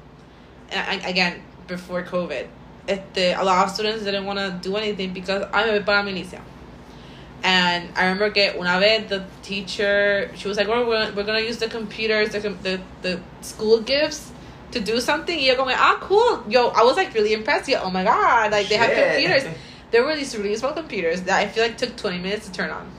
I, 0.71 1.01
again 1.05 1.41
before 1.67 2.03
COVID, 2.05 2.45
este, 2.87 3.33
a 3.33 3.43
lot 3.43 3.65
of 3.65 3.73
students 3.73 4.03
didn't 4.03 4.25
want 4.25 4.39
to 4.39 4.57
do 4.61 4.75
anything 4.77 5.13
because 5.13 5.45
I 5.53 5.65
me 5.65 5.79
voy 5.79 5.85
para 5.85 6.03
milicia. 6.03 6.41
And 7.43 7.89
I 7.95 8.05
remember 8.05 8.31
que 8.31 8.53
una 8.57 8.79
vez 8.79 9.09
the 9.09 9.23
teacher, 9.43 10.31
she 10.35 10.47
was 10.47 10.57
like, 10.57 10.67
"Well, 10.67 10.87
we're, 10.87 11.11
we're 11.13 11.23
gonna 11.23 11.39
use 11.39 11.57
the 11.57 11.67
computers, 11.67 12.29
the, 12.29 12.39
the 12.39 12.81
the 13.01 13.19
school 13.41 13.81
gives 13.81 14.31
to 14.71 14.79
do 14.79 14.99
something." 14.99 15.37
Y 15.37 15.45
yo 15.45 15.55
como, 15.55 15.71
"Ah, 15.71 15.97
cool." 16.01 16.43
Yo, 16.49 16.69
I 16.69 16.83
was 16.83 16.97
like 16.97 17.13
really 17.13 17.33
impressed. 17.33 17.69
Yo, 17.69 17.79
oh 17.81 17.91
my 17.91 18.03
god, 18.03 18.51
like 18.51 18.67
they 18.69 18.75
have 18.75 18.91
computers. 18.91 19.43
There 19.89 20.03
were 20.03 20.17
these 20.17 20.37
really 20.37 20.57
small 20.57 20.73
computers 20.73 21.21
that 21.21 21.39
I 21.39 21.47
feel 21.47 21.63
like 21.63 21.77
took 21.77 21.95
twenty 21.95 22.17
minutes 22.19 22.47
to 22.47 22.51
turn 22.51 22.71
on. 22.71 22.91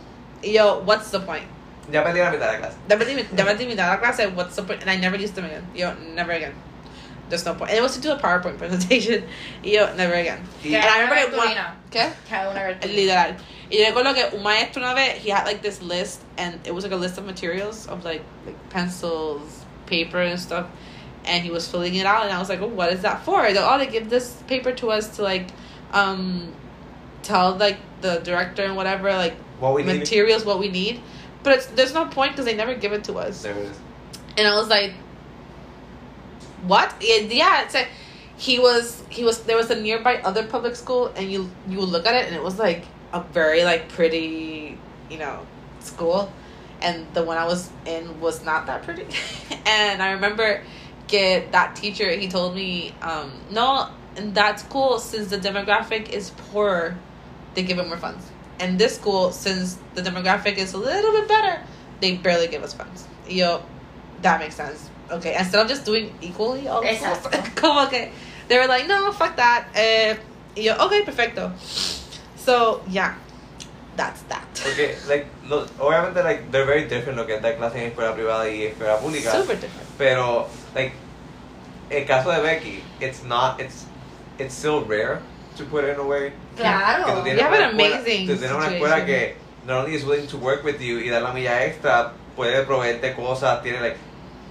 Yo, 0.43 0.81
what's 0.81 1.11
the 1.11 1.21
point? 1.21 1.45
ya 1.91 2.05
perdí 2.05 2.21
la 2.21 2.31
mitad 2.31 2.53
de 2.53 2.53
la 2.53 2.59
clase. 2.59 2.77
Did 2.89 3.33
never 3.33 3.55
did 3.55 3.69
me 3.69 3.75
that 3.75 3.99
class. 4.01 4.19
Like, 4.19 4.37
what's 4.37 4.57
the 4.57 4.63
point? 4.63 4.81
And 4.83 4.91
I 4.91 4.97
never 4.97 5.17
used 5.17 5.35
them 5.35 5.45
again. 5.45 5.67
Yo, 5.75 5.95
never 6.15 6.33
again. 6.33 6.55
There's 7.29 7.45
no 7.45 7.55
point. 7.55 7.71
And 7.71 7.79
it 7.79 7.83
was 7.83 7.95
to 7.97 8.01
do 8.01 8.13
a 8.13 8.17
PowerPoint 8.19 8.59
presentation. 8.59 9.25
Yo, 9.63 9.95
never 9.95 10.15
again. 10.15 10.43
Y- 10.65 10.71
And 10.75 10.85
I 10.85 11.01
remember 11.03 11.15
Cada 11.17 11.37
one. 11.37 11.49
cartulina. 11.49 11.75
¿Qué? 11.91 12.51
Una. 12.51 12.79
Literal. 12.95 13.37
Y 13.71 13.77
yo 13.79 13.85
recuerdo 13.93 14.15
que 14.15 14.37
un 14.39 14.43
maestro 14.43 14.83
una 14.83 14.95
vez, 14.95 15.19
he 15.23 15.31
had 15.31 15.45
like 15.45 15.61
this 15.63 15.83
list, 15.83 16.23
and 16.39 16.59
it 16.67 16.75
was 16.75 16.85
like 16.85 16.93
a 16.93 16.97
list 16.97 17.19
of 17.19 17.27
materials 17.27 17.87
of 17.89 18.05
like, 18.05 18.23
like 18.47 18.57
pencils, 18.71 19.65
paper, 19.87 20.21
and 20.21 20.41
stuff. 20.41 20.67
And 21.27 21.45
he 21.45 21.51
was 21.51 21.69
filling 21.69 21.95
it 21.97 22.07
out, 22.07 22.25
and 22.25 22.33
I 22.33 22.39
was 22.39 22.49
like, 22.49 22.61
oh, 22.63 22.67
what 22.69 22.91
is 22.93 23.03
that 23.03 23.25
for? 23.25 23.43
They're, 23.53 23.63
oh, 23.63 23.77
they 23.77 23.87
give 23.89 24.09
this 24.09 24.43
paper 24.47 24.73
to 24.73 24.91
us 24.91 25.17
to 25.17 25.23
like, 25.23 25.49
um, 25.93 26.55
tell 27.23 27.57
like 27.57 27.77
the 28.01 28.19
director 28.21 28.63
and 28.63 28.77
whatever, 28.77 29.13
like 29.13 29.35
What 29.61 29.75
we 29.75 29.83
need. 29.83 29.99
materials, 29.99 30.45
what 30.47 30.59
we 30.59 30.69
need. 30.71 31.01
But 31.43 31.55
it's, 31.59 31.67
there's 31.67 31.93
no 31.93 32.07
point 32.07 32.33
because 32.33 32.47
they 32.47 32.55
never 32.57 32.75
give 32.75 32.93
it 32.93 33.05
to 33.05 33.15
us. 33.15 33.43
There 33.43 33.53
it 33.53 33.59
is. 33.59 33.79
And 34.39 34.47
I 34.47 34.55
was 34.55 34.69
like, 34.69 34.93
what? 36.67 36.95
Yeah, 37.01 37.17
yeah, 37.17 37.63
it's 37.65 37.75
like 37.75 37.89
he 38.37 38.59
was 38.59 39.03
he 39.11 39.25
was 39.25 39.43
there 39.43 39.57
was 39.57 39.71
a 39.71 39.81
nearby 39.81 40.17
other 40.19 40.47
public 40.47 40.77
school 40.77 41.13
and 41.17 41.31
you 41.31 41.51
you 41.69 41.81
look 41.81 42.07
at 42.07 42.15
it 42.15 42.27
and 42.27 42.37
it 42.37 42.43
was 42.43 42.59
like 42.59 42.85
a 43.13 43.21
very 43.21 43.65
like 43.65 43.89
pretty, 43.89 44.79
you 45.11 45.19
know, 45.19 45.47
school. 45.81 46.33
And 46.81 47.07
the 47.13 47.25
one 47.25 47.37
I 47.37 47.45
was 47.45 47.71
in 47.87 48.21
was 48.21 48.45
not 48.45 48.67
that 48.67 48.85
pretty. 48.85 49.03
and 49.67 50.03
I 50.03 50.13
remember 50.13 50.63
get 51.09 51.53
that 51.53 51.75
teacher 51.75 52.11
he 52.11 52.29
told 52.29 52.55
me, 52.55 52.95
um, 53.03 53.33
no, 53.51 53.89
in 54.17 54.35
that 54.35 54.61
school 54.61 54.99
since 54.99 55.29
the 55.29 55.39
demographic 55.39 56.11
is 56.11 56.31
poorer, 56.31 56.97
they 57.55 57.63
give 57.63 57.79
it 57.79 57.89
more 57.89 57.97
funds. 57.97 58.31
And 58.61 58.79
this 58.79 58.97
school, 58.97 59.31
since 59.31 59.79
the 59.95 60.03
demographic 60.03 60.59
is 60.59 60.75
a 60.75 60.79
little 60.79 61.13
bit 61.13 61.29
better, 61.29 61.63
they 62.01 62.17
barely 62.17 62.49
give 62.49 62.63
us 62.63 62.73
funds. 62.73 63.07
Yo, 63.29 63.63
that 64.23 64.41
makes 64.41 64.57
sense. 64.57 64.91
Okay, 65.11 65.35
instead 65.39 65.61
of 65.63 65.69
just 65.69 65.85
doing 65.85 66.13
equally 66.21 66.69
all 66.69 66.83
Exacto. 66.83 67.31
como 67.57 67.87
que 67.89 68.11
they 68.49 68.59
were 68.59 68.67
like, 68.67 68.87
no, 68.87 69.11
fuck 69.13 69.37
that. 69.37 69.67
Eh, 69.75 70.15
y 70.57 70.63
yo, 70.63 70.75
okay, 70.87 71.03
perfecto. 71.03 71.53
So 72.37 72.83
yeah, 72.89 73.15
that's 73.97 74.23
that. 74.29 74.45
Porque, 74.63 74.97
like, 75.09 75.27
lo, 75.49 75.67
obviamente, 75.79 76.23
like, 76.23 76.51
they're 76.51 76.65
very 76.67 76.85
different 76.87 77.17
lo 77.19 77.25
que 77.27 77.37
es 77.37 77.43
dar 77.43 77.55
clase 77.57 77.77
en 77.77 77.91
escuela 77.93 78.15
privada 78.15 78.49
y 78.51 78.65
escuela 78.73 78.99
pública. 78.99 79.33
Super 79.33 79.57
different. 79.57 79.89
Pero, 79.99 80.49
like, 80.75 80.93
el 81.91 82.05
caso 82.07 82.31
de 82.31 82.41
Becky, 82.43 82.83
it's 83.01 83.23
not, 83.25 83.61
it's, 83.61 83.85
it's 84.39 84.55
still 84.55 84.85
rare 84.85 85.21
to 85.57 85.65
put 85.65 85.85
it 85.85 85.91
in 85.95 86.01
a 86.01 86.05
way. 86.07 86.33
Que 86.57 86.65
tú 86.65 86.69
Claro. 86.69 87.23
tienes 87.25 87.39
You 87.39 87.45
have 87.45 87.55
una 87.55 87.69
an 87.69 87.77
escuela- 87.79 87.97
amazing 88.01 88.27
tú 88.29 88.37
tienes 88.37 88.53
una 88.57 88.67
escuela 88.69 89.07
que 89.07 89.37
not 89.67 89.85
only 89.85 89.95
is 89.95 90.05
willing 90.05 90.27
to 90.29 90.37
work 90.39 90.65
with 90.65 90.81
you 90.81 90.99
y 90.99 91.09
dar 91.09 91.23
la 91.23 91.33
milla 91.33 91.65
extra, 91.65 92.13
puede 92.37 92.65
proveerte 92.65 93.15
cosas, 93.15 93.63
tiene, 93.63 93.81
like, 93.81 93.97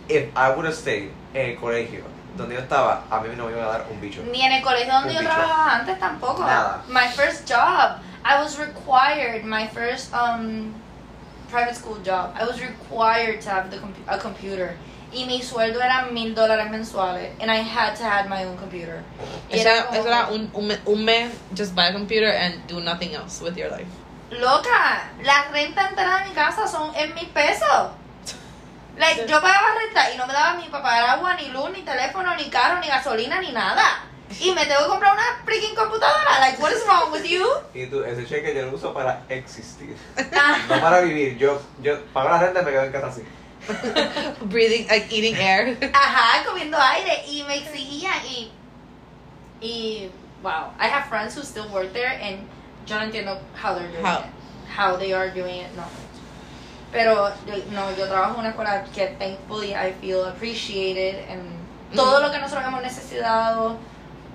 if 0.10 0.26
I 0.36 0.50
would 0.52 0.66
have 0.66 0.76
stayed 0.76 1.12
en 1.34 1.52
el 1.52 1.56
colegio 1.58 2.04
donde 2.36 2.56
yo 2.56 2.62
estaba, 2.62 3.04
a 3.10 3.20
mí 3.20 3.30
no 3.36 3.46
me 3.46 3.52
iban 3.54 3.64
a 3.66 3.72
dar 3.80 3.86
un 3.92 4.00
bicho. 4.00 4.22
Ni 4.32 4.42
en 4.42 4.52
el 4.52 4.62
colegio 4.64 4.94
donde 4.94 5.10
Un 5.10 5.16
yo 5.16 5.22
bicho. 5.22 5.34
trabajaba 5.34 5.76
antes 5.80 6.00
tampoco. 6.00 6.42
Nada. 6.46 6.84
My 6.88 7.08
first 7.08 7.48
job, 7.48 8.00
I 8.24 8.42
was 8.44 8.60
required, 8.60 9.44
my 9.44 9.68
first 9.68 10.14
um, 10.14 10.74
private 11.50 11.76
school 11.76 11.98
job, 12.04 12.36
I 12.40 12.46
was 12.46 12.60
required 12.62 13.42
to 13.42 13.50
have 13.50 13.72
the 13.72 13.78
compu- 13.78 14.06
a 14.08 14.18
computer. 14.20 14.76
Y 15.12 15.24
mi 15.26 15.42
sueldo 15.42 15.80
era 15.82 16.10
mil 16.12 16.36
dólares 16.36 16.70
mensuales. 16.70 17.32
And 17.40 17.50
I 17.50 17.56
had 17.64 17.96
to 17.96 18.04
have 18.04 18.28
my 18.30 18.44
own 18.44 18.58
computer. 18.58 19.02
Y 19.50 19.58
Eso 19.58 19.70
era 19.70 19.88
eso 19.94 20.08
era 20.08 20.28
un, 20.30 20.52
un, 20.54 20.78
un 20.86 21.06
mes, 21.06 21.32
just 21.56 21.74
buy 21.74 21.88
a 21.88 21.94
computer 21.94 22.28
and 22.30 22.68
do 22.68 22.82
nothing 22.82 23.16
else 23.16 23.42
with 23.42 23.58
your 23.58 23.70
life. 23.72 23.88
Loca, 24.30 25.10
la 25.24 25.46
renta 25.52 25.88
entera 25.88 26.20
de 26.24 26.30
mi 26.30 26.36
casa 26.36 26.68
son 26.68 26.94
en 26.96 27.16
mil 27.16 27.28
pesos. 27.34 27.92
Like, 28.98 29.28
yo 29.28 29.40
pagaba 29.42 29.76
renta 29.76 30.12
y 30.12 30.18
no 30.18 30.26
me 30.26 30.34
daba 30.34 30.56
ni 30.58 30.68
para 30.70 30.84
pagar 30.84 31.10
agua, 31.12 31.36
ni 31.36 31.50
luz, 31.50 31.70
ni 31.72 31.84
teléfono, 31.84 32.36
ni 32.36 32.50
carro, 32.50 32.80
ni 32.80 32.88
gasolina, 32.88 33.40
ni 33.40 33.52
nada. 33.52 34.04
Y 34.40 34.52
me 34.52 34.66
tengo 34.66 34.82
que 34.82 34.88
comprar 34.90 35.14
una 35.14 35.24
freaking 35.46 35.76
computadora. 35.76 36.40
Like, 36.40 36.62
what 36.62 36.72
is 36.72 36.84
wrong 36.86 37.12
with 37.12 37.24
you? 37.24 37.46
Y 37.74 37.86
tú, 37.88 38.04
ese 38.04 38.26
cheque 38.26 38.54
yo 38.54 38.66
lo 38.66 38.74
uso 38.74 38.94
para 38.94 39.24
existir, 39.30 39.96
Ah, 40.36 40.58
no 40.68 40.82
para 40.82 41.02
vivir. 41.02 41.38
Yo, 41.38 41.62
yo 41.82 42.04
pago 42.12 42.30
la 42.30 42.40
renta 42.40 42.62
y 42.62 42.66
me 42.66 42.72
quedo 42.72 42.84
en 42.84 42.92
casa 42.92 43.08
así. 43.08 43.24
Breathing, 44.46 44.88
like 44.88 45.08
eating 45.12 45.36
air. 45.36 45.78
Ajá, 45.94 46.44
comiendo 46.46 46.78
aire. 46.78 47.24
Y 47.28 47.44
me 47.44 47.56
exigían. 47.58 48.26
Y, 48.26 48.52
y, 49.62 50.12
wow. 50.42 50.74
I 50.80 50.88
have 50.88 51.08
friends 51.08 51.36
who 51.36 51.44
still 51.44 51.68
work 51.70 51.94
there 51.94 52.20
and 52.22 52.48
yo 52.86 52.98
no 53.00 53.06
entiendo 53.06 53.40
how 53.56 53.76
they're 53.76 53.92
doing 53.92 54.06
How? 54.06 54.20
it. 54.20 54.26
How 54.68 54.96
they 54.98 55.14
are 55.14 55.30
doing 55.30 55.62
it, 55.62 55.76
no. 55.76 55.84
Pero, 56.98 57.32
yo- 57.46 57.64
no, 57.72 57.96
yo 57.96 58.08
trabajo 58.08 58.34
en 58.36 58.40
una 58.40 58.50
escuela 58.50 58.84
que 58.92 59.08
thankfully 59.20 59.76
I 59.76 59.92
feel 60.02 60.26
appreciated 60.26 61.30
and 61.30 61.42
todo 61.96 62.20
Mm. 62.20 62.24
lo 62.24 62.32
que 62.32 62.40
nosotros 62.40 62.66
hemos 62.66 62.82
necesitado, 62.82 63.78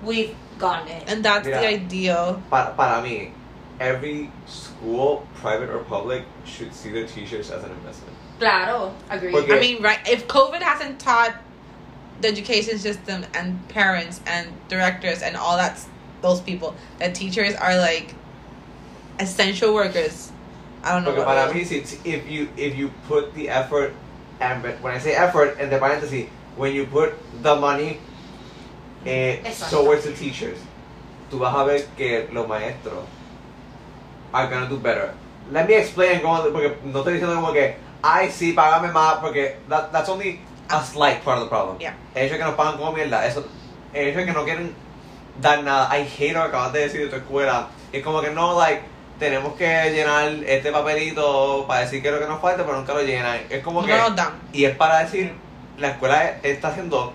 we've 0.01 0.33
gotten 0.57 0.87
it. 0.87 1.09
And 1.09 1.23
that's 1.23 1.45
Mira. 1.45 1.59
the 1.59 1.67
ideal. 1.67 2.41
Para, 2.49 2.73
para 2.77 3.01
mí, 3.01 3.31
every 3.81 4.31
school, 4.47 5.27
private 5.41 5.69
or 5.69 5.79
public, 5.83 6.23
should 6.45 6.73
see 6.73 6.89
their 6.91 7.05
teachers 7.05 7.51
as 7.51 7.63
an 7.65 7.71
investment. 7.71 8.15
Claro, 8.39 8.93
agree. 9.09 9.31
Porque- 9.31 9.51
I 9.51 9.59
mean, 9.59 9.83
right? 9.83 9.99
If 10.07 10.27
COVID 10.27 10.61
hasn't 10.61 10.99
taught 10.99 11.33
the 12.21 12.29
education 12.29 12.79
system 12.79 13.25
and 13.33 13.59
parents 13.67 14.21
and 14.25 14.47
directors 14.69 15.21
and 15.21 15.35
all 15.35 15.57
that, 15.57 15.77
those 16.21 16.39
people, 16.39 16.75
that 16.99 17.13
teachers 17.13 17.55
are 17.55 17.75
like 17.77 18.15
essential 19.19 19.73
workers. 19.73 20.31
I 20.83 20.91
don't 20.93 21.03
know. 21.03 21.13
Porque 21.13 21.25
para 21.25 21.47
mí, 21.53 21.65
si, 21.65 21.83
si- 21.85 21.99
if 22.03 22.27
you 22.29 22.49
if 22.57 22.75
you 22.75 22.91
put 23.07 23.33
the 23.35 23.49
effort, 23.49 23.93
and 24.39 24.63
when 24.81 24.93
I 24.93 24.99
say 24.99 25.13
effort, 25.15 25.57
entre 25.59 25.79
paréntesis, 25.79 26.27
when 26.57 26.73
you 26.73 26.85
put 26.85 27.13
the 27.41 27.55
money 27.55 27.99
eh, 29.05 29.37
towards 29.69 30.03
the 30.03 30.11
teachers, 30.11 30.59
tú 31.31 31.39
vas 31.39 31.55
a 31.55 31.63
ver 31.65 31.85
que 31.97 32.27
los 32.33 32.47
maestros 32.47 33.05
are 34.33 34.47
gonna 34.49 34.67
do 34.67 34.77
better. 34.77 35.13
Let 35.51 35.67
me 35.67 35.75
explain 35.75 36.21
cómo, 36.21 36.51
porque 36.51 36.77
no 36.83 36.99
estoy 36.99 37.13
diciendo 37.13 37.35
como 37.35 37.53
que, 37.53 37.75
ay, 38.01 38.29
sí, 38.29 38.53
págame 38.53 38.91
más, 38.91 39.19
porque 39.21 39.57
that, 39.69 39.91
that's 39.91 40.09
only 40.09 40.39
a 40.69 40.81
slight 40.83 41.23
part 41.23 41.37
of 41.37 41.43
the 41.45 41.49
problem. 41.49 41.77
Yeah. 41.79 41.93
El 42.15 42.25
hecho 42.25 42.33
de 42.33 42.39
que 42.39 42.45
nos 42.45 42.55
pagan 42.55 42.77
como 42.77 42.91
mierda, 42.93 43.25
eso, 43.25 43.45
el 43.93 44.07
hecho 44.07 44.19
de 44.19 44.25
que 44.25 44.33
no 44.33 44.43
quieren 44.45 44.73
dar 45.41 45.63
nada, 45.63 45.89
I 45.97 46.01
hate 46.07 46.33
lo 46.33 46.41
que 46.41 46.47
acabas 46.47 46.73
de 46.73 46.79
decir 46.79 47.01
de 47.01 47.07
tu 47.07 47.15
escuela, 47.17 47.67
es 47.91 48.03
como 48.03 48.21
que 48.21 48.31
no, 48.31 48.57
like, 48.57 48.81
tenemos 49.23 49.53
que 49.53 49.65
llenar 49.91 50.27
este 50.45 50.69
papelito 50.69 51.65
para 51.65 51.79
decir 51.79 52.01
que 52.01 52.09
es 52.09 52.13
lo 52.13 52.19
que 52.19 52.27
nos 52.27 52.41
falta, 52.41 52.65
pero 52.65 52.75
nunca 52.75 52.93
lo 52.93 53.03
llenan. 53.03 53.39
Es 53.49 53.63
como 53.63 53.81
que, 53.81 53.91
No 53.93 54.09
nos 54.09 54.15
dan. 54.17 54.33
y 54.51 54.65
es 54.65 54.75
para 54.75 54.99
decir, 54.99 55.33
la 55.77 55.91
escuela 55.91 56.39
está 56.43 56.67
haciendo 56.67 57.13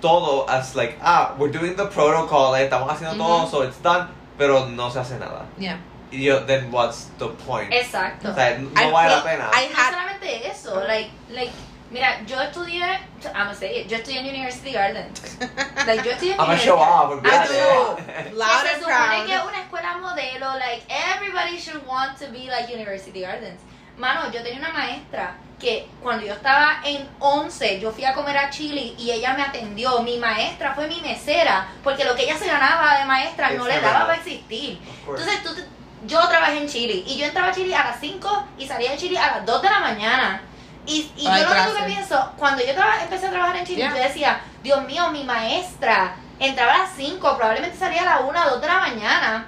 todo 0.00 0.48
as 0.48 0.74
like, 0.74 0.96
ah, 1.02 1.34
we're 1.36 1.52
doing 1.52 1.76
the 1.76 1.84
protocol, 1.84 2.56
eh, 2.56 2.64
estamos 2.64 2.90
haciendo 2.90 3.22
todo, 3.22 3.46
so 3.46 3.62
it's 3.62 3.80
done, 3.82 4.08
pero 4.38 4.66
no 4.68 4.90
se 4.90 5.00
hace 5.00 5.18
nada. 5.18 5.44
Yeah. 5.58 5.78
Y 6.10 6.24
yo, 6.24 6.46
then 6.46 6.72
what's 6.72 7.10
the 7.18 7.28
point? 7.46 7.70
Exacto. 7.70 8.30
O 8.30 8.34
sea, 8.34 8.56
no 8.58 8.70
I 8.80 8.90
vale 8.90 9.14
la 9.14 9.22
pena. 9.22 9.50
I 9.52 9.68
no 9.68 9.84
solamente 9.84 10.48
eso, 10.48 10.80
like, 10.86 11.10
like, 11.28 11.52
mira, 11.92 12.20
yo 12.26 12.40
estudié, 12.40 12.82
I'm 13.24 13.32
gonna 13.46 13.54
say 13.54 13.80
it, 13.82 13.88
yo 13.88 13.96
estudié 13.98 14.18
en 14.20 14.26
University 14.26 14.72
Gardens. 14.72 15.20
Like, 15.86 16.02
yo 16.04 16.10
estudié 16.12 16.32
en 16.34 16.40
I'm 16.40 16.46
gonna 16.46 16.58
show 16.58 16.78
off, 16.78 17.10
I 17.10 17.14
olvídate. 17.14 17.48
do. 18.32 18.36
Loud 18.36 18.66
and 18.66 18.82
supone 18.82 19.26
que 19.26 19.34
es 19.34 19.40
proud. 19.40 19.48
una 19.48 19.60
escuela 19.62 19.96
modelo, 19.98 20.58
like, 20.58 20.82
everybody 20.88 21.58
should 21.58 21.86
want 21.86 22.18
to 22.18 22.26
be 22.30 22.48
like 22.48 22.72
University 22.72 23.20
Gardens. 23.20 23.60
Mano, 23.98 24.30
yo 24.32 24.42
tenía 24.42 24.58
una 24.58 24.70
maestra 24.72 25.34
que 25.60 25.86
cuando 26.02 26.24
yo 26.26 26.32
estaba 26.32 26.80
en 26.84 27.06
11, 27.20 27.78
yo 27.78 27.92
fui 27.92 28.04
a 28.04 28.14
comer 28.14 28.36
a 28.38 28.50
Chile 28.50 28.94
y 28.98 29.10
ella 29.12 29.34
me 29.34 29.42
atendió. 29.42 30.00
Mi 30.02 30.16
maestra 30.18 30.74
fue 30.74 30.88
mi 30.88 31.00
mesera, 31.02 31.68
porque 31.84 32.04
lo 32.04 32.16
que 32.16 32.22
ella 32.24 32.36
se 32.36 32.46
ganaba 32.48 32.98
de 32.98 33.04
maestra 33.04 33.50
no 33.50 33.66
le 33.66 33.78
daba 33.80 34.06
para 34.06 34.16
existir. 34.16 34.80
Entonces, 35.06 35.42
tú 35.44 35.54
te- 35.54 35.66
yo 36.06 36.26
trabajé 36.26 36.58
en 36.58 36.68
Chile 36.68 37.04
y 37.06 37.16
yo 37.16 37.26
entraba 37.26 37.48
a 37.50 37.52
Chile 37.54 37.76
a 37.76 37.84
las 37.84 38.00
5 38.00 38.48
y 38.58 38.66
salía 38.66 38.90
de 38.92 38.96
Chile 38.96 39.18
a 39.18 39.36
las 39.36 39.46
2 39.46 39.62
de 39.62 39.70
la 39.70 39.78
mañana. 39.80 40.42
Y, 40.86 41.12
y 41.16 41.24
yo 41.24 41.30
lo 41.30 41.50
único 41.52 41.74
que 41.78 41.84
pienso, 41.84 42.32
cuando 42.36 42.62
yo 42.64 42.72
empecé 43.02 43.26
a 43.26 43.30
trabajar 43.30 43.56
en 43.56 43.64
Chile, 43.66 43.82
Yeah. 43.82 43.94
yo 43.96 44.02
decía, 44.02 44.40
Dios 44.62 44.82
mío, 44.84 45.10
mi 45.10 45.24
maestra 45.24 46.16
entraba 46.38 46.74
a 46.74 46.78
las 46.78 46.90
5, 46.96 47.36
probablemente 47.36 47.78
salía 47.78 48.02
a 48.02 48.04
las 48.04 48.20
1 48.28 48.40
o 48.46 48.50
2 48.50 48.60
de 48.60 48.66
la 48.66 48.78
mañana 48.78 49.46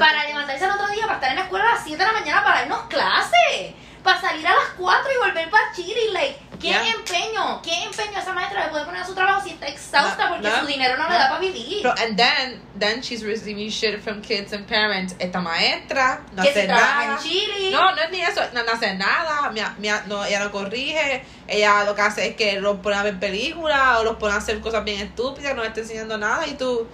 para 0.00 0.24
levantarse 0.26 0.64
al 0.64 0.72
otro 0.72 0.86
día, 0.88 1.02
para 1.04 1.14
estar 1.14 1.30
en 1.30 1.36
la 1.36 1.42
escuela 1.42 1.64
a 1.68 1.74
las 1.74 1.84
7 1.84 1.98
de 1.98 2.12
la 2.12 2.18
mañana 2.18 2.44
para 2.44 2.60
darnos 2.60 2.82
clases. 2.88 3.74
Para 4.02 4.20
salir 4.20 4.44
a 4.46 4.50
las 4.54 4.68
4 4.78 5.10
y 5.12 5.18
volver 5.28 5.48
para 5.50 5.72
Chile. 5.74 6.00
Like, 6.12 6.38
¿Qué 6.60 6.68
Yeah. 6.68 6.90
empeño? 6.94 7.60
¿Qué 7.62 7.72
empeño 7.84 8.18
esa 8.20 8.32
maestra 8.32 8.64
le 8.66 8.70
puede 8.70 8.84
poner 8.84 9.02
a 9.02 9.04
su 9.06 9.14
trabajo 9.14 9.42
si 9.42 9.50
está 9.50 9.66
exhausta 9.66 10.24
No, 10.28 10.34
porque 10.36 10.48
no, 10.48 10.60
su 10.60 10.66
dinero 10.66 10.96
no, 10.96 11.04
le 11.08 11.10
no. 11.10 11.18
da 11.18 11.28
para 11.28 11.40
vivir? 11.40 11.82
Pero, 11.82 11.92
and 11.98 12.16
then, 12.16 12.62
then 12.78 13.00
she's 13.02 13.24
receiving 13.24 13.68
shit 13.68 14.00
from 14.00 14.22
kids 14.22 14.52
and 14.52 14.64
parents. 14.68 15.16
Esta 15.18 15.40
maestra 15.40 16.20
no 16.32 16.42
que 16.44 16.50
hace 16.50 16.62
si 16.62 16.66
nada. 16.68 17.04
en 17.04 17.18
Chile. 17.18 17.70
No, 17.72 17.92
no 17.94 18.00
es 18.02 18.10
ni 18.12 18.20
eso, 18.20 18.40
no, 18.52 18.62
no 18.62 18.72
hace 18.72 18.94
nada, 18.94 19.50
mi- 19.50 19.60
mi- 19.78 19.88
no, 20.06 20.24
ella 20.24 20.38
no 20.44 20.52
corrige, 20.52 21.24
ella 21.48 21.82
lo 21.82 21.96
que 21.96 22.02
hace 22.02 22.28
es 22.28 22.36
que 22.36 22.60
los 22.60 22.78
pone 22.78 22.94
a 22.94 23.02
ver 23.02 23.18
películas 23.18 23.98
o 23.98 24.04
los 24.04 24.16
pone 24.18 24.34
a 24.34 24.36
hacer 24.36 24.60
cosas 24.60 24.84
bien 24.84 25.00
estúpidas, 25.00 25.56
no 25.56 25.64
está 25.64 25.80
enseñando 25.80 26.16
nada 26.16 26.46
y 26.46 26.52
tú, 26.54 26.86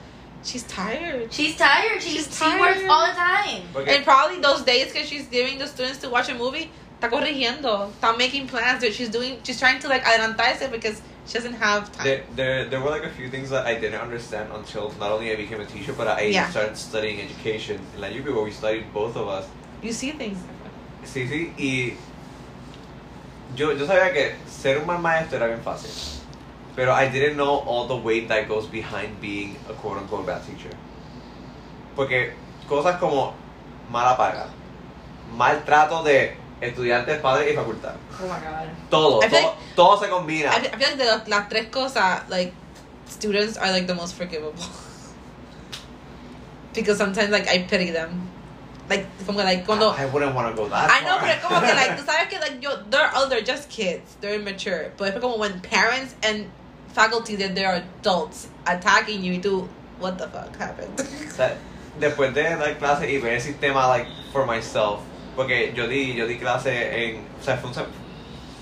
she's 0.43 0.65
tired. 0.67 1.29
She's 1.31 1.59
tired. 1.59 2.01
She's, 2.01 2.27
She's 2.27 2.39
she 2.39 2.45
works 2.59 2.77
tired. 2.79 2.89
all 2.91 3.07
the 3.07 3.15
time. 3.15 3.63
Porque- 3.75 3.91
And 3.97 4.03
probably 4.05 4.41
those 4.41 4.65
days 4.65 4.95
que 4.95 5.05
she's 5.05 5.29
giving 5.29 5.59
the 5.59 5.67
students 5.67 5.99
to 6.01 6.09
watch 6.09 6.31
a 6.31 6.35
movie, 6.35 6.71
está 6.99 7.09
corrigiendo, 7.09 7.91
está 7.93 8.17
making 8.17 8.47
plans, 8.49 8.81
that 8.81 8.93
she's 8.93 9.09
doing, 9.11 9.39
she's 9.45 9.59
trying 9.59 9.79
to 9.79 9.89
like 9.89 10.05
adelantarse 10.05 10.71
because 10.71 11.01
She 11.29 11.35
doesn't 11.37 11.61
have 11.61 11.93
time. 11.93 12.05
There, 12.07 12.25
there, 12.37 12.65
there 12.71 12.81
were 12.81 12.89
like 12.89 13.05
a 13.05 13.11
few 13.11 13.29
things 13.29 13.51
that 13.51 13.67
I 13.67 13.75
didn't 13.79 14.01
understand 14.01 14.49
until 14.51 14.91
not 14.99 15.13
only 15.13 15.31
I 15.31 15.37
became 15.37 15.61
a 15.61 15.67
teacher, 15.67 15.93
but 15.93 16.09
I 16.09 16.23
Yeah. 16.33 16.49
started 16.49 16.75
studying 16.75 17.21
education 17.21 17.79
in 17.95 18.01
la 18.01 18.09
UP 18.09 18.25
where 18.25 18.43
we 18.43 18.51
studied 18.51 18.91
both 18.95 19.15
of 19.15 19.29
us. 19.29 19.45
you 19.83 19.93
see 19.93 20.13
things. 20.13 20.39
Sí, 21.05 21.29
sí, 21.29 21.53
y 21.59 21.93
yo, 23.55 23.73
yo 23.73 23.87
sabía 23.87 24.11
que 24.15 24.37
ser 24.47 24.79
un 24.79 24.87
mal 24.87 25.01
maestro 25.03 25.37
era 25.37 25.49
bien 25.49 25.61
fácil. 25.63 25.91
Pero 26.75 26.95
I 26.95 27.09
didn't 27.11 27.37
know 27.37 27.59
all 27.69 27.87
the 27.87 27.97
weight 27.97 28.27
that 28.29 28.49
goes 28.49 28.65
behind 28.67 29.21
being 29.21 29.55
a 29.69 29.75
quote 29.75 29.99
unquote 29.99 30.25
bad 30.25 30.41
teacher. 30.47 30.75
Porque 31.95 32.33
cosas 32.67 32.99
como 32.99 33.35
mala 33.91 34.17
paga, 34.17 34.49
maltrato 35.37 36.03
de 36.03 36.33
estudiantes, 36.61 37.21
padres 37.21 37.53
y 37.53 37.57
facultad. 37.57 37.95
Oh 38.21 38.25
my 38.25 38.41
god. 38.41 38.69
Todo, 38.91 39.21
todo, 39.21 39.55
todo 39.77 40.01
se 40.01 40.09
combina. 40.09 40.51
I, 40.51 40.61
feel- 40.61 40.75
I 40.75 40.79
feel 40.79 40.97
like 40.97 41.25
the, 41.25 41.31
las 41.31 41.49
tres 41.49 41.67
cosas, 41.71 42.29
like, 42.29 42.53
students 43.07 43.57
are 43.57 43.71
like 43.71 43.87
the 43.87 43.95
most 43.95 44.15
forgivable. 44.15 44.55
because 46.75 46.99
sometimes, 46.99 47.31
like, 47.31 47.49
I 47.49 47.63
pity 47.63 47.91
them. 47.91 48.29
Like, 48.89 49.07
como 49.27 49.39
like, 49.39 49.67
cuando. 49.67 49.91
I 49.91 50.07
wouldn't 50.07 50.35
want 50.35 50.55
to 50.55 50.63
go 50.63 50.69
that 50.69 50.91
I 50.91 51.05
know, 51.05 51.19
far. 51.19 51.29
pero 51.29 51.41
como 51.49 51.61
que, 51.61 51.75
like, 51.75 51.97
tú 51.97 52.05
sabes 52.07 52.29
que, 52.31 52.39
like, 52.41 52.63
yo, 52.63 52.83
they're, 52.91 53.11
they're 53.29 53.43
just 53.43 53.69
kids. 53.69 54.17
They're 54.21 54.35
immature. 54.35 54.93
But 54.97 55.15
es 55.15 55.21
como 55.21 55.37
when 55.37 55.61
parents 55.61 56.15
and 56.23 56.51
faculty, 56.89 57.37
that 57.37 57.55
they're 57.55 57.85
adults 58.01 58.49
attacking 58.67 59.23
you, 59.23 59.41
tú, 59.41 59.69
what 59.99 60.19
the 60.19 60.27
fuck 60.29 60.57
happened? 60.57 60.97
Después 62.01 62.33
de 62.33 62.45
dar 62.45 62.79
clase 62.79 63.11
y 63.11 63.21
ver 63.21 63.35
el 63.35 63.41
sistema 63.41 63.89
like 63.89 64.07
for 64.33 64.47
myself 64.47 65.01
porque 65.39 65.73
yo 65.73 65.87
di 65.87 66.15
yo 66.17 66.27
di 66.27 66.37
clase 66.37 66.73
en 67.11 67.21
o 67.41 67.45
sea 67.45 67.57
fue 67.59 67.71
un, 67.71 67.77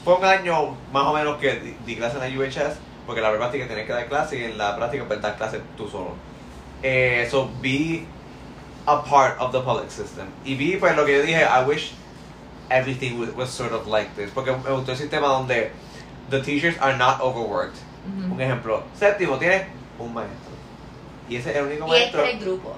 fue 0.05 0.15
un 0.15 0.25
año 0.27 0.77
más 0.93 1.05
o 1.05 1.15
menos 1.15 1.39
que 1.39 1.55
di, 1.55 1.75
di 1.87 1.97
clase 1.97 2.19
en 2.19 2.23
la 2.35 2.39
UHS 2.39 2.77
porque 3.07 3.23
la 3.23 3.33
práctica 3.35 3.67
tienes 3.67 3.87
que 3.87 3.93
dar 3.95 4.07
clase 4.09 4.39
y 4.39 4.45
en 4.45 4.59
la 4.59 4.77
práctica 4.77 5.05
pues 5.09 5.23
dar 5.23 5.37
clase 5.39 5.63
tú 5.79 5.89
solo 5.89 6.11
eh, 6.83 7.27
so 7.31 7.49
be 7.63 8.05
a 8.87 9.03
part 9.03 9.41
of 9.41 9.53
the 9.53 9.61
public 9.61 9.91
system 9.91 10.27
y 10.45 10.55
vi 10.55 10.77
pues 10.77 10.95
lo 10.95 11.07
que 11.07 11.15
yo 11.17 11.23
dije 11.23 11.43
I 11.45 11.65
wish 11.67 11.93
everything 12.69 13.19
was, 13.19 13.31
was 13.35 13.49
sort 13.49 13.73
of 13.73 13.87
like 13.87 14.11
this 14.15 14.31
porque 14.35 14.53
me 14.53 14.71
gustó 14.71 14.93
el 14.93 14.99
sistema 14.99 15.29
donde 15.29 15.71
the 16.29 16.41
teachers 16.43 16.77
are 16.81 16.97
not 16.99 17.21
overworked 17.23 17.79
Mhm. 18.07 18.33
un 18.33 18.41
ejemplo 18.41 18.83
séptimo 18.95 19.39
tienes 19.39 19.63
un 19.99 20.13
maestro 20.13 20.53
y 21.29 21.37
ese 21.37 21.51
es 21.53 21.57
el 21.57 21.65
único 21.69 21.87
Y 21.87 21.97
es 21.97 22.01
maestro 22.03 22.23
tres 22.23 22.41
grupos. 22.41 22.73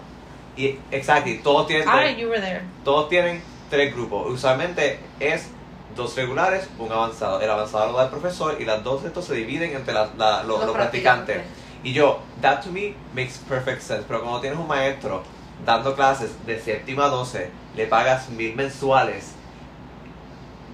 y, 0.56 0.78
exacto, 0.92 1.30
todos 1.42 1.66
tienen, 1.66 1.86
Ah, 1.88 2.08
you 2.08 2.28
were 2.28 2.40
there. 2.40 2.62
todos 2.84 3.08
tienen 3.10 3.42
tres 3.70 3.94
grupos. 3.94 4.30
Usualmente 4.32 4.98
es 5.20 5.48
dos 5.96 6.14
regulares, 6.16 6.68
un 6.78 6.90
avanzado. 6.92 7.40
El 7.40 7.50
avanzado 7.50 7.92
lo 7.92 7.98
da 7.98 8.04
el 8.04 8.10
profesor 8.10 8.56
y 8.60 8.64
las 8.64 8.82
dos 8.84 9.02
de 9.02 9.08
estos 9.08 9.24
se 9.24 9.34
dividen 9.34 9.74
entre 9.74 9.94
la- 9.94 10.10
la- 10.16 10.42
lo- 10.44 10.58
los, 10.58 10.70
practicantes. 10.70 11.42
Y 11.82 11.92
yo, 11.92 12.20
that 12.40 12.60
to 12.62 12.70
me 12.70 12.94
makes 13.14 13.34
perfect 13.48 13.80
sense. 13.82 14.04
Pero 14.08 14.20
cuando 14.22 14.40
tienes 14.40 14.58
un 14.58 14.66
maestro 14.66 15.22
dando 15.64 15.94
clases 15.94 16.30
de 16.46 16.60
séptima 16.60 17.06
a 17.06 17.08
12, 17.08 17.50
le 17.76 17.86
pagas 17.86 18.28
mil 18.30 18.54
mensuales. 18.54 19.32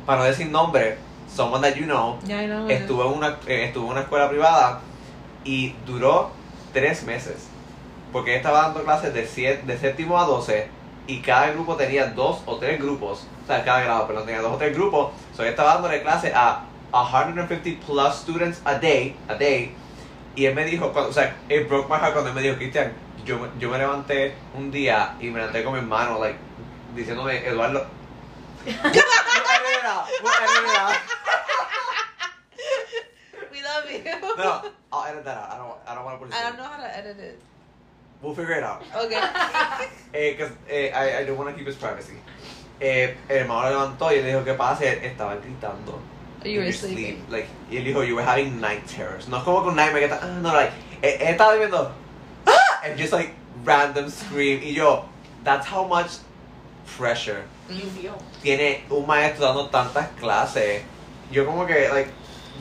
Para 0.06 0.18
no 0.20 0.24
decir 0.24 0.48
nombre, 0.50 0.98
someone 1.34 1.66
that 1.66 1.76
you 1.76 1.84
know, 1.86 2.18
Yeah, 2.26 2.42
I 2.42 2.46
know. 2.46 2.68
estuvo 2.68 3.04
en 3.06 3.12
una, 3.18 3.38
eh, 3.46 3.64
estuvo 3.66 3.86
en 3.86 3.92
una 3.92 4.00
escuela 4.02 4.28
privada 4.28 4.80
y 5.44 5.74
duró 5.86 6.30
tres 6.72 7.04
meses. 7.04 7.48
Porque 8.12 8.36
estaba 8.36 8.62
dando 8.62 8.84
clases 8.84 9.12
de, 9.14 9.26
siete, 9.26 9.62
de 9.66 9.78
séptimo 9.78 10.18
a 10.18 10.24
12 10.24 10.68
y 11.06 11.20
cada 11.20 11.50
grupo 11.52 11.76
tenía 11.76 12.06
dos 12.06 12.42
o 12.46 12.56
tres 12.56 12.80
grupos. 12.80 13.26
O 13.44 13.46
sea, 13.46 13.64
cada 13.64 13.82
grado, 13.82 14.06
perdón, 14.06 14.26
tenía 14.26 14.40
dos 14.40 14.52
o 14.54 14.56
tres 14.56 14.74
grupos. 14.74 15.12
So 15.36 15.42
él 15.42 15.50
estaba 15.50 15.74
dándole 15.74 16.02
clase 16.02 16.32
a 16.34 16.64
150 16.92 17.86
plus 17.86 18.14
students 18.14 18.60
a 18.64 18.74
day, 18.74 19.16
a 19.28 19.34
day. 19.34 19.74
Y 20.36 20.46
él 20.46 20.54
me 20.54 20.64
dijo, 20.64 20.92
cuando, 20.92 21.10
o 21.10 21.12
sea, 21.12 21.36
it 21.48 21.68
broke 21.68 21.88
my 21.88 21.96
heart 21.96 22.12
cuando 22.12 22.30
él 22.30 22.34
me 22.34 22.42
dijo, 22.42 22.56
Cristian, 22.56 22.92
yo, 23.24 23.48
yo 23.58 23.70
me 23.70 23.78
levanté 23.78 24.34
un 24.54 24.70
día 24.70 25.16
y 25.20 25.30
me 25.30 25.38
levanté 25.38 25.62
con 25.62 25.74
mi 25.74 25.78
hermano, 25.80 26.18
like, 26.18 26.38
diciéndome, 26.94 27.46
Eduardo. 27.46 27.86
We 33.52 33.62
love 33.62 33.90
you. 33.90 34.36
No, 34.36 34.62
I'll 34.92 35.04
edit 35.04 35.24
that 35.24 35.36
out. 35.36 35.50
I 35.52 35.58
don't, 35.58 35.78
I 35.86 35.94
don't 35.94 36.04
want 36.04 36.18
to 36.18 36.24
put 36.24 36.32
it 36.32 36.34
I 36.34 36.42
don't 36.42 36.56
know 36.56 36.64
how 36.64 36.80
to 36.80 36.96
edit 36.96 37.18
it. 37.18 37.40
We'll 38.24 38.34
figure 38.34 38.54
it 38.54 38.64
out. 38.64 38.82
Okay. 38.96 39.20
Eh, 40.14 40.34
'cause, 40.38 40.52
eh, 40.70 40.90
I, 40.94 41.18
I 41.22 41.24
don't 41.26 41.36
want 41.36 41.50
to 41.50 41.56
keep 41.58 41.66
his 41.66 41.74
privacy. 41.76 42.14
Eh, 42.80 43.16
el 43.28 43.36
hermano 43.38 43.68
levantó 43.68 44.12
y 44.12 44.18
él 44.18 44.24
dijo, 44.26 44.44
¿qué 44.44 44.54
pasa? 44.56 44.84
Él 44.84 45.00
estaba 45.02 45.34
gritando. 45.36 46.00
you 46.44 46.60
were 46.60 46.70
sleeping. 46.72 47.18
sleep. 47.18 47.30
Like, 47.30 47.48
y 47.68 47.76
él 47.78 47.84
dijo, 47.84 48.06
you 48.06 48.14
were 48.14 48.22
having 48.22 48.60
night 48.60 48.86
terrors. 48.86 49.26
No 49.28 49.38
es 49.38 49.42
como 49.42 49.66
un 49.68 49.74
nightmare 49.74 50.06
que 50.06 50.14
está, 50.14 50.20
ah, 50.22 50.38
no, 50.40 50.52
like, 50.52 50.72
él, 51.02 51.18
él 51.20 51.34
estaba 51.36 51.56
viendo, 51.56 51.90
ah, 52.46 52.80
and 52.84 52.96
just 52.96 53.12
like, 53.12 53.34
random 53.64 54.08
scream. 54.08 54.60
Y 54.62 54.72
yo, 54.72 55.04
that's 55.42 55.66
how 55.66 55.84
much 55.84 56.18
pressure 56.96 57.42
You 57.68 57.86
feel. 57.90 58.14
tiene 58.40 58.84
un 58.90 59.06
maestro 59.06 59.46
dando 59.46 59.68
tantas 59.70 60.08
clases. 60.20 60.82
Yo 61.32 61.44
como 61.44 61.66
que, 61.66 61.88
like, 61.92 62.10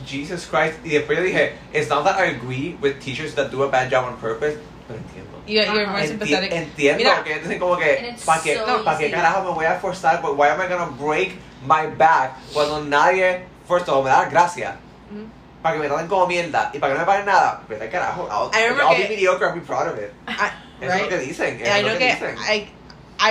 Jesus 0.08 0.48
Christ. 0.48 0.80
Y 0.84 0.90
después 0.98 1.20
yo 1.20 1.24
dije, 1.24 1.54
it's 1.72 1.88
not 1.90 2.04
that 2.06 2.18
I 2.20 2.32
agree 2.36 2.76
with 2.82 3.00
teachers 3.00 3.36
that 3.36 3.52
do 3.52 3.62
a 3.62 3.70
bad 3.70 3.92
job 3.92 4.06
on 4.06 4.18
purpose, 4.18 4.58
pero 4.88 4.98
entiendo. 5.00 5.33
You're, 5.46 5.66
you're 5.66 5.88
more 5.88 5.98
Ajá. 6.00 6.04
Enti- 6.06 6.08
sympathetic. 6.08 6.52
entiendo 6.54 6.98
Mira. 7.04 7.24
que 7.24 7.40
dicen 7.40 7.60
como 7.60 7.74
And 7.76 7.84
que 7.84 8.10
it's 8.12 8.24
¿para 8.26 8.42
qué, 8.42 8.56
so 8.58 8.66
no, 8.66 8.84
¿para 8.84 8.98
qué 8.98 9.06
easy. 9.08 9.14
carajo 9.16 9.44
me 9.44 9.52
voy 9.52 9.66
a 9.66 9.80
forzar? 9.80 10.22
But 10.22 10.38
why 10.38 10.48
am 10.50 10.62
I 10.62 10.68
gonna 10.68 10.92
break 10.98 11.36
my 11.66 11.88
back 11.98 12.38
cuando 12.54 12.82
nadie, 12.84 13.42
first 13.68 13.88
of 13.90 13.96
all, 13.96 14.04
me 14.04 14.10
da 14.10 14.26
gracia? 14.30 14.78
Mhm. 15.12 15.28
Para 15.62 15.76
que 15.76 15.82
me 15.82 15.88
traten 15.90 16.08
como 16.08 16.28
mierda 16.28 16.72
y 16.74 16.80
para 16.80 16.94
que 16.94 17.00
no 17.00 17.06
me 17.06 17.12
paguen 17.12 17.26
nada, 17.26 17.62
vete 17.68 17.84
al 17.84 17.90
carajo. 17.90 18.28
I'll, 18.32 18.52
I 18.54 18.64
remember 18.64 18.84
I'll 18.84 18.96
que- 18.96 19.04
be 19.08 19.16
mediocre, 19.16 19.48
I'll 19.48 19.54
be 19.56 19.62
proud 19.62 19.88
of 19.88 19.98
it. 20.00 20.14
I, 20.28 20.52
Eso 20.82 20.94
es 20.94 21.02
lo 21.02 21.08
que 21.10 21.18
right? 21.18 21.28
dicen. 21.28 21.62
Eso 21.62 21.72
I 21.72 21.78
es 21.80 21.84
know 21.84 21.94
lo 21.94 22.00
que 22.00 22.08
que, 22.08 22.14
dicen. 22.16 22.38
I, 22.40 22.68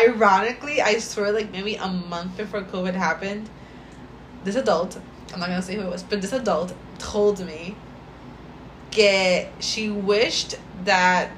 ironically, 0.07 0.81
I 0.83 0.99
swear, 0.99 1.33
like 1.33 1.51
maybe 1.51 1.77
a 1.77 1.89
month 1.89 2.37
before 2.37 2.63
COVID 2.63 2.95
happened, 2.95 3.49
this 4.45 4.57
adult, 4.57 4.99
I'm 5.33 5.41
not 5.41 5.49
gonna 5.49 5.63
say 5.63 5.77
who 5.77 5.83
it 5.83 5.91
was, 5.91 6.03
but 6.03 6.21
this 6.21 6.33
adult 6.33 6.73
told 6.99 7.41
me 7.45 7.75
que 8.91 9.49
she 9.61 9.89
wished 9.91 10.57
that 10.85 11.29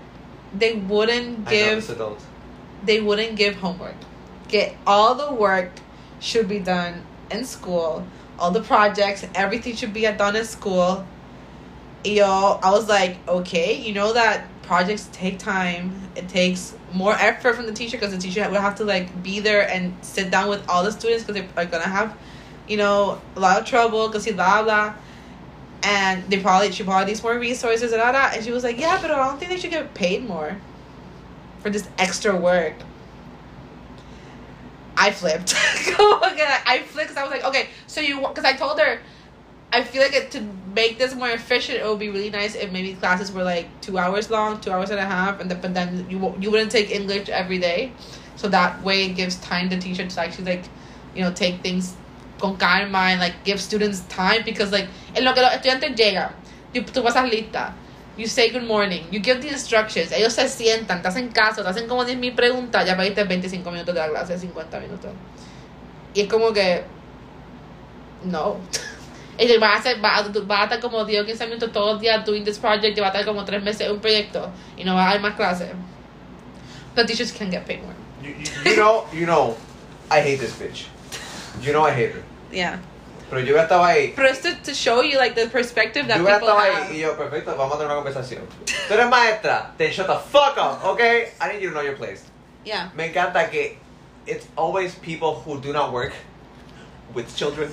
they 0.58 0.74
wouldn't 0.74 1.40
know 1.40 1.50
give 1.50 1.90
adult. 1.90 2.20
they 2.84 3.00
wouldn't 3.00 3.36
give 3.36 3.56
homework. 3.56 3.96
Get 4.48 4.76
all 4.86 5.14
the 5.14 5.32
work 5.34 5.70
should 6.20 6.48
be 6.48 6.58
done 6.58 7.02
in 7.30 7.44
school. 7.44 8.06
All 8.38 8.50
the 8.50 8.60
projects, 8.62 9.26
everything 9.34 9.74
should 9.76 9.92
be 9.94 10.02
done 10.02 10.36
in 10.36 10.44
school. 10.44 11.06
Yo, 12.04 12.60
I 12.62 12.70
was 12.70 12.88
like, 12.88 13.16
okay, 13.28 13.74
you 13.80 13.94
know 13.94 14.12
that 14.12 14.46
projects 14.62 15.08
take 15.12 15.38
time. 15.38 16.10
It 16.16 16.28
takes 16.28 16.74
more 16.92 17.14
effort 17.14 17.56
from 17.56 17.66
the 17.66 17.72
teacher 17.72 17.96
because 17.96 18.12
the 18.12 18.18
teacher 18.18 18.48
will 18.50 18.60
have 18.60 18.76
to 18.76 18.84
like 18.84 19.22
be 19.22 19.40
there 19.40 19.68
and 19.68 19.94
sit 20.02 20.30
down 20.30 20.48
with 20.48 20.66
all 20.68 20.84
the 20.84 20.92
students 20.92 21.24
because 21.24 21.40
they 21.40 21.62
are 21.62 21.66
gonna 21.66 21.88
have, 21.88 22.16
you 22.68 22.76
know, 22.76 23.20
a 23.36 23.40
lot 23.40 23.58
of 23.58 23.66
trouble 23.66 24.08
because 24.08 24.24
he 24.24 24.32
blah 24.32 24.62
blah. 24.62 24.94
And 25.84 26.28
they 26.30 26.40
probably 26.40 26.72
she 26.72 26.82
probably 26.82 27.06
needs 27.06 27.22
more 27.22 27.38
resources 27.38 27.92
and 27.92 28.00
all 28.00 28.12
that. 28.12 28.36
And 28.36 28.44
she 28.44 28.50
was 28.50 28.64
like, 28.64 28.78
yeah, 28.78 28.98
but 29.00 29.10
I 29.10 29.16
don't 29.16 29.38
think 29.38 29.50
they 29.50 29.58
should 29.58 29.70
get 29.70 29.92
paid 29.94 30.26
more 30.26 30.56
for 31.60 31.70
this 31.70 31.88
extra 31.98 32.34
work. 32.34 32.74
I 34.96 35.10
flipped. 35.10 35.54
I 35.56 36.82
flipped 36.86 37.08
because 37.08 37.16
I 37.16 37.22
was 37.22 37.32
like, 37.32 37.44
okay, 37.44 37.68
so 37.86 38.00
you, 38.00 38.20
because 38.20 38.44
I 38.44 38.52
told 38.54 38.78
her, 38.78 39.00
I 39.72 39.82
feel 39.82 40.02
like 40.02 40.14
it, 40.14 40.30
to 40.32 40.40
make 40.74 40.98
this 40.98 41.14
more 41.14 41.30
efficient, 41.30 41.78
it 41.80 41.84
would 41.86 41.98
be 41.98 42.08
really 42.08 42.30
nice 42.30 42.54
if 42.54 42.70
maybe 42.70 42.94
classes 42.94 43.32
were 43.32 43.42
like 43.42 43.66
two 43.80 43.98
hours 43.98 44.30
long, 44.30 44.60
two 44.60 44.70
hours 44.70 44.90
and 44.90 45.00
a 45.00 45.04
half, 45.04 45.40
and 45.40 45.50
the, 45.50 45.56
but 45.56 45.74
then 45.74 46.06
you 46.08 46.34
you 46.38 46.50
wouldn't 46.50 46.70
take 46.70 46.90
English 46.90 47.28
every 47.28 47.58
day, 47.58 47.92
so 48.36 48.48
that 48.48 48.80
way 48.82 49.06
it 49.06 49.14
gives 49.16 49.36
time 49.36 49.68
to 49.70 49.78
teacher 49.78 50.06
to 50.06 50.20
actually 50.20 50.44
like, 50.44 50.64
you 51.16 51.22
know, 51.22 51.32
take 51.32 51.60
things 51.60 51.96
con 52.44 52.56
calma 52.56 53.10
and 53.12 53.20
like 53.20 53.36
give 53.42 53.58
students 53.58 54.00
time 54.08 54.42
because 54.44 54.70
like 54.70 54.88
en 55.14 55.24
lo 55.24 55.32
que 55.32 55.40
los 55.40 55.50
estudiantes 55.52 55.94
llegan, 55.96 56.30
tú 56.92 57.02
pasas 57.02 57.30
lista, 57.30 57.72
you 58.18 58.26
say 58.26 58.50
good 58.50 58.64
morning, 58.64 59.02
you 59.10 59.20
give 59.20 59.40
the 59.40 59.48
instructions, 59.48 60.12
ellos 60.12 60.34
se 60.34 60.46
sientan, 60.48 61.00
te 61.00 61.08
hacen 61.08 61.28
caso, 61.32 61.62
te 61.62 61.68
hacen 61.68 61.88
como 61.88 62.04
10 62.04 62.18
mil 62.18 62.34
preguntas, 62.34 62.84
ya 62.84 62.96
perdiste 62.96 63.24
25 63.24 63.70
minutos 63.70 63.94
de 63.94 64.00
la 64.00 64.08
clase, 64.08 64.38
50 64.38 64.80
minutos. 64.80 65.10
Y 66.12 66.20
es 66.20 66.28
como 66.28 66.52
que, 66.52 66.84
no. 68.24 68.56
Te 69.36 69.58
vas 69.58 69.74
a, 69.74 69.78
hacer, 69.80 70.00
vas, 70.00 70.20
a, 70.20 70.32
tú 70.32 70.46
vas 70.46 70.60
a 70.60 70.64
estar 70.64 70.80
como 70.80 71.04
10 71.04 71.22
o 71.22 71.26
15 71.26 71.46
minutos 71.46 71.72
todos 71.72 71.94
los 71.94 72.00
días 72.00 72.24
doing 72.24 72.44
this 72.44 72.56
project, 72.56 72.96
y 72.96 73.00
vas 73.00 73.12
a 73.12 73.18
estar 73.18 73.24
como 73.24 73.44
3 73.44 73.62
meses 73.64 73.90
un 73.90 73.98
proyecto, 73.98 74.48
y 74.76 74.84
no 74.84 74.94
vas 74.94 75.08
a 75.08 75.10
dar 75.14 75.20
más 75.20 75.34
clases. 75.34 75.70
The 76.94 77.04
teachers 77.04 77.32
can 77.32 77.50
get 77.50 77.66
paid 77.66 77.82
more. 77.82 77.94
You, 78.22 78.30
you, 78.30 78.70
you 78.70 78.76
know, 78.76 79.06
you 79.12 79.26
know, 79.26 79.56
I 80.08 80.20
hate 80.20 80.38
this 80.38 80.52
bitch. 80.52 80.86
You 81.60 81.72
know 81.72 81.82
I 81.82 81.92
hate 81.92 82.12
her. 82.12 82.22
Yeah. 82.54 82.78
Pero 83.30 83.40
yo 83.40 83.56
estaba 83.56 83.88
ahí. 83.88 84.14
But 84.14 84.26
it's 84.26 84.62
to, 84.62 84.74
show 84.74 85.00
you 85.02 85.18
like 85.18 85.34
the 85.34 85.48
perspective 85.48 86.06
that 86.08 86.18
Yo 86.18 86.24
people 86.26 86.48
estaba 86.48 86.60
have. 86.66 86.88
ahí 86.90 86.94
y 86.96 87.00
yo, 87.00 87.16
perfecto, 87.16 87.56
vamos 87.56 87.74
a 87.74 87.78
tener 87.78 87.90
una 87.90 87.96
conversación. 88.02 88.42
Tú 88.88 88.94
eres 88.94 89.08
maestra, 89.08 89.72
then 89.78 89.90
shut 89.90 90.06
the 90.06 90.18
fuck 90.30 90.56
up, 90.58 90.84
okay? 90.84 91.32
I 91.40 91.52
need 91.52 91.62
you 91.62 91.70
to 91.70 91.74
know 91.74 91.82
your 91.82 91.96
place. 91.96 92.22
Yeah. 92.64 92.90
Me 92.94 93.08
encanta 93.12 93.50
que 93.50 93.78
it's 94.26 94.46
always 94.56 94.94
people 94.96 95.34
who 95.44 95.58
do 95.60 95.72
not 95.72 95.92
work 95.92 96.12
with 97.14 97.34
children 97.36 97.70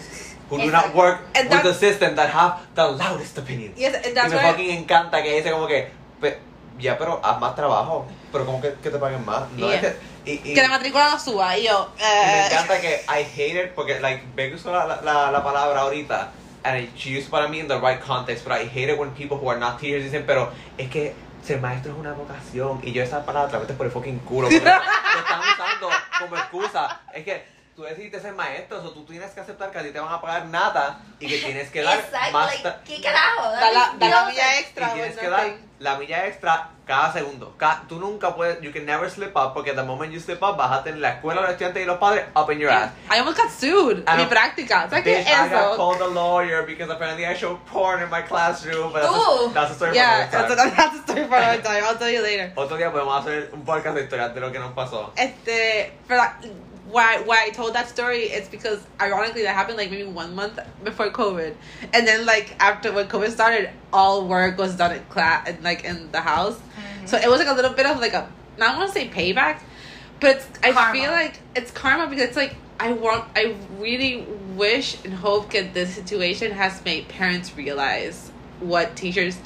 who 0.50 0.58
do 0.58 0.64
Exacto. 0.64 0.72
not 0.72 0.96
work 0.96 1.20
And 1.36 1.50
with 1.50 1.64
the 1.64 1.70
that's- 1.72 1.80
system 1.80 2.16
that 2.16 2.30
have 2.30 2.60
the 2.76 2.88
loudest 2.88 3.38
opinions. 3.38 3.78
Yes, 3.78 3.94
and 3.96 4.06
Y 4.06 4.14
that's 4.14 4.32
me 4.32 4.38
why 4.38 4.52
fucking 4.52 4.86
encanta 4.86 5.22
que 5.24 5.32
dice 5.42 5.52
como 5.52 5.68
que, 5.68 5.88
"Pe- 6.22 6.38
ya, 6.82 6.98
pero 6.98 7.20
haz 7.24 7.40
más 7.40 7.56
trabajo. 7.56 8.06
Pero 8.32 8.46
como 8.46 8.62
que, 8.62 8.74
que 8.82 8.90
te 8.90 8.98
paguen 8.98 9.26
más. 9.26 9.50
No 9.52 9.68
Yeah. 9.68 9.76
es 9.76 9.82
que, 9.82 9.98
y, 10.26 10.52
y- 10.52 10.54
que 10.54 10.62
la 10.62 10.70
matrícula 10.70 11.10
no 11.10 11.20
suba 11.20 11.58
y 11.58 11.64
yo 11.66 11.90
y 11.98 12.02
me 12.02 12.08
eh, 12.44 12.46
encanta 12.48 12.80
que 12.82 13.02
I 13.08 13.24
hate 13.36 13.66
it 13.66 13.72
porque, 13.74 14.00
like, 14.00 14.24
Becky 14.36 14.56
usó 14.56 14.72
la, 14.72 15.02
la, 15.02 15.32
la 15.32 15.44
palabra 15.44 15.82
ahorita 15.82 16.32
and 16.64 16.96
she 16.96 17.10
used 17.18 17.26
it 17.26 17.30
para 17.32 17.48
mí 17.48 17.60
in 17.60 17.68
the 17.68 17.80
right 17.80 18.00
context, 18.00 18.46
but 18.48 18.54
I 18.54 18.66
hate 18.68 18.92
it 18.94 18.98
when 19.00 19.12
people 19.12 19.38
who 19.38 19.50
are 19.50 19.60
not 19.60 19.80
teachers 19.80 20.04
dicen, 20.04 20.26
pero 20.28 20.52
es 20.78 20.90
que 20.90 21.14
ser 21.44 21.60
maestro 21.60 21.92
es 21.94 21.98
una 21.98 22.14
vocación 22.14 22.80
y 22.84 22.92
yo 22.92 23.02
esa 23.02 23.26
palabra 23.26 23.52
la 23.52 23.60
metes 23.60 23.76
por 23.76 23.88
el 23.88 23.92
fucking 23.92 24.20
culo 24.20 24.48
porque 24.48 24.60
lo 24.64 25.20
están 25.20 25.40
usando 25.40 25.90
como 26.20 26.38
excusa. 26.38 27.02
Es 27.14 27.26
que 27.26 27.44
tú 27.76 27.84
decidiste 27.84 28.20
ser 28.20 28.34
maestro, 28.34 28.78
o 28.80 28.90
tú 28.92 29.06
tienes 29.06 29.32
que 29.32 29.40
aceptar 29.42 29.72
que 29.72 29.80
a 29.80 29.84
ti 29.84 29.92
te 29.92 30.00
van 30.00 30.12
a 30.14 30.20
pagar 30.22 30.46
nada 30.46 31.00
y 31.20 31.28
que 31.28 31.38
tienes 31.40 31.70
que 31.72 31.82
dar 31.82 32.00
Exacto, 32.00 32.32
más... 32.34 32.64
like, 32.64 32.70
¿qué 32.86 33.02
carajo? 33.02 33.50
da 33.52 33.72
la, 33.72 33.94
da 33.98 34.08
la 34.10 34.26
milla 34.26 34.44
sé. 34.44 34.56
y 34.56 34.60
extra 34.60 34.94
tienes 34.94 35.18
que 35.18 35.30
dar 35.30 35.52
la 35.80 35.98
milla 35.98 36.28
extra 36.28 36.70
cada 36.86 37.12
segundo. 37.14 37.56
Ca- 37.58 37.84
tú 37.88 37.98
nunca 38.00 38.36
puedes, 38.36 38.62
you 38.62 38.72
can 38.72 38.86
never 38.86 39.10
slip 39.10 39.36
up 39.36 39.54
porque 39.54 39.74
the 39.74 39.82
moment 39.82 40.12
you 40.12 40.20
slip 40.20 40.44
up 40.44 40.58
vas 40.58 40.72
a 40.72 40.84
tener 40.84 41.00
la 41.00 41.10
escuela, 41.16 41.42
los 41.42 41.50
estudiantes 41.52 41.82
y 41.82 41.86
los 41.86 41.98
padres 41.98 42.26
up 42.36 42.52
in 42.52 42.60
your 42.60 42.70
ass. 42.70 42.92
I 43.10 43.18
almost 43.20 43.38
got 43.38 43.50
sued 43.50 44.04
I 44.06 44.18
mi 44.18 44.26
práctica 44.26 44.88
¿sabes 44.90 45.04
qué 45.04 45.18
Bitch, 45.24 45.28
I 45.28 45.50
got 45.50 45.72
eso? 45.72 45.76
called 45.78 46.02
a 46.02 46.08
lawyer 46.08 46.64
because 46.68 46.92
apparently 46.92 47.26
I 47.26 47.34
showed 47.34 47.58
porn 47.66 48.04
in 48.04 48.10
my 48.10 48.22
classroom. 48.22 48.92
But 48.92 49.04
that's, 49.04 49.16
Ooh. 49.16 49.50
a, 49.50 49.54
that's 49.54 49.72
a 49.72 49.76
story 49.76 49.96
yeah 49.96 50.28
for 50.30 50.38
another 50.38 50.56
time. 50.56 50.68
a- 50.68 50.76
that's 50.76 50.96
a 51.00 51.02
story 51.04 51.26
for 51.28 51.36
another 51.38 51.62
time 51.64 51.84
I'll 51.86 51.98
tell 51.98 52.10
you 52.12 52.22
later 52.22 52.52
Otro 52.56 52.78
día 52.78 52.92
podemos 52.92 53.20
hacer 53.22 53.50
un 53.54 53.64
podcast 53.64 53.96
de 53.96 54.04
historias 54.04 54.36
de 54.36 54.42
lo 54.42 54.52
que 54.52 54.60
nos 54.60 54.74
pasó. 54.74 55.14
este 55.16 55.94
that, 56.10 56.44
why 56.90 57.22
why 57.22 57.46
I 57.46 57.50
told 57.52 57.74
that 57.76 57.88
story 57.90 58.24
it's 58.24 58.50
because 58.50 58.80
ironically 59.00 59.44
that 59.44 59.54
happened 59.56 59.78
like 59.78 59.92
maybe 59.92 60.04
one 60.10 60.34
month 60.36 60.60
before 60.84 61.10
COVID, 61.12 61.54
and 61.94 62.08
then 62.08 62.26
like 62.26 62.56
after 62.60 62.92
when 62.92 63.08
COVID 63.08 63.30
started, 63.32 63.70
all 63.94 64.28
work 64.28 64.58
was 64.58 64.76
done 64.76 64.96
in 64.96 65.04
class 65.06 65.48
and 65.48 65.64
like 65.64 65.84
in 65.84 66.12
the 66.12 66.22
house, 66.22 66.58
Mhm. 66.58 67.08
so 67.08 67.18
it 67.18 67.30
was 67.30 67.40
like 67.40 67.48
a 67.50 67.54
little 67.54 67.74
bit 67.74 67.86
of 67.86 68.00
like 68.00 68.14
a 68.14 68.28
not 68.58 68.78
want 68.78 68.92
to 68.92 68.94
say 69.00 69.08
payback, 69.10 69.60
but 70.20 70.38
it's 70.38 70.48
I 70.64 70.72
Karma. 70.72 70.92
feel 71.00 71.12
like 71.12 71.40
it's 71.56 71.72
karma 71.72 72.08
because 72.08 72.26
it's 72.26 72.38
like 72.38 72.56
I 72.80 72.94
want 72.94 73.26
I 73.36 73.56
really 73.78 74.26
wish 74.56 74.98
and 75.06 75.14
hope 75.14 75.52
that 75.54 75.74
this 75.74 75.94
situation 75.94 76.52
has 76.52 76.84
made 76.84 77.08
parents 77.10 77.56
realize 77.56 78.32
what 78.60 78.96
teachers 78.96 79.38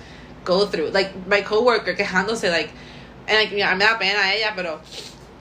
go 0.46 0.66
through. 0.66 0.90
Like 0.92 1.28
my 1.28 1.42
coworker 1.42 1.94
quejándose 1.96 2.50
like, 2.50 2.72
and 3.28 3.38
like 3.38 3.52
you 3.52 3.58
know, 3.60 3.66
I'm 3.66 3.78
not 3.78 4.00
pena 4.00 4.20
a 4.20 4.42
ella, 4.42 4.54
pero 4.56 4.82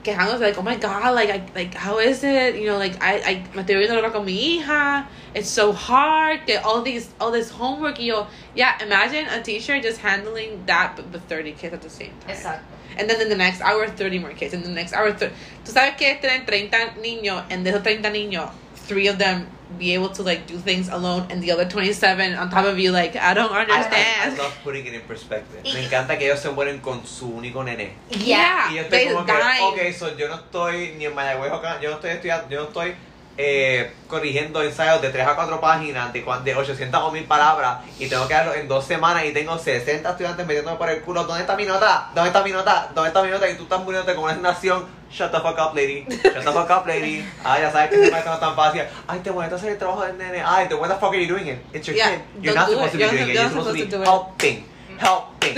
quejándose 0.05 0.39
like, 0.39 0.57
oh 0.57 0.61
my 0.61 0.75
god, 0.75 1.13
like 1.15 1.29
I 1.29 1.43
like 1.55 1.73
how 1.73 1.99
is 1.99 2.23
it? 2.23 2.55
You 2.55 2.67
know, 2.67 2.77
like 2.77 3.01
I 3.01 3.17
I 3.17 3.33
me 3.55 3.63
estoy 3.63 3.75
viendo 3.75 3.95
loca 3.95 4.11
con 4.11 4.25
mi 4.25 4.61
hija. 4.61 5.07
It's 5.33 5.49
so 5.49 5.73
hard. 5.73 6.45
Get 6.45 6.63
all 6.63 6.81
these 6.81 7.09
all 7.19 7.31
this 7.31 7.49
homework. 7.49 7.97
Y 7.97 8.05
yo, 8.05 8.27
yeah. 8.53 8.81
Imagine 8.81 9.25
a 9.27 9.41
teacher 9.41 9.81
just 9.81 9.99
handling 9.99 10.63
that 10.67 10.95
but 10.95 11.11
with 11.11 11.23
thirty 11.23 11.51
kids 11.51 11.73
at 11.73 11.81
the 11.81 11.89
same 11.89 12.13
time. 12.21 12.35
Exacto. 12.37 12.75
And 12.97 13.09
then 13.09 13.19
in 13.19 13.27
the 13.29 13.35
next 13.35 13.59
hour, 13.61 13.87
30 13.87 14.19
more 14.19 14.31
kids. 14.31 14.53
And 14.53 14.63
the 14.63 14.69
next 14.69 14.93
hour, 14.93 15.11
30. 15.11 15.35
Tú 15.65 15.71
sabes 15.73 15.97
que 15.97 16.15
tienen 16.15 16.45
30 16.45 16.95
niños, 17.01 17.43
and 17.49 17.65
de 17.65 17.71
esos 17.71 17.83
30 17.83 18.09
niños, 18.09 18.49
three 18.87 19.07
of 19.09 19.17
them 19.17 19.47
be 19.79 19.93
able 19.93 20.09
to 20.09 20.23
like 20.23 20.45
do 20.47 20.57
things 20.59 20.89
alone, 20.89 21.25
and 21.31 21.41
the 21.41 21.51
other 21.51 21.65
27 21.67 22.35
on 22.35 22.49
top 22.49 22.65
of 22.65 22.77
you, 22.77 22.91
like, 22.91 23.15
I 23.15 23.33
don't 23.33 23.51
I, 23.51 23.55
I, 23.55 23.59
I 23.59 23.61
understand. 23.63 24.37
love 24.37 24.53
putting 24.63 24.85
it 24.85 24.93
in 24.93 25.01
perspective. 25.01 25.59
Y- 25.65 25.73
Me 25.73 25.83
encanta 25.85 26.17
que 26.17 26.25
ellos 26.25 26.39
se 26.39 26.49
mueren 26.49 26.79
con 26.81 27.05
su 27.05 27.27
único 27.27 27.63
nene. 27.63 27.93
yeah, 28.09 28.67
Y 28.71 28.75
yo 28.75 28.81
estoy 28.83 29.07
como 29.11 29.25
que, 29.25 29.33
dying. 29.33 29.89
ok, 29.91 29.97
so 29.97 30.15
yo 30.17 30.27
no 30.29 30.35
estoy 30.35 30.93
ni 30.97 31.05
en 31.05 31.15
Mayagüez 31.15 31.51
yo 31.81 31.89
no 31.89 31.95
estoy 31.95 32.11
estudiando, 32.11 32.47
yo 32.49 32.59
no 32.61 32.67
estoy 32.67 32.95
eh, 33.37 33.91
corrigiendo 34.07 34.63
ensayos 34.63 35.01
de 35.01 35.09
3 35.09 35.27
a 35.27 35.35
4 35.35 35.59
páginas 35.59 36.13
de, 36.13 36.23
de 36.45 36.55
800 36.55 37.01
o 37.01 37.11
1000 37.11 37.25
palabras 37.25 37.79
y 37.99 38.07
tengo 38.07 38.27
que 38.29 38.33
darlo 38.33 38.53
en 38.53 38.67
dos 38.69 38.85
semanas 38.85 39.25
y 39.25 39.33
tengo 39.33 39.57
60 39.57 40.09
estudiantes 40.09 40.45
metiéndome 40.47 40.77
por 40.77 40.89
el 40.89 41.01
culo. 41.01 41.25
¿Dónde 41.25 41.41
está 41.41 41.57
mi 41.57 41.65
nota? 41.65 42.11
¿Dónde 42.15 42.29
está 42.29 42.41
mi 42.43 42.51
nota? 42.51 42.91
¿Dónde 42.95 43.09
está 43.09 43.21
mi 43.23 43.31
nota? 43.31 43.49
Y 43.49 43.55
tú 43.55 43.63
estás 43.63 43.81
muriéndote 43.81 44.15
como 44.15 44.27
una 44.27 44.35
nación. 44.37 44.85
Shut 45.15 45.31
the 45.31 45.39
fuck 45.39 45.57
up, 45.57 45.73
lady. 45.73 46.03
Shut 46.09 46.43
the 46.43 46.51
fuck 46.51 46.69
up, 46.69 46.85
lady. 46.85 47.23
Ah, 47.45 47.55
ya 47.57 47.71
sabes 47.71 47.89
que 47.89 48.03
ese 48.03 48.11
maestro 48.11 48.31
no 48.31 48.35
es 48.35 48.41
tan 48.41 48.55
fácil. 48.55 48.83
Ay, 49.07 49.19
te 49.23 49.31
voy 49.31 49.45
a 49.45 49.47
hacer 49.47 49.69
el 49.71 49.77
trabajo 49.77 50.03
del 50.05 50.17
nene. 50.17 50.43
Ay, 50.43 50.67
then 50.67 50.77
what 50.77 50.89
the 50.89 50.95
fuck 50.95 51.13
are 51.13 51.15
you 51.17 51.27
doing 51.27 51.47
it? 51.47 51.59
It's 51.71 51.87
your 51.87 51.95
Yeah, 51.95 52.17
kid. 52.17 52.21
You're 52.43 52.53
don't 52.53 52.67
supposed 52.69 52.87
it. 52.87 52.91
to 52.91 52.97
be 52.97 53.03
You're 53.03 53.11
doing 53.11 53.29
it. 53.29 53.33
you're 53.33 53.43
You're 53.43 53.49
supposed 53.49 53.67
to 53.67 53.79
supposed 53.79 53.79
be 53.79 53.91
to 53.91 53.95
do 53.95 54.01
it. 54.01 54.05
helping. 54.05 54.65
Helping. 54.97 55.55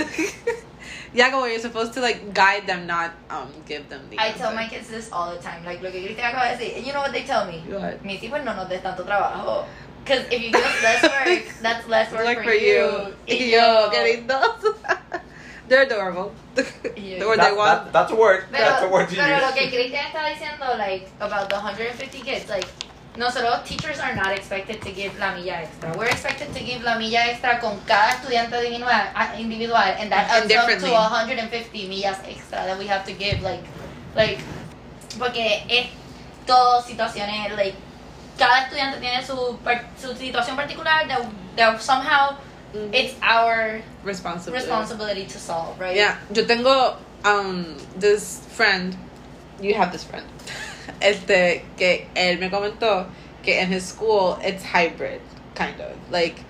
yeah, 1.12 1.30
como 1.30 1.46
you're 1.46 1.58
supposed 1.58 1.92
to 1.94 2.00
like 2.00 2.32
guide 2.32 2.68
them, 2.68 2.86
not 2.86 3.10
um 3.30 3.50
give 3.66 3.88
them 3.88 4.06
the. 4.10 4.16
I 4.20 4.30
tell 4.30 4.54
my 4.54 4.68
kids 4.68 4.86
this 4.88 5.10
all 5.10 5.34
the 5.34 5.42
time, 5.42 5.64
like 5.64 5.82
lo 5.82 5.90
que 5.90 6.06
Cristian 6.06 6.30
acaba 6.30 6.54
de 6.54 6.62
decir. 6.62 6.76
And 6.78 6.86
you 6.86 6.92
know 6.92 7.00
what 7.02 7.12
they 7.12 7.24
tell 7.26 7.44
me? 7.44 7.58
What? 7.66 7.98
Mis 8.04 8.20
hijos 8.22 8.44
no 8.44 8.54
nos 8.54 8.68
des 8.68 8.78
tanto 8.78 9.02
trabajo. 9.02 9.66
Because 10.04 10.24
if 10.30 10.40
you 10.40 10.52
give 10.52 10.62
us 10.64 10.82
less 10.86 11.02
work, 11.10 11.42
that's 11.62 11.88
less 11.88 12.12
work 12.12 12.24
like 12.24 12.44
for, 12.44 12.54
you. 12.54 13.10
Y 13.26 13.34
Y 13.42 13.50
yo, 13.58 13.90
qué 13.90 14.22
lindos. 14.22 14.62
They're 15.68 15.82
adorable. 15.84 16.32
Yeah. 16.96 17.22
Or 17.28 17.36
they 17.36 17.52
want. 17.52 17.84
that- 17.84 17.92
that's 17.92 18.12
a 18.12 18.16
word. 18.16 18.44
Pero, 18.50 18.64
that's 18.64 18.82
a 18.82 18.88
word 18.88 19.08
to 19.10 19.16
pero 19.16 19.36
use. 19.36 19.42
lo 19.42 19.52
que 19.52 19.68
Cristian 19.70 20.06
estaba 20.06 20.28
diciendo, 20.32 20.78
like, 20.78 21.08
about 21.20 21.48
the 21.48 21.56
150 21.56 22.20
kids, 22.22 22.48
like, 22.48 22.66
nosotros 23.16 23.66
teachers 23.68 23.98
are 24.00 24.14
not 24.14 24.30
expected 24.32 24.80
to 24.80 24.90
give 24.92 25.18
la 25.18 25.34
milla 25.34 25.62
extra. 25.66 25.92
We're 25.98 26.06
expected 26.08 26.54
to 26.54 26.60
give 26.60 26.82
la 26.82 26.96
milla 26.96 27.28
extra 27.28 27.58
con 27.60 27.78
cada 27.86 28.12
estudiante 28.16 28.54
individual, 28.64 28.94
individual 29.36 29.76
and 29.98 30.10
that 30.12 30.30
adds 30.30 30.46
up 30.54 30.66
to 30.68 30.78
differently. 30.78 30.90
150 30.92 31.88
millas 31.88 32.18
extra 32.24 32.64
that 32.64 32.78
we 32.78 32.86
have 32.86 33.04
to 33.04 33.12
give, 33.12 33.42
like, 33.42 33.62
like, 34.14 34.38
porque 35.18 35.64
es 35.68 35.88
todo 36.46 36.80
situaciones, 36.80 37.54
like, 37.56 37.74
cada 38.38 38.62
estudiante 38.64 39.00
tiene 39.00 39.22
su, 39.26 39.58
par- 39.64 39.84
su 40.00 40.14
situación 40.14 40.54
particular 40.56 41.04
that, 41.08 41.26
that 41.56 41.82
somehow 41.82 42.36
Mhm. 42.74 42.90
it's 42.92 43.14
our 43.22 43.80
responsibility. 44.04 44.64
responsibility 44.64 45.24
to 45.26 45.38
solve, 45.38 45.78
right? 45.80 45.96
Yeah, 45.96 46.16
yo 46.34 46.44
tengo 46.44 46.96
um 47.24 47.76
this 47.96 48.40
friend. 48.50 48.96
You 49.60 49.74
have 49.74 49.90
this 49.92 50.04
friend. 50.04 50.26
Este 51.00 51.62
que 51.76 52.06
él 52.16 52.38
me 52.40 52.48
comentó 52.50 53.06
que 53.42 53.52
in 53.60 53.68
his 53.68 53.86
school 53.86 54.38
it's 54.42 54.64
hybrid 54.64 55.20
kind 55.54 55.78
of 55.80 55.92
like 56.10 56.40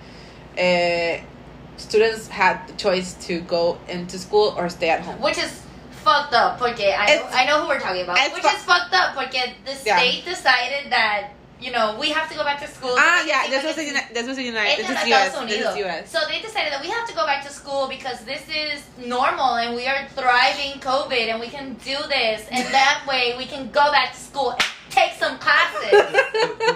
uh, 0.57 1.19
students 1.77 2.27
had 2.27 2.65
the 2.67 2.73
choice 2.73 3.13
to 3.27 3.41
go 3.41 3.77
into 3.87 4.17
school 4.17 4.53
or 4.57 4.69
stay 4.69 4.89
at 4.89 5.01
home. 5.01 5.19
Which 5.21 5.37
is 5.37 5.61
fucked 6.03 6.33
up 6.33 6.57
porque 6.59 6.79
I 6.97 7.15
know, 7.15 7.27
I 7.31 7.45
know 7.45 7.61
who 7.61 7.67
we're 7.67 7.79
talking 7.79 8.03
about. 8.03 8.17
Which 8.33 8.41
fu- 8.43 8.47
is 8.55 8.63
fucked 8.63 8.93
up 8.93 9.15
porque 9.15 9.53
the 9.65 9.75
Yeah. 9.85 9.97
state 9.97 10.25
decided 10.25 10.91
that 10.91 11.31
you 11.59 11.71
know 11.71 11.97
we 11.99 12.09
have 12.09 12.29
to 12.29 12.35
go 12.35 12.43
back 12.43 12.59
to 12.61 12.67
school. 12.67 12.95
Ah, 12.97 13.23
yeah, 13.25 13.47
this 13.49 13.63
was 13.63 13.75
the 13.75 13.83
Uni- 13.85 14.09
this 14.13 14.25
was 14.27 14.37
the 14.37 14.43
United. 14.43 14.79
it's 14.79 14.87
This 14.89 15.01
is 15.03 15.07
US. 15.11 15.27
Estados 15.27 15.49
This 15.49 15.59
Unidos. 15.59 15.71
is 15.77 15.85
US. 15.85 16.03
So 16.11 16.19
they 16.29 16.39
decided 16.41 16.71
that 16.73 16.81
we 16.81 16.89
have 16.89 17.05
to 17.07 17.13
go 17.13 17.25
back 17.25 17.41
to 17.47 17.51
school 17.51 17.87
because 17.87 18.19
this 18.31 18.43
is 18.49 18.81
normal 18.97 19.55
and 19.55 19.75
we 19.75 19.85
are 19.87 20.07
thriving 20.15 20.79
COVID 20.79 21.25
and 21.31 21.39
we 21.39 21.47
can 21.47 21.73
do 21.91 21.97
this 22.07 22.47
and 22.51 22.63
that 22.73 23.03
way 23.07 23.35
we 23.37 23.45
can 23.45 23.69
go 23.71 23.91
back 23.91 24.13
to 24.13 24.19
school 24.19 24.51
and 24.51 24.63
take 24.89 25.13
some 25.19 25.37
classes. 25.39 25.91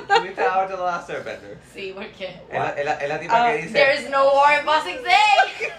¿Tuviste 0.08 0.42
Avatar 0.42 0.68
The 0.78 0.84
Last 0.84 1.10
Airbender? 1.10 1.58
sí, 1.74 1.92
porque 1.96 2.28
Es 2.50 2.60
la, 2.60 2.70
es 2.70 2.86
la- 2.86 3.08
la 3.08 3.20
tipa 3.20 3.46
Ah, 3.46 3.52
que 3.52 3.58
dice... 3.64 3.74
there 3.74 3.94
is 3.96 4.10
no 4.10 4.32
war 4.34 4.58
in 4.60 4.66
Boston 4.66 5.04
Day. 5.04 5.70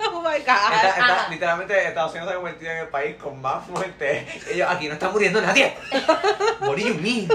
oh 0.12 0.20
my 0.20 0.36
Esta- 0.36 0.94
god. 1.24 1.30
literalmente 1.30 1.86
Estados 1.88 2.10
Unidos 2.12 2.28
se 2.28 2.32
ha 2.32 2.36
convertido 2.36 2.70
en 2.72 2.78
el 2.78 2.88
país 2.88 3.16
con 3.16 3.40
más 3.40 3.66
muertes. 3.68 4.46
Ellos, 4.48 4.68
aquí 4.70 4.88
no 4.88 4.94
está 4.94 5.08
muriendo 5.10 5.40
nadie. 5.40 5.74
What 6.60 6.76
do 6.76 6.78
you 6.78 6.94
mean? 6.94 7.28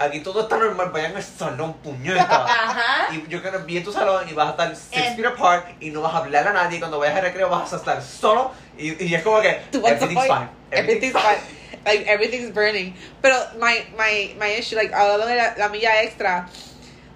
Aquí 0.00 0.20
todo 0.20 0.42
está 0.42 0.56
normal, 0.56 0.90
vayan 0.90 1.14
al 1.16 1.22
salón, 1.22 1.72
puñeta. 1.74 2.44
Ajá. 2.44 3.14
Y 3.14 3.26
yo 3.28 3.40
creo 3.40 3.52
que 3.52 3.58
vi 3.58 3.78
en 3.78 3.84
tu 3.84 3.92
salón 3.92 4.28
y 4.28 4.32
vas 4.34 4.48
a 4.48 4.50
estar 4.50 4.76
six 4.76 4.96
And- 5.06 5.16
feet 5.16 5.26
apart 5.26 5.66
y 5.80 5.90
no 5.90 6.02
vas 6.02 6.14
a 6.14 6.18
hablar 6.18 6.48
a 6.48 6.52
nadie. 6.52 6.78
Cuando 6.80 6.98
vayas 6.98 7.16
al 7.16 7.22
recreo 7.22 7.48
vas 7.48 7.72
a 7.72 7.76
estar 7.76 8.02
solo 8.02 8.52
y, 8.76 9.02
y 9.04 9.14
es 9.14 9.22
como 9.22 9.40
que 9.40 9.60
everything's 9.72 10.22
fine. 10.26 10.48
Everything's 10.70 11.12
fine. 11.14 11.63
Like 11.84 12.06
everything's 12.06 12.50
burning. 12.50 12.94
But 13.22 13.58
my 13.58 13.84
my 13.96 14.34
my 14.38 14.46
issue, 14.48 14.76
like 14.76 14.90
la, 14.92 15.16
la 15.16 15.68
milla 15.68 15.90
extra. 15.90 16.48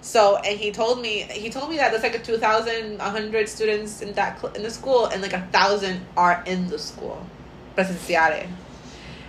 So 0.01 0.37
and 0.37 0.57
he 0.57 0.71
told 0.71 1.01
me 1.01 1.23
he 1.23 1.49
told 1.49 1.69
me 1.69 1.77
that 1.77 1.91
there's 1.91 2.03
like 2.03 2.15
a 2.15 2.19
2,100 2.23 3.49
students 3.49 4.01
in 4.01 4.13
that 4.13 4.39
cl- 4.39 4.53
in 4.53 4.63
the 4.63 4.69
school 4.71 5.07
and 5.07 5.21
like 5.21 5.33
a 5.33 5.41
thousand 5.51 6.05
are 6.15 6.41
in 6.45 6.67
the 6.69 6.79
school, 6.79 7.25
presenciales. 7.75 8.47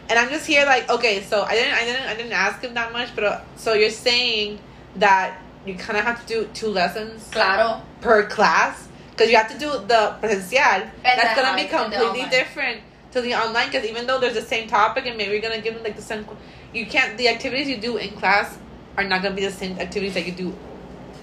And 0.08 0.18
I'm 0.18 0.28
just 0.28 0.46
here 0.46 0.64
like 0.66 0.88
okay, 0.90 1.22
so 1.22 1.42
I 1.42 1.54
didn't 1.54 1.74
I 1.74 1.84
didn't 1.84 2.06
I 2.06 2.14
didn't 2.14 2.32
ask 2.32 2.60
him 2.62 2.74
that 2.74 2.92
much, 2.92 3.14
but 3.16 3.44
so 3.56 3.72
you're 3.74 3.90
saying 3.90 4.58
that 4.96 5.38
you 5.66 5.74
kind 5.74 5.98
of 5.98 6.04
have 6.04 6.24
to 6.24 6.26
do 6.26 6.48
two 6.54 6.68
lessons 6.68 7.28
Claro. 7.32 7.82
per 8.00 8.26
class 8.26 8.88
because 9.10 9.30
you 9.30 9.36
have 9.36 9.50
to 9.52 9.58
do 9.58 9.70
the 9.86 10.16
presencial. 10.22 10.88
That's 11.02 11.34
gonna 11.40 11.56
be 11.56 11.62
and 11.62 11.70
completely 11.70 12.28
different 12.30 12.80
to 13.12 13.20
the 13.20 13.34
online 13.34 13.66
because 13.70 13.84
even 13.88 14.06
though 14.06 14.18
there's 14.20 14.34
the 14.34 14.42
same 14.42 14.68
topic 14.68 15.06
and 15.06 15.16
maybe 15.16 15.32
you're 15.32 15.40
gonna 15.42 15.60
give 15.60 15.74
them 15.74 15.82
like 15.82 15.96
the 15.96 16.02
same, 16.02 16.26
you 16.72 16.86
can't. 16.86 17.16
The 17.18 17.28
activities 17.28 17.68
you 17.68 17.76
do 17.78 17.96
in 17.96 18.10
class 18.10 18.56
are 18.96 19.04
not 19.04 19.22
gonna 19.22 19.34
be 19.34 19.44
the 19.44 19.50
same 19.52 19.78
activities 19.78 20.14
that 20.14 20.26
you 20.26 20.32
do 20.32 20.54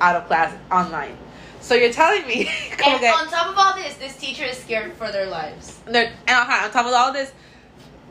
out 0.01 0.15
of 0.15 0.27
class 0.27 0.53
online. 0.71 1.15
So 1.61 1.73
you're 1.75 1.91
telling 1.93 2.25
me, 2.27 2.49
And 2.85 2.95
okay, 2.95 3.09
on 3.09 3.27
top 3.27 3.47
of 3.47 3.57
all 3.57 3.73
this, 3.75 3.95
this 3.95 4.15
teacher 4.15 4.43
is 4.43 4.57
scared 4.57 4.93
for 4.93 5.11
their 5.11 5.25
lives. 5.27 5.79
and, 5.85 5.95
they're- 5.95 6.13
and 6.27 6.37
on 6.37 6.49
on 6.65 6.71
top 6.71 6.85
of 6.85 6.93
all 6.93 7.11
this, 7.13 7.31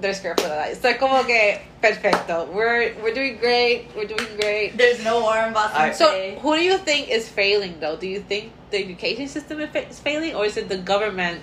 they're 0.01 0.12
scared 0.14 0.41
for 0.41 0.49
their 0.49 0.59
lives. 0.59 0.81
So 0.81 0.93
como 0.95 1.22
que 1.24 1.59
perfecto. 1.81 2.45
We're 2.53 2.95
we're 3.03 3.14
doing 3.14 3.37
great. 3.39 3.89
We're 3.97 4.07
doing 4.07 4.29
great. 4.41 4.77
There's 4.77 5.03
no 5.05 5.20
war 5.20 5.37
in 5.39 5.53
Boston 5.55 5.81
I- 5.81 5.93
So 5.93 6.37
who 6.41 6.57
do 6.57 6.62
you 6.62 6.77
think 6.79 7.09
is 7.09 7.29
failing 7.29 7.79
though? 7.81 7.97
Do 7.97 8.07
you 8.07 8.20
think 8.20 8.53
the 8.70 8.79
education 8.79 9.29
system 9.29 9.61
is 9.61 9.99
failing, 10.01 10.35
or 10.35 10.45
is 10.45 10.57
it 10.57 10.68
the 10.68 10.77
government 10.79 11.41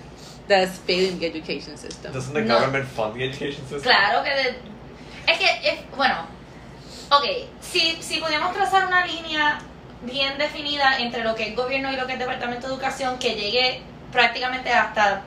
that's 0.47 0.77
failing 0.85 1.19
the 1.19 1.27
education 1.27 1.77
system? 1.77 2.11
Doesn't 2.13 2.33
the 2.33 2.41
No. 2.41 2.55
government 2.55 2.85
fund 2.87 3.13
the 3.15 3.25
education 3.29 3.61
system? 3.67 3.81
Claro 3.81 4.23
que 4.23 4.29
de- 4.29 4.57
es 5.27 5.37
que 5.37 5.69
es- 5.69 5.79
bueno, 5.95 6.25
ok, 7.11 7.25
si 7.61 7.97
si 8.01 8.19
pudiéramos 8.19 8.53
trazar 8.53 8.85
una 8.87 9.05
línea 9.05 9.59
bien 10.01 10.37
definida 10.37 10.97
entre 10.99 11.23
lo 11.23 11.33
que 11.35 11.49
es 11.49 11.55
gobierno 11.55 11.91
y 11.91 11.95
lo 11.95 12.05
que 12.07 12.13
es 12.13 12.19
departamento 12.19 12.67
de 12.67 12.73
educación 12.73 13.17
que 13.19 13.35
llegue 13.35 13.81
prácticamente 14.11 14.69
hasta 14.71 15.23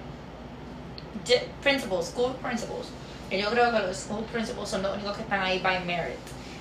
principals, 1.62 2.06
school 2.08 2.34
principals. 2.42 2.88
Que 3.30 3.40
yo 3.40 3.50
creo 3.50 3.72
que 3.72 3.78
los 3.80 3.96
school 3.96 4.24
principals 4.26 4.68
son 4.70 4.82
los 4.82 4.94
únicos 4.94 5.16
que 5.16 5.22
están 5.22 5.42
ahí 5.42 5.58
by 5.58 5.84
merit. 5.84 6.16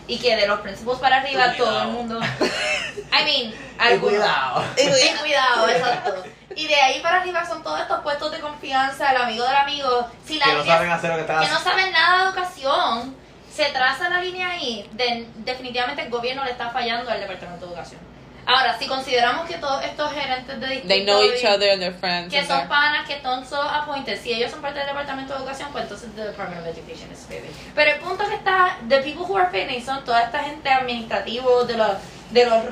Y 0.07 0.17
que 0.17 0.35
de 0.35 0.47
los 0.47 0.59
principals 0.61 0.99
para 0.99 1.17
arriba 1.17 1.49
Cuidado. 1.49 1.65
todo 1.65 1.81
el 1.81 1.87
mundo. 1.89 2.19
I 2.19 3.23
mean, 3.23 3.51
Y 3.51 3.53
algunos. 3.79 4.15
cuidado. 4.17 4.63
Ten 4.75 5.17
cuidado, 5.17 5.69
exacto. 5.69 6.23
Y 6.55 6.67
de 6.67 6.75
ahí 6.75 7.01
para 7.01 7.21
arriba 7.21 7.45
son 7.45 7.61
todos 7.63 7.81
estos 7.81 7.99
puestos 8.01 8.31
de 8.31 8.39
confianza, 8.39 9.11
el 9.11 9.17
amigo 9.21 9.43
del 9.45 9.55
amigo. 9.55 10.07
Si 10.25 10.39
la 10.39 10.45
Que 10.45 10.53
no 10.53 10.65
saben 10.65 10.89
hacer 10.91 11.09
lo 11.09 11.15
que 11.17 11.21
están 11.21 11.43
que 11.43 11.49
no 11.51 11.59
saben 11.59 11.91
nada 11.91 12.17
de 12.17 12.29
educación, 12.29 13.15
se 13.53 13.65
traza 13.65 14.09
la 14.09 14.21
línea 14.21 14.51
ahí, 14.51 14.89
de- 14.93 15.27
definitivamente 15.37 16.01
el 16.03 16.09
gobierno 16.09 16.43
le 16.45 16.51
está 16.51 16.69
fallando 16.71 17.09
al 17.11 17.19
departamento 17.19 17.65
de 17.65 17.71
educación. 17.73 18.01
Ahora, 18.47 18.77
si 18.77 18.85
consideramos 18.87 19.47
que 19.49 19.55
todos 19.57 19.83
estos 19.83 20.11
gerentes 20.13 20.59
de 20.59 20.81
They 20.87 21.03
know 21.03 21.23
each 21.23 21.43
other 21.45 21.71
and 21.71 21.81
they're 21.81 21.97
friends. 21.97 22.31
que 22.31 22.37
and 22.39 22.47
son 22.47 22.59
they're- 22.59 22.67
panas, 22.69 23.07
que 23.07 23.19
son 23.23 23.43
so 23.43 23.59
appointed, 23.59 24.21
si 24.21 24.33
ellos 24.33 24.51
son 24.51 24.61
parte 24.61 24.77
del 24.77 24.87
departamento 24.87 25.33
de 25.33 25.39
educación, 25.39 25.69
pues 25.71 25.83
entonces 25.85 26.13
the 26.15 26.25
Department 26.25 26.61
of 26.61 26.67
Education 26.67 27.11
is 27.11 27.25
failing. 27.27 27.49
Pero 27.73 27.91
el 27.91 27.99
punto 28.01 28.23
que 28.29 28.35
está, 28.35 28.77
the 28.87 28.97
people 28.99 29.23
who 29.23 29.35
are 29.35 29.49
failing 29.49 29.83
son 29.83 30.05
toda 30.05 30.21
esta 30.21 30.43
gente 30.43 30.69
administrativos 30.69 31.67
de 31.67 31.75
los, 31.77 31.89
de 32.29 32.45
los 32.45 32.63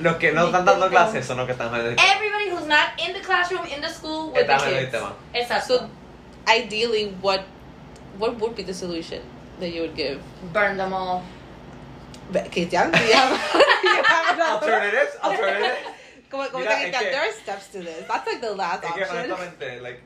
Los 0.00 0.16
que 0.16 0.32
no 0.32 0.46
están 0.46 0.64
dando 0.64 0.88
clases 0.88 1.26
son 1.26 1.36
los 1.36 1.46
que 1.46 1.52
están 1.52 1.70
jodiendo. 1.70 2.00
everybody 2.02 2.50
who's 2.50 2.66
not 2.66 2.88
in 2.98 3.12
the 3.12 3.20
classroom, 3.20 3.66
in 3.66 3.80
the 3.80 3.88
school 3.88 4.32
with 4.32 4.46
the 4.46 4.52
Están 4.52 4.68
el 4.68 4.86
kids. 4.90 4.96
Exacto. 5.34 5.66
So, 5.66 5.90
ideally, 6.48 7.14
what 7.20 7.42
what 8.18 8.38
would 8.40 8.54
be 8.56 8.62
the 8.62 8.74
solution 8.74 9.20
that 9.60 9.70
you 9.70 9.82
would 9.82 9.94
give? 9.94 10.20
Burn 10.52 10.76
them 10.76 10.92
all. 10.92 11.22
Have 12.32 12.46
another- 14.34 14.42
Alternatives, 14.52 15.16
alternatives. 15.22 15.78
Como, 16.30 16.46
como 16.48 16.62
Mira, 16.64 16.76
que, 16.78 16.92
que- 16.92 17.10
there 17.10 17.20
are 17.28 17.32
steps 17.32 17.66
to 17.72 17.80
this. 17.80 18.06
That's 18.06 18.24
like 18.24 18.40
the 18.40 18.52
last 18.54 18.82
que 18.82 18.88
option. 19.02 19.16
honestamente, 19.16 19.80
like, 19.82 20.00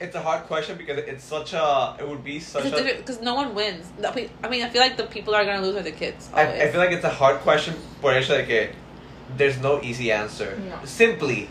it's 0.00 0.14
a 0.14 0.20
hard 0.20 0.44
question 0.44 0.76
because 0.78 0.98
it's 0.98 1.24
such 1.24 1.52
a, 1.52 1.96
it 1.98 2.08
would 2.08 2.24
be 2.24 2.40
such 2.40 2.64
a, 2.64 2.96
Because 2.96 3.20
no 3.20 3.34
one 3.34 3.54
wins. 3.54 3.90
I 4.02 4.48
mean, 4.48 4.62
I 4.62 4.68
feel 4.68 4.80
like 4.80 4.96
the 4.96 5.04
people 5.04 5.34
are 5.34 5.44
gonna 5.44 5.62
lose 5.62 5.76
are 5.76 5.82
the 5.82 5.92
kids. 5.92 6.30
I. 6.32 6.62
I 6.62 6.70
feel 6.70 6.80
like 6.80 6.92
it's 6.92 7.04
a 7.04 7.10
hard 7.10 7.40
question 7.40 7.74
por 8.00 8.12
el 8.12 8.22
hecho 8.22 8.36
de 8.36 8.44
que 8.44 8.70
there's 9.36 9.58
no 9.60 9.80
easy 9.82 10.12
answer. 10.12 10.56
No. 10.56 10.84
Simply, 10.84 11.48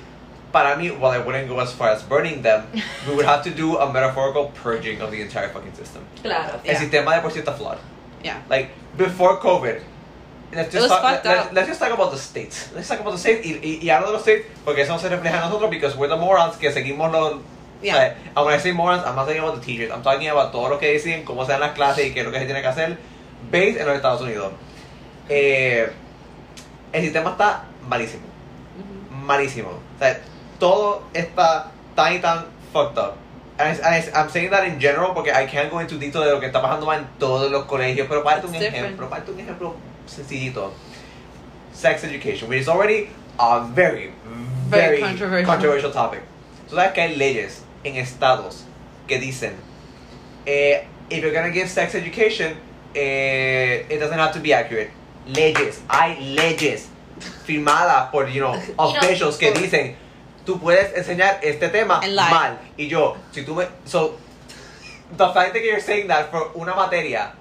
para 0.51 0.75
mí, 0.75 0.97
while 0.97 1.11
I 1.11 1.19
wouldn't 1.19 1.47
go 1.47 1.59
as 1.59 1.73
far 1.73 1.89
as 1.89 2.03
burning 2.03 2.41
them, 2.41 2.67
we 3.07 3.15
would 3.15 3.25
have 3.25 3.43
to 3.43 3.51
do 3.51 3.77
a 3.77 3.91
metaphorical 3.91 4.51
purging 4.55 5.01
of 5.01 5.11
the 5.11 5.21
entire 5.21 5.49
fucking 5.49 5.73
system. 5.73 6.05
Claro. 6.21 6.59
Yeah. 6.63 6.73
El 6.73 6.77
sistema 6.79 7.15
de 7.15 7.21
por 7.21 7.31
sí 7.31 7.41
está 7.41 7.55
flawed. 7.55 7.79
yeah. 8.23 8.41
Like, 8.49 8.71
before 8.97 9.37
COVID, 9.37 9.81
let's 10.53 10.71
just, 10.71 10.87
talk, 10.87 11.03
let, 11.03 11.25
up. 11.25 11.53
let's 11.53 11.67
just 11.67 11.79
talk 11.79 11.91
about 11.91 12.11
the 12.11 12.17
states. 12.17 12.71
Let's 12.73 12.87
talk 12.87 12.99
about 12.99 13.11
the 13.11 13.17
states 13.17 13.45
y, 13.45 13.59
y, 13.61 13.79
y 13.83 13.89
hablo 13.89 14.07
de 14.07 14.13
los 14.13 14.21
states 14.21 14.45
porque 14.63 14.81
eso 14.81 14.93
no 14.93 14.99
se 14.99 15.09
refleja 15.09 15.35
en 15.35 15.41
nosotros 15.41 15.69
because 15.69 15.95
we're 15.95 16.07
the 16.07 16.15
morons 16.15 16.55
que 16.57 16.71
seguimos 16.71 17.11
los... 17.11 17.41
Yeah. 17.83 17.95
Like, 17.95 18.15
when 18.45 18.53
I 18.55 18.57
say 18.59 18.71
morons, 18.71 19.03
I'm 19.05 19.15
not 19.15 19.25
talking 19.27 19.39
about 19.41 19.55
the 19.59 19.65
teachers. 19.65 19.91
I'm 19.91 20.01
talking 20.01 20.27
about 20.29 20.51
todo 20.51 20.69
lo 20.69 20.79
que 20.79 20.87
dicen, 20.93 21.23
cómo 21.25 21.45
se 21.45 21.51
dan 21.51 21.59
las 21.59 21.73
clases 21.73 22.05
y 22.07 22.13
qué 22.13 22.21
es 22.21 22.25
lo 22.25 22.31
que 22.31 22.39
se 22.39 22.45
tiene 22.45 22.61
que 22.61 22.67
hacer 22.67 22.97
based 23.51 23.77
en 23.79 23.85
los 23.87 23.95
Estados 23.97 24.21
Unidos. 24.21 24.53
Eh, 25.29 25.89
el 26.93 27.01
sistema 27.03 27.31
está 27.31 27.65
malísimo. 27.87 28.23
Mhm. 28.77 29.25
Malísimo. 29.25 29.69
O 29.69 29.99
sea, 29.99 30.19
todo 30.59 31.03
está 31.13 31.71
tan 31.95 32.13
y 32.15 32.19
tan 32.19 32.45
fucked 32.71 32.97
up. 32.97 33.13
And 33.59 33.69
I, 33.77 33.81
and 33.83 33.95
I- 33.95 34.11
I'm 34.19 34.29
saying 34.29 34.49
that 34.51 34.65
in 34.65 34.79
general 34.79 35.13
porque 35.13 35.29
I 35.31 35.45
can't 35.45 35.69
go 35.69 35.79
into 35.79 35.97
detail 35.97 36.23
de 36.25 36.31
lo 36.31 36.39
que 36.39 36.47
está 36.47 36.61
pasando 36.61 36.91
en 36.93 37.05
todos 37.19 37.51
los 37.51 37.65
colegios, 37.65 38.07
pero 38.09 38.23
para 38.23 38.37
darte 38.37 38.47
un 38.47 38.53
different. 38.53 38.75
ejemplo, 38.77 39.09
para 39.09 39.21
darte 39.21 39.31
un 39.33 39.39
ejemplo 39.39 39.75
sencillito. 40.07 40.71
Sex 41.73 42.03
education, 42.03 42.49
which 42.49 42.61
is 42.61 42.67
already 42.67 43.09
a 43.39 43.59
very, 43.73 44.11
Very 44.69 44.99
very, 44.99 45.01
controversial. 45.01 45.45
controversial 45.45 45.91
topic. 45.91 46.21
Tú 46.69 46.75
sabes 46.75 46.93
que 46.93 47.01
hay 47.01 47.15
leyes 47.15 47.63
en 47.83 47.95
estados 47.97 48.63
que 49.07 49.19
dicen, 49.19 49.53
eh, 50.45 50.85
if 51.09 51.21
you're 51.21 51.33
gonna 51.33 51.51
give 51.53 51.67
sex 51.69 51.95
education, 51.95 52.55
eh, 52.95 53.85
it 53.89 53.99
doesn't 53.99 54.19
have 54.19 54.33
to 54.33 54.39
be 54.39 54.53
accurate. 54.53 54.91
Leyes, 55.27 55.81
hay 55.89 56.17
leyes 56.35 56.89
firmadas 57.45 58.09
por, 58.11 58.27
you 58.33 58.41
know, 58.41 58.53
officials 58.77 59.37
que 59.37 59.51
dicen, 59.51 59.95
tú 60.45 60.59
puedes 60.59 60.93
enseñar 60.97 61.39
este 61.41 61.69
tema 61.69 62.01
mal. 62.29 62.57
Y 62.77 62.87
yo, 62.87 63.15
si 63.31 63.43
tú 63.43 63.55
me, 63.55 63.65
so, 63.85 64.17
the 65.17 65.27
fact 65.33 65.53
that 65.53 65.61
you're 65.63 65.79
saying 65.81 66.07
that 66.07 66.29
for 66.31 66.51
una 66.55 66.73
materia, 66.75 67.31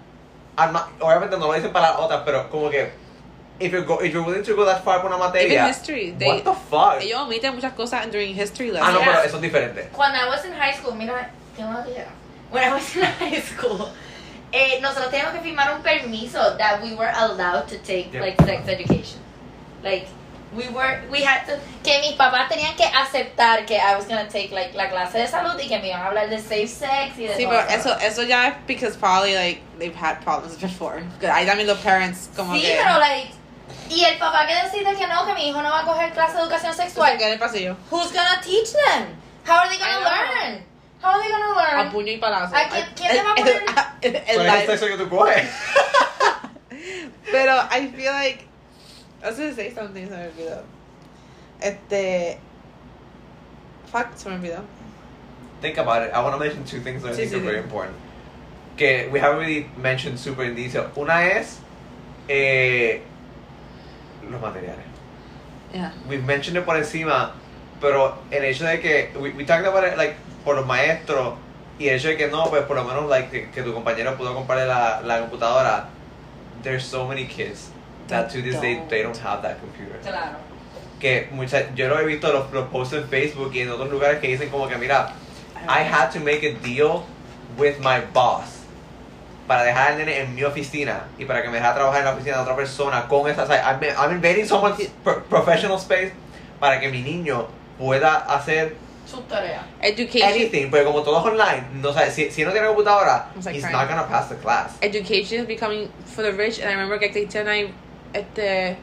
I'm 0.56 0.72
not- 0.72 0.90
obviamente 1.00 1.38
no 1.38 1.46
lo 1.48 1.54
dicen 1.54 1.72
para 1.72 1.98
otras, 1.98 2.22
pero 2.24 2.48
como 2.50 2.68
que, 2.70 2.90
if 3.60 3.70
you're, 3.72 3.82
go, 3.84 3.98
if 3.98 4.12
you're 4.12 4.24
willing 4.24 4.42
to 4.42 4.54
go 4.56 4.64
that 4.64 4.82
far 4.84 5.00
por 5.00 5.08
una 5.08 5.18
materia, 5.18 5.52
Even 5.54 5.66
history, 5.66 6.10
they- 6.18 6.26
what 6.26 6.44
the 6.44 6.54
fuck? 6.54 7.00
Ellos 7.02 7.20
omiten 7.20 7.54
muchas 7.54 7.72
cosas 7.74 8.10
during 8.10 8.34
history 8.34 8.70
ah, 8.70 8.74
lessons. 8.74 8.94
no, 8.94 9.00
Yeah. 9.00 9.06
pero 9.12 9.22
eso 9.24 9.36
es 9.36 9.42
diferente. 9.42 9.88
Cuando 9.92 10.18
I 10.18 10.28
was 10.28 10.44
in 10.44 10.52
high 10.52 10.72
school, 10.72 10.94
mira, 10.94 11.30
tengo 11.56 11.70
una 11.70 11.84
tijera. 11.84 12.08
When 12.50 12.62
I 12.64 12.72
was 12.74 12.96
in 12.96 13.02
high 13.20 13.40
school, 13.40 13.88
eh, 14.52 14.80
nosotros 14.80 15.10
teníamos 15.10 15.32
que 15.32 15.40
firmar 15.40 15.74
un 15.74 15.82
permiso 15.82 16.56
that 16.58 16.82
we 16.82 16.94
were 16.94 17.10
allowed 17.14 17.68
to 17.68 17.78
take 17.78 18.12
Yeah. 18.12 18.20
like 18.20 18.36
sex 18.44 18.68
education. 18.68 19.20
Like 19.82 20.06
we 20.54 20.68
were, 20.68 21.00
we 21.10 21.22
had 21.22 21.46
to, 21.46 21.58
que 21.82 21.98
mis 22.02 22.12
papás 22.16 22.48
tenían 22.50 22.76
que 22.76 22.84
aceptar 22.84 23.66
que 23.66 23.76
I 23.78 23.94
was 23.96 24.04
gonna 24.06 24.28
take 24.28 24.50
like 24.52 24.74
la 24.74 24.88
clase 24.90 25.14
de 25.14 25.26
salud 25.26 25.58
y 25.58 25.66
que 25.66 25.78
me 25.78 25.88
iban 25.88 26.02
a 26.02 26.08
hablar 26.10 26.28
de 26.28 26.38
safe 26.38 26.66
sex 26.68 27.16
y 27.18 27.26
de 27.26 27.36
Sí, 27.36 27.46
pero 27.48 27.60
eso, 27.70 27.96
eso 28.02 28.22
ya 28.22 28.48
es 28.48 28.54
because 28.66 28.94
probably 28.96 29.34
like 29.34 29.60
they've 29.78 29.94
had 29.94 30.20
problems 30.22 30.56
before. 30.56 31.02
I, 31.22 31.48
I 31.48 31.54
mean, 31.54 31.66
the 31.66 31.74
parents 31.76 32.28
como 32.36 32.52
Sí, 32.54 32.60
que. 32.60 32.76
pero 32.76 32.98
like, 32.98 33.30
y 33.88 34.04
el 34.04 34.18
papá 34.18 34.46
que 34.46 34.54
decide 34.54 34.94
que 34.96 35.06
no, 35.06 35.26
que 35.26 35.34
mi 35.34 35.48
hijo 35.48 35.60
no 35.62 35.70
va 35.70 35.80
a 35.80 35.84
coger 35.84 36.12
clase 36.12 36.36
de 36.36 36.42
educación 36.42 36.74
sexual. 36.74 37.16
¿qué 37.18 37.26
en 37.26 37.32
el 37.34 37.38
pasillo? 37.38 37.76
Who's 37.90 38.12
gonna 38.12 38.40
teach 38.42 38.72
them? 38.72 39.08
How 39.46 39.58
are 39.60 39.68
they 39.68 39.76
I 39.78 39.80
gonna 39.80 40.00
learn? 40.00 40.64
How 41.02 41.10
are 41.10 41.20
they 41.22 41.30
gonna 41.30 41.52
A 41.60 41.76
learn? 41.82 41.92
puño 41.92 42.12
y 42.12 42.18
palazo. 42.18 42.54
¿A 42.56 42.68
quién- 42.68 42.86
quién 42.94 43.12
le 43.16 43.22
va 43.22 43.30
a 43.30 43.34
El- 43.34 43.42
poner? 43.42 43.62
el- 44.02 44.16
el 44.16 44.22
¿Cuál 44.24 44.46
es 44.46 44.52
live. 44.52 44.60
el 44.60 44.66
sexo 44.78 44.86
que 44.86 44.96
tú 45.04 45.08
coges? 45.08 45.50
Pero 47.30 47.54
I 47.70 47.88
feel 47.88 48.12
like. 48.12 48.44
I 49.22 49.26
was 49.28 49.36
gonna 49.38 49.54
say 49.54 49.70
something, 49.74 50.08
se 50.08 50.14
me 50.16 50.26
olvidó. 50.26 50.62
Este. 51.60 52.38
Fuck, 53.90 54.16
se 54.16 54.28
me 54.28 54.36
olvidó. 54.36 54.62
Think 55.60 55.78
about 55.78 56.02
it. 56.02 56.12
I 56.12 56.20
want 56.20 56.34
to 56.34 56.38
mention 56.40 56.64
two 56.64 56.80
things 56.80 57.02
that 57.02 57.12
I 57.12 57.14
Sí, 57.14 57.16
think 57.28 57.30
sí, 57.30 57.34
are 57.36 57.40
sí. 57.40 57.46
very 57.46 57.58
important. 57.58 57.96
Que 58.76 59.08
we 59.12 59.20
haven't 59.20 59.38
really 59.38 59.68
mentioned 59.76 60.18
super 60.18 60.44
in 60.44 60.54
detail. 60.56 60.88
Una 60.96 61.24
es 61.26 61.58
eh, 62.28 63.02
los 64.30 64.40
materiales. 64.40 64.84
Yeah. 65.72 65.92
We've 66.08 66.24
mentioned 66.24 66.58
it 66.58 66.64
por 66.64 66.76
encima, 66.76 67.32
pero 67.80 68.18
el 68.30 68.44
hecho 68.44 68.64
de 68.64 68.80
que 68.80 69.10
we, 69.18 69.30
we 69.30 69.44
talked 69.44 69.66
about 69.66 69.84
it 69.84 69.96
like 69.96 70.16
por 70.44 70.56
los 70.56 70.66
maestros 70.66 71.38
y 71.78 71.88
el 71.88 71.96
hecho 71.96 72.08
de 72.08 72.16
que 72.16 72.28
no, 72.28 72.46
pues 72.50 72.64
por 72.64 72.76
lo 72.76 72.84
menos 72.84 73.08
like 73.08 73.30
que, 73.30 73.50
que 73.50 73.62
tu 73.62 73.72
compañero 73.72 74.16
pudo 74.16 74.34
comprarle 74.34 74.66
la, 74.66 75.00
la 75.00 75.20
computadora. 75.20 75.88
There's 76.62 76.84
so 76.84 77.06
many 77.08 77.26
kids 77.26 77.70
that 78.08 78.30
to 78.30 78.42
this 78.42 78.60
day 78.60 78.82
they 78.88 79.02
don't 79.02 79.16
have 79.18 79.42
that 79.42 79.58
computer. 79.60 79.98
Claro. 80.02 80.36
que 81.02 81.28
mucha, 81.32 81.74
yo 81.74 81.88
lo 81.88 81.98
he 81.98 82.06
visto 82.06 82.32
los, 82.32 82.52
los 82.52 82.68
posts 82.68 82.94
en 82.94 83.08
Facebook 83.08 83.52
y 83.52 83.60
en 83.60 83.70
otros 83.70 83.90
lugares 83.90 84.20
que 84.20 84.28
dicen 84.28 84.48
como 84.50 84.68
que 84.68 84.78
mira 84.78 85.12
I 85.68 85.82
had 85.82 86.12
to 86.12 86.20
make 86.20 86.44
a 86.44 86.54
deal 86.62 87.04
with 87.58 87.80
my 87.80 88.00
boss 88.14 88.61
para 89.46 89.64
dejar 89.64 89.92
al 89.92 89.98
nene 89.98 90.20
en 90.20 90.34
mi 90.34 90.44
oficina 90.44 91.04
y 91.18 91.24
para 91.24 91.42
que 91.42 91.48
me 91.48 91.54
dejara 91.56 91.74
trabajar 91.74 92.00
en 92.00 92.04
la 92.06 92.12
oficina 92.12 92.36
de 92.36 92.42
otra 92.42 92.56
persona 92.56 93.08
con 93.08 93.28
esa 93.30 93.42
o 93.42 93.46
sea, 93.46 93.62
I'm, 93.72 93.80
I'm 93.98 94.12
invading 94.12 94.46
someone's 94.46 94.88
pro- 95.02 95.22
professional 95.24 95.78
space 95.78 96.12
para 96.60 96.78
que 96.80 96.88
mi 96.88 97.02
niño 97.02 97.48
pueda 97.78 98.16
hacer 98.18 98.76
Su 99.04 99.20
tarea. 99.22 99.62
Education. 99.80 100.28
anything 100.28 100.70
porque 100.70 100.84
como 100.84 101.02
todo 101.02 101.18
es 101.20 101.26
online 101.26 101.64
no 101.74 101.92
sabe 101.92 102.10
si, 102.10 102.30
si 102.30 102.44
no 102.44 102.52
tiene 102.52 102.68
computadora 102.68 103.26
like 103.44 103.50
he's 103.56 103.62
crying. 103.64 103.72
not 103.76 103.88
gonna 103.88 104.06
pass 104.08 104.28
the 104.28 104.36
class 104.36 104.76
Education 104.80 105.40
is 105.40 105.46
becoming 105.46 105.90
for 106.14 106.22
the 106.22 106.32
rich, 106.32 106.60
and 106.60 106.68
I 106.68 106.72
remember 106.74 106.98
que 106.98 107.08
and 107.38 107.48
I, 107.50 107.72
este. 108.14 108.76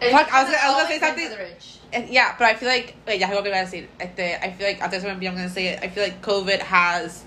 It's 0.00 0.10
Fuck, 0.10 0.32
I 0.32 0.42
was 0.42 0.50
gonna- 0.50 0.58
I 0.58 0.68
was 0.68 0.76
gonna 0.76 0.88
say 0.88 0.98
something- 0.98 1.28
for 1.28 1.36
the 1.36 1.42
rich. 1.44 1.78
Eh, 1.92 2.06
Yeah, 2.10 2.34
but 2.38 2.46
I 2.48 2.54
feel 2.54 2.68
like 2.68 2.94
wait, 3.06 3.20
ya 3.20 3.28
sé 3.28 3.34
lo 3.34 3.42
que 3.42 3.50
iba 3.50 3.58
a 3.58 3.64
decir. 3.64 3.86
Este, 4.00 4.34
I 4.42 4.50
feel 4.56 4.66
like 4.66 4.82
antes 4.82 5.02
de 5.02 5.14
me 5.14 5.26
I'm 5.26 5.34
gonna 5.36 5.48
say 5.48 5.66
it. 5.68 5.84
I 5.84 5.88
feel 5.88 6.02
like 6.02 6.20
COVID 6.22 6.60
has, 6.62 7.22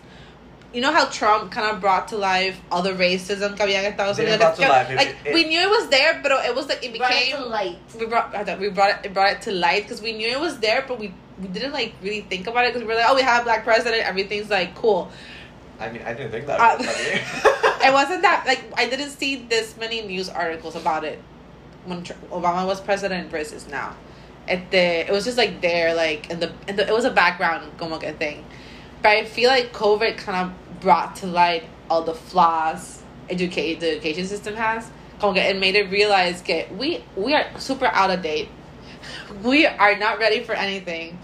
you 0.75 0.81
know 0.81 0.91
how 0.91 1.05
Trump 1.05 1.51
kind 1.51 1.67
of 1.71 1.79
brought 1.79 2.09
to 2.09 2.17
life 2.17 2.59
all 2.71 2.81
the 2.81 2.91
racism 2.91 3.55
que 3.55 3.65
había 3.65 3.81
en 3.83 3.93
Unidos. 3.95 4.37
brought 4.37 4.55
to 4.57 4.67
life, 4.67 4.89
like 4.95 5.15
it- 5.23 5.33
we 5.33 5.45
knew 5.45 5.59
it 5.61 5.69
was 5.69 5.87
there, 5.89 6.19
but 6.21 6.31
it 6.45 6.53
was 6.53 6.67
like 6.67 6.83
it 6.83 6.97
Brought 6.97 7.11
it 7.11 7.19
became. 7.19 7.37
to 7.37 7.45
light. 7.45 7.77
we 7.99 8.05
brought 8.05 8.35
I 8.35 8.55
we 8.57 8.69
brought 8.69 8.89
it, 8.99 9.05
it 9.05 9.13
brought 9.13 9.31
it 9.31 9.41
to 9.43 9.51
light 9.51 9.83
because 9.83 10.01
we 10.01 10.11
knew 10.13 10.27
it 10.27 10.39
was 10.39 10.59
there, 10.59 10.83
but 10.87 10.99
we 10.99 11.13
we 11.41 11.47
didn't 11.47 11.71
like 11.71 11.93
really 12.01 12.21
think 12.21 12.47
about 12.47 12.65
it 12.65 12.73
because 12.73 12.81
we 12.81 12.87
were 12.93 12.95
like, 12.99 13.05
oh, 13.09 13.15
we 13.15 13.21
have 13.21 13.41
a 13.41 13.45
black 13.45 13.63
president, 13.63 14.03
everything's 14.05 14.49
like 14.49 14.75
cool. 14.75 15.09
I 15.79 15.89
mean, 15.91 16.01
I 16.05 16.13
didn't 16.13 16.31
think 16.31 16.45
that. 16.47 16.59
Uh, 16.59 16.77
it 17.87 17.93
wasn't 17.93 18.21
that 18.21 18.43
like 18.45 18.63
I 18.77 18.87
didn't 18.89 19.11
see 19.11 19.35
this 19.47 19.75
many 19.77 20.01
news 20.01 20.29
articles 20.29 20.75
about 20.75 21.03
it 21.03 21.19
when 21.85 22.03
Tr- 22.03 22.13
Obama 22.31 22.65
was 22.65 22.79
president 22.81 23.29
versus 23.31 23.67
now. 23.67 23.95
At 24.47 24.71
the 24.71 25.07
it 25.07 25.11
was 25.11 25.23
just 25.25 25.37
like 25.37 25.61
there 25.61 25.93
like 25.95 26.29
in 26.29 26.39
the, 26.39 26.51
in 26.67 26.75
the 26.75 26.87
it 26.87 26.93
was 26.93 27.05
a 27.05 27.11
background 27.11 27.71
como 27.77 27.97
que 27.97 28.11
thing, 28.13 28.45
but 29.05 29.11
I 29.11 29.23
feel 29.23 29.51
like 29.51 29.71
COVID 29.71 30.17
kind 30.17 30.49
of 30.49 30.81
brought 30.81 31.17
to 31.17 31.27
light 31.27 31.63
all 31.91 32.01
the 32.01 32.15
flaws 32.15 33.03
educate 33.29 33.79
the 33.79 33.91
education 33.91 34.25
system 34.25 34.55
has. 34.55 34.89
Como 35.19 35.33
que 35.33 35.43
it 35.43 35.59
made 35.59 35.75
it 35.75 35.91
realize 35.91 36.41
que 36.41 36.65
we 36.71 37.03
we 37.15 37.35
are 37.35 37.45
super 37.59 37.85
out 37.85 38.09
of 38.09 38.23
date. 38.23 38.49
We 39.43 39.67
are 39.67 39.95
not 39.95 40.17
ready 40.17 40.41
for 40.41 40.53
anything, 40.53 41.19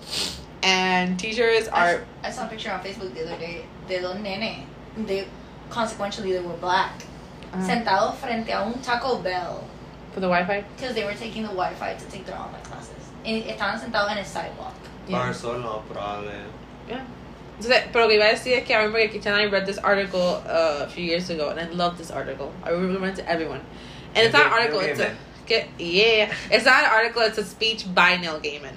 and 0.61 1.19
teachers 1.19 1.67
are 1.69 2.05
I 2.23 2.29
saw 2.29 2.45
a 2.45 2.49
picture 2.49 2.71
on 2.71 2.81
Facebook 2.81 3.15
the 3.15 3.23
other 3.25 3.39
day 3.39 3.65
de 3.87 3.99
dos 3.99 4.15
nenes. 4.17 4.65
They 4.95 5.27
consequentially 5.71 6.33
they 6.33 6.39
were 6.39 6.57
black, 6.57 7.01
uh, 7.51 7.57
sentados 7.67 8.15
frente 8.17 8.49
a 8.49 8.61
un 8.61 8.79
Taco 8.83 9.17
Bell 9.23 9.67
for 10.13 10.19
the 10.19 10.27
Wi-Fi. 10.27 10.63
because 10.75 10.93
they 10.93 11.03
were 11.03 11.15
taking 11.15 11.41
the 11.41 11.55
Wi-Fi 11.61 11.95
to 11.95 12.05
take 12.11 12.27
their 12.27 12.37
online 12.37 12.61
classes. 12.61 13.03
Y 13.25 13.43
estaban 13.47 13.79
sentados 13.79 14.11
en 14.11 14.19
el 14.19 14.25
sidewalk. 14.25 14.75
Para 15.09 15.29
el 15.29 15.33
sol, 15.33 15.59
no, 15.61 15.81
probable. 15.89 16.31
Entonces, 17.61 17.83
pero 17.93 18.05
lo 18.05 18.09
que 18.09 18.15
iba 18.15 18.25
a 18.25 18.31
decir 18.31 18.53
es 18.53 18.63
que 18.65 18.73
I 18.73 18.77
remember 18.77 19.01
que 19.01 19.19
Kitchen 19.19 19.33
and 19.33 19.41
I 19.41 19.45
read 19.45 19.65
this 19.67 19.77
article 19.77 20.41
uh, 20.47 20.83
a 20.85 20.87
few 20.89 21.03
years 21.03 21.29
ago, 21.29 21.49
and 21.49 21.59
I 21.59 21.65
love 21.65 21.97
this 21.97 22.09
article. 22.09 22.51
I 22.63 22.71
recommend 22.71 23.19
it 23.19 23.21
to 23.21 23.29
everyone. 23.29 23.61
And 24.15 24.25
it's 24.25 24.33
not 24.33 24.47
an 24.47 24.51
Neil 24.51 24.59
article, 24.59 24.79
it's 24.79 24.99
a 24.99 25.15
get, 25.45 25.67
yeah, 25.77 26.33
it's 26.49 26.65
not 26.65 26.83
an 26.83 26.89
article. 26.89 27.21
It's 27.21 27.37
a 27.37 27.45
speech 27.45 27.85
by 27.93 28.17
Neil 28.17 28.39
Gaiman, 28.39 28.73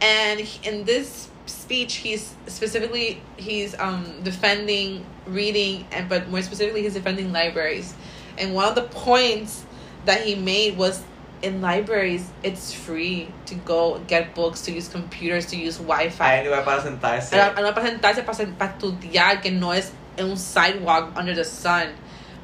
and 0.00 0.40
he- 0.40 0.68
in 0.68 0.84
this 0.84 1.28
speech, 1.46 1.96
he's 1.96 2.34
specifically 2.48 3.22
he's 3.36 3.78
um 3.78 4.20
defending 4.24 5.06
reading, 5.26 5.86
and 5.92 6.08
but 6.08 6.28
more 6.28 6.42
specifically, 6.42 6.82
he's 6.82 6.94
defending 6.94 7.32
libraries. 7.32 7.94
And 8.36 8.52
one 8.52 8.66
of 8.68 8.74
the 8.74 8.82
points 8.82 9.64
that 10.06 10.22
he 10.22 10.34
made 10.34 10.76
was 10.76 11.02
in 11.44 11.60
libraries, 11.60 12.30
it's 12.42 12.72
free 12.72 13.28
to 13.46 13.54
go 13.54 14.00
get 14.06 14.34
books, 14.34 14.62
to 14.62 14.72
use 14.72 14.88
computers, 14.88 15.46
to 15.46 15.56
use 15.56 15.76
Wi-Fi. 15.78 16.24
Hay 16.24 16.44
lugar 16.44 16.64
para 16.64 16.80
sentarse. 16.82 17.32
Era 17.34 17.54
era 17.56 17.72
para 17.72 17.86
sentarse, 17.88 18.24
para, 18.24 18.34
sen- 18.34 18.54
para 18.58 18.72
estudiar, 18.78 19.42
que 19.42 19.50
no 19.50 19.70
es 19.72 19.92
en 20.16 20.30
un 20.30 20.36
sidewalk 20.36 21.16
under 21.16 21.34
the 21.34 21.44
sun. 21.44 21.88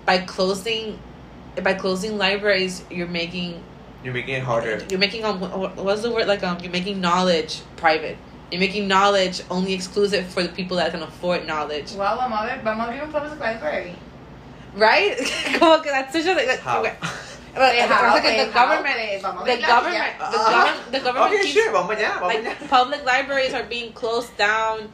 By 0.07 0.19
closing, 0.19 0.99
by 1.63 1.75
closing 1.75 2.19
libraries, 2.19 2.83
you're 2.91 3.09
making 3.09 3.63
You're 4.05 4.15
making 4.15 4.35
it 4.37 4.43
harder. 4.43 4.83
you're 4.89 4.99
making 4.99 5.25
um 5.25 5.41
what- 5.41 5.77
what's 5.77 6.03
the 6.03 6.11
word 6.11 6.27
like 6.27 6.43
um 6.43 6.59
you're 6.61 6.73
making 6.73 7.01
knowledge 7.01 7.61
private. 7.77 8.17
You're 8.51 8.61
making 8.61 8.89
knowledge 8.89 9.43
only 9.51 9.73
exclusive 9.75 10.27
for 10.27 10.43
the 10.43 10.49
people 10.49 10.77
that 10.79 10.91
can 10.91 11.03
afford 11.03 11.47
knowledge, 11.47 11.93
Wow, 11.93 12.17
vamos 12.17 12.41
a 12.43 12.47
ver, 12.47 12.61
vamos 12.65 12.87
a 12.89 12.91
abrir 12.91 13.03
un 13.03 13.13
public 13.13 13.39
library. 13.39 13.95
right? 14.75 15.17
Como 15.59 15.81
que 15.83 15.91
that's 15.93 16.13
such 16.13 16.27
a 16.27 16.35
like, 16.35 16.59
How? 16.61 16.81
okay. 16.81 16.95
But 17.55 17.75
it's 17.75 17.91
like 17.91 18.25
eh, 18.25 18.45
the 18.47 18.53
government, 18.53 19.23
vamos 19.23 19.45
the 19.47 19.57
government, 19.61 20.19
the, 20.19 20.39
gov- 20.39 20.91
the 20.93 21.01
government 21.01 21.33
Okay, 21.35 21.43
keeps 21.43 21.53
sure, 21.55 21.73
vamos 21.73 21.97
allá, 21.97 22.21
vamos 22.21 22.35
allá. 22.37 22.45
like 22.45 22.69
public 22.69 23.05
libraries 23.05 23.55
are 23.55 23.65
being 23.65 23.93
closed 23.93 24.37
down 24.37 24.89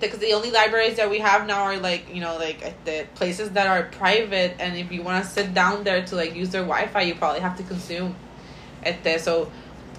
because 0.00 0.18
the 0.20 0.32
only 0.32 0.50
libraries 0.50 0.96
that 0.96 1.08
we 1.10 1.18
have 1.18 1.46
now 1.46 1.62
are 1.62 1.76
like 1.78 2.12
you 2.14 2.20
know 2.20 2.36
like 2.38 2.62
at 2.64 2.84
the 2.84 3.04
places 3.14 3.50
that 3.50 3.66
are 3.66 3.84
private 3.90 4.54
and 4.60 4.76
if 4.76 4.90
you 4.92 5.02
want 5.02 5.24
to 5.24 5.28
sit 5.30 5.52
down 5.54 5.82
there 5.84 6.04
to 6.06 6.14
like 6.14 6.34
use 6.36 6.50
their 6.50 6.62
wi-fi 6.62 7.02
you 7.02 7.14
probably 7.16 7.40
have 7.40 7.56
to 7.56 7.64
consume 7.64 8.14
at 8.84 9.02
the 9.02 9.18
so 9.18 9.50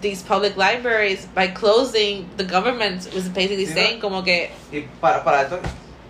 these 0.02 0.22
public 0.24 0.56
libraries 0.56 1.26
by 1.28 1.48
closing 1.48 2.30
the 2.38 2.44
government 2.46 3.10
was 3.14 3.28
basically 3.30 3.66
Sí, 3.66 3.74
saying 3.74 4.00
como 4.02 4.22
que 4.24 4.50
Y 4.72 4.88
para, 5.02 5.22
para 5.24 5.44
esto, 5.44 5.62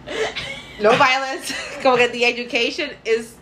no 0.82 0.96
violence 0.96 1.54
como 1.82 1.98
que 1.98 2.08
the 2.10 2.26
education 2.26 2.92
is 3.06 3.36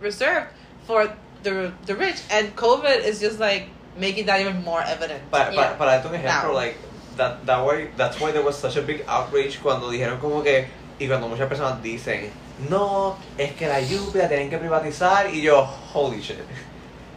reserved 0.00 0.48
for 0.84 1.12
the 1.42 1.72
the 1.86 1.94
rich 1.94 2.16
and 2.30 2.54
covid 2.56 3.04
is 3.04 3.20
just 3.20 3.38
like 3.38 3.68
making 3.98 4.26
that 4.26 4.40
even 4.40 4.62
more 4.64 4.82
evident 4.82 5.22
But 5.30 5.52
Yeah. 5.52 5.74
para, 5.74 5.76
para 5.78 5.90
darte 6.02 6.06
un 6.06 6.14
ejemplo, 6.14 6.48
Now. 6.48 6.52
like, 6.52 6.76
that, 7.16 7.46
that 7.46 7.64
way, 7.64 7.88
that's 7.96 8.20
why 8.20 8.30
there 8.30 8.42
was 8.42 8.56
such 8.58 8.76
a 8.76 8.82
big 8.82 9.04
outrage 9.08 9.58
cuando 9.62 9.88
dijeron 9.90 10.20
como 10.20 10.42
que, 10.42 10.66
y 11.00 11.06
cuando 11.06 11.28
muchas 11.28 11.48
personas 11.48 11.80
dicen, 11.82 12.30
no, 12.68 13.16
es 13.38 13.52
que 13.54 13.66
la 13.68 13.80
lluvia 13.80 14.28
tienen 14.28 14.50
que 14.50 14.58
privatizar, 14.58 15.26
y 15.32 15.40
yo, 15.40 15.62
holy 15.62 16.20
shit. 16.20 16.38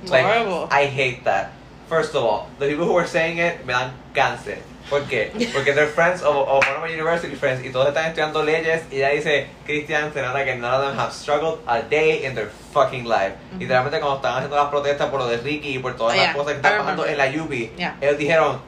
Like, 0.06 0.24
horrible 0.24 0.70
I 0.72 0.86
hate 0.86 1.24
that. 1.26 1.52
First 1.90 2.16
of 2.16 2.24
all, 2.24 2.48
the 2.60 2.68
people 2.68 2.86
who 2.86 2.96
are 2.96 3.08
saying 3.08 3.40
it 3.40 3.66
me 3.66 3.74
dan 3.74 3.92
cáncer. 4.14 4.60
¿Por 4.90 5.04
qué? 5.04 5.32
Porque 5.54 5.74
they're 5.74 5.88
friends 5.88 6.22
of, 6.24 6.36
of 6.36 6.66
one 6.68 6.76
of 6.78 6.82
my 6.82 6.92
university 6.92 7.36
friends 7.36 7.64
y 7.64 7.70
todos 7.72 7.88
están 7.90 8.06
estudiando 8.08 8.42
leyes 8.44 8.82
y 8.92 8.96
ella 8.98 9.10
dice, 9.10 9.48
Christian, 9.66 10.12
se 10.14 10.22
nota 10.22 10.44
que 10.44 10.56
none 10.56 10.74
of 10.74 10.82
them 10.82 10.98
have 11.00 11.12
struggled 11.14 11.60
a 11.68 11.82
day 11.82 12.26
in 12.26 12.34
their 12.34 12.50
fucking 12.74 13.06
life. 13.08 13.34
Ujú. 13.52 13.60
Literalmente 13.60 14.00
cuando 14.00 14.16
estaban 14.18 14.38
haciendo 14.40 14.56
las 14.56 14.70
protestas 14.70 15.10
por 15.10 15.20
lo 15.20 15.28
de 15.28 15.38
Ricky 15.38 15.76
y 15.76 15.80
por 15.80 15.96
todas 15.96 16.16
Oh, 16.16 16.18
las 16.18 16.26
yeah. 16.28 16.34
cosas 16.34 16.52
que 16.54 16.56
están 16.58 16.78
pasando 16.80 17.06
en 17.06 17.18
la 17.18 17.26
UBI, 17.28 17.72
Yeah. 17.78 17.96
ellos 18.02 18.18
dijeron, 18.18 18.62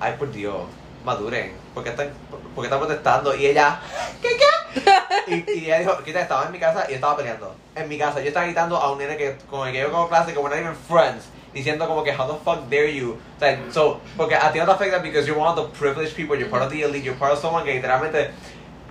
ay 0.00 0.14
por 0.18 0.32
Dios, 0.32 0.56
maduren, 1.04 1.52
¿por 1.74 1.84
qué 1.84 1.90
están, 1.90 2.08
por 2.54 2.62
qué 2.64 2.66
están 2.68 2.78
protestando? 2.78 3.34
Y 3.36 3.46
ella, 3.46 3.80
¿qué 4.22 4.28
qué? 4.36 4.44
Y, 5.26 5.34
y 5.58 5.64
ella 5.66 5.78
dijo, 5.78 5.92
Christian, 5.98 6.22
estaba 6.22 6.44
en 6.46 6.52
mi 6.52 6.58
casa 6.58 6.84
y 6.86 6.90
yo 6.90 6.94
estaba 6.96 7.16
peleando. 7.16 7.54
En 7.76 7.88
mi 7.88 7.96
casa, 7.96 8.20
yo 8.20 8.28
estaba 8.28 8.44
gritando 8.44 8.76
a 8.76 8.92
un 8.92 8.98
nene 8.98 9.16
que, 9.16 9.36
con 9.48 9.66
el 9.66 9.72
que 9.72 9.80
yo 9.80 9.90
como 9.90 10.08
clase, 10.08 10.32
que 10.34 10.38
we're 10.38 10.54
not 10.54 10.62
even 10.62 10.76
friends 10.88 11.24
diciendo 11.54 11.86
como 11.86 12.02
que 12.02 12.10
how 12.12 12.26
the 12.26 12.34
fuck 12.44 12.68
dare 12.68 12.92
you 12.92 13.16
like, 13.40 13.58
so 13.70 14.00
porque 14.16 14.34
a 14.34 14.52
ti 14.52 14.58
no 14.58 14.66
te 14.66 14.72
afecta 14.72 15.00
because 15.00 15.26
you're 15.26 15.38
one 15.38 15.48
of 15.48 15.56
the 15.56 15.78
privileged 15.78 16.14
people 16.16 16.36
you're 16.36 16.50
part 16.50 16.62
of 16.62 16.70
the 16.70 16.82
elite 16.82 17.04
you're 17.04 17.16
part 17.16 17.32
of 17.32 17.38
someone 17.38 17.64
que 17.64 17.72
literalmente 17.72 18.30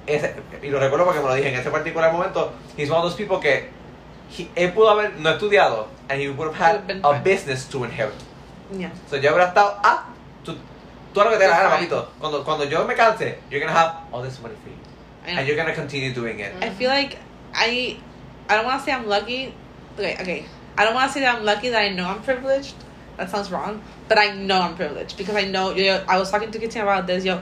ese, 0.07 0.34
y 0.61 0.70
lo 0.70 0.80
recuerdo 0.80 1.05
porque 1.05 1.22
me 1.22 1.28
lo 1.28 1.36
dije 1.36 1.49
en 1.49 1.55
ese 1.55 1.70
particular 1.70 2.11
momento 2.11 2.53
he's 2.78 2.89
one 2.89 2.99
of 2.99 3.03
those 3.03 3.16
people 3.16 3.39
que 3.39 3.70
he, 4.36 4.49
él 4.55 4.74
pudo 4.74 4.89
haber 4.89 5.14
no 5.20 5.30
estudiado 5.30 5.88
and 6.09 6.22
he 6.22 6.30
would 6.30 6.47
have 6.47 6.55
had 6.55 7.01
a 7.03 7.20
business 7.20 7.66
to 7.68 7.84
inherit. 7.84 8.16
Yeah. 8.72 8.91
So 9.09 9.18
yo 9.18 9.32
hubiera 9.32 9.49
estado 9.49 9.80
ah 9.84 10.05
tú 10.43 10.55
tú 11.14 11.24
lo 11.24 11.30
que 11.30 11.38
te 11.38 11.47
la 11.47 11.57
gana 11.57 11.70
papito. 11.70 12.07
cuando, 12.20 12.43
cuando 12.43 12.66
yo 12.66 12.86
me 12.86 12.95
canse 12.95 13.38
you're 13.49 13.59
gonna 13.59 13.78
have 13.78 14.07
all 14.11 14.22
this 14.24 14.39
money 14.41 14.55
for 14.64 14.70
you. 14.70 14.78
And 15.26 15.47
you're 15.47 15.55
gonna 15.55 15.74
continue 15.74 16.14
doing 16.14 16.39
it. 16.39 16.53
I 16.61 16.70
feel 16.70 16.89
like 16.89 17.18
I 17.53 17.97
I 18.49 18.55
don't 18.55 18.66
want 18.66 18.80
to 18.80 18.86
say 18.86 18.91
I'm 18.91 19.07
lucky. 19.07 19.53
Okay, 19.97 20.18
okay. 20.20 20.45
I 20.78 20.86
don't 20.86 20.93
want 20.93 21.09
to 21.09 21.13
say 21.13 21.19
that 21.21 21.36
I'm 21.36 21.45
lucky 21.45 21.69
that 21.69 21.82
I 21.82 21.89
know 21.89 22.05
I'm 22.05 22.21
privileged. 22.21 22.76
That 23.17 23.30
sounds 23.30 23.51
wrong, 23.51 23.84
but 24.07 24.17
I 24.17 24.34
know 24.34 24.59
I'm 24.59 24.76
privileged 24.76 25.17
because 25.17 25.36
I 25.36 25.43
know. 25.43 25.71
Yo, 25.71 26.03
I 26.07 26.17
was 26.17 26.32
talking 26.32 26.49
to 26.49 26.59
Kitty 26.59 26.80
about 26.80 27.05
this. 27.05 27.24
Yo, 27.24 27.41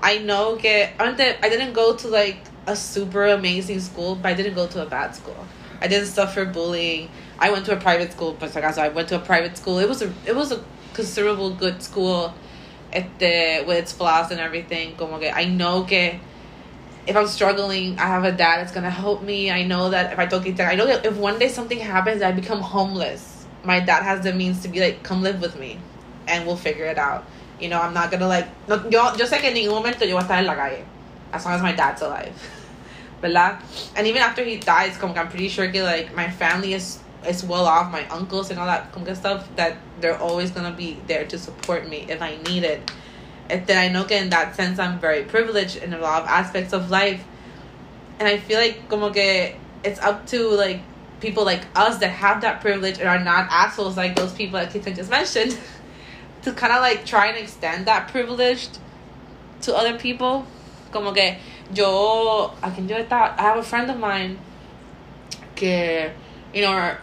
I 0.00 0.18
know 0.18 0.58
I 0.62 0.90
I 0.98 1.48
didn't 1.48 1.74
go 1.74 1.94
to 1.94 2.08
like 2.08 2.38
a 2.66 2.74
super 2.74 3.26
amazing 3.26 3.80
school, 3.80 4.16
but 4.16 4.28
I 4.28 4.34
didn't 4.34 4.54
go 4.54 4.66
to 4.66 4.82
a 4.82 4.86
bad 4.86 5.14
school. 5.14 5.46
I 5.80 5.86
didn't 5.88 6.08
suffer 6.08 6.44
bullying. 6.44 7.08
I 7.38 7.50
went 7.50 7.66
to 7.66 7.76
a 7.76 7.80
private 7.80 8.12
school, 8.12 8.36
but 8.38 8.54
like 8.54 8.64
I 8.64 8.88
went 8.88 9.08
to 9.08 9.16
a 9.16 9.20
private 9.20 9.56
school. 9.56 9.78
It 9.78 9.88
was 9.88 10.02
a 10.02 10.12
it 10.26 10.34
was 10.34 10.50
a 10.50 10.64
considerable 10.92 11.50
good 11.50 11.82
school, 11.82 12.34
este, 12.92 13.66
with 13.66 13.78
its 13.78 13.92
flaws 13.92 14.30
and 14.32 14.40
everything. 14.40 14.96
Como 14.96 15.18
que 15.18 15.28
I 15.28 15.44
know 15.44 15.84
que 15.84 16.20
if 17.06 17.16
I'm 17.16 17.26
struggling, 17.26 17.98
I 17.98 18.06
have 18.06 18.24
a 18.24 18.32
dad 18.32 18.60
that's 18.60 18.72
gonna 18.72 18.90
help 18.90 19.22
me. 19.22 19.50
I 19.50 19.64
know 19.64 19.90
that 19.90 20.12
if 20.12 20.18
I 20.18 20.26
don't 20.26 20.44
get 20.44 20.56
that, 20.58 20.72
I 20.72 20.76
know 20.76 20.86
that 20.86 21.04
if 21.04 21.16
one 21.16 21.38
day 21.38 21.48
something 21.48 21.78
happens, 21.78 22.22
I 22.22 22.32
become 22.32 22.60
homeless. 22.60 23.46
My 23.64 23.80
dad 23.80 24.02
has 24.02 24.22
the 24.22 24.32
means 24.32 24.62
to 24.62 24.68
be 24.68 24.80
like, 24.80 25.02
come 25.02 25.22
live 25.22 25.40
with 25.40 25.58
me, 25.58 25.78
and 26.28 26.46
we'll 26.46 26.56
figure 26.56 26.86
it 26.86 26.98
out. 26.98 27.24
You 27.60 27.68
know, 27.68 27.80
I'm 27.80 27.94
not 27.94 28.10
gonna 28.10 28.28
like. 28.28 28.46
No, 28.68 28.76
yo, 28.88 29.14
yo 29.14 29.26
sé 29.26 29.40
que 29.40 29.48
en 29.48 29.54
ningún 29.54 29.74
momento 29.74 30.04
yo 30.04 30.16
voy 30.16 30.22
a 30.22 30.26
estar 30.26 30.38
en 30.38 30.46
la 30.46 30.54
calle, 30.54 30.84
as 31.32 31.44
long 31.44 31.54
as 31.54 31.62
my 31.62 31.72
dad's 31.72 32.02
alive, 32.02 32.34
¿verdad? 33.22 33.60
And 33.96 34.06
even 34.06 34.22
after 34.22 34.44
he 34.44 34.58
dies, 34.58 34.96
como 34.96 35.12
que 35.12 35.20
I'm 35.20 35.28
pretty 35.28 35.48
sure 35.48 35.70
que 35.70 35.82
like 35.82 36.14
my 36.14 36.30
family 36.30 36.74
is 36.74 37.00
is 37.26 37.44
well 37.44 37.66
off, 37.66 37.90
my 37.92 38.06
uncles 38.08 38.50
and 38.50 38.58
all 38.58 38.66
that 38.66 38.92
como 38.92 39.06
que 39.06 39.14
stuff 39.14 39.48
that 39.56 39.76
they're 40.00 40.18
always 40.18 40.50
gonna 40.50 40.72
be 40.72 40.98
there 41.06 41.24
to 41.26 41.38
support 41.38 41.88
me 41.88 42.06
if 42.08 42.22
I 42.22 42.36
need 42.46 42.62
it. 42.64 42.90
Then 43.66 43.78
I 43.78 43.88
know 43.88 44.04
que 44.04 44.16
in 44.16 44.30
that 44.30 44.56
sense 44.56 44.78
I'm 44.78 44.98
very 44.98 45.24
privileged 45.24 45.76
in 45.76 45.92
a 45.92 45.98
lot 45.98 46.22
of 46.22 46.28
aspects 46.28 46.72
of 46.72 46.90
life. 46.90 47.24
And 48.18 48.28
I 48.28 48.38
feel 48.38 48.58
like 48.58 48.88
como 48.88 49.10
que 49.12 49.54
it's 49.84 50.00
up 50.00 50.26
to 50.28 50.48
like 50.50 50.80
people 51.20 51.44
like 51.44 51.62
us 51.74 51.98
that 51.98 52.10
have 52.10 52.40
that 52.42 52.60
privilege 52.60 52.98
and 52.98 53.08
are 53.08 53.18
not 53.18 53.48
assholes 53.50 53.96
like 53.96 54.16
those 54.16 54.32
people 54.32 54.58
that 54.58 54.72
Kita 54.72 54.94
just 54.94 55.10
mentioned 55.10 55.58
to 56.42 56.52
kind 56.52 56.72
of 56.72 56.80
like 56.80 57.04
try 57.04 57.26
and 57.26 57.38
extend 57.38 57.86
that 57.86 58.08
privilege 58.08 58.68
to 59.62 59.74
other 59.74 59.98
people. 59.98 60.46
Como 60.90 61.12
que 61.12 61.36
yo, 61.74 62.52
I 62.62 62.70
can 62.70 62.86
do 62.86 62.94
it 62.94 63.08
that. 63.08 63.38
I 63.38 63.42
have 63.42 63.58
a 63.58 63.62
friend 63.62 63.90
of 63.90 63.98
mine 63.98 64.38
que, 65.54 66.10
you 66.52 66.62
know, 66.62 66.72
her, 66.72 66.98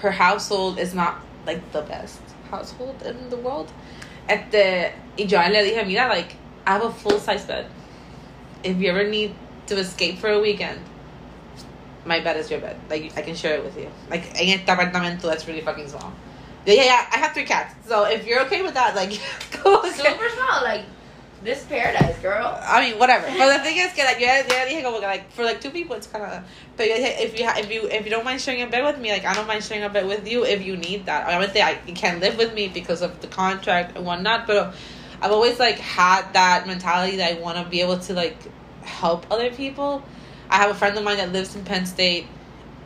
her 0.00 0.10
household 0.10 0.78
is 0.78 0.94
not 0.94 1.20
like 1.46 1.72
the 1.72 1.82
best 1.82 2.20
household 2.50 3.02
in 3.02 3.30
the 3.30 3.36
world. 3.36 3.70
Este, 4.28 4.92
y 5.16 5.26
yo 5.26 5.38
le 5.38 5.64
dije, 5.64 5.84
mira, 5.86 6.08
like, 6.08 6.34
I 6.66 6.72
have 6.72 6.84
a 6.84 6.90
full 6.90 7.18
size 7.18 7.44
bed. 7.44 7.66
If 8.62 8.76
you 8.78 8.90
ever 8.90 9.04
need 9.04 9.34
to 9.66 9.78
escape 9.78 10.18
for 10.18 10.28
a 10.28 10.38
weekend, 10.38 10.80
my 12.04 12.20
bed 12.20 12.36
is 12.36 12.50
your 12.50 12.60
bed. 12.60 12.76
Like, 12.90 13.16
I 13.16 13.22
can 13.22 13.34
share 13.34 13.54
it 13.54 13.64
with 13.64 13.76
you. 13.76 13.90
Like, 14.10 14.24
en 14.40 14.58
este 14.58 14.66
apartamento 14.66 15.22
that's 15.22 15.46
really 15.46 15.62
fucking 15.62 15.88
small. 15.88 16.12
Yeah, 16.66 16.74
yeah, 16.74 16.84
yeah, 16.84 17.06
I 17.12 17.18
have 17.18 17.32
three 17.32 17.44
cats. 17.44 17.74
So 17.86 18.04
if 18.04 18.26
you're 18.26 18.42
okay 18.42 18.62
with 18.62 18.74
that, 18.74 18.94
like, 18.94 19.10
go 19.62 19.82
Super 19.90 20.28
small, 20.28 20.62
like 20.62 20.84
This 21.42 21.64
paradise, 21.64 22.18
girl. 22.18 22.58
I 22.62 22.80
mean, 22.80 22.98
whatever. 22.98 23.26
But 23.26 23.58
the 23.58 23.62
thing 23.62 23.76
is 23.76 23.92
que 23.92 24.04
like, 24.04 24.18
yo 24.18 24.26
ya 24.26 24.42
dije 24.42 24.82
como 24.82 24.98
que 24.98 25.06
like 25.06 25.30
for 25.30 25.44
like 25.44 25.60
two 25.60 25.70
people 25.70 25.94
it's 25.94 26.08
kind 26.08 26.24
of. 26.24 26.42
But 26.76 26.86
if 26.88 27.38
you 27.38 27.48
if 27.48 27.70
you 27.70 27.88
if 27.88 28.04
you 28.04 28.10
don't 28.10 28.24
mind 28.24 28.40
sharing 28.40 28.62
a 28.62 28.66
bed 28.66 28.84
with 28.84 28.98
me, 28.98 29.12
like 29.12 29.24
I 29.24 29.34
don't 29.34 29.46
mind 29.46 29.62
sharing 29.62 29.84
a 29.84 29.88
bed 29.88 30.06
with 30.06 30.26
you 30.26 30.44
if 30.44 30.62
you 30.62 30.76
need 30.76 31.06
that. 31.06 31.28
Obviamente, 31.28 31.60
I 31.60 31.78
you 31.86 31.94
can't 31.94 32.20
live 32.20 32.36
with 32.36 32.54
me 32.54 32.68
because 32.68 33.02
of 33.02 33.20
the 33.20 33.28
contract 33.28 33.96
and 33.96 34.04
whatnot. 34.04 34.48
But 34.48 34.74
I've 35.22 35.30
always 35.30 35.60
like 35.60 35.78
had 35.78 36.32
that 36.32 36.66
mentality 36.66 37.18
that 37.18 37.36
I 37.36 37.40
want 37.40 37.56
to 37.58 37.70
be 37.70 37.82
able 37.82 37.98
to 38.00 38.14
like 38.14 38.36
help 38.82 39.24
other 39.30 39.50
people. 39.50 40.02
I 40.50 40.56
have 40.56 40.70
a 40.70 40.74
friend 40.74 40.96
of 40.98 41.04
mine 41.04 41.18
that 41.18 41.32
lives 41.32 41.54
in 41.54 41.64
Penn 41.64 41.86
State, 41.86 42.26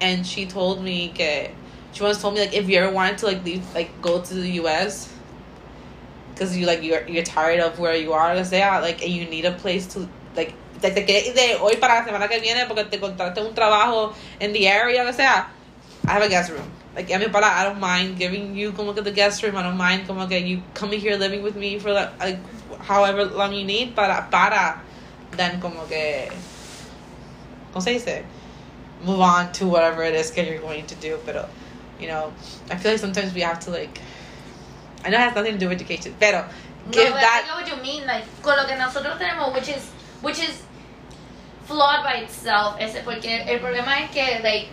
and 0.00 0.26
she 0.26 0.44
told 0.44 0.84
me 0.84 1.09
que 1.09 1.53
she 1.92 2.03
once 2.03 2.20
told 2.20 2.34
me 2.34 2.40
like 2.40 2.53
if 2.53 2.68
you 2.68 2.78
ever 2.78 2.92
wanted 2.92 3.16
to 3.18 3.26
like 3.26 3.44
leave 3.46 3.64
like 3.74 4.03
go 4.03 4.20
to 4.20 4.34
the 4.34 4.50
U.S 4.62 5.11
because 6.43 6.57
you 6.57 6.66
like 6.66 6.82
you're 6.82 7.07
you're 7.07 7.22
tired 7.22 7.61
of 7.61 7.78
where 7.78 7.95
you 7.95 8.12
are, 8.12 8.32
o 8.32 8.43
sea, 8.43 8.80
like 8.82 9.03
and 9.03 9.12
you 9.12 9.24
need 9.26 9.45
a 9.45 9.53
place 9.53 9.86
to 9.86 10.09
like 10.34 10.55
quieres 10.80 11.28
ir 11.28 11.34
de 11.34 11.59
hoy 11.61 11.76
para 11.76 11.95
la 11.95 12.05
semana 12.05 12.28
que 12.28 12.40
viene 12.40 12.66
porque 12.66 12.90
te 12.90 12.99
contrataste 12.99 13.47
un 13.47 13.55
trabajo 13.55 14.14
in 14.40 14.53
the 14.53 14.66
area, 14.66 15.05
o 15.05 15.12
sea, 15.12 15.47
I 16.07 16.12
have 16.12 16.22
a 16.22 16.28
guest 16.28 16.51
room. 16.51 16.68
Like 16.97 17.12
I 17.12 17.18
mean, 17.18 17.30
I 17.32 17.64
don't 17.64 17.80
mind 17.80 18.18
giving 18.18 18.57
you 18.57 18.72
como 18.72 18.93
que 18.93 19.03
the 19.03 19.12
guest 19.12 19.43
room. 19.43 19.57
I 19.57 19.62
don't 19.62 19.76
mind 19.76 20.07
como 20.07 20.26
que 20.26 20.38
you 20.38 20.62
coming 20.74 21.01
here 21.01 21.16
living 21.16 21.43
with 21.43 21.55
me 21.55 21.78
for 21.78 21.93
like, 21.93 22.18
like 22.18 22.38
however 22.80 23.24
long 23.24 23.53
you 23.53 23.64
need 23.64 23.95
para 23.95 24.26
para 24.30 24.80
then 25.36 25.61
como 25.61 25.86
que 25.86 26.28
¿cómo 27.72 27.82
se 27.82 27.93
dice? 27.93 28.24
Move 29.05 29.20
on 29.20 29.53
to 29.53 29.66
whatever 29.66 30.03
it 30.03 30.14
is 30.14 30.30
que 30.30 30.45
you're 30.45 30.61
going 30.61 30.86
to 30.86 30.95
do, 30.97 31.18
But 31.24 31.49
you 32.01 32.09
know, 32.09 32.32
I 32.70 32.76
feel 32.76 32.93
like 32.93 33.01
sometimes 33.01 33.32
we 33.32 33.43
have 33.43 33.61
to 33.61 33.70
like 33.70 34.01
I 35.05 35.11
know 35.11 35.18
it 35.18 35.20
has 35.20 35.34
nothing 35.34 35.53
to 35.55 35.59
do 35.59 35.68
with 35.68 35.80
education, 35.80 36.14
pero 36.18 36.44
No, 36.86 36.90
give 36.92 37.12
but 37.12 37.22
I 37.22 37.42
know 37.46 37.55
what 37.57 37.68
you 37.68 37.76
mean. 37.82 38.07
Like, 38.07 38.24
con 38.42 38.57
lo 38.57 38.66
que 38.66 38.76
nosotros 38.76 39.18
tenemos, 39.18 39.53
which 39.55 39.68
is, 39.68 39.82
which 40.20 40.38
is 40.38 40.62
flawed 41.66 42.03
by 42.05 42.16
itself. 42.24 42.76
Ese, 42.80 43.03
porque 43.05 43.26
el 43.46 43.59
problema 43.61 44.00
es 44.03 44.11
que, 44.11 44.40
like, 44.42 44.68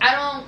I 0.00 0.14
don't, 0.14 0.46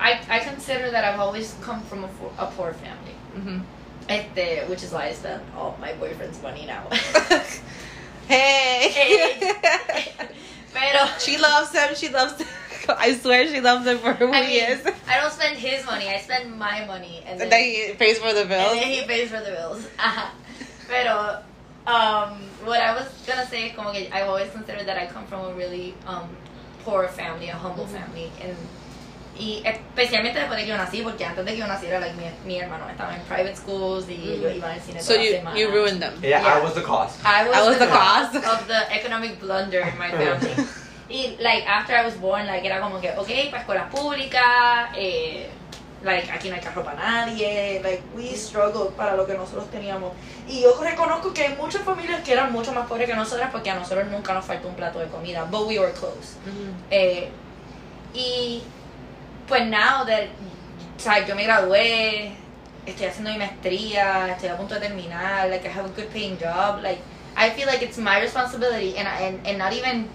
I, 0.00 0.20
I 0.28 0.38
consider 0.40 0.90
that 0.90 1.04
I've 1.04 1.20
always 1.20 1.54
come 1.62 1.82
from 1.82 2.04
a, 2.04 2.08
a 2.38 2.46
poor 2.46 2.72
family. 2.74 3.14
Mhm. 3.36 3.62
Este, 4.08 4.66
which 4.68 4.82
is 4.82 4.92
why 4.92 5.08
I 5.08 5.12
spend 5.12 5.42
all 5.56 5.76
my 5.80 5.92
boyfriend's 5.94 6.40
money 6.42 6.64
now. 6.66 6.88
hey. 8.28 8.88
Hey. 8.88 10.12
Pero 10.72 11.06
she 11.18 11.36
loves 11.38 11.72
him. 11.72 11.94
She 11.94 12.08
loves. 12.08 12.42
I 12.98 13.14
swear 13.14 13.46
she 13.46 13.60
loves 13.60 13.86
him 13.86 13.98
for 13.98 14.12
who 14.14 14.32
I 14.32 14.42
he 14.42 14.60
mean, 14.60 14.70
is. 14.70 14.86
I 15.08 15.20
don't 15.20 15.32
spend 15.32 15.56
his 15.58 15.84
money. 15.84 16.08
I 16.08 16.18
spend 16.20 16.56
my 16.58 16.84
money, 16.86 17.22
and 17.26 17.38
then, 17.38 17.42
And 17.46 17.52
then 17.52 17.62
he 17.64 17.94
pays 17.98 18.18
for 18.18 18.32
the 18.32 18.44
bills. 18.44 18.72
and 18.72 18.80
bills. 18.80 18.80
then 18.80 18.88
he 18.90 19.02
pays 19.06 19.28
for 19.30 19.40
the 19.40 19.50
bills. 19.52 19.86
Ajá. 19.98 20.30
Pero, 20.88 21.42
um, 21.86 22.40
what 22.64 22.80
I 22.80 22.94
was 22.94 23.06
gonna 23.26 23.46
say, 23.46 23.70
como 23.76 23.92
que 23.92 24.08
I've 24.12 24.28
always 24.28 24.50
considered 24.50 24.86
that 24.86 24.96
I 24.98 25.06
come 25.06 25.26
from 25.26 25.44
a 25.46 25.54
really 25.54 25.94
um, 26.06 26.28
poor 26.84 27.08
family, 27.08 27.48
a 27.48 27.54
humble 27.56 27.84
Mhm. 27.86 27.98
family, 28.00 28.32
and 28.42 28.56
y 29.40 29.62
especialmente 29.64 30.34
después 30.40 30.56
de 30.56 30.64
que 30.64 30.66
yo 30.66 30.76
nací, 30.76 31.00
porque 31.04 31.24
antes 31.24 31.44
de 31.44 31.52
que 31.52 31.58
yo 31.58 31.66
naciera, 31.68 32.00
like, 32.00 32.14
mi, 32.16 32.24
mi 32.44 32.58
hermano 32.60 32.88
estaba 32.88 33.14
en 33.14 33.20
private 33.22 33.54
schools 33.54 34.08
y 34.08 34.16
Mhm. 34.16 34.32
ellos 34.34 34.56
iban 34.56 34.70
al 34.72 34.80
cine 34.80 35.00
So 35.00 35.12
toda 35.14 35.18
la 35.18 35.24
you 35.24 35.32
semana. 35.36 35.58
you 35.60 35.68
ruined 35.70 36.00
them. 36.02 36.14
Yeah, 36.20 36.40
Yeah. 36.42 36.56
I 36.56 36.60
was 36.60 36.74
the 36.74 36.82
cause. 36.82 37.12
I 37.24 37.46
was, 37.46 37.56
I 37.56 37.62
was 37.68 37.78
the, 37.78 37.84
the 37.86 37.90
cause 37.92 38.32
cause. 38.32 38.44
of 38.62 38.66
the 38.66 38.92
economic 38.92 39.38
blunder 39.38 39.80
in 39.80 39.96
my 39.96 40.10
family. 40.20 40.54
Y, 41.08 41.36
like, 41.40 41.66
after 41.66 41.94
I 41.94 42.04
was 42.04 42.16
born, 42.20 42.46
like, 42.46 42.66
era 42.66 42.80
como 42.80 43.00
que, 43.00 43.10
ok, 43.10 43.50
para 43.50 43.60
escuelas 43.62 43.90
públicas, 43.90 44.90
eh, 44.96 45.48
like, 46.02 46.30
aquí 46.30 46.48
no 46.48 46.54
hay 46.54 46.60
carro 46.60 46.84
para 46.84 46.96
nadie, 46.96 47.80
like, 47.82 48.02
we 48.14 48.34
struggled 48.34 48.90
para 48.94 49.16
lo 49.16 49.26
que 49.26 49.34
nosotros 49.34 49.70
teníamos. 49.70 50.12
Y 50.46 50.62
yo 50.62 50.78
reconozco 50.80 51.32
que 51.32 51.44
hay 51.44 51.54
muchas 51.56 51.82
familias 51.82 52.22
que 52.22 52.32
eran 52.32 52.52
mucho 52.52 52.72
más 52.72 52.86
pobres 52.86 53.08
que 53.08 53.14
nosotras 53.14 53.50
porque 53.50 53.70
a 53.70 53.74
nosotros 53.74 54.06
nunca 54.08 54.34
nos 54.34 54.44
faltó 54.44 54.68
un 54.68 54.74
plato 54.74 54.98
de 54.98 55.08
comida, 55.08 55.44
but 55.44 55.66
we 55.66 55.78
were 55.78 55.92
close. 55.92 56.36
Mhm. 56.44 56.74
Eh, 56.90 57.30
y 58.14 58.62
pues 59.46 59.64
now 59.66 60.04
that 60.06 60.28
o 60.98 61.00
sea, 61.00 61.24
yo 61.24 61.36
me 61.36 61.44
gradué, 61.44 62.32
estoy 62.84 63.06
haciendo 63.06 63.30
mi 63.30 63.38
maestría, 63.38 64.32
estoy 64.32 64.48
a 64.48 64.56
punto 64.56 64.74
de 64.74 64.80
terminar, 64.80 65.48
like 65.48 65.64
I 65.64 65.70
have 65.70 65.86
a 65.86 65.92
good 65.94 66.08
paying 66.12 66.36
job, 66.36 66.82
like 66.82 67.00
I 67.36 67.50
feel 67.50 67.68
like 67.68 67.82
it's 67.84 67.98
my 67.98 68.20
responsibility 68.20 68.96
and 68.96 69.06
and, 69.06 69.46
and 69.46 69.58
not 69.58 69.72
even 69.72 70.08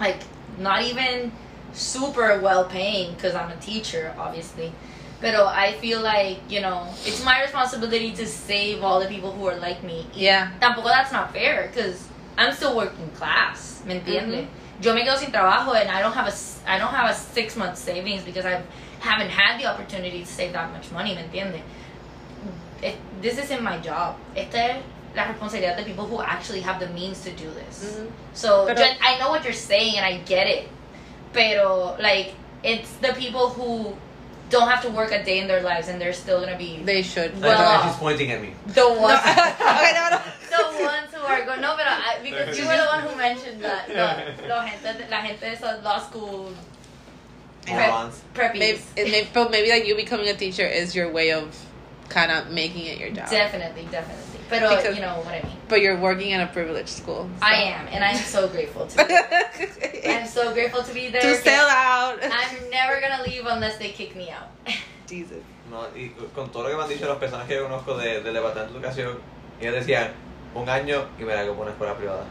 like 0.00 0.22
not 0.58 0.82
even 0.82 1.30
super 1.72 2.40
well 2.40 2.64
paying 2.64 3.14
because 3.14 3.34
I'm 3.34 3.50
a 3.50 3.56
teacher 3.56 4.14
obviously. 4.18 4.72
But 5.20 5.34
I 5.34 5.74
feel 5.74 6.00
like, 6.00 6.38
you 6.48 6.62
know, 6.62 6.88
it's 7.04 7.22
my 7.22 7.42
responsibility 7.42 8.12
to 8.12 8.26
save 8.26 8.82
all 8.82 9.00
the 9.00 9.06
people 9.06 9.32
who 9.32 9.46
are 9.46 9.58
like 9.58 9.82
me. 9.84 10.06
Yeah. 10.14 10.50
Tampoco 10.60 10.84
that's 10.84 11.12
not 11.12 11.34
fair 11.34 11.66
because 11.66 12.08
I'm 12.38 12.54
still 12.54 12.74
working 12.74 13.10
class, 13.10 13.82
¿me 13.84 14.00
entiendes? 14.00 14.46
Mm-hmm. 14.46 14.82
Yo 14.82 14.94
me 14.94 15.04
quedo 15.04 15.18
sin 15.18 15.30
trabajo 15.30 15.74
and 15.78 15.90
I 15.90 16.00
don't 16.00 16.14
have 16.14 16.26
a 16.26 16.70
I 16.70 16.78
don't 16.78 16.94
have 16.94 17.10
a 17.10 17.14
six 17.14 17.54
month 17.54 17.76
savings 17.76 18.22
because 18.22 18.46
I 18.46 18.62
haven't 19.00 19.28
had 19.28 19.60
the 19.60 19.66
opportunity 19.66 20.20
to 20.20 20.26
save 20.26 20.54
that 20.54 20.72
much 20.72 20.90
money, 20.90 21.14
¿me 21.14 21.22
entiendes? 21.22 21.60
It, 22.82 22.96
this 23.20 23.36
isn't 23.36 23.62
my 23.62 23.76
job. 23.76 24.16
Esta 24.34 24.56
es 24.56 24.82
la 25.14 25.24
responsabilidad 25.26 25.76
de 25.76 25.84
people 25.84 26.06
who 26.06 26.20
actually 26.22 26.60
have 26.60 26.78
the 26.78 26.86
means 26.94 27.20
to 27.24 27.30
do 27.32 27.50
this. 27.52 27.84
Mhm. 27.98 28.08
So 28.32 28.66
Pero- 28.66 28.78
yo- 28.80 28.94
I 29.02 29.18
know 29.18 29.30
what 29.30 29.42
you're 29.44 29.52
saying 29.52 29.96
and 29.96 30.04
I 30.06 30.18
get 30.24 30.46
it. 30.46 30.68
Pero 31.32 31.96
like 32.00 32.34
it's 32.62 32.90
the 33.00 33.12
people 33.14 33.48
who 33.50 33.96
don't 34.50 34.68
have 34.68 34.82
to 34.82 34.90
work 34.90 35.12
a 35.12 35.22
day 35.22 35.38
in 35.38 35.46
their 35.46 35.62
lives 35.62 35.88
and 35.88 36.00
they're 36.00 36.12
still 36.12 36.40
gonna 36.40 36.56
be 36.58 36.80
They 36.84 37.02
should. 37.02 37.32
I 37.36 37.38
Well, 37.38 37.58
know 37.58 37.64
uh, 37.80 37.88
she's 37.88 37.96
pointing 37.98 38.30
at 38.32 38.40
me. 38.42 38.52
the 38.66 38.80
No. 38.82 38.92
ones 39.00 39.20
okay, 39.26 39.92
no, 39.94 40.10
no. 40.10 40.18
the 40.50 40.84
ones 40.84 41.08
who 41.14 41.22
are 41.22 41.44
going 41.44 41.60
no 41.60 41.76
but 41.76 41.86
I, 41.86 42.18
because 42.22 42.58
you 42.58 42.66
were 42.66 42.76
the 42.76 42.86
one 42.86 43.00
who 43.02 43.14
mentioned 43.16 43.62
that 43.62 43.88
no, 43.88 44.48
la 44.48 44.66
gente 44.66 45.06
la 45.08 45.20
gente 45.22 45.40
de 45.40 45.52
esos 45.56 45.82
law 45.84 45.98
school 46.00 46.52
Prep- 47.66 47.90
Morons. 47.90 48.20
preppies 48.34 48.58
Maybe, 48.58 48.80
it 48.96 49.10
may, 49.10 49.28
but 49.32 49.50
maybe 49.50 49.68
like 49.70 49.86
you 49.86 49.94
becoming 49.94 50.28
a 50.28 50.34
teacher 50.34 50.66
is 50.66 50.94
your 50.96 51.10
way 51.12 51.30
of 51.32 51.54
kind 52.08 52.32
of 52.32 52.50
making 52.50 52.86
it 52.86 52.98
your 52.98 53.10
job. 53.10 53.30
definitely 53.30 53.86
definitely 53.92 54.29
pero 54.50 54.68
Because- 54.70 54.94
you 54.96 55.00
know 55.02 55.16
what 55.24 55.32
I 55.34 55.40
mean 55.42 55.56
But 55.68 55.80
you're 55.80 55.96
working 55.98 56.30
in 56.32 56.40
a 56.40 56.46
privileged 56.52 56.88
school. 56.90 57.28
so. 57.38 57.46
I 57.46 57.72
am 57.72 57.86
and 57.92 58.04
I'm 58.04 58.16
so 58.18 58.48
grateful 58.48 58.86
to 58.86 59.04
be 59.06 59.14
I'm 60.10 60.26
so 60.26 60.52
grateful 60.52 60.82
to 60.82 60.92
be 60.92 61.08
there 61.10 61.22
to 61.22 61.34
sell 61.36 61.68
out. 61.70 62.18
I'm 62.22 62.68
never 62.70 63.00
gonna 63.00 63.22
leave 63.24 63.46
unless 63.46 63.78
they 63.78 63.90
kick 63.92 64.14
me 64.16 64.30
out 64.30 64.48
Jesus. 65.08 65.38
No, 65.70 65.86
y 65.96 66.10
con 66.34 66.50
todo 66.50 66.64
lo 66.64 66.70
que 66.70 66.76
me 66.76 66.82
han 66.82 66.88
dicho 66.88 67.06
las 67.06 67.18
personas 67.18 67.46
que 67.46 67.54
yo 67.54 67.62
conozco 67.62 67.96
de, 67.96 68.20
del 68.22 68.34
departamento 68.34 68.72
de 68.74 68.78
educación, 68.80 69.18
ellos 69.60 69.74
decían 69.74 70.10
un 70.54 70.68
año 70.68 71.06
y 71.18 71.22
me 71.22 71.32
la 71.34 71.44
que 71.44 71.50
una 71.50 71.70
escuela 71.70 71.94
privada. 71.94 72.24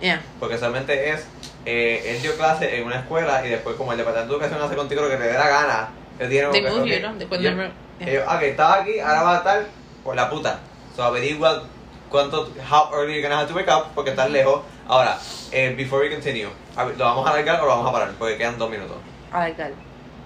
Yeah. 0.00 0.20
Porque 0.38 0.58
solamente 0.58 1.10
es, 1.10 1.24
eh, 1.64 2.02
él 2.06 2.20
dio 2.20 2.36
clase 2.36 2.76
en 2.76 2.84
una 2.84 2.96
escuela 2.96 3.46
y 3.46 3.48
después 3.48 3.76
como 3.76 3.92
el 3.92 3.98
departamento 3.98 4.34
de 4.36 4.44
educación 4.44 4.66
hace 4.66 4.76
contigo 4.76 5.00
lo 5.00 5.08
que 5.08 5.16
te 5.16 5.22
dé 5.22 5.32
la 5.34 5.48
gana, 5.48 5.88
él 6.18 6.28
tiene 6.28 6.48
They 6.50 6.62
como 6.64 6.76
move 6.80 6.84
que, 6.90 7.00
you, 7.00 7.06
ok, 7.06 7.12
¿no? 7.12 7.18
They 7.18 7.26
put 7.28 7.38
yo- 7.38 7.50
them. 7.56 7.72
Yeah. 8.00 8.08
ellos, 8.10 8.24
ok, 8.28 8.42
estaba 8.42 8.74
aquí, 8.82 8.98
ahora 9.00 9.22
va 9.22 9.34
a 9.34 9.38
estar 9.38 9.66
por 10.04 10.14
la 10.16 10.28
puta. 10.28 10.60
So 10.94 11.02
averigua 11.02 11.64
cuánto, 12.10 12.52
how 12.60 12.90
early 12.92 13.14
you're 13.14 13.22
gonna 13.22 13.36
have 13.36 13.48
to 13.48 13.54
wake 13.54 13.68
up 13.68 13.94
porque 13.94 14.10
estás 14.10 14.30
lejos. 14.30 14.62
Ahora, 14.86 15.18
eh, 15.52 15.74
before 15.74 16.00
we 16.00 16.10
continue, 16.10 16.50
a 16.76 16.84
ver, 16.84 16.96
¿lo 16.98 17.04
vamos 17.04 17.26
a 17.26 17.30
alargar 17.30 17.60
o 17.60 17.66
lo 17.66 17.68
vamos 17.68 17.88
a 17.88 17.92
parar? 17.92 18.12
Porque 18.18 18.36
quedan 18.36 18.58
dos 18.58 18.70
minutos. 18.70 18.96
That. 19.30 19.72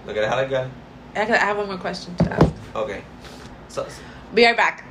¿Lo 0.05 0.13
quieres 0.13 0.29
alargar? 0.29 0.67
I 1.15 1.19
have 1.19 1.57
one 1.57 1.67
more 1.67 1.77
question 1.77 2.15
to 2.17 2.33
ask. 2.33 2.53
Ok. 2.75 3.01
So, 3.69 3.85
Be 4.33 4.45
right 4.45 4.57
back. 4.57 4.83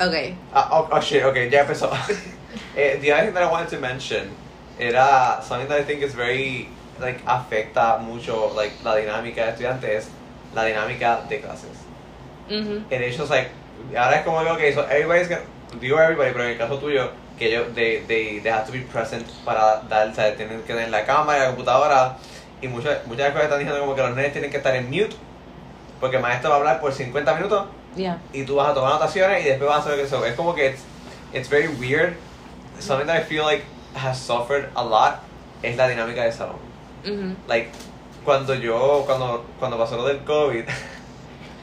Okay. 0.00 0.36
Ah, 0.52 0.68
oh, 0.70 0.88
oh 0.92 1.00
shit, 1.00 1.24
okay, 1.24 1.50
ya 1.50 1.64
empezó. 1.64 1.90
eh, 2.76 2.98
the 3.00 3.10
other 3.10 3.24
thing 3.24 3.34
that 3.34 3.42
I 3.42 3.50
wanted 3.50 3.70
to 3.70 3.80
mention 3.80 4.30
era 4.78 5.40
something 5.42 5.68
that 5.68 5.80
I 5.80 5.84
think 5.84 6.02
is 6.02 6.14
very, 6.14 6.68
like, 7.00 7.24
afecta 7.24 8.00
mucho, 8.00 8.52
like, 8.54 8.72
la 8.84 8.94
dinámica 8.94 9.46
de 9.46 9.52
estudiantes, 9.52 10.10
la 10.54 10.62
dinámica 10.64 11.26
de 11.28 11.40
clases. 11.40 11.76
El 12.48 13.02
hecho 13.02 13.24
es, 13.24 13.30
like, 13.30 13.50
ahora 13.96 14.16
es 14.16 14.24
como 14.24 14.42
que, 14.42 14.50
okay, 14.50 14.72
so 14.72 14.82
everybody's 14.88 15.28
gonna, 15.28 15.42
digo 15.80 15.98
everybody, 16.00 16.32
pero 16.32 16.44
en 16.44 16.50
el 16.50 16.58
caso 16.58 16.78
tuyo, 16.78 17.10
que 17.38 17.48
ellos, 17.48 17.74
they, 17.74 18.04
they, 18.06 18.40
they 18.40 18.50
have 18.50 18.66
to 18.66 18.72
be 18.72 18.80
present 18.80 19.26
para 19.44 19.82
dar, 19.88 20.08
o 20.08 20.14
sea, 20.14 20.34
tienen 20.34 20.60
que 20.62 20.74
tener 20.74 20.90
la 20.90 21.04
cámara 21.04 21.40
la 21.40 21.46
computadora, 21.48 22.16
y 22.60 22.68
muchas, 22.68 23.06
muchas 23.06 23.26
escuelas 23.26 23.44
están 23.44 23.58
diciendo 23.60 23.80
como 23.80 23.94
que 23.94 24.02
los 24.02 24.16
nenes 24.16 24.32
tienen 24.32 24.50
que 24.50 24.56
estar 24.56 24.74
en 24.74 24.86
mute, 24.90 25.14
porque 26.00 26.16
el 26.16 26.22
maestro 26.22 26.50
va 26.50 26.56
a 26.56 26.58
hablar 26.58 26.80
por 26.80 26.92
50 26.92 27.34
minutos, 27.34 27.66
Yeah. 27.96 28.18
y 28.32 28.44
tú 28.44 28.54
vas 28.56 28.68
a 28.68 28.74
tomar 28.74 28.92
anotaciones 28.92 29.44
y 29.44 29.48
después 29.48 29.68
vas 29.68 29.78
a 29.78 29.88
hacer 29.88 29.98
eso. 29.98 30.24
Es 30.24 30.34
como 30.34 30.54
que 30.54 30.68
it's, 30.68 30.82
it's 31.32 31.48
very 31.48 31.66
weird. 31.66 32.14
Something 32.78 33.06
that 33.06 33.16
I 33.16 33.24
feel 33.24 33.44
like 33.44 33.64
has 33.94 34.18
suffered 34.20 34.68
a 34.76 34.84
lot 34.84 35.20
es 35.62 35.76
la 35.76 35.88
dinámica 35.88 36.22
del 36.22 36.32
salón. 36.32 36.58
Mm-hmm. 37.04 37.34
Like, 37.48 37.70
cuando 38.24 38.54
yo, 38.54 39.02
cuando, 39.06 39.44
cuando 39.58 39.78
pasó 39.78 39.96
lo 39.96 40.04
del 40.04 40.18
COVID, 40.22 40.64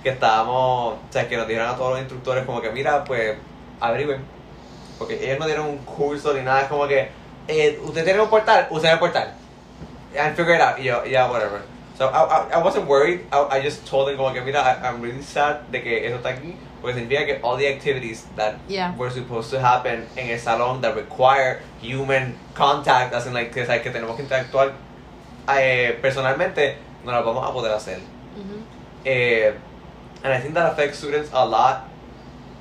que 0.05 0.11
estábamos, 0.11 0.93
o 0.93 0.99
sea, 1.09 1.27
que 1.27 1.35
nos 1.35 1.47
dijeron 1.47 1.67
a 1.67 1.75
todos 1.75 1.93
los 1.93 1.99
instructores 1.99 2.45
como 2.45 2.61
que, 2.61 2.69
mira, 2.69 3.03
pues, 3.03 3.35
averigüen. 3.79 4.23
Porque 4.99 5.15
ellos 5.25 5.39
no 5.39 5.47
dieron 5.47 5.65
un 5.65 5.77
curso 5.79 6.31
ni 6.35 6.41
nada, 6.41 6.61
es 6.61 6.67
como 6.67 6.87
que, 6.87 7.09
eh, 7.47 7.79
usted 7.83 8.03
tiene 8.03 8.21
un 8.21 8.29
portal, 8.29 8.67
usen 8.69 8.91
el 8.91 8.99
portal. 8.99 9.33
And 10.15 10.35
figure 10.35 10.53
it 10.55 10.61
out. 10.61 10.77
Y 10.77 10.83
yo, 10.83 11.03
yeah, 11.05 11.27
whatever. 11.27 11.61
So 11.97 12.05
I, 12.05 12.51
I, 12.53 12.59
I 12.59 12.63
wasn't 12.63 12.87
worried. 12.87 13.21
I, 13.31 13.57
I 13.57 13.61
just 13.63 13.83
told 13.89 14.07
them 14.07 14.15
como 14.15 14.31
que 14.31 14.41
mira, 14.41 14.61
I, 14.61 14.87
I'm 14.87 15.01
really 15.01 15.23
sad 15.23 15.61
de 15.71 15.81
que 15.81 16.05
eso 16.07 16.17
está 16.17 16.29
aquí 16.29 16.55
porque 16.81 16.93
significa 16.99 17.25
que 17.25 17.39
all 17.41 17.57
the 17.57 17.67
activities 17.67 18.27
that 18.35 18.53
Yeah. 18.67 18.93
were 18.95 19.09
supposed 19.09 19.49
to 19.49 19.59
happen 19.59 20.05
en 20.15 20.29
el 20.29 20.37
salón 20.39 20.81
that 20.81 20.93
require 20.95 21.61
human 21.81 22.35
contact, 22.53 23.11
as 23.11 23.25
in 23.25 23.33
like 23.33 23.51
que, 23.51 23.65
que 23.65 23.89
tenemos 23.89 24.15
que 24.15 24.21
interactuar 24.21 24.73
eh, 25.57 25.97
personalmente, 25.99 26.77
no 27.03 27.11
las 27.11 27.25
vamos 27.25 27.43
a 27.49 27.51
poder 27.51 27.71
hacer. 27.73 27.97
Mhm. 27.97 28.63
Eh, 29.03 29.53
and 30.25 30.33
I 30.33 30.39
think 30.41 30.55
that 30.55 30.73
affects 30.73 30.97
students 30.97 31.29
a 31.31 31.45
lot 31.45 31.85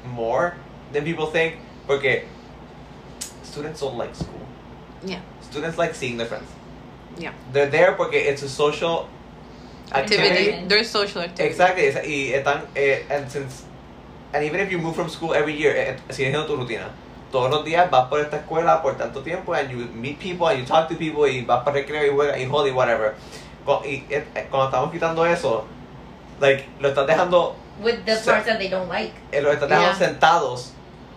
more 0.05 0.53
than 0.93 1.03
people 1.05 1.27
think 1.33 1.57
porque 1.89 2.25
students 3.43 3.81
don't 3.81 3.97
like 3.97 4.15
school. 4.15 4.41
Yeah. 5.03 5.21
Students 5.41 5.79
like 5.79 5.95
seeing 5.95 6.17
their 6.19 6.27
friends. 6.27 6.49
Yeah. 7.19 7.33
They're 7.53 7.71
there 7.71 7.93
porque 7.93 8.15
it's 8.15 8.43
a 8.43 8.49
social 8.49 9.09
activity. 9.93 10.29
Activity. 10.29 10.69
There's 10.69 10.91
social 10.91 11.23
activity. 11.23 11.45
Exactly. 11.49 11.85
Y 12.05 12.33
están, 12.35 12.67
eh, 12.77 13.05
and 13.11 13.31
since, 13.31 13.65
and 14.35 14.45
even 14.45 14.61
if 14.61 14.71
you 14.71 14.79
move 14.79 14.95
from 14.95 15.09
school 15.09 15.33
every 15.35 15.55
year, 15.57 15.73
eh, 15.75 15.97
sigues 16.11 16.33
siendo 16.35 16.47
tu 16.47 16.57
rutina. 16.57 16.91
Todos 17.33 17.51
los 17.51 17.65
días 17.65 17.91
vas 17.91 18.09
por 18.09 18.21
esta 18.21 18.37
escuela 18.39 18.81
por 18.83 18.95
tanto 18.97 19.23
tiempo 19.23 19.55
and 19.55 19.71
you 19.71 19.89
meet 19.95 20.19
people 20.21 20.47
and 20.49 20.59
you 20.61 20.65
talk 20.67 20.89
to 20.89 20.95
people 20.97 21.27
y 21.27 21.45
vas 21.45 21.65
para 21.65 21.73
recreo 21.81 22.05
y 22.05 22.11
juegas 22.15 22.39
y 22.39 22.45
jode 22.47 22.73
whatever. 22.73 23.15
Cu- 23.67 23.83
Y 23.85 24.05
eh, 24.11 24.25
eh, 24.35 24.47
cuando 24.51 24.67
estamos 24.67 24.93
quitando 24.93 25.25
eso, 25.27 25.67
like, 26.41 26.65
lo 26.81 26.89
estás 26.91 27.07
dejando, 27.07 27.55
With 27.83 28.05
the 28.05 28.15
parts 28.17 28.47
that 28.47 28.59
they 28.59 28.69
don't 28.69 28.89
like. 28.89 29.13
eh, 29.33 29.41
lo 29.41 29.51
estás 29.53 29.69
dejando 29.69 29.99
Yeah. 29.99 30.09
sentados 30.09 30.71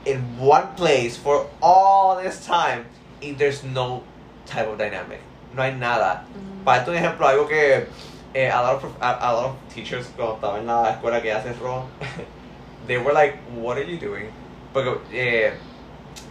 in 0.06 0.22
one 0.40 0.68
place 0.76 1.18
for 1.18 1.48
all 1.62 2.18
this 2.22 2.46
time 2.46 2.86
y 3.22 3.34
there's 3.38 3.64
no 3.64 4.04
type 4.46 4.68
of 4.68 4.78
dynamic. 4.78 5.20
No 5.54 5.62
hay 5.64 5.74
nada. 5.74 6.24
Mhm. 6.34 6.64
Para 6.64 6.80
darte 6.80 6.92
un 6.92 6.98
ejemplo, 6.98 7.28
algo 7.28 7.48
que 7.48 7.88
eh, 8.34 8.50
a, 8.52 8.62
lot 8.62 8.84
of, 8.84 8.92
a, 9.02 9.12
a 9.30 9.34
lot 9.34 9.46
of 9.46 9.56
teachers 9.74 10.08
cuando 10.16 10.36
estaba 10.36 10.60
en 10.60 10.68
la 10.68 10.92
escuela 10.92 11.22
que 11.22 11.32
hacen 11.32 11.56
ro, 11.62 11.86
they 12.88 12.98
were 12.98 13.14
like, 13.14 13.38
what 13.56 13.78
are 13.78 13.84
you 13.84 13.98
doing? 13.98 14.32
Porque 14.74 15.00
eh, 15.14 15.54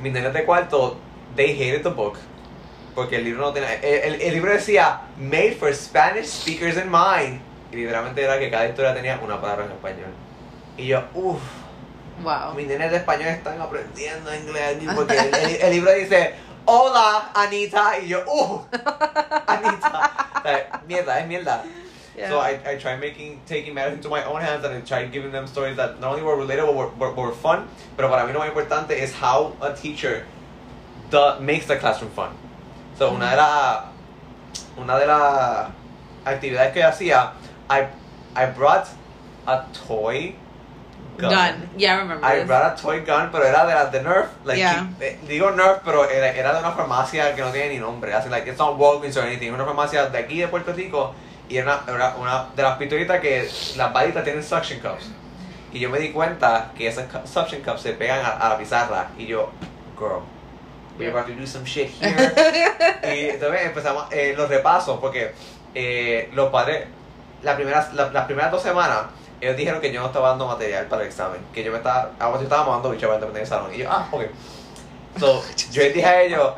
mis 0.00 0.12
nenes 0.12 0.32
de 0.32 0.44
cuarto, 0.44 0.96
they 1.34 1.52
hated 1.52 1.82
the 1.82 1.90
book. 1.90 2.16
Porque 2.94 3.16
el 3.16 3.24
libro 3.24 3.40
no 3.42 3.52
tenía, 3.52 3.74
el, 3.82 4.14
el- 4.14 4.20
el 4.22 4.32
libro 4.34 4.52
decía, 4.52 5.00
made 5.18 5.54
for 5.56 5.72
Spanish 5.74 6.26
speakers 6.28 6.76
in 6.76 6.90
mind. 6.90 7.40
Y 7.76 7.80
literalmente 7.80 8.22
era 8.24 8.38
que 8.38 8.50
cada 8.50 8.66
historia 8.66 8.94
tenía 8.94 9.18
una 9.22 9.38
palabra 9.40 9.66
en 9.66 9.72
español. 9.72 10.10
Y 10.78 10.86
yo, 10.86 11.02
uff, 11.14 11.40
Wow. 12.22 12.54
mis 12.54 12.66
nenes 12.66 12.90
de 12.90 12.96
español 12.96 13.28
están 13.28 13.60
aprendiendo 13.60 14.34
inglés. 14.34 14.78
Porque 14.94 15.18
el, 15.18 15.34
el- 15.34 15.56
el 15.60 15.70
libro 15.70 15.92
dice, 15.92 16.34
hola, 16.64 17.30
Anita. 17.34 17.98
Y 17.98 18.08
yo, 18.08 18.22
uff, 18.26 18.62
Anita. 19.46 20.10
Sea, 20.42 20.80
mierda, 20.86 21.20
es 21.20 21.26
mierda. 21.26 21.62
Yeah. 22.16 22.30
So 22.30 22.40
I, 22.40 22.58
I 22.64 22.76
tried 22.78 22.98
making 22.98 23.42
taking 23.46 23.74
matters 23.74 23.92
into 23.94 24.08
my 24.08 24.24
own 24.24 24.40
hands 24.40 24.64
and 24.64 24.74
I 24.74 24.80
tried 24.80 25.12
giving 25.12 25.32
them 25.32 25.46
stories 25.46 25.76
that 25.76 26.00
not 26.00 26.12
only 26.12 26.22
were 26.22 26.34
relatable 26.36 26.72
but 26.74 26.96
were, 26.98 27.10
were, 27.10 27.26
were 27.28 27.32
fun, 27.34 27.68
pero 27.94 28.08
para 28.08 28.24
mí 28.26 28.32
lo 28.32 28.38
más 28.40 28.48
importante 28.48 29.02
es 29.02 29.12
how 29.12 29.52
a 29.60 29.74
teacher 29.74 30.24
the, 31.10 31.36
makes 31.40 31.66
the 31.66 31.76
classroom 31.76 32.10
fun. 32.12 32.30
So 32.98 33.10
una 33.10 33.32
de 33.32 33.36
las 33.36 33.84
una 34.78 34.98
de 34.98 35.06
las 35.06 35.68
actividades 36.24 36.72
que 36.72 36.82
hacía, 36.82 37.32
I 37.70 37.86
I 38.34 38.46
brought 38.46 38.86
a 39.46 39.64
toy 39.72 40.34
gun. 41.18 41.30
Gun. 41.30 41.68
Yeah, 41.78 41.94
I 41.94 41.98
remember. 42.02 42.24
I 42.26 42.36
this. 42.38 42.46
brought 42.46 42.78
a 42.78 42.82
toy 42.82 43.00
gun, 43.04 43.30
pero 43.32 43.44
era 43.44 43.64
de 43.66 43.74
las 43.74 43.90
de 43.92 44.02
Nerf. 44.02 44.28
Like, 44.44 44.58
Yeah. 44.58 44.86
eh, 45.00 45.18
digo 45.26 45.50
Nerf, 45.52 45.80
pero 45.84 46.04
era, 46.08 46.28
era 46.34 46.52
de 46.52 46.58
una 46.60 46.72
farmacia 46.72 47.34
que 47.34 47.42
no 47.42 47.50
tiene 47.50 47.70
ni 47.74 47.78
nombre. 47.78 48.12
Así, 48.12 48.28
like, 48.28 48.46
it's 48.48 48.58
not 48.58 48.76
Walgreens 48.78 49.16
or 49.16 49.22
anything. 49.22 49.52
Una 49.52 49.64
farmacia 49.64 50.06
de 50.10 50.18
aquí 50.18 50.40
de 50.40 50.48
Puerto 50.48 50.72
Rico. 50.72 51.14
Y 51.48 51.56
era 51.58 51.80
una, 51.86 51.94
era 51.96 52.16
una 52.16 52.46
de 52.56 52.62
las 52.62 52.76
pistolitas 52.76 53.20
que 53.20 53.48
las 53.76 53.92
balitas 53.92 54.24
tienen 54.24 54.42
suction 54.42 54.80
cups. 54.80 55.10
Y 55.72 55.78
yo 55.78 55.88
me 55.90 55.98
di 56.00 56.10
cuenta 56.10 56.72
que 56.76 56.88
esas 56.88 57.06
suction 57.24 57.62
cups 57.62 57.82
se 57.82 57.92
pegan 57.92 58.24
a, 58.24 58.30
a 58.30 58.48
la 58.50 58.58
pizarra. 58.58 59.08
Y 59.16 59.26
yo, 59.26 59.50
girl, 59.98 60.22
we're 60.98 61.10
about 61.10 61.26
to 61.26 61.34
do 61.34 61.46
some 61.46 61.64
shit 61.64 61.88
here. 62.00 62.32
y 63.04 63.28
entonces 63.30 63.66
empezamos 63.66 64.06
eh, 64.10 64.34
los 64.36 64.48
repasos 64.48 64.98
porque 65.00 65.32
eh, 65.74 66.30
los 66.34 66.50
padres, 66.50 66.86
la 67.42 67.54
primera, 67.56 67.88
la- 67.94 68.10
las 68.10 68.24
primeras 68.26 68.50
dos 68.50 68.62
semanas, 68.62 69.02
ellos 69.40 69.56
dijeron 69.56 69.80
que 69.80 69.92
yo 69.92 70.00
no 70.00 70.06
estaba 70.06 70.30
dando 70.30 70.46
material 70.46 70.86
para 70.86 71.02
el 71.02 71.08
examen, 71.08 71.40
que 71.52 71.62
yo 71.62 71.70
me 71.70 71.78
estaba, 71.78 72.10
ah, 72.18 72.30
yo 72.34 72.40
estaba 72.42 72.64
mandando 72.64 72.90
bicho 72.90 73.08
para 73.08 73.40
el 73.40 73.46
salón. 73.46 73.72
Y 73.74 73.78
yo, 73.78 73.90
ah, 73.90 74.08
ok. 74.10 74.22
So, 75.20 75.42
yo 75.72 75.82
les 75.82 75.94
dije 75.94 76.06
a 76.06 76.22
ellos, 76.22 76.52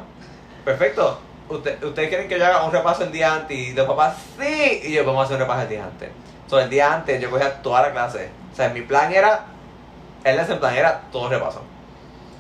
perfecto, 0.64 1.20
usted- 1.48 1.82
ustedes 1.82 2.08
quieren 2.08 2.28
que 2.28 2.38
yo 2.38 2.46
haga 2.46 2.64
un 2.64 2.72
repaso 2.72 3.04
el 3.04 3.12
día 3.12 3.34
antes 3.34 3.56
y 3.56 3.72
los 3.72 3.86
papás, 3.86 4.16
sí, 4.38 4.80
y 4.84 4.92
yo, 4.92 5.04
vamos 5.04 5.22
a 5.22 5.24
hacer 5.24 5.34
un 5.36 5.40
repaso 5.42 5.62
el 5.62 5.68
día 5.68 5.84
antes. 5.84 6.10
So, 6.48 6.58
el 6.60 6.70
día 6.70 6.92
antes 6.94 7.20
yo 7.20 7.30
cogía 7.30 7.60
toda 7.62 7.82
la 7.82 7.92
clase. 7.92 8.30
O 8.52 8.56
sea, 8.56 8.68
mi 8.70 8.80
plan 8.82 9.12
era, 9.12 9.44
el 10.24 10.36
lesson 10.36 10.58
plan 10.58 10.74
era 10.74 11.02
todo 11.12 11.28
repaso. 11.28 11.62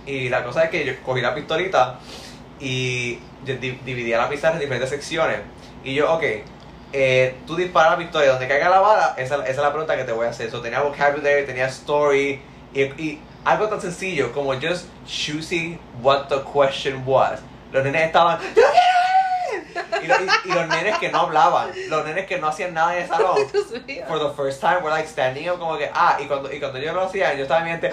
Y 0.06 0.28
la 0.30 0.42
cosa 0.44 0.64
es 0.64 0.70
que 0.70 0.84
yo 0.84 0.92
cogí 1.04 1.20
la 1.20 1.34
pistolita 1.34 1.96
y 2.60 3.18
yo 3.44 3.54
di- 3.56 3.78
dividía 3.84 4.18
la 4.18 4.28
pizarra 4.28 4.54
en 4.54 4.60
diferentes 4.60 4.88
secciones. 4.90 5.40
Y 5.84 5.94
yo, 5.94 6.12
ok, 6.14 6.22
eh, 6.92 7.36
tú 7.46 7.56
disparas 7.56 7.98
y 8.00 8.04
donde 8.04 8.48
caiga 8.48 8.68
la 8.68 8.80
bala, 8.80 9.14
esa, 9.18 9.36
esa 9.36 9.48
es 9.48 9.56
la 9.56 9.70
pregunta 9.70 9.96
que 9.96 10.04
te 10.04 10.12
voy 10.12 10.26
a 10.26 10.30
hacer. 10.30 10.50
So, 10.50 10.60
tenía 10.60 10.80
vocabulary, 10.80 11.44
tenía 11.44 11.66
story 11.66 12.40
y, 12.72 12.80
y 12.80 13.20
algo 13.44 13.68
tan 13.68 13.80
sencillo 13.80 14.32
como 14.32 14.54
just 14.54 14.86
choosing 15.06 15.78
what 16.02 16.28
the 16.28 16.40
question 16.42 17.02
was. 17.06 17.40
Los 17.72 17.84
nenes 17.84 18.06
estaban, 18.06 18.38
¡Yo 18.40 18.54
quiero 18.54 18.68
ir!" 18.68 18.97
Y, 20.02 20.06
lo- 20.06 20.14
y- 20.20 20.28
y 20.44 20.52
los 20.52 20.66
nenes 20.68 20.98
que 20.98 21.10
no 21.10 21.20
hablaban, 21.20 21.70
los 21.88 22.04
nenes 22.04 22.26
que 22.26 22.38
no 22.38 22.48
hacían 22.48 22.74
nada 22.74 22.96
en 22.96 23.02
el 23.02 23.08
salón 23.14 23.36
for 24.08 24.18
the 24.18 24.30
first 24.36 24.60
time 24.60 24.78
were 24.82 24.90
like 24.90 25.08
standing 25.08 25.48
up 25.48 25.58
como 25.58 25.76
que 25.78 25.90
ah 25.94 26.16
y 26.20 26.26
cuando 26.26 26.52
y 26.52 26.58
cuando 26.60 26.78
yo 26.78 26.92
lo 26.92 27.02
hacía 27.02 27.34
yo 27.34 27.42
estaba 27.42 27.60
en 27.60 27.66
mi 27.66 27.70
mente 27.72 27.90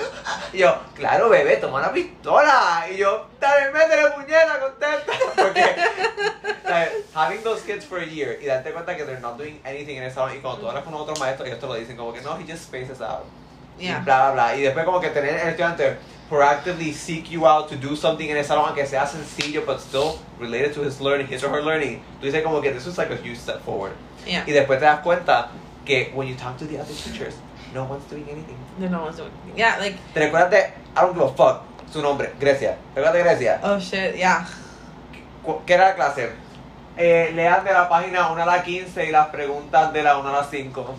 y 0.54 0.60
yo 0.60 0.76
claro 0.96 1.30
bebé 1.30 1.58
toma 1.58 1.80
una 1.80 1.92
pistola 1.92 2.86
y 2.92 2.98
yo 2.98 3.28
dale 3.40 3.72
métele 3.72 4.12
puñeta 4.12 4.60
contenta 4.60 5.14
porque 5.36 5.76
like, 6.68 6.92
having 7.14 7.42
those 7.44 7.62
kids 7.66 7.86
for 7.86 8.00
a 8.00 8.06
year 8.06 8.38
y 8.42 8.46
darte 8.46 8.72
cuenta 8.72 8.96
que 8.96 9.04
they're 9.04 9.20
not 9.22 9.38
doing 9.38 9.60
anything 9.66 9.98
en 9.98 10.04
el 10.04 10.12
salón 10.12 10.36
y 10.38 10.40
cuando 10.42 10.62
tú 10.62 10.68
hablas 10.70 10.84
con 10.84 10.94
otros 10.94 11.20
maestros 11.20 11.48
ellos 11.48 11.60
te 11.60 11.68
lo 11.68 11.74
dicen 11.76 11.96
como 11.98 12.14
que 12.14 12.22
no 12.22 12.38
he 12.38 12.44
just 12.52 12.64
spaces 12.66 13.02
out 13.02 13.24
y 13.78 13.86
Yeah. 13.88 14.00
bla 14.06 14.32
bla 14.32 14.32
bla. 14.32 14.56
Y 14.56 14.62
después 14.62 14.86
como 14.86 15.02
que 15.02 15.10
tener 15.10 15.32
el 15.38 15.50
estudiante 15.50 15.98
proactively 16.30 16.92
seek 16.94 17.30
you 17.32 17.46
out 17.46 17.70
to 17.70 17.76
do 17.76 17.96
something 17.96 18.30
el 18.30 18.44
salón 18.44 18.66
aunque 18.68 18.86
sea 18.88 19.06
sencillo 19.06 19.64
but 19.66 19.80
still 19.80 20.18
related 20.40 20.74
to 20.74 20.82
his 20.84 21.00
learning 21.00 21.28
his 21.28 21.44
or 21.44 21.50
her 21.50 21.62
learning 21.62 22.02
tú 22.20 22.26
dices 22.26 22.42
como 22.44 22.62
que 22.62 22.72
this 22.72 22.88
is 22.88 22.98
like 22.98 23.12
a 23.12 23.18
huge 23.18 23.38
step 23.38 23.62
forward 23.64 23.92
Yeah. 24.26 24.44
y 24.48 24.52
después 24.54 24.80
te 24.80 24.86
das 24.86 25.02
cuenta 25.02 25.50
que 25.86 26.12
when 26.16 26.28
you 26.28 26.36
talk 26.36 26.58
to 26.58 26.66
the 26.66 26.80
other 26.80 26.92
teachers, 26.96 27.36
no 27.76 27.84
one's 27.84 28.04
doing 28.10 28.24
anything. 28.28 28.58
No, 28.80 28.88
no 28.90 29.04
one's 29.04 29.18
doing. 29.18 29.30
Yeah, 29.56 29.78
like 29.78 30.00
¿Te 30.16 30.20
recuerdas 30.20 30.50
de, 30.50 30.58
I 30.98 31.02
don't 31.02 31.14
give 31.14 31.22
a 31.26 31.30
fuck, 31.36 31.62
su 31.94 32.02
nombre, 32.02 32.34
Grecia? 32.40 32.76
¿Te 32.96 33.02
recuerdas 33.02 33.14
de 33.14 33.24
Grecia? 33.24 33.60
oh 33.64 33.78
shit, 33.78 34.16
yeah. 34.16 34.48
¿Qué 35.68 35.74
era 35.76 35.90
la 35.90 35.96
clase? 35.96 36.32
Eh, 36.98 37.34
lean 37.36 37.64
de 37.64 37.72
la 37.72 37.88
página 37.88 38.32
1 38.32 38.42
a 38.42 38.46
la 38.48 38.64
15 38.64 39.06
y 39.06 39.12
las 39.12 39.28
preguntas 39.28 39.94
de 39.94 40.02
la 40.02 40.18
1 40.18 40.28
a 40.28 40.32
la 40.32 40.44
5. 40.44 40.96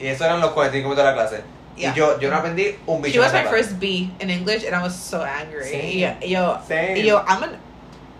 Y 0.00 0.06
eso 0.08 0.24
eran 0.24 0.40
los 0.40 0.50
45 0.50 0.88
minutos 0.88 1.04
de 1.04 1.10
la 1.10 1.14
clase. 1.14 1.44
Yeah. 1.76 1.90
Y 1.92 1.96
yo, 1.96 2.18
yo 2.20 2.30
no 2.30 2.36
aprendí 2.36 2.76
un 2.86 3.02
bicho. 3.02 3.12
She 3.14 3.18
was 3.18 3.32
my 3.32 3.40
esa 3.40 3.50
first 3.50 3.80
B 3.80 4.10
in 4.20 4.30
English, 4.30 4.64
and 4.64 4.74
I 4.76 4.82
was 4.82 4.94
so 4.94 5.22
angry. 5.22 5.64
Same. 5.64 5.98
Yo, 5.98 6.14
yo, 6.22 6.60
Same. 6.68 6.96
yo, 7.04 7.18
I'm 7.26 7.42
a, 7.42 7.58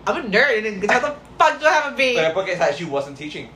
I'm 0.07 0.25
a 0.25 0.29
nerd 0.29 0.59
in 0.59 0.67
English. 0.67 0.91
How 0.91 0.99
the 1.01 1.15
fuck 1.39 1.61
do 1.61 1.67
I 1.67 1.73
have 1.73 1.93
a 1.93 1.97
B? 1.97 2.15
Pero 2.17 2.29
es 2.29 2.35
porque, 2.35 2.57
¿sabes? 2.57 2.77
She 2.77 2.85
wasn't 2.85 3.17
teaching. 3.17 3.49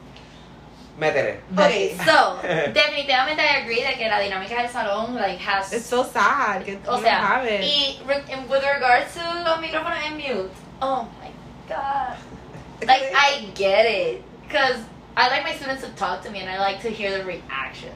Métele. 1.01 1.39
Okay, 1.57 1.97
so 2.05 2.39
definitivamente 2.43 3.39
I 3.41 3.61
agree 3.63 3.83
de 3.85 3.95
que 3.95 4.09
la 4.09 4.19
dinámica 4.21 4.57
del 4.63 4.69
salón 4.69 5.15
like 5.15 5.39
has 5.39 5.73
It's 5.73 5.87
so 5.87 6.03
sad. 6.03 6.65
que 6.65 6.77
o 6.89 6.97
you 6.97 7.03
sea, 7.05 7.19
don't 7.21 7.25
have 7.25 7.45
it. 7.47 7.61
y 7.63 7.99
re- 8.05 8.25
in- 8.33 8.49
with 8.49 8.65
regards 8.65 9.15
to 9.15 9.21
los 9.21 9.59
micrófonos 9.61 10.03
en 10.11 10.17
mute, 10.17 10.51
oh 10.83 11.09
my 11.21 11.31
god. 11.69 12.17
Like 12.87 13.13
I 13.15 13.47
get 13.55 13.87
it 13.87 14.23
cuz 14.49 14.79
I 15.17 15.29
like 15.29 15.45
my 15.45 15.53
students 15.55 15.83
to 15.85 15.91
talk 15.91 16.23
to 16.25 16.31
me 16.31 16.41
and 16.41 16.51
I 16.51 16.59
like 16.59 16.81
to 16.83 16.89
hear 16.91 17.17
the 17.17 17.25
reactions. 17.25 17.95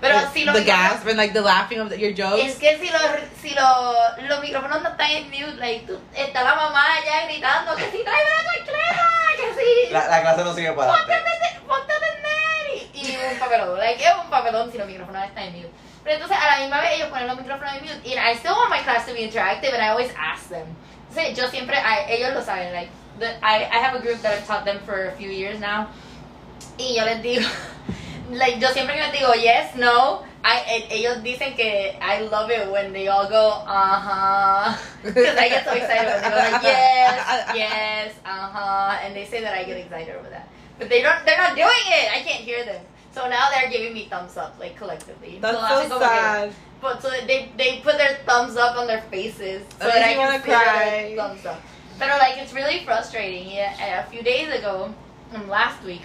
Pero 0.00 0.20
the, 0.20 0.26
si 0.32 0.44
los 0.44 0.54
the 0.54 0.64
gasp 0.64 1.06
and 1.08 1.16
like 1.18 1.32
the 1.34 1.40
laughing 1.42 1.78
of 1.80 1.90
the, 1.90 1.98
your 1.98 2.12
jokes. 2.12 2.42
Es 2.44 2.56
que 2.56 2.78
si 2.78 2.88
los, 2.90 3.02
si 3.42 3.50
los, 3.50 4.28
los 4.28 4.40
micrófonos 4.40 4.82
no 4.82 4.88
están 4.90 5.10
en 5.10 5.24
mute, 5.30 5.56
like, 5.58 5.86
tú- 5.86 6.00
está 6.14 6.42
la 6.42 6.54
mamá 6.54 6.82
allá 6.96 7.26
gritando 7.26 7.76
que 7.76 7.84
si 7.90 8.02
trae 8.02 8.24
la 8.24 8.52
chancleta, 8.52 9.08
que 9.36 9.54
si... 9.86 9.92
La, 9.92 10.08
la 10.08 10.20
clase 10.22 10.44
no 10.44 10.54
sigue 10.54 10.72
para 10.72 10.92
ponte 10.92 11.12
a 11.12 11.16
adelante. 11.16 11.60
ponte 11.68 11.92
a 11.92 11.96
atender. 11.96 12.90
Y, 12.94 13.00
y 13.12 13.18
un 13.32 13.38
papelón, 13.38 13.78
like, 13.78 14.02
es 14.02 14.14
un 14.24 14.30
papelón 14.30 14.72
si 14.72 14.78
los 14.78 14.86
micrófonos 14.86 15.24
están 15.24 15.44
en 15.44 15.52
mute. 15.56 15.70
Pero 16.02 16.14
entonces 16.16 16.38
a 16.40 16.46
la 16.52 16.58
misma 16.60 16.80
vez 16.80 16.92
ellos 16.94 17.08
ponen 17.08 17.26
los 17.26 17.36
micrófonos 17.36 17.74
en 17.74 17.82
mute. 17.82 18.00
Y 18.08 18.12
I 18.14 18.34
still 18.36 18.52
want 18.52 18.70
my 18.70 18.80
class 18.82 19.04
to 19.06 19.12
be 19.12 19.20
interactive 19.28 19.74
and 19.74 19.82
I 19.82 19.88
always 19.90 20.10
ask 20.18 20.48
them. 20.48 20.66
Entonces 21.10 21.36
yo 21.36 21.46
siempre, 21.50 21.76
I- 21.76 22.06
ellos 22.12 22.32
lo 22.32 22.42
saben, 22.42 22.72
like, 22.72 22.90
the, 23.18 23.26
I, 23.42 23.64
I 23.70 23.78
have 23.84 23.94
a 23.94 24.00
group 24.00 24.22
that 24.22 24.32
I've 24.32 24.46
taught 24.46 24.64
them 24.64 24.80
for 24.86 25.08
a 25.08 25.12
few 25.12 25.28
years 25.28 25.60
now. 25.60 25.88
Y 26.78 26.94
yo 26.96 27.04
les 27.04 27.20
digo, 27.22 27.46
like, 28.32 28.60
yo 28.60 28.68
siempre 28.72 28.94
que 28.94 29.02
les 29.02 29.12
digo 29.12 29.34
yes, 29.34 29.74
no, 29.76 30.22
I, 30.42 30.86
ellos 30.90 31.18
dicen 31.22 31.54
que 31.54 31.96
I 32.00 32.20
love 32.22 32.50
it 32.50 32.70
when 32.70 32.92
they 32.92 33.08
all 33.08 33.28
go, 33.28 33.50
uh-huh. 33.66 34.76
Because 35.02 35.36
I 35.36 35.48
get 35.48 35.64
so 35.64 35.72
excited 35.72 36.06
when 36.06 36.22
they 36.22 36.30
go 36.30 36.36
like, 36.36 36.62
yes, 36.62 37.52
yes, 37.54 38.14
uh-huh. 38.24 38.98
And 39.04 39.14
they 39.14 39.26
say 39.26 39.40
that 39.42 39.54
I 39.54 39.64
get 39.64 39.76
excited 39.76 40.14
over 40.16 40.28
that. 40.30 40.48
but 40.78 40.88
they 40.88 41.02
don't. 41.02 41.24
They're 41.26 41.36
not 41.36 41.54
doing 41.54 41.84
it. 41.92 42.08
I 42.10 42.20
can't 42.24 42.42
hear 42.42 42.64
them. 42.64 42.80
So 43.12 43.28
now 43.28 43.48
they're 43.50 43.68
giving 43.70 43.92
me 43.92 44.06
thumbs 44.08 44.36
up, 44.38 44.56
like 44.58 44.76
collectively. 44.76 45.38
That's 45.40 45.58
So 45.58 45.88
so 45.88 45.98
sad. 46.00 46.52
But 46.80 47.02
so 47.02 47.10
they 47.26 47.52
they 47.58 47.80
put 47.84 47.98
their 47.98 48.16
thumbs 48.24 48.56
up 48.56 48.76
on 48.78 48.86
their 48.86 49.02
faces 49.12 49.62
so 49.78 49.84
That 49.86 50.00
I 50.02 50.14
can 50.14 50.18
wanna 50.18 50.40
see 50.40 50.48
their 50.48 50.56
cry. 50.56 51.14
thumbs 51.16 51.44
up. 51.44 51.60
But 51.98 52.08
like 52.16 52.38
it's 52.38 52.54
really 52.54 52.82
frustrating. 52.86 53.50
Yeah, 53.50 54.00
a 54.00 54.08
few 54.08 54.22
days 54.22 54.48
ago, 54.54 54.94
um, 55.34 55.48
last 55.50 55.82
week, 55.84 56.00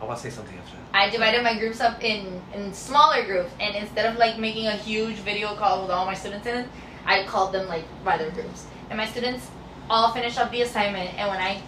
I 0.00 0.04
want 0.04 0.18
to 0.18 0.30
say 0.30 0.34
something 0.34 0.56
after. 0.56 0.76
I 0.94 1.10
divided 1.10 1.42
my 1.42 1.58
groups 1.58 1.80
up 1.80 2.02
in 2.02 2.40
in 2.54 2.72
smaller 2.72 3.24
groups, 3.24 3.50
and 3.60 3.74
instead 3.74 4.06
of 4.06 4.16
like 4.18 4.38
making 4.38 4.66
a 4.66 4.76
huge 4.76 5.16
video 5.16 5.54
call 5.56 5.82
with 5.82 5.90
all 5.90 6.06
my 6.06 6.14
students 6.14 6.46
in 6.46 6.58
it, 6.58 6.68
I 7.04 7.24
called 7.24 7.52
them 7.52 7.68
like 7.68 7.84
by 8.04 8.16
their 8.16 8.30
groups. 8.30 8.66
And 8.90 8.96
my 8.96 9.06
students 9.06 9.50
all 9.90 10.12
finished 10.12 10.38
up 10.38 10.50
the 10.50 10.62
assignment, 10.62 11.14
and 11.18 11.28
when 11.28 11.40
I 11.40 11.60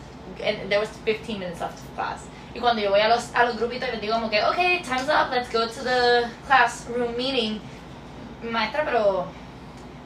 and 0.43 0.70
there 0.70 0.81
was 0.81 0.89
15 1.05 1.39
minutes 1.39 1.61
left 1.61 1.78
of 1.78 1.95
class. 1.95 2.26
Y 2.55 2.61
cuando 2.61 2.83
yo 2.83 2.91
voy 2.91 3.01
a 3.01 3.09
los, 3.09 3.33
a 3.35 3.45
los 3.45 3.57
grupitos 3.57 3.89
y 3.89 3.93
les 3.93 4.01
digo 4.01 4.12
como 4.14 4.28
que, 4.28 4.43
okay, 4.43 4.83
time's 4.83 5.09
up, 5.09 5.31
let's 5.31 5.49
go 5.51 5.68
to 5.68 5.85
the 5.85 6.28
classroom 6.47 7.16
meeting. 7.16 7.61
Maestra, 8.43 8.85
pero 8.85 9.28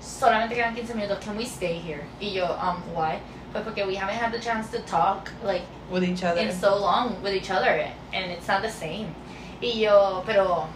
solamente 0.00 0.54
quedan 0.54 0.74
15 0.74 0.94
minutos, 0.94 1.20
can 1.20 1.36
we 1.36 1.44
stay 1.44 1.78
here? 1.78 2.04
Y 2.20 2.32
yo, 2.34 2.46
um, 2.60 2.82
why? 2.94 3.20
Pues 3.54 3.62
porque 3.64 3.86
we 3.86 3.94
haven't 3.94 4.16
had 4.16 4.32
the 4.32 4.40
chance 4.40 4.68
to 4.72 4.80
talk, 4.80 5.30
like, 5.44 5.62
With 5.88 6.02
each 6.02 6.24
other. 6.24 6.40
in 6.40 6.50
so 6.50 6.76
long 6.76 7.22
with 7.22 7.32
each 7.32 7.50
other 7.50 7.88
and 8.12 8.32
it's 8.32 8.48
not 8.48 8.62
the 8.62 8.68
same. 8.68 9.14
Y 9.62 9.68
yo, 9.76 10.24
pero, 10.26 10.68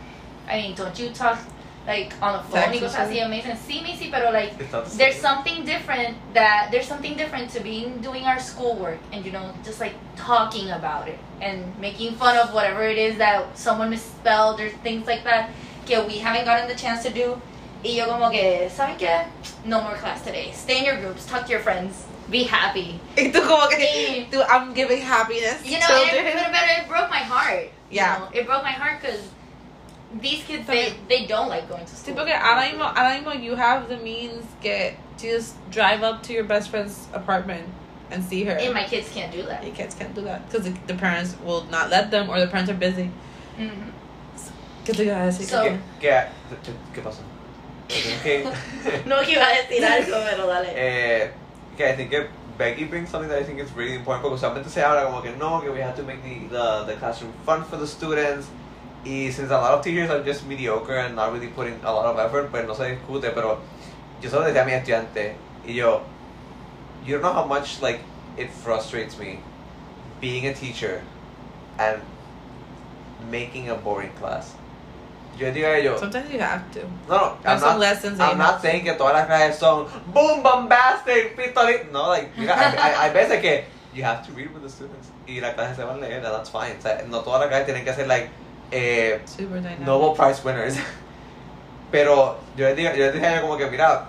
I 0.49 0.59
mean, 0.59 0.77
don't 0.77 0.97
you 0.97 1.11
talk 1.11 1.41
like 1.89 2.13
on 2.23 2.35
the 2.35 2.43
phone 2.45 2.71
y 2.71 2.79
Text 2.79 2.95
cosas 2.95 3.09
así? 3.09 3.17
each 3.17 3.25
Y 3.25 3.83
me 3.83 3.97
sí, 3.97 4.11
pero 4.13 4.31
like, 4.31 4.57
the 4.59 4.97
there's 4.97 5.17
something 5.17 5.65
different 5.65 6.17
that, 6.35 6.69
there's 6.71 6.87
something 6.87 7.17
different 7.17 7.51
to 7.51 7.61
being, 7.61 7.99
doing 8.01 8.25
our 8.27 8.39
schoolwork 8.39 9.01
and, 9.13 9.27
you 9.27 9.33
know, 9.33 9.53
just 9.65 9.81
like 9.81 9.95
talking 10.15 10.71
about 10.71 11.09
it 11.09 11.19
and 11.41 11.65
making 11.81 12.15
fun 12.15 12.37
of 12.37 12.55
whatever 12.55 12.85
it 12.85 12.97
is 12.97 13.19
that 13.19 13.59
someone 13.59 13.91
misspelled 13.91 14.61
or 14.61 14.69
things 14.85 15.05
like 15.09 15.25
that 15.25 15.51
que 15.85 16.01
we 16.07 16.19
haven't 16.19 16.45
gotten 16.45 16.69
the 16.69 16.77
chance 16.77 17.03
to 17.03 17.11
do. 17.11 17.41
Y 17.83 17.91
yo 17.91 18.07
como 18.07 18.31
que, 18.31 18.69
¿saben 18.71 18.97
qué? 18.99 19.27
No 19.65 19.81
more 19.81 19.97
class 19.97 20.23
today. 20.23 20.53
Stay 20.53 20.79
in 20.79 20.85
your 20.85 21.01
groups, 21.01 21.27
talk 21.27 21.45
to 21.47 21.51
your 21.51 21.61
friends, 21.61 22.05
be 22.31 22.45
happy. 22.45 23.01
Y 23.17 23.31
tú 23.33 23.41
como 23.47 23.69
que, 23.69 23.77
Sí. 23.79 24.31
dude, 24.31 24.45
I'm 24.49 24.75
giving 24.75 25.01
happiness 25.01 25.65
You 25.65 25.79
to 25.79 25.81
know, 25.89 26.03
it, 26.03 26.11
children. 26.11 26.35
but, 26.35 26.53
but 26.53 26.63
it 26.79 26.89
broke 26.89 27.11
my 27.11 27.19
heart. 27.23 27.65
you 27.91 27.97
Yeah. 27.97 28.19
know? 28.19 28.29
it 28.33 28.47
broke 28.47 28.63
my 28.63 28.73
heart 28.73 29.01
because 29.01 29.21
these 30.21 30.43
kids 30.45 30.67
they, 30.67 30.95
they 31.09 31.27
don't 31.27 31.49
like 31.49 31.69
going 31.69 31.85
to 31.85 31.93
Sí, 31.93 32.13
school. 32.13 32.15
porque 32.17 32.33
ahora 32.35 32.63
mismo, 32.71 32.85
ahora 32.95 33.19
mismo 33.19 33.33
you 33.43 33.55
have 33.57 33.89
the 33.89 33.97
means 33.99 34.45
que 34.63 34.97
to 35.19 35.27
just 35.27 35.55
drive 35.71 36.03
up 36.03 36.23
to 36.23 36.33
your 36.33 36.45
best 36.45 36.71
friend's 36.71 37.09
apartment 37.13 37.67
and 38.11 38.23
see 38.25 38.45
her. 38.45 38.53
and 38.59 38.73
my 38.75 38.85
kids 38.85 39.09
can't 39.13 39.31
do 39.33 39.43
that. 39.43 39.63
Your 39.65 39.75
kids 39.75 39.95
can't 39.95 40.15
do 40.15 40.23
that 40.23 40.47
because 40.51 40.65
the, 40.71 40.75
the 40.87 40.95
parents 40.95 41.35
will 41.45 41.65
not 41.71 41.91
let 41.91 42.11
them 42.11 42.29
or 42.31 42.39
the 42.41 42.47
parents 42.47 42.71
are 42.71 42.75
busy. 42.79 43.11
Mhm. 43.59 43.93
¿Qué 44.85 44.95
te 44.97 45.05
iba 45.05 45.17
a 45.23 45.27
decir? 45.27 45.45
So- 45.47 45.63
¿Qué, 45.63 45.79
qué, 46.01 46.27
qué, 46.63 46.73
qué 46.95 47.03
pasó? 47.03 47.21
Okay. 48.21 48.45
no 49.07 49.23
que 49.23 49.33
iba 49.33 49.45
a 49.45 49.63
decir 49.63 49.85
algo, 49.85 50.17
pero 50.31 50.47
dale. 50.47 50.73
eh, 50.75 51.31
que 51.79 51.89
I 51.89 51.95
think 51.95 52.11
que 52.11 52.27
Becky 52.59 52.85
brings 52.85 53.09
something 53.09 53.31
that 53.31 53.39
I 53.39 53.45
think 53.45 53.61
is 53.61 53.73
really 53.73 53.95
important 53.95 54.25
because 54.25 54.43
I 54.43 54.49
porque 54.49 54.67
usualmente 54.67 54.71
se 54.71 54.83
habla 54.83 55.05
como 55.07 55.23
que 55.23 55.35
no, 55.37 55.61
que 55.61 55.71
we 55.71 55.81
have 55.81 55.95
to 55.97 56.03
make 56.03 56.23
the, 56.25 56.49
the, 56.49 56.85
the 56.87 56.97
classroom 56.97 57.33
fun 57.47 57.63
for 57.65 57.77
the 57.77 57.87
students 57.87 58.49
y 59.05 59.31
since 59.31 59.51
a 59.51 59.57
lot 59.57 59.73
of 59.75 59.85
teachers 59.85 60.11
are 60.11 60.23
just 60.25 60.45
mediocre 60.45 60.99
and 60.99 61.15
not 61.15 61.33
really 61.33 61.47
putting 61.47 61.79
a 61.85 61.93
lot 61.93 62.05
of 62.05 62.19
effort, 62.19 62.51
pues 62.51 62.67
no 62.67 62.75
se 62.75 62.97
discute, 62.97 63.33
pero 63.33 63.61
yo 64.21 64.29
solo 64.29 64.45
decía 64.45 64.63
a 64.63 64.67
mi 64.67 64.73
estudiante 64.73 65.37
y 65.65 65.75
yo, 65.75 66.03
you 67.05 67.15
don't 67.15 67.23
know 67.23 67.33
how 67.33 67.47
much 67.47 67.81
like 67.81 68.01
it 68.37 68.51
frustrates 68.51 69.17
me 69.17 69.39
being 70.21 70.47
a 70.47 70.53
teacher 70.53 71.03
and 71.79 72.03
making 73.31 73.71
a 73.71 73.77
boring 73.77 74.11
class. 74.19 74.58
Yo 75.39 75.53
digo 75.53 75.69
a 75.69 75.77
ellos, 75.79 76.01
Sometimes 76.01 76.31
you 76.33 76.41
have 76.41 76.69
to. 76.73 76.81
no, 77.09 77.17
no, 77.17 77.37
I'm 77.45 77.59
some 77.61 77.71
not, 77.75 77.79
lessons 77.79 78.19
that 78.19 78.33
I'm 78.33 78.39
you 78.39 78.43
not 78.43 78.57
to. 78.61 78.63
saying 78.69 78.85
que 78.85 78.93
todas 78.95 79.15
las 79.15 79.27
clases 79.27 79.59
son 79.59 79.87
boom, 80.13 80.43
bombastic, 80.43 81.37
pistolito. 81.37 81.93
No, 81.93 82.09
like, 82.09 82.31
mira, 82.37 82.55
hay, 82.57 82.77
hay, 82.77 82.95
hay 82.95 83.11
veces 83.13 83.41
que 83.41 83.65
you 83.95 84.03
have 84.03 84.27
to 84.27 84.33
read 84.33 84.53
with 84.53 84.63
the 84.63 84.69
students 84.69 85.09
y 85.29 85.41
la 85.41 85.55
clase 85.55 85.77
se 85.77 85.85
van 85.85 85.97
a 85.97 86.01
leer, 86.01 86.21
that's 86.23 86.51
fine. 86.51 86.77
O 86.79 86.83
sea, 86.83 87.05
no 87.09 87.21
todas 87.23 87.41
las 87.41 87.49
clases 87.49 87.67
tienen 87.67 87.85
que 87.85 87.95
ser 87.95 88.09
like 88.09 88.29
eh, 88.73 89.21
Super 89.27 89.61
dynamic. 89.63 89.81
Nobel 89.87 90.15
Prize 90.17 90.43
winners. 90.45 90.77
Pero 91.91 92.37
yo 92.57 92.67
les 92.67 92.77
dije, 92.77 92.97
yo 92.97 93.05
les 93.07 93.15
dije 93.15 93.25
a 93.27 93.31
ellos 93.33 93.43
como 93.43 93.57
que, 93.57 93.67
mira, 93.71 94.07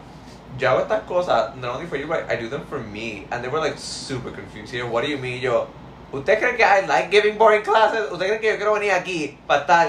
yo 0.58 0.70
hago 0.70 0.82
estas 0.82 1.04
cosas 1.04 1.56
not 1.56 1.76
only 1.76 1.88
for 1.88 1.96
you, 1.98 2.08
but 2.08 2.26
I 2.30 2.36
do 2.36 2.50
them 2.50 2.66
for 2.68 2.80
me. 2.80 3.26
And 3.32 3.44
they 3.44 3.50
were 3.50 3.60
like 3.60 3.78
super 3.78 4.32
confused. 4.32 4.74
You 4.74 4.88
what 4.88 5.04
do 5.04 5.10
you 5.10 5.18
mean? 5.18 5.40
Yo, 5.42 5.68
¿usted 6.12 6.40
cree 6.40 6.58
que 6.58 6.66
I 6.66 6.86
like 6.88 7.10
giving 7.12 7.38
boring 7.38 7.62
classes? 7.62 8.12
¿Usted 8.12 8.28
cree 8.28 8.40
que 8.40 8.50
yo 8.52 8.58
quiero 8.58 8.74
venir 8.74 8.92
aquí 8.92 9.38
para 9.48 9.62
estar? 9.62 9.88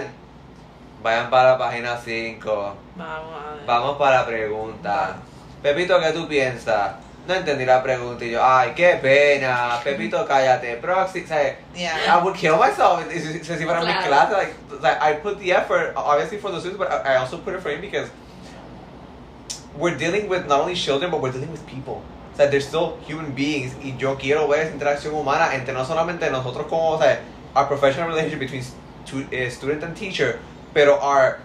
Vayan 1.03 1.31
para 1.31 1.53
la 1.53 1.59
página 1.59 1.97
5. 1.97 2.75
Vamos 2.97 3.35
a 3.35 3.55
ver. 3.55 3.67
Vamos 3.67 3.97
para 3.97 4.17
la 4.21 4.27
pregunta. 4.27 5.17
Pepito, 5.63 5.99
¿qué 6.01 6.13
tú 6.13 6.27
piensas? 6.29 6.93
No 7.29 7.35
entendí 7.35 7.65
la 7.65 7.83
pregunta 7.83 8.25
y 8.25 8.31
yo, 8.33 8.41
ay, 8.45 8.73
qué 8.75 8.99
pena. 9.01 9.79
Pepito, 9.85 10.27
cállate. 10.27 10.77
Proxy, 10.77 11.27
¿sabes? 11.27 11.57
Yeah. 11.75 11.95
I 12.19 12.23
would 12.23 12.35
kill 12.35 12.57
myself 12.57 13.01
if, 13.11 13.51
if 13.51 13.61
fuera 13.65 13.81
mi 13.85 13.93
clase. 13.93 14.33
Like, 14.33 14.55
like, 14.83 14.99
I 15.01 15.15
put 15.15 15.39
the 15.39 15.53
effort, 15.53 15.93
obviously, 15.97 16.39
for 16.39 16.51
the 16.51 16.59
students, 16.61 16.79
but 16.79 16.91
I 16.91 17.15
I 17.15 17.17
also 17.17 17.39
put 17.39 17.55
it 17.55 17.61
for 17.63 17.71
him 17.71 17.81
because 17.81 18.11
we're 19.79 19.97
dealing 19.97 20.29
with 20.29 20.47
not 20.49 20.61
only 20.61 20.75
children, 20.75 21.11
but 21.11 21.21
we're 21.21 21.33
dealing 21.33 21.51
with 21.53 21.65
people. 21.67 22.03
O 22.35 22.37
sea, 22.37 22.47
they're 22.51 22.61
still 22.61 22.99
human 23.07 23.33
beings 23.35 23.75
y 23.83 23.95
yo 23.99 24.17
quiero 24.17 24.49
ver 24.49 24.61
esa 24.67 24.73
interacción 24.73 25.15
humana 25.15 25.55
entre 25.55 25.73
no 25.75 25.85
solamente 25.85 26.31
nosotros 26.31 26.67
como, 26.69 26.93
o 26.93 26.99
sea, 26.99 27.21
our 27.55 27.67
professional 27.67 28.09
relationship 28.09 28.39
between 28.41 28.63
stu- 28.63 29.27
eh, 29.31 29.51
student 29.51 29.83
and 29.85 29.95
teacher, 29.97 30.39
pero 30.75 30.99
our, 31.01 31.39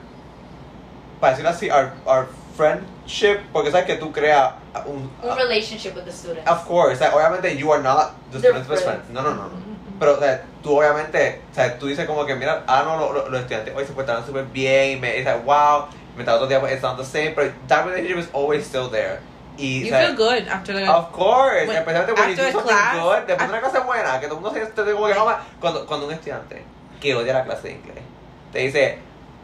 para 1.19 1.31
decirlo 1.33 1.49
así, 1.49 1.69
our, 1.69 1.91
our 2.05 2.27
friendship, 2.55 3.39
porque 3.51 3.71
sabes 3.71 3.85
que 3.85 3.95
tú 3.95 4.11
creas 4.11 4.53
un... 4.85 5.09
Un 5.21 5.37
relationship 5.37 5.95
with 5.95 6.03
the 6.05 6.11
students. 6.11 6.49
Of 6.49 6.65
course, 6.67 6.97
sea, 6.99 7.13
obviamente 7.15 7.55
you 7.57 7.71
are 7.71 7.81
not 7.81 8.13
the 8.31 8.39
They're 8.39 8.51
student's 8.51 8.67
best 8.69 8.83
friend. 8.83 9.01
friends. 9.03 9.13
No, 9.13 9.21
no, 9.21 9.31
no, 9.35 9.43
no. 9.49 9.75
Pero, 9.99 10.15
o 10.15 10.19
sea, 10.19 10.43
tú 10.61 10.77
obviamente, 10.77 11.41
o 11.51 11.55
sea, 11.55 11.77
tú 11.79 11.87
dices 11.87 12.05
como 12.05 12.25
que, 12.25 12.35
mira, 12.35 12.63
ah, 12.67 12.83
no, 12.85 12.97
lo- 12.97 13.13
lo- 13.13 13.29
los 13.29 13.41
estudiantes 13.41 13.73
hoy 13.75 13.85
se 13.85 13.93
portaron 13.93 14.25
súper 14.25 14.43
bien, 14.45 14.97
y 14.97 14.99
me, 14.99 15.15
it's 15.17 15.25
like, 15.25 15.43
wow, 15.45 15.85
me 16.17 16.23
está 16.23 16.35
otro 16.35 16.47
día, 16.47 16.59
it's 16.71 16.81
not 16.81 16.97
the 16.97 17.05
same, 17.05 17.33
but 17.33 17.45
that 17.67 17.85
relationship 17.85 18.17
is 18.17 18.29
always 18.33 18.65
still 18.65 18.89
there. 18.89 19.19
Y, 19.57 19.83
You 19.83 19.85
o 19.85 19.89
sea, 19.89 20.07
feel 20.07 20.15
good 20.17 20.47
after 20.49 20.73
like 20.75 20.85
Of 20.89 21.13
course, 21.13 21.65
When- 21.67 21.77
especialmente 21.77 22.11
when 22.13 22.29
you 22.29 22.35
do 22.35 22.51
something 22.51 22.61
class, 22.67 22.95
good, 22.97 23.25
después 23.25 23.47
de 23.47 23.53
una 23.57 23.61
clase 23.61 23.79
buena, 23.85 24.19
que 24.19 24.27
todo 24.27 24.35
el 24.37 24.41
mundo 24.43 24.53
se 24.59 24.63
esté 24.63 24.91
como 24.93 25.07
que, 25.07 25.13
"Oh, 25.13 25.25
ma-". 25.25 25.39
cuando, 25.61 25.85
cuando 25.85 26.07
un 26.07 26.11
estudiante 26.13 26.65
que 26.99 27.15
odia 27.15 27.33
la 27.33 27.43
clase 27.45 27.69
de 27.69 27.73
inglés, 27.75 28.03
te 28.51 28.59
dice, 28.59 28.99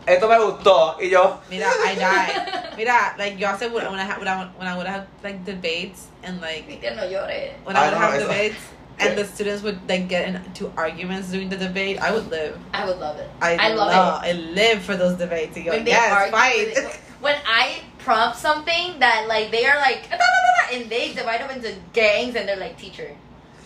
esto 0.07 0.27
me 0.29 0.35
gustó, 0.37 0.97
y 0.99 1.09
yo, 1.09 1.39
Mira, 1.49 1.67
I 1.85 1.95
died. 1.95 2.73
Mira, 2.77 3.15
like 3.17 3.39
you 3.39 3.45
also 3.45 3.69
would 3.71 3.83
when 3.83 3.99
I 3.99 4.03
ha- 4.05 4.17
when 4.19 4.27
I 4.27 4.45
when 4.57 4.67
I 4.67 4.75
would 4.77 4.87
have 4.87 5.07
like 5.23 5.43
debates 5.45 6.07
and 6.23 6.41
like 6.41 6.67
no 6.67 7.03
llores. 7.03 7.51
when 7.63 7.75
I 7.75 7.81
I 7.81 7.85
would 7.85 7.91
know, 7.93 7.99
have 7.99 8.13
it's 8.15 8.27
like- 8.27 8.37
debates 8.37 8.61
and 8.99 9.17
the 9.17 9.25
students 9.25 9.63
would 9.63 9.79
like 9.89 10.07
get 10.07 10.27
into 10.29 10.71
arguments 10.77 11.29
during 11.31 11.49
the 11.49 11.57
debate, 11.57 11.97
I 11.99 12.11
would 12.11 12.29
live. 12.29 12.57
I 12.73 12.85
would 12.85 12.99
love 12.99 13.17
it. 13.17 13.29
I, 13.41 13.57
I 13.57 13.67
love 13.73 13.87
love, 13.87 14.21
I 14.23 14.31
live 14.33 14.83
for 14.83 14.95
those 14.95 15.17
debates. 15.17 15.57
You 15.57 15.63
go, 15.65 15.71
When 15.71 15.85
they 15.85 15.91
yes, 15.91 16.11
argue, 16.13 16.31
fight. 16.75 16.99
when 17.19 17.35
I 17.47 17.81
prompt 17.99 18.37
something 18.37 18.99
that 18.99 19.25
like 19.27 19.49
they 19.51 19.65
are 19.65 19.77
like 19.79 20.07
and 20.73 20.89
they 20.89 21.13
divide 21.13 21.41
up 21.41 21.51
into 21.51 21.73
gangs 21.93 22.35
and 22.35 22.47
they're 22.47 22.57
like 22.57 22.77
teacher 22.77 23.09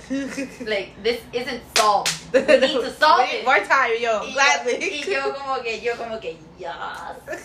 like 0.68 0.92
this 1.04 1.20
isn't 1.34 1.62
solved 1.76 2.10
we 2.34 2.40
need 2.42 2.80
to 2.82 2.92
solve 3.00 3.26
it 3.32 3.44
More 3.46 3.60
time, 3.60 3.92
yo, 4.00 4.22
y, 4.24 4.28
yo, 4.30 4.34
gladly. 4.34 4.76
y 4.82 5.04
yo 5.12 5.34
como 5.34 5.62
que 5.64 5.82
yo 5.82 5.96
como 5.98 6.20
que 6.20 6.38
yes 6.60 6.72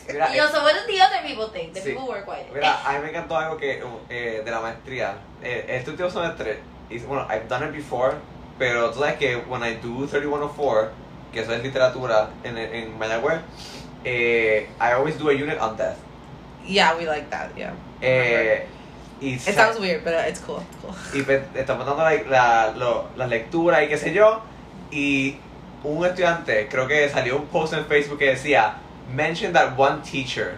mira, 0.08 0.28
y 0.32 0.36
yo 0.36 0.48
so 0.48 0.62
what 0.62 0.74
do 0.74 0.86
the 0.86 1.00
other 1.00 1.22
people 1.26 1.48
think 1.52 1.72
the 1.74 1.80
Sí. 1.80 1.92
people 1.92 2.02
who 2.06 2.12
are 2.12 2.22
quiet 2.24 2.46
Mira, 2.52 2.78
a 2.84 2.92
mí 2.94 3.02
me 3.04 3.08
encantó 3.10 3.36
algo 3.36 3.56
que 3.56 3.82
eh, 4.08 4.42
de 4.44 4.50
la 4.50 4.60
maestría. 4.60 5.16
Eh, 5.42 5.64
este 5.68 5.90
último 5.90 6.10
semestre, 6.10 6.60
y, 6.90 6.98
bueno, 6.98 7.26
I've 7.30 7.48
done 7.48 7.64
it 7.66 7.72
before, 7.72 8.16
pero 8.58 8.90
tú 8.90 9.00
sabes 9.00 9.16
que 9.16 9.36
when 9.48 9.62
I 9.62 9.74
do 9.76 10.06
3104, 10.06 10.90
que 11.32 11.40
eso 11.40 11.54
es 11.54 11.62
literatura 11.62 12.28
en, 12.44 12.58
en 12.58 12.98
Mayagüez, 12.98 13.40
eh, 14.04 14.68
I 14.80 14.92
always 14.92 15.16
do 15.18 15.28
a 15.30 15.32
unit 15.32 15.58
on 15.60 15.76
death. 15.76 15.96
yeah, 16.66 16.94
we 16.96 17.06
like 17.06 17.28
that. 17.30 17.50
Yeah, 17.56 17.72
Eh, 18.02 18.66
y 19.20 19.34
it 19.34 19.40
sounds 19.54 19.78
weird, 19.78 20.02
but 20.04 20.14
uh, 20.14 20.28
it's 20.28 20.40
cool. 20.40 20.62
Cool. 20.82 20.94
y 21.14 21.20
estamos 21.58 21.84
dando 21.86 22.02
la, 22.02 22.12
la, 22.28 22.72
lo- 22.76 23.08
las 23.16 23.28
lecturas 23.28 23.82
y 23.82 23.88
qué 23.88 23.98
sé 23.98 24.12
yo, 24.12 24.40
y 24.90 25.36
un 25.84 26.04
estudiante, 26.04 26.68
creo 26.68 26.86
que 26.86 27.08
salió 27.08 27.36
un 27.36 27.46
post 27.46 27.72
en 27.74 27.84
Facebook 27.86 28.18
que 28.18 28.30
decía, 28.30 28.76
mention 29.12 29.52
that 29.52 29.78
one 29.78 30.02
teacher 30.02 30.54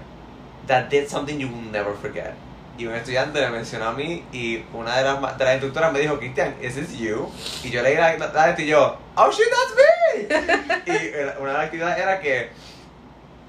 that 0.66 0.88
did 0.90 1.08
something 1.08 1.38
you 1.38 1.48
will 1.48 1.70
never 1.72 1.94
forget. 1.94 2.34
Y 2.78 2.86
un 2.86 2.94
estudiante 2.94 3.38
me 3.40 3.50
mencionó 3.50 3.88
a 3.88 3.92
mí 3.92 4.24
y 4.32 4.64
una 4.72 4.96
de 4.96 5.04
las, 5.04 5.38
de 5.38 5.44
las 5.44 5.54
instructoras 5.54 5.92
me 5.92 6.00
dijo, 6.00 6.18
Cristian, 6.18 6.54
¿is 6.62 6.74
this 6.74 6.98
you? 6.98 7.30
Y 7.62 7.70
yo 7.70 7.82
leí 7.82 7.96
la, 7.96 8.16
la, 8.16 8.32
la 8.32 8.54
y 8.58 8.66
yo, 8.66 8.96
oh 9.16 9.30
shit, 9.30 9.46
that's 9.50 9.74
me! 9.76 10.92
y 10.92 11.40
una 11.40 11.50
de 11.52 11.58
las 11.58 11.64
actividades 11.66 11.98
era 12.02 12.18
que, 12.20 12.48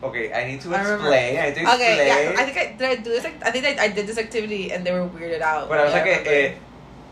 okay, 0.03 0.31
I 0.34 0.45
need 0.51 0.61
to 0.61 0.69
I 0.75 0.81
explain, 0.81 1.38
I 1.39 1.45
need 1.47 1.55
to 1.55 1.61
explain. 1.61 1.75
Okay, 1.75 2.07
yeah, 2.07 2.41
I 2.41 2.45
think 2.45 2.57
I 2.57 2.65
did 2.77 2.88
I 2.89 2.95
do 3.01 3.09
this. 3.09 3.25
I 3.25 3.51
think 3.51 3.65
I, 3.65 3.85
I 3.85 3.88
did 3.89 4.05
this 4.05 4.17
activity 4.17 4.71
and 4.71 4.85
they 4.85 4.91
were 4.91 5.07
weirded 5.07 5.41
out. 5.41 5.69
Yeah, 5.69 5.89
sea 5.89 5.99
I 5.99 6.03
que 6.03 6.11
remember. 6.11 6.31
eh, 6.31 6.55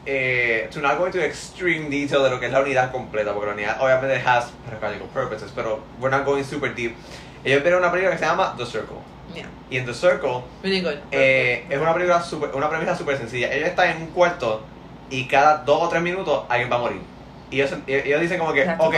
eh, 0.05 0.67
to 0.71 0.81
not 0.81 0.97
go 0.97 1.05
into 1.05 1.23
extreme 1.23 1.89
detail 1.89 2.23
de 2.23 2.29
lo 2.29 2.39
que 2.39 2.47
es 2.47 2.53
la 2.53 2.61
unidad 2.61 2.91
completa, 2.91 3.33
porque 3.33 3.47
la 3.47 3.53
unidad 3.53 3.81
obviamente 3.81 4.17
has 4.25 4.51
pedagogical 4.65 5.07
purposes, 5.13 5.51
pero 5.55 5.79
we're 5.99 6.11
not 6.11 6.25
going 6.25 6.43
super 6.43 6.73
deep. 6.73 6.95
Ellos 7.43 7.63
vieron 7.63 7.79
una 7.81 7.91
película 7.91 8.11
que 8.11 8.19
se 8.19 8.25
llama 8.25 8.55
The 8.57 8.65
Circle. 8.65 8.97
Yeah. 9.33 9.47
Y 9.69 9.77
en 9.77 9.85
The 9.85 9.93
Circle 9.93 10.43
Really 10.61 10.81
good. 10.81 10.97
eh, 11.11 11.65
es 11.69 11.79
una 11.79 11.93
película 11.93 12.21
super, 12.21 12.53
una 12.53 12.69
premisa 12.69 12.95
súper 12.97 13.17
sencilla. 13.17 13.51
Ellos 13.53 13.69
están 13.69 13.89
en 13.89 14.01
un 14.01 14.07
cuarto 14.07 14.63
y 15.09 15.25
cada 15.25 15.57
dos 15.57 15.83
o 15.83 15.89
tres 15.89 16.01
minutos 16.01 16.43
alguien 16.49 16.69
va 16.71 16.75
a 16.75 16.79
morir. 16.79 17.01
Y 17.49 17.61
ellos, 17.61 17.73
ellos 17.87 18.21
dicen 18.21 18.39
como 18.39 18.53
que, 18.53 18.63
ok, 18.63 18.95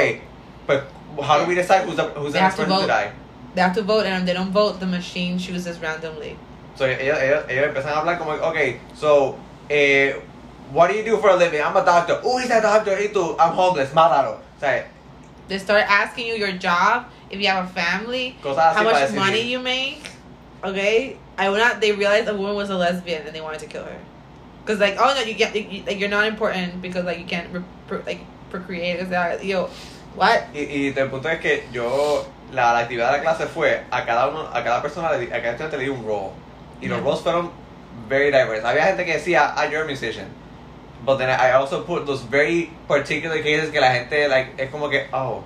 pues, 0.65 0.79
how 1.17 1.39
do 1.39 1.45
we 1.45 1.55
decide 1.55 1.85
who's 1.85 1.95
the, 1.95 2.03
who's 2.19 2.33
the 2.33 2.41
next 2.41 2.55
to 2.55 2.63
person 2.63 2.81
to 2.81 2.87
die? 2.87 3.11
They 3.55 3.61
have 3.61 3.75
to 3.75 3.83
vote, 3.83 4.05
and 4.05 4.21
if 4.21 4.25
they 4.25 4.33
don't 4.33 4.51
vote, 4.51 4.79
the 4.79 4.85
machine 4.87 5.37
chooses 5.37 5.79
randomly. 5.79 6.37
So 6.75 6.85
ellos, 6.85 7.17
ellos, 7.19 7.45
ellos 7.49 7.67
empiezan 7.67 7.91
a 7.91 8.01
hablar 8.01 8.17
como, 8.17 8.31
okay, 8.49 8.79
so, 8.95 9.37
eh, 9.69 10.13
what 10.71 10.89
do 10.89 10.95
you 10.97 11.03
do 11.03 11.17
for 11.17 11.29
a 11.29 11.35
living? 11.35 11.61
I'm 11.61 11.77
a 11.77 11.85
doctor. 11.85 12.19
Oh, 12.23 12.37
he's 12.39 12.49
a 12.49 12.61
doctor. 12.61 12.97
Y 12.99 13.09
tú, 13.13 13.35
I'm 13.39 13.53
homeless. 13.53 13.91
Mátalo. 13.91 14.39
O 14.39 14.59
sea, 14.59 14.85
They 15.47 15.59
start 15.59 15.83
asking 15.87 16.27
you 16.27 16.35
your 16.35 16.53
job, 16.53 17.05
if 17.29 17.39
you 17.39 17.47
have 17.47 17.65
a 17.65 17.67
family, 17.67 18.35
how 18.41 18.83
much 18.83 19.11
money 19.13 19.41
you 19.41 19.59
make. 19.59 20.01
Okay, 20.63 21.17
I 21.37 21.49
would 21.49 21.59
not. 21.59 21.81
They 21.81 21.91
realized 21.91 22.29
a 22.29 22.33
woman 22.33 22.55
was 22.55 22.69
a 22.69 22.77
lesbian 22.77 23.27
and 23.27 23.35
they 23.35 23.41
wanted 23.41 23.59
to 23.59 23.67
kill 23.67 23.83
her, 23.83 23.99
because 24.63 24.79
like, 24.79 24.95
oh 24.97 25.13
no, 25.13 25.21
you 25.21 25.33
get 25.33 25.53
you, 25.53 25.83
like 25.83 25.99
you're 25.99 26.09
not 26.09 26.25
important 26.25 26.81
because 26.81 27.03
like 27.03 27.19
you 27.19 27.25
can't 27.25 27.51
re- 27.51 28.01
like 28.05 28.21
procreate. 28.49 29.09
That 29.09 29.43
yo, 29.43 29.69
what? 30.15 30.47
Y, 30.53 30.59
y 30.59 30.93
el 30.95 31.09
punto 31.09 31.27
es 31.27 31.41
que 31.41 31.63
yo, 31.73 32.25
la, 32.53 32.73
la 32.73 32.79
actividad 32.79 33.11
de 33.11 33.17
la 33.17 33.23
clase 33.23 33.45
fue, 33.47 33.83
a 33.91 34.05
cada 34.05 34.27
uno, 34.27 34.47
a 34.53 34.63
cada 34.63 34.81
persona, 34.81 35.11
le 35.11 35.19
di- 35.19 35.31
a 35.31 35.41
cada 35.41 35.51
estudiante 35.51 35.77
le 35.77 35.83
di 35.83 35.89
un 35.89 36.05
role. 36.05 36.31
Y 36.81 36.87
los 36.87 37.01
roles 37.01 37.21
fueron 37.21 37.49
very 38.07 38.25
diverse. 38.31 38.65
Había 38.65 38.85
gente 38.85 39.05
que 39.05 39.13
decía, 39.13 39.53
ah, 39.55 39.65
you're 39.65 39.83
a 39.83 39.85
musician. 39.85 40.27
But 41.05 41.17
then 41.17 41.29
I 41.29 41.51
also 41.51 41.83
put 41.83 42.05
those 42.05 42.23
very 42.23 42.71
particular 42.87 43.41
cases 43.41 43.71
que 43.71 43.79
la 43.81 43.91
gente, 43.91 44.27
like, 44.29 44.53
es 44.57 44.69
como 44.69 44.89
que, 44.89 45.07
oh, 45.11 45.43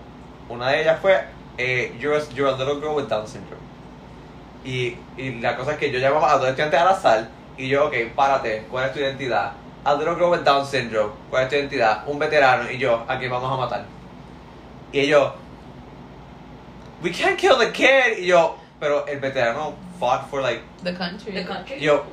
una 0.50 0.70
de 0.70 0.82
ellas 0.82 1.00
fue, 1.02 1.20
eh, 1.58 1.96
you're, 2.00 2.16
a, 2.18 2.22
you're 2.36 2.48
a 2.48 2.56
little 2.58 2.80
girl 2.80 2.96
with 2.96 3.08
Down 3.08 3.28
syndrome. 3.28 3.62
Y, 4.64 4.98
y 5.18 5.40
la 5.40 5.56
cosa 5.56 5.72
es 5.74 5.78
que 5.78 5.92
yo 5.92 6.00
llamaba 6.00 6.32
a 6.34 6.38
dos 6.38 6.50
estudiantes 6.50 6.80
al 6.80 6.88
azar 6.90 7.28
y 7.58 7.68
yo, 7.70 7.86
ok, 7.88 7.94
párate, 8.16 8.66
¿cuál 8.70 8.86
es 8.86 8.94
tu 8.94 9.00
identidad? 9.00 9.54
A 9.84 9.94
little 9.96 10.16
girl 10.16 10.30
with 10.32 10.42
Down 10.44 10.66
syndrome, 10.66 11.12
¿cuál 11.30 11.44
es 11.44 11.50
tu 11.50 11.56
identidad? 11.56 12.04
Un 12.08 12.20
veterano 12.20 12.70
y 12.70 12.78
yo, 12.78 13.04
¿a 13.08 13.18
quién 13.18 13.32
vamos 13.32 13.52
a 13.52 13.58
matar? 13.58 13.86
Y 14.92 15.00
ellos, 15.00 15.32
we 17.02 17.12
can't 17.12 17.38
kill 17.38 17.58
the 17.58 17.72
kid. 17.72 18.20
Yo, 18.24 18.56
pero 18.80 19.06
el 19.06 19.20
veterano 19.20 19.76
fought 20.00 20.30
for 20.30 20.42
like, 20.42 20.62
The 20.84 20.94
country. 20.94 21.34
The 21.34 21.44
country. 21.46 21.80
yo, 21.80 22.06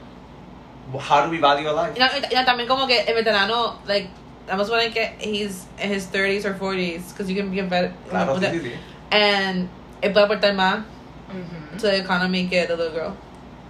how 1.00 1.24
do 1.24 1.30
we 1.30 1.38
value 1.38 1.68
a 1.68 1.72
life? 1.72 1.94
Y, 1.96 1.98
no, 2.00 2.06
y- 2.06 2.28
y 2.40 2.44
también 2.44 2.66
como 2.68 2.86
que 2.86 3.00
el 3.06 3.14
veterano, 3.14 3.78
like, 3.86 4.08
vamos 4.46 4.68
a 4.68 4.72
poner 4.72 4.92
que 4.92 5.14
he's 5.20 5.66
in 5.82 5.90
his 5.90 6.06
30s 6.06 6.44
or 6.44 6.54
40s, 6.54 7.08
because 7.12 7.30
you 7.30 7.36
can 7.36 7.50
be 7.50 7.60
a 7.60 7.64
vet. 7.64 7.92
Claro, 8.10 8.38
sí, 8.38 8.46
sí, 8.46 8.60
sí. 8.60 8.72
And 9.10 9.68
it 10.02 10.12
puede 10.12 10.26
aportar 10.26 10.54
más 10.54 10.84
Ujú. 11.30 11.78
to 11.78 11.86
the 11.88 11.96
economy 11.98 12.46
que 12.48 12.66
the 12.66 12.76
little 12.76 12.92
girl. 12.92 13.16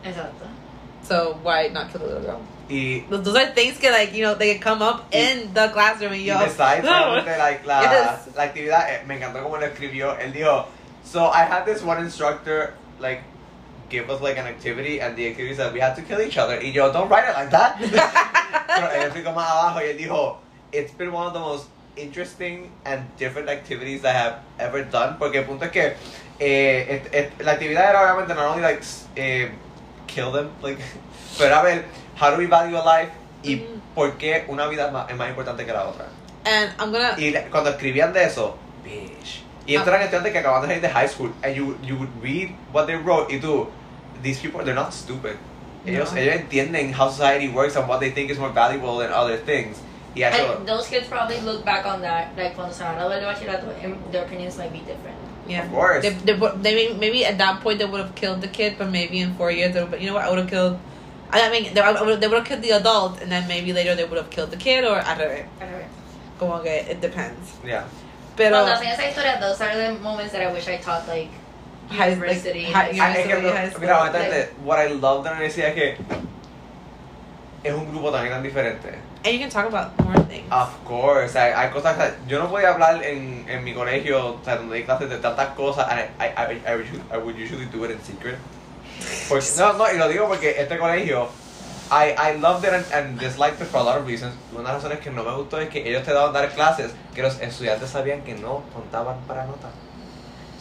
Exacto. 0.04 0.46
So 1.02 1.38
why 1.42 1.68
not 1.68 1.90
kill 1.92 2.00
the 2.00 2.06
little 2.06 2.22
girl? 2.22 2.40
Y, 2.68 3.04
Those 3.10 3.24
those 3.24 3.36
are 3.36 3.52
things 3.52 3.76
que 3.78 3.90
like 3.90 4.14
you 4.14 4.24
know 4.24 4.34
they 4.34 4.58
come 4.58 4.80
up 4.80 5.04
Y- 5.12 5.18
in 5.18 5.52
the 5.52 5.68
classroom 5.70 6.12
and 6.12 6.22
y 6.22 6.26
yo. 6.28 6.38
besides, 6.38 6.84
solamente, 6.86 7.36
like, 7.38 7.66
la, 7.66 7.82
Yes. 7.82 8.34
la 8.34 8.42
actividad, 8.44 8.88
eh, 8.90 9.02
me 9.06 9.16
encantó 9.18 9.42
como 9.42 9.56
lo 9.58 9.66
escribió. 9.66 10.18
Él 10.18 10.32
dijo, 10.32 10.66
so 11.04 11.26
I 11.30 11.44
had 11.44 11.64
this 11.64 11.82
one 11.82 11.98
instructor, 12.02 12.74
like, 12.98 13.22
give 13.90 14.08
us 14.10 14.20
like 14.20 14.38
an 14.38 14.46
activity, 14.46 15.00
and 15.00 15.14
the 15.16 15.28
activity 15.28 15.54
said 15.54 15.72
we 15.72 15.80
had 15.80 15.94
to 15.96 16.02
kill 16.02 16.20
each 16.20 16.36
other. 16.38 16.56
Y 16.58 16.70
yo, 16.74 16.90
don't 16.92 17.08
write 17.08 17.28
it 17.28 17.34
like 17.34 17.50
that. 17.50 17.76
Pero 18.66 18.88
él 18.88 19.02
explicó 19.06 19.32
más 19.34 19.48
abajo 19.50 19.80
y 19.80 19.84
él 19.90 19.98
dijo, 19.98 20.38
it's 20.72 20.92
been 20.92 21.12
one 21.12 21.26
of 21.26 21.32
the 21.32 21.38
most 21.38 21.66
interesting 21.96 22.70
and 22.84 23.04
different 23.18 23.48
activities 23.48 24.04
I 24.04 24.10
have 24.12 24.36
ever 24.58 24.82
done. 24.84 25.16
Porque 25.18 25.36
el 25.36 25.44
punto 25.44 25.66
es 25.66 25.70
que 25.70 25.94
eh, 26.40 26.86
et- 26.88 27.14
et- 27.14 27.44
la 27.44 27.52
actividad 27.52 27.90
era 27.90 28.02
obviamente 28.02 28.34
not 28.34 28.46
only 28.50 28.62
like 28.62 28.82
eh, 29.16 29.50
kill 30.08 30.32
them, 30.32 30.50
like, 30.62 30.78
pero 31.38 31.50
era 31.50 31.62
ver 31.62 31.84
how 32.16 32.30
do 32.32 32.38
we 32.38 32.46
value 32.46 32.76
a 32.76 32.82
life 32.84 33.12
y 33.44 33.56
Mhm. 33.56 33.80
por 33.94 34.16
qué 34.18 34.44
una 34.48 34.66
vida 34.66 34.86
es 34.86 34.92
más, 34.92 35.08
es 35.10 35.16
más 35.16 35.28
importante 35.28 35.64
que 35.64 35.72
la 35.72 35.84
otra. 35.86 36.06
And 36.46 36.72
I'm 36.80 36.90
gonna. 36.90 37.14
Y 37.16 37.30
le- 37.30 37.48
cuando 37.50 37.70
escribían 37.70 38.12
de 38.12 38.24
eso, 38.24 38.56
bitch. 38.82 39.43
Y 39.66 39.74
estos 39.74 39.88
Ah. 39.88 39.96
eran 39.96 40.02
estudiantes 40.02 40.32
que 40.32 40.38
acaban 40.40 40.62
de 40.62 40.68
salir 40.68 40.82
de 40.82 40.88
high 40.88 41.08
school, 41.08 41.32
and 41.42 41.54
you, 41.56 41.76
you 41.82 41.96
would 41.96 42.10
read 42.22 42.50
what 42.72 42.86
they 42.86 42.96
wrote, 42.96 43.30
y 43.32 43.38
tú, 43.40 43.66
these 44.22 44.38
people, 44.40 44.62
they're 44.64 44.74
not 44.74 44.92
stupid. 44.92 45.36
Ellos, 45.86 46.12
No. 46.12 46.18
ellos 46.20 46.36
entienden 46.36 46.92
how 46.92 47.08
society 47.10 47.48
works 47.48 47.76
and 47.76 47.86
what 47.88 48.00
they 48.00 48.10
think 48.10 48.30
is 48.30 48.38
more 48.38 48.50
valuable 48.52 48.98
than 48.98 49.12
other 49.12 49.36
things. 49.36 49.78
Y 50.16 50.22
eso, 50.22 50.56
And 50.58 50.66
those 50.68 50.86
kids 50.88 51.06
probably 51.08 51.40
look 51.40 51.64
back 51.64 51.84
on 51.86 52.00
that, 52.02 52.28
like 52.36 52.54
cuando 52.54 52.72
se 52.72 52.84
van 52.84 52.94
a 52.94 53.04
graduar 53.04 53.20
de 53.20 53.26
bachillerato, 53.26 53.66
and 53.82 53.96
their 54.12 54.24
opinions 54.24 54.56
might 54.56 54.72
be 54.72 54.78
different. 54.80 55.16
Yeah. 55.46 55.64
Of 55.64 55.72
course. 55.72 56.02
They, 56.02 56.10
they, 56.24 56.34
would- 56.34 56.62
they 56.62 56.74
may- 56.74 56.94
maybe 56.94 57.24
at 57.26 57.36
that 57.38 57.60
point 57.60 57.78
they 57.78 57.84
would 57.84 58.00
have 58.00 58.14
killed 58.14 58.40
the 58.40 58.48
kid, 58.48 58.76
but 58.78 58.88
maybe 58.90 59.20
in 59.20 59.34
four 59.34 59.50
years 59.50 59.74
they 59.74 59.82
would. 59.84 60.00
You 60.00 60.06
know 60.08 60.14
what? 60.14 60.24
I 60.24 60.30
would 60.30 60.38
have 60.38 60.48
killed. 60.48 60.78
I 61.30 61.50
mean, 61.50 61.74
they, 61.74 61.80
I 61.80 62.00
would, 62.00 62.20
they 62.20 62.28
would 62.28 62.38
have 62.38 62.46
killed 62.46 62.62
the 62.62 62.70
adult, 62.70 63.20
and 63.20 63.30
then 63.30 63.46
maybe 63.48 63.72
later 63.74 63.94
they 63.94 64.04
would 64.04 64.16
have 64.16 64.30
killed 64.30 64.50
the 64.52 64.56
kid, 64.56 64.84
or 64.84 64.96
I 65.04 65.18
don't 65.18 65.28
know. 65.28 65.84
Como 66.38 66.60
que 66.62 66.70
it 66.70 67.00
depends. 67.00 67.52
yeah. 67.64 67.84
Pero 68.36 68.50
Cuando 68.56 68.72
hacen 68.74 68.88
esa 68.88 69.06
historia, 69.08 69.38
those 69.40 69.60
are 69.62 69.76
the 69.76 69.92
moments 70.00 70.32
that 70.32 70.42
I 70.42 70.52
wish 70.52 70.66
I 70.68 70.78
taught, 70.78 71.06
like, 71.08 71.30
High- 71.90 71.98
like, 71.98 72.16
university. 72.16 72.64
high- 72.64 72.92
high 72.96 73.12
que, 73.14 73.32
eso 73.32 73.40
de 73.40 73.52
high 73.52 73.68
school. 73.70 73.80
mira, 73.80 74.00
honestamente, 74.00 74.50
what 74.64 74.78
I 74.80 74.88
love 74.94 75.22
de 75.24 75.30
la 75.30 75.36
universidad 75.36 75.68
es 75.68 75.74
que 75.74 75.96
es 77.62 77.72
un 77.74 77.90
grupo 77.90 78.10
también 78.10 78.32
tan 78.32 78.42
diferente. 78.42 78.88
and 79.26 79.32
you 79.32 79.38
can 79.40 79.48
talk 79.48 79.66
about 79.66 79.98
more 80.04 80.18
things. 80.28 80.44
Of 80.52 80.68
course, 80.84 81.32
sea, 81.32 81.58
hay 81.58 81.70
cosas, 81.70 81.96
sea, 81.96 82.14
yo 82.26 82.38
no 82.38 82.50
podía 82.50 82.70
hablar 82.74 83.02
en, 83.02 83.46
en 83.48 83.64
mi 83.64 83.72
colegio, 83.72 84.34
o 84.34 84.40
sea, 84.44 84.56
donde 84.56 84.76
hay 84.76 84.84
clases 84.84 85.08
de 85.08 85.16
tantas 85.18 85.48
cosas, 85.54 85.86
and 85.88 86.00
I, 86.00 86.24
I, 86.24 86.26
I, 86.36 86.62
I, 86.66 86.74
usually- 86.76 87.02
I 87.10 87.16
would 87.16 87.36
usually 87.36 87.64
do 87.66 87.84
it 87.86 87.92
in 87.92 88.00
secret. 88.02 88.36
Porque, 89.28 89.46
no, 89.58 89.72
no, 89.74 89.90
y 89.90 89.96
lo 89.96 90.08
digo 90.08 90.28
porque 90.28 90.54
este 90.58 90.76
colegio, 90.76 91.28
I, 91.90 92.14
I 92.16 92.36
loved 92.36 92.64
it 92.64 92.72
and, 92.72 92.84
and 92.92 93.18
disliked 93.18 93.60
it 93.60 93.66
for 93.66 93.78
a 93.78 93.82
lot 93.82 93.98
of 93.98 94.06
reasons. 94.06 94.34
Una 94.52 94.68
de 94.68 94.74
las 94.74 94.82
razones 94.82 95.00
que 95.00 95.10
no 95.10 95.22
me 95.22 95.32
gustó 95.32 95.60
es 95.60 95.68
que 95.68 95.86
ellos 95.86 96.02
te 96.02 96.12
daban 96.12 96.32
dar 96.32 96.48
clases 96.50 96.92
que 97.14 97.22
los 97.22 97.40
estudiantes 97.40 97.90
sabían 97.90 98.22
que 98.22 98.34
no 98.34 98.62
contaban 98.72 99.20
para 99.26 99.44
nota. 99.44 99.68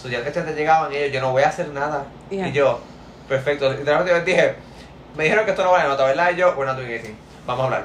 So, 0.01 0.09
ya 0.09 0.21
que 0.21 0.27
estudiantes 0.27 0.57
llegaban 0.57 0.91
y 0.91 0.97
ellos, 0.97 1.13
yo 1.13 1.21
no 1.21 1.31
voy 1.31 1.43
a 1.43 1.49
hacer 1.49 1.69
nada. 1.69 2.05
Yeah. 2.29 2.49
Y 2.49 2.51
yo, 2.51 2.79
perfecto. 3.29 3.69
Literalmente 3.71 4.11
yo 4.11 4.17
les 4.17 4.25
dije, 4.25 4.55
me 5.15 5.23
dijeron 5.23 5.45
que 5.45 5.51
esto 5.51 5.63
no 5.63 5.71
vale 5.71 5.87
nota, 5.87 6.03
¿verdad? 6.05 6.31
Y 6.31 6.35
yo, 6.35 6.53
we're 6.57 6.65
not 6.65 6.75
doing 6.75 6.91
anything. 6.91 7.15
Vamos 7.45 7.61
a 7.61 7.65
hablar. 7.65 7.83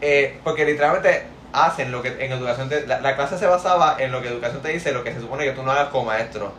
Eh, 0.00 0.38
porque 0.44 0.64
literalmente 0.64 1.24
hacen 1.52 1.90
lo 1.90 2.02
que 2.02 2.08
en 2.08 2.32
educación 2.32 2.68
te, 2.68 2.86
la, 2.86 3.00
la 3.00 3.16
clase 3.16 3.38
se 3.38 3.46
basaba 3.46 3.96
en 3.98 4.12
lo 4.12 4.20
que 4.20 4.28
educación 4.28 4.60
te 4.60 4.68
dice, 4.68 4.92
lo 4.92 5.02
que 5.02 5.14
se 5.14 5.20
supone 5.20 5.44
que 5.44 5.52
tú 5.52 5.62
no 5.62 5.72
hagas 5.72 5.88
como 5.88 6.04
maestro. 6.04 6.52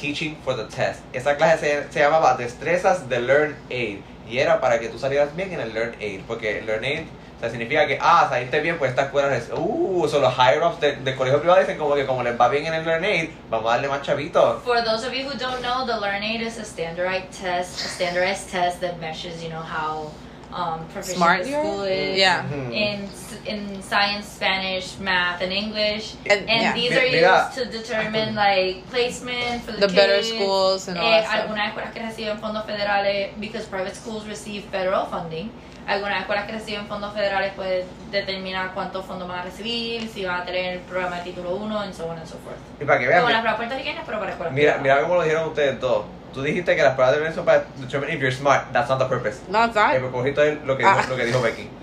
Teaching 0.00 0.36
for 0.44 0.54
the 0.56 0.64
test. 0.64 1.00
Esa 1.12 1.36
clase 1.36 1.58
se, 1.86 1.92
se 1.92 2.00
llamaba 2.00 2.36
Destrezas 2.36 3.08
de 3.08 3.20
Learn 3.20 3.56
Aid. 3.70 3.98
Y 4.28 4.38
era 4.38 4.60
para 4.60 4.78
que 4.78 4.88
tú 4.88 4.98
salieras 4.98 5.34
bien 5.36 5.52
en 5.52 5.60
el 5.60 5.72
Learn 5.74 5.94
Aid. 6.00 6.20
Porque 6.26 6.62
Learn 6.62 6.84
Aid 6.84 7.06
o 7.36 7.40
sea, 7.40 7.50
significa 7.50 7.86
que, 7.86 7.98
ah, 8.00 8.26
saliste 8.30 8.60
bien, 8.60 8.78
pues 8.78 8.90
esta 8.90 9.02
escuela 9.02 9.36
es, 9.36 9.50
uh, 9.52 10.08
son 10.08 10.22
los 10.22 10.32
higher 10.34 10.62
ups 10.62 10.80
de- 10.80 10.96
del 10.96 11.16
colegio 11.16 11.40
privado 11.40 11.60
dicen 11.60 11.76
como 11.76 11.94
que 11.96 12.06
como 12.06 12.22
les 12.22 12.40
va 12.40 12.48
bien 12.48 12.64
en 12.66 12.74
el 12.74 12.84
Learn 12.84 13.04
Aid, 13.04 13.30
vamos 13.50 13.66
a 13.70 13.74
darle 13.74 13.88
más 13.88 14.02
chavitos. 14.02 14.62
For 14.62 14.82
those 14.84 15.04
of 15.06 15.12
you 15.12 15.24
who 15.28 15.36
don't 15.36 15.60
know, 15.60 15.84
the 15.84 15.94
LearnAid 16.00 16.40
is 16.40 16.58
a 16.58 16.64
standardized 16.64 17.30
test, 17.32 17.80
a 17.84 17.88
standardized 17.88 18.50
test 18.50 18.80
that 18.80 18.98
measures, 19.00 19.42
you 19.42 19.50
know, 19.50 19.60
how 19.62 20.10
um, 20.54 20.80
proficient 20.92 21.16
Smart 21.18 21.42
the 21.44 21.50
school 21.50 21.82
is 21.84 22.16
Yeah. 22.18 22.42
Mhm. 22.48 22.72
in 22.72 23.08
in 23.46 23.82
science, 23.82 24.26
Spanish, 24.36 24.96
math, 25.00 25.42
and 25.42 25.52
English. 25.52 26.14
And, 26.30 26.48
And 26.48 26.60
yeah. 26.62 26.72
these 26.72 26.92
are 26.96 27.10
mira. 27.10 27.50
used 27.50 27.58
to 27.58 27.64
determine 27.66 28.34
like 28.34 28.82
placement 28.90 29.62
for 29.64 29.72
the, 29.72 29.86
the 29.86 29.92
better 29.92 30.22
schools 30.22 30.88
and 30.88 30.96
all 30.98 31.04
Eh, 31.04 31.20
that 31.22 31.40
algunas 31.42 31.68
escuelas 31.68 31.92
que 31.92 32.00
reciben 32.00 32.38
fondos 32.38 32.64
federales, 32.64 33.30
because 33.38 33.66
private 33.66 33.94
schools 33.94 34.24
receive 34.26 34.62
federal 34.70 35.06
funding. 35.06 35.50
Algunas 35.86 36.20
escuelas 36.22 36.46
que 36.46 36.52
reciben 36.52 36.86
fondos 36.86 37.12
federales 37.12 37.52
pueden 37.52 37.84
determinar 38.10 38.72
cuántos 38.72 39.04
fondos 39.04 39.28
van 39.28 39.40
a 39.40 39.42
recibir, 39.42 40.08
si 40.08 40.24
van 40.24 40.40
a 40.40 40.44
tener 40.46 40.74
el 40.76 40.80
programa 40.80 41.16
de 41.16 41.24
título 41.24 41.56
1, 41.56 41.78
and 41.82 41.92
so 41.92 42.06
on 42.06 42.16
and 42.16 42.26
so 42.26 42.38
forth. 42.38 42.56
Y 42.80 42.84
para 42.86 42.98
que 43.00 43.06
vean, 43.08 43.20
Como 43.20 43.32
las 43.32 43.56
puertorriqueñas, 43.56 44.04
pero 44.06 44.18
para 44.18 44.30
escuelas 44.30 44.54
Mira, 44.54 44.78
mira 44.78 45.02
cómo 45.02 45.16
lo 45.16 45.22
dijeron 45.22 45.48
ustedes 45.48 45.78
dos. 45.80 46.04
Tú 46.34 46.42
dijiste 46.42 46.74
que 46.76 46.82
las 46.82 46.94
pruebas 46.94 47.14
de 47.14 47.20
veneno 47.20 47.34
son 47.36 47.44
para 47.44 47.64
determine 47.76 48.12
if 48.12 48.20
you're 48.20 48.32
smart. 48.34 48.72
That's 48.72 48.88
not 48.88 48.98
the 48.98 49.06
purpose. 49.06 49.40
No, 49.48 49.64
it's 49.64 49.76
El 49.76 49.82
not. 50.02 50.10
propósito 50.10 50.42
es 50.42 50.58
lo 50.64 50.76
que 50.76 50.84
dijo, 50.84 50.98
Ah. 50.98 51.06
lo 51.08 51.16
que 51.16 51.24
dijo 51.26 51.40
Becky. 51.40 51.70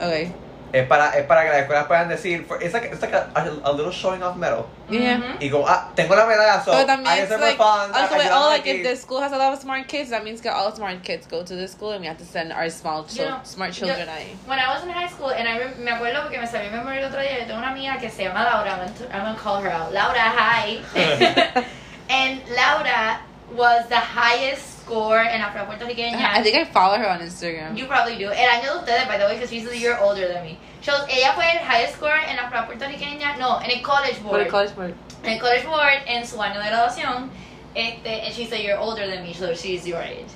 Okay. 0.00 0.32
Es 0.72 0.86
para, 0.86 1.10
es 1.18 1.26
para 1.26 1.42
que 1.42 1.48
las 1.48 1.58
escuelas 1.62 1.86
puedan 1.88 2.08
decir, 2.08 2.44
for- 2.46 2.62
it's 2.62 2.72
like, 2.72 2.86
it's 2.92 3.02
like 3.02 3.12
a, 3.12 3.28
a, 3.34 3.70
a 3.70 3.72
little 3.72 3.90
showing 3.90 4.22
off 4.22 4.36
medal. 4.36 4.66
Yeah. 4.88 5.18
Y 5.40 5.50
como, 5.50 5.66
ah, 5.66 5.90
tengo 5.96 6.14
la 6.14 6.24
medalla, 6.26 6.62
so 6.64 6.70
But 6.70 6.88
I 6.88 6.94
can 7.26 7.40
like, 7.40 7.56
fun. 7.58 7.90
also, 7.92 8.16
like, 8.16 8.30
oh, 8.32 8.48
like 8.50 8.66
if 8.68 8.84
the 8.84 8.94
school 8.94 9.20
has 9.20 9.32
a 9.32 9.36
lot 9.36 9.52
of 9.52 9.58
smart 9.60 9.88
kids, 9.88 10.10
that 10.10 10.22
means 10.22 10.40
that 10.42 10.54
all 10.54 10.70
smart 10.72 11.02
kids 11.02 11.26
go 11.26 11.42
to 11.42 11.56
this 11.56 11.72
school, 11.72 11.90
and 11.90 12.00
we 12.02 12.06
have 12.06 12.18
to 12.18 12.24
send 12.24 12.52
our 12.52 12.70
small, 12.70 13.04
You 13.10 13.24
know, 13.24 13.40
smart 13.42 13.76
yo- 13.76 13.86
children 13.88 14.06
ahí. 14.08 14.36
When 14.46 14.60
I 14.60 14.72
was 14.72 14.84
in 14.84 14.90
high 14.90 15.08
school, 15.08 15.30
and 15.30 15.48
I 15.48 15.58
rem- 15.58 15.84
me 15.84 15.90
acuerdo 15.90 16.22
porque 16.22 16.38
me 16.38 16.46
salió 16.46 16.68
en 16.70 16.76
memoria 16.76 17.00
el 17.00 17.06
otro 17.06 17.20
día, 17.20 17.40
yo 17.40 17.46
tengo 17.46 17.58
una 17.58 17.70
amiga 17.72 17.98
que 17.98 18.08
se 18.08 18.22
llama 18.22 18.44
Laura, 18.44 18.70
I'm 18.70 18.78
gonna, 18.78 19.12
I'm 19.12 19.22
gonna 19.24 19.38
call 19.42 19.60
her 19.60 19.70
out. 19.72 19.92
Laura, 19.92 20.22
hi. 20.22 20.78
and 22.08 22.40
Laura 22.54 23.20
was 23.52 23.88
the 23.88 23.96
highest 23.98 24.80
score 24.82 25.18
en 25.20 25.40
Afro 25.40 25.64
Puertorriqueña. 25.66 26.14
I 26.32 26.42
think 26.42 26.56
I 26.56 26.64
follow 26.64 26.96
her 26.98 27.08
on 27.08 27.20
Instagram. 27.20 27.76
You 27.76 27.86
probably 27.86 28.16
do. 28.18 28.30
El 28.30 28.48
año 28.48 28.72
de 28.72 28.78
ustedes, 28.80 29.06
by 29.06 29.18
the 29.18 29.24
way, 29.24 29.34
because 29.34 29.50
she's 29.50 29.66
a 29.68 29.76
year 29.76 29.96
older 30.00 30.28
than 30.28 30.42
me. 30.44 30.58
Shows, 30.82 31.04
ella 31.08 31.32
fue 31.34 31.44
el 31.44 31.58
high 31.64 31.86
score 31.92 32.18
en 32.18 32.36
la 32.36 32.48
prueba 32.48 32.66
puertorriqueña, 32.66 33.36
no, 33.38 33.60
en 33.60 33.70
el 33.70 33.82
college 33.82 34.20
board. 34.22 34.40
El 34.42 34.48
college 34.48 34.74
board. 34.74 34.94
En 35.24 35.32
el 35.34 35.38
college 35.40 35.66
board, 35.66 36.02
en 36.06 36.26
su 36.26 36.40
año 36.42 36.60
de 36.60 36.66
graduación, 36.68 37.30
este, 37.74 38.22
and 38.24 38.34
she 38.34 38.46
said, 38.46 38.60
you're 38.62 38.78
older 38.78 39.06
than 39.06 39.22
me, 39.22 39.32
so 39.34 39.52
she's 39.54 39.86
your 39.86 40.00
age. 40.00 40.26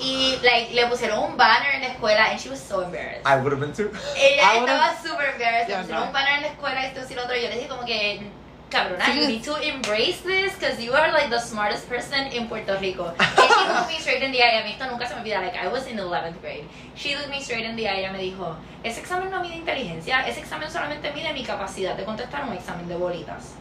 Y, 0.00 0.38
like, 0.42 0.72
le 0.74 0.86
pusieron 0.88 1.18
un 1.30 1.36
banner 1.36 1.70
en 1.74 1.82
la 1.82 1.88
escuela, 1.88 2.30
and 2.30 2.40
she 2.40 2.48
was 2.48 2.58
so 2.60 2.80
embarrassed. 2.80 3.24
I 3.26 3.36
would 3.36 3.52
have 3.52 3.60
been 3.60 3.72
too. 3.72 3.90
Ella 4.16 4.42
I 4.42 4.58
estaba 4.58 4.96
super 5.02 5.24
embarrassed. 5.32 5.68
Yeah, 5.68 5.78
Le 5.82 5.84
pusieron 5.84 6.00
no. 6.00 6.06
un 6.06 6.12
banner 6.12 6.32
en 6.36 6.42
la 6.42 6.48
escuela, 6.48 6.84
esto 6.86 7.00
y 7.08 7.14
lo 7.14 7.22
otro. 7.22 7.36
y 7.36 7.42
Yo 7.42 7.48
le 7.50 7.56
dije 7.56 7.68
como 7.68 7.84
que, 7.84 8.22
cabrona, 8.72 9.04
Sí. 9.04 9.20
you 9.20 9.26
need 9.28 9.44
to 9.44 9.56
embrace 9.56 10.20
this 10.22 10.54
because 10.54 10.82
you 10.82 10.92
are 10.94 11.12
like 11.12 11.28
the 11.28 11.38
smartest 11.38 11.88
person 11.88 12.26
in 12.32 12.48
Puerto 12.48 12.76
Rico. 12.80 13.12
And 13.18 13.28
she 13.36 13.68
looked 13.68 13.88
me 13.88 13.98
straight 14.00 14.22
in 14.22 14.32
the 14.32 14.42
eye. 14.42 14.60
A 14.60 14.64
mí 14.64 14.72
esto 14.72 14.86
nunca 14.86 15.06
se 15.06 15.14
me 15.14 15.20
olvida. 15.20 15.40
Like, 15.42 15.56
I 15.56 15.68
was 15.68 15.86
in 15.86 15.98
11th 15.98 16.40
grade. 16.40 16.64
She 16.96 17.14
looked 17.14 17.30
me 17.30 17.40
straight 17.40 17.66
in 17.66 17.76
the 17.76 17.86
eye 17.86 17.96
y 17.96 17.98
ella 18.00 18.12
me 18.12 18.18
dijo, 18.18 18.56
ese 18.82 18.98
examen 19.00 19.30
no 19.30 19.40
mide 19.42 19.56
inteligencia, 19.56 20.26
ese 20.26 20.40
examen 20.40 20.70
solamente 20.70 21.12
mide 21.12 21.32
mi 21.32 21.44
capacidad 21.44 21.94
de 21.96 22.04
contestar 22.04 22.44
un 22.44 22.54
examen 22.54 22.88
de 22.88 22.96
bolitas. 22.96 23.54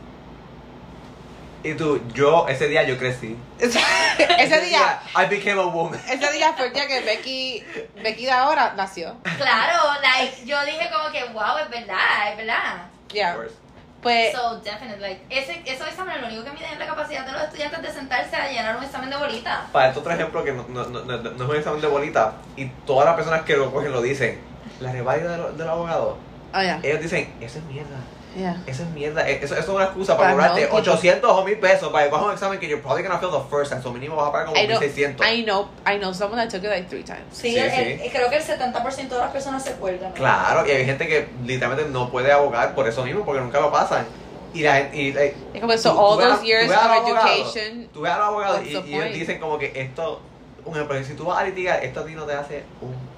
Y 1.64 1.76
tú, 1.76 2.02
yo, 2.16 2.48
ese 2.48 2.68
día 2.68 2.82
yo 2.84 2.98
crecí. 2.98 3.38
ese 3.60 4.62
día, 4.62 5.00
I 5.16 5.28
became 5.28 5.60
a 5.60 5.66
woman. 5.68 6.00
ese 6.10 6.32
día 6.32 6.54
fue 6.54 6.68
el 6.68 6.74
día 6.74 6.88
que 6.88 7.02
Becky, 7.02 7.64
Becky 8.02 8.26
de 8.26 8.32
ahora 8.32 8.74
nació. 8.76 9.16
Claro, 9.38 10.02
like, 10.02 10.44
yo 10.44 10.60
dije 10.66 10.90
como 10.92 11.12
que, 11.12 11.24
wow, 11.26 11.60
es 11.64 11.70
verdad, 11.70 12.32
es 12.32 12.38
verdad. 12.38 12.88
Ya. 13.14 13.38
Pues, 14.02 14.34
So, 14.34 14.60
definitely, 14.62 15.00
like, 15.00 15.22
ese, 15.30 15.62
esos 15.66 15.88
exámenes 15.88 16.22
lo 16.22 16.28
único 16.28 16.44
que 16.44 16.52
miden 16.52 16.72
es 16.74 16.80
la 16.80 16.88
capacidad 16.88 17.26
de 17.26 17.32
los 17.34 17.44
estudiantes 17.44 17.82
de 17.82 17.92
sentarse 17.92 18.36
a 18.36 18.50
llenar 18.50 18.78
un 18.78 18.84
examen 18.84 19.10
de 19.10 19.18
bolita. 19.18 19.68
Para 19.72 19.90
este 19.90 20.00
otro 20.00 20.12
ejemplo 20.12 20.44
que 20.44 20.52
no, 20.54 20.66
no, 20.70 20.84
no, 20.86 21.04
no, 21.04 21.18
no 21.18 21.44
es 21.44 21.50
un 21.50 21.56
examen 21.56 21.82
de 21.82 21.88
bolita 21.88 22.34
y 22.56 22.66
todas 22.88 23.06
las 23.06 23.16
personas 23.16 23.44
que 23.44 23.56
lo 23.56 23.72
cogen 23.72 23.92
lo 23.92 24.02
dicen. 24.02 24.40
La 24.80 24.92
reválida 24.92 25.32
de 25.34 25.38
los 25.38 25.58
del 25.58 25.70
abogado. 25.70 26.18
oh 26.54 26.62
ya, 26.62 26.80
Ellos 26.82 27.02
dicen, 27.02 27.32
eso 27.40 27.60
es 27.60 27.66
mierda. 27.66 27.98
Ya. 28.38 28.56
Eso 28.66 28.84
es 28.84 28.90
mierda. 28.90 29.28
Eh, 29.30 29.40
Eso, 29.42 29.54
eso 29.56 29.64
es 29.64 29.70
una 29.70 29.84
excusa 29.86 30.16
para 30.18 30.36
Para 30.36 30.50
cobrarte 30.50 30.62
no, 30.62 30.82
tipo- 30.82 30.92
800 30.92 31.32
o 31.32 31.44
1000 31.44 31.60
pesos 31.60 31.90
para 31.92 32.06
que 32.06 32.10
cojas 32.12 32.26
un 32.28 32.34
examen 32.34 32.60
que 32.60 32.68
you're 32.68 32.82
probably 32.82 33.04
gonna 33.04 33.20
fail 33.20 33.32
the 33.32 33.50
first 33.50 33.72
time. 33.72 33.82
So 33.84 33.92
mínimo 33.92 34.16
vas 34.16 34.30
a 34.30 34.32
pagar 34.32 34.48
como 34.48 34.58
I 34.60 34.66
know, 34.68 34.80
1600. 34.80 35.26
I 35.28 35.44
know, 35.44 35.68
I 35.86 35.98
know 35.98 36.14
someone 36.14 36.42
that 36.42 36.50
took 36.50 36.64
it 36.64 36.70
like 36.70 36.88
three 36.90 37.04
times. 37.04 37.22
Sí, 37.32 37.52
Sí, 37.52 37.58
el- 37.58 37.72
sí. 37.72 38.02
el- 38.04 38.12
creo 38.12 38.30
que 38.30 38.38
el 38.38 38.44
70% 38.44 39.16
de 39.16 39.22
las 39.22 39.32
personas 39.32 39.64
se 39.64 39.74
cuelgan. 39.74 40.10
¿no? 40.10 40.16
Claro, 40.16 40.66
y 40.68 40.72
hay 40.72 40.86
gente 40.86 41.08
que 41.08 41.28
literalmente 41.46 41.90
no 41.92 42.10
puede 42.10 42.32
abogar 42.32 42.74
por 42.76 42.88
eso 42.88 43.04
mismo, 43.04 43.26
porque 43.26 43.42
nunca 43.42 43.60
lo 43.60 43.72
pasan. 43.72 44.06
Y 44.54 44.64
la 44.64 44.76
gente. 44.76 44.98
Y, 44.98 45.14
like, 45.14 45.36
Es 45.54 45.62
como, 45.62 45.78
so 45.78 45.94
tú- 45.94 46.00
all 46.00 46.14
tú 46.14 46.18
ves 46.20 46.26
a- 46.28 46.36
those 46.36 46.46
years 46.46 46.72
of 46.72 47.08
education. 47.08 47.90
Tú 47.94 48.02
ves 48.02 48.12
a 48.12 48.18
los 48.18 48.28
abogados 48.28 48.62
y, 48.66 48.70
y 48.78 48.96
ellos 48.96 49.14
dicen 49.14 49.40
como 49.40 49.58
que 49.58 49.72
esto. 49.76 50.22
Un 50.64 50.76
ejemplo, 50.76 51.04
si 51.04 51.14
tú 51.16 51.26
vas 51.26 51.40
a 51.40 51.44
litigar, 51.46 51.84
esto 51.84 52.02
a 52.02 52.06
ti 52.06 52.14
no 52.14 52.26
te 52.26 52.34
hace 52.34 52.64
un. 52.82 53.11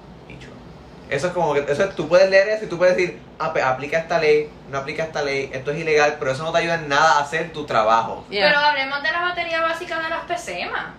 Eso 1.14 1.28
es 1.28 1.32
como 1.32 1.54
que. 1.54 1.60
Eso 1.60 1.84
es- 1.84 1.94
tú 1.96 2.08
puedes 2.08 2.28
leer 2.30 2.48
eso 2.48 2.64
y 2.64 2.68
tú 2.68 2.76
puedes 2.78 2.96
decir, 2.96 3.20
"Ah, 3.38 3.52
pues, 3.52 3.64
aplica 3.64 3.98
esta 3.98 4.18
ley, 4.18 4.50
no 4.70 4.78
aplica 4.78 5.04
esta 5.04 5.22
ley, 5.22 5.50
esto 5.52 5.70
es 5.70 5.78
ilegal, 5.78 6.16
pero 6.18 6.32
eso 6.32 6.42
no 6.42 6.52
te 6.52 6.58
ayuda 6.58 6.74
en 6.74 6.88
nada 6.88 7.18
a 7.18 7.20
hacer 7.22 7.52
tu 7.52 7.64
trabajo. 7.66 8.24
Yeah. 8.28 8.48
Pero 8.48 8.58
hablemos 8.60 9.02
de 9.02 9.12
la 9.12 9.20
batería 9.22 9.60
básica 9.62 9.98
de 10.00 10.08
las 10.08 10.24
PCMA. 10.24 10.94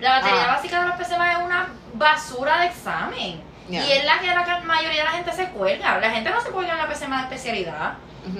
La 0.00 0.10
batería 0.20 0.44
Ah. 0.44 0.54
básica 0.54 0.80
de 0.80 0.88
las 0.88 0.96
PCMA 0.98 1.32
es 1.32 1.38
una 1.38 1.68
basura 1.94 2.60
de 2.60 2.66
examen. 2.66 3.42
Yeah. 3.68 3.84
Y 3.84 3.92
es 3.92 4.04
la 4.04 4.18
que 4.20 4.26
la 4.28 4.60
mayoría 4.64 4.98
de 5.00 5.04
la 5.04 5.10
gente 5.10 5.32
se 5.32 5.48
cuelga. 5.48 5.98
La 5.98 6.10
gente 6.10 6.30
no 6.30 6.40
se 6.40 6.50
cuelga 6.50 6.72
en 6.72 6.78
la 6.78 6.86
PCMA 6.88 7.16
de 7.16 7.22
especialidad. 7.24 7.94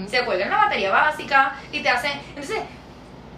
Se 0.08 0.24
cuelga 0.24 0.44
en 0.44 0.50
la 0.50 0.56
batería 0.58 0.90
básica 0.90 1.54
y 1.72 1.80
te 1.82 1.88
hacen... 1.88 2.12
Entonces, 2.28 2.58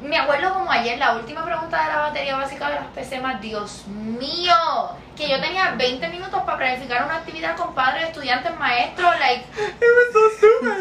me 0.02 0.16
acuerdo 0.18 0.52
como 0.54 0.70
ayer, 0.70 0.98
la 0.98 1.12
última 1.14 1.44
pregunta 1.44 1.82
de 1.84 1.88
la 1.92 1.98
batería 1.98 2.36
básica 2.36 2.68
de 2.68 2.74
las 2.76 2.86
PCMA, 2.94 3.34
Dios 3.40 3.86
mío, 3.86 4.54
que 5.16 5.28
yo 5.28 5.40
tenía 5.40 5.72
20 5.72 6.08
minutos 6.08 6.42
para 6.44 6.56
planificar 6.58 7.04
una 7.04 7.16
actividad 7.16 7.56
con 7.56 7.74
padres, 7.74 8.04
estudiantes, 8.08 8.56
maestros, 8.58 9.18
like, 9.18 9.44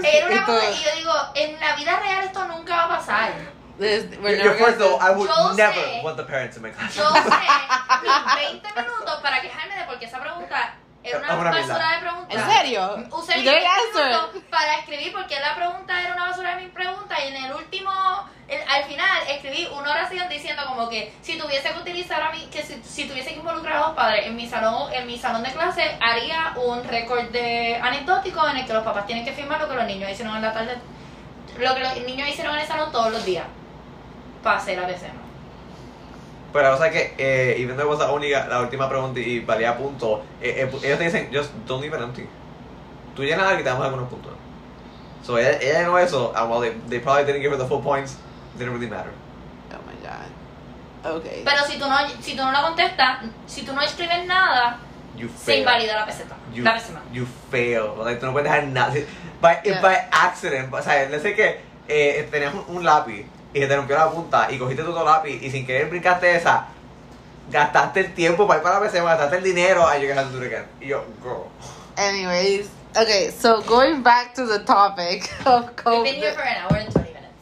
era 0.04 0.28
una 0.28 0.46
cosa, 0.46 0.72
y 0.72 0.84
yo 0.84 0.90
digo, 0.98 1.14
en 1.36 1.60
la 1.60 1.76
vida 1.76 2.00
real 2.00 2.24
esto 2.24 2.46
nunca 2.46 2.76
va 2.76 2.84
a 2.86 2.90
pasar. 2.90 3.32
We're 3.80 4.44
Your 4.44 4.56
first 4.56 4.78
gonna- 4.78 4.78
though, 4.78 5.00
I 5.02 5.12
would 5.16 5.30
Yo 5.30 5.54
never 5.54 5.74
sé. 5.74 6.02
want 6.04 6.18
the 6.18 6.24
parents 6.24 6.58
in 6.58 6.64
my 6.64 6.70
class. 6.72 6.94
Yo 6.96 7.04
usé 7.10 7.22
mis 8.04 8.36
20 8.62 8.82
minutos 8.82 9.20
para 9.22 9.42
quejarme 9.42 9.76
de 9.78 9.84
por 9.86 9.98
qué 10.00 10.06
esa 10.06 10.20
pregunta 10.20 10.74
era 11.04 11.18
una, 11.20 11.28
basura 11.52 11.92
de 11.92 12.00
pregunta. 12.02 12.34
¿En 12.36 12.52
serio? 12.52 13.08
Usé 13.12 13.34
You 13.34 13.38
mis 13.42 13.46
didn't 13.52 13.64
20 13.64 13.68
answer. 13.68 14.06
minutos 14.08 14.44
para 14.50 14.76
escribir 14.80 15.14
por 15.14 15.28
qué 15.28 15.40
la 15.40 15.56
pregunta 15.56 16.02
era 16.02 16.14
una 16.14 16.26
basura 16.28 16.56
de 16.56 16.64
mi 16.66 16.70
pregunta 16.72 17.16
y 17.24 17.28
en 17.30 17.46
el 17.46 17.54
último, 17.54 17.92
el- 18.50 18.62
al 18.70 18.84
final 18.84 19.22
escribí 19.30 19.68
una 19.72 19.92
oración 19.92 20.28
diciendo 20.28 20.64
como 20.68 20.90
que 20.90 21.14
si 21.22 21.38
tuviese 21.38 21.72
que 21.72 21.80
utilizar 21.80 22.22
a 22.22 22.32
mí, 22.32 22.48
que 22.52 22.62
si, 22.64 22.82
si 22.84 23.08
tuviese 23.08 23.30
que 23.30 23.38
involucrar 23.40 23.78
a 23.78 23.80
los 23.88 23.92
padres 23.96 24.26
en 24.28 24.36
mi 24.36 24.46
salón, 24.48 24.92
en 24.92 25.08
mi 25.08 25.18
salón 25.18 25.42
de 25.44 25.52
clase, 25.52 25.98
haría 26.02 26.54
un 26.58 26.84
récord 26.84 27.26
de 27.30 27.78
anecdótico 27.82 28.46
en 28.50 28.58
el 28.58 28.66
que 28.66 28.74
los 28.74 28.84
papás 28.84 29.06
tienen 29.06 29.24
que 29.24 29.32
firmar 29.32 29.62
lo 29.62 29.70
que 29.70 29.76
los 29.76 29.86
niños 29.86 30.12
hicieron 30.12 30.36
en 30.36 30.42
la 30.42 30.52
tarde, 30.52 30.78
lo 31.58 31.74
que 31.76 31.80
los 31.80 31.96
niños 32.02 32.28
hicieron 32.28 32.56
en 32.56 32.62
el 32.62 32.68
salón 32.68 32.92
todos 32.92 33.12
los 33.12 33.24
días. 33.24 33.46
Pasé 34.44 34.76
la 34.76 34.86
PCM. 34.88 35.29
Pero 36.52 36.64
la 36.66 36.72
cosa 36.72 36.88
es 36.88 36.94
que, 36.94 37.14
eh, 37.18 37.56
even 37.60 37.76
though 37.78 37.86
it 37.86 37.90
was 37.90 38.00
la 38.00 38.12
única, 38.12 38.48
la 38.48 38.60
última 38.62 38.90
pregunta 38.90 39.20
y 39.20 39.40
valía 39.42 39.78
punto, 39.78 40.24
eh, 40.42 40.68
eh, 40.68 40.78
ellos 40.84 40.98
te 40.98 41.04
dicen, 41.04 41.30
just 41.32 41.52
don't 41.68 41.82
leave 41.82 41.96
it 41.96 42.02
empty. 42.02 42.28
Tú 43.16 43.24
llenas 43.24 43.46
algo 43.48 43.60
y 43.60 43.64
te 43.64 43.70
damos 43.70 43.86
algunos 43.86 44.10
puntos. 44.10 44.32
So 45.24 45.38
ella, 45.38 45.58
ella 45.62 45.80
llenó 45.82 46.00
eso, 46.00 46.34
and 46.36 46.50
while 46.50 46.62
they, 46.62 46.72
they 46.90 47.00
probably 47.00 47.26
didn't 47.26 47.42
give 47.42 47.52
her 47.52 47.58
the 47.58 47.68
full 47.68 47.82
points, 47.84 48.18
didn't 48.58 48.74
really 48.74 48.90
matter. 48.90 49.12
Oh 49.72 49.78
my 49.86 49.94
god. 50.02 51.18
Okay. 51.18 51.44
Pero 51.46 51.66
si 51.66 51.78
tú 51.78 51.88
no, 51.88 51.98
si 52.22 52.36
tú 52.36 52.44
no 52.44 52.52
la 52.52 52.62
contestas, 52.64 53.20
si 53.46 53.64
tú 53.64 53.74
no 53.74 53.82
escribes 53.82 54.26
nada, 54.26 54.80
You 55.16 55.28
se 55.28 55.46
fail. 55.46 55.60
invalida 55.60 55.96
la 55.98 56.06
peseta. 56.06 56.36
You, 56.54 56.64
La 56.64 56.76
PCMA. 56.76 57.02
you 57.12 57.28
fail. 57.52 57.94
Like, 58.04 58.20
tú 58.20 58.26
no 58.26 58.32
puedes 58.32 58.50
dejar 58.50 58.68
nada. 58.70 58.94
By, 59.42 59.60
if 59.64 59.66
Yeah. 59.76 59.82
by 59.82 59.96
accident, 60.12 60.74
o 60.74 60.82
sea, 60.82 61.08
le 61.10 61.20
sé 61.20 61.36
que 61.36 61.62
eh, 61.88 62.28
tenías 62.32 62.54
un, 62.54 62.64
un 62.78 62.84
lápiz 62.86 63.26
y 63.54 63.60
se 63.60 63.68
te 63.68 63.76
rompió 63.76 63.98
la 63.98 64.12
punta 64.12 64.48
y 64.52 64.58
cogiste 64.58 64.84
tu 64.84 64.92
lápiz 64.94 65.42
y 65.42 65.50
sin 65.50 65.66
querer 65.66 65.90
brincaste 65.90 66.36
esa, 66.36 66.68
gastaste 67.52 68.02
el 68.02 68.14
tiempo 68.14 68.48
para 68.48 68.60
ir 68.60 68.64
para 68.64 68.80
la 68.80 68.86
PC, 68.86 69.02
gastaste 69.02 69.38
el 69.38 69.44
dinero, 69.44 69.88
and 69.88 70.02
you're 70.02 70.14
gonna 70.14 70.22
have 70.22 70.32
to 70.32 70.40
do 70.40 70.46
it 70.46 70.54
again. 70.54 70.66
Y 70.82 70.88
yo, 70.88 71.04
girl. 71.24 71.50
Anyways, 71.98 72.70
okay, 72.96 73.32
so 73.32 73.62
going 73.62 74.02
back 74.04 74.34
to 74.36 74.46
the 74.46 74.60
topic 74.60 75.32
of 75.46 75.76
COVID. 75.76 76.04
We've 76.04 76.14
been 76.14 76.22
here 76.22 76.34
for 76.34 76.42
an 76.42 76.58
hour 76.58 76.78
and 76.78 76.92
20 76.92 77.14
minutes. 77.14 77.34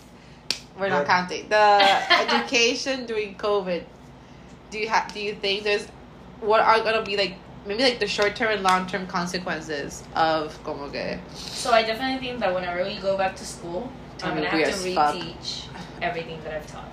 We're 0.79 0.89
not 0.89 1.05
counting. 1.05 1.49
The 1.49 1.81
education 2.11 3.05
during 3.05 3.35
COVID. 3.35 3.83
Do 4.71 4.79
you 4.79 4.87
have 4.89 5.13
do 5.13 5.19
you 5.19 5.33
think 5.35 5.63
there's 5.63 5.87
what 6.41 6.59
are 6.61 6.79
gonna 6.83 7.03
be 7.03 7.17
like 7.17 7.35
maybe 7.65 7.83
like 7.83 7.99
the 7.99 8.07
short 8.07 8.35
term 8.35 8.51
and 8.51 8.63
long 8.63 8.87
term 8.87 9.07
consequences 9.07 10.03
of 10.15 10.57
como 10.63 10.89
que 10.89 11.19
So 11.35 11.71
I 11.71 11.83
definitely 11.83 12.19
think 12.25 12.39
that 12.39 12.53
whenever 12.53 12.83
we 12.83 12.97
go 12.97 13.17
back 13.17 13.35
to 13.37 13.45
school, 13.45 13.91
I'm 14.23 14.35
gonna 14.35 14.49
have 14.49 14.59
as 14.61 14.83
to 14.83 14.93
fuck. 14.93 15.15
reteach 15.15 15.67
everything 16.01 16.39
that 16.43 16.53
I've 16.53 16.67
taught. 16.67 16.89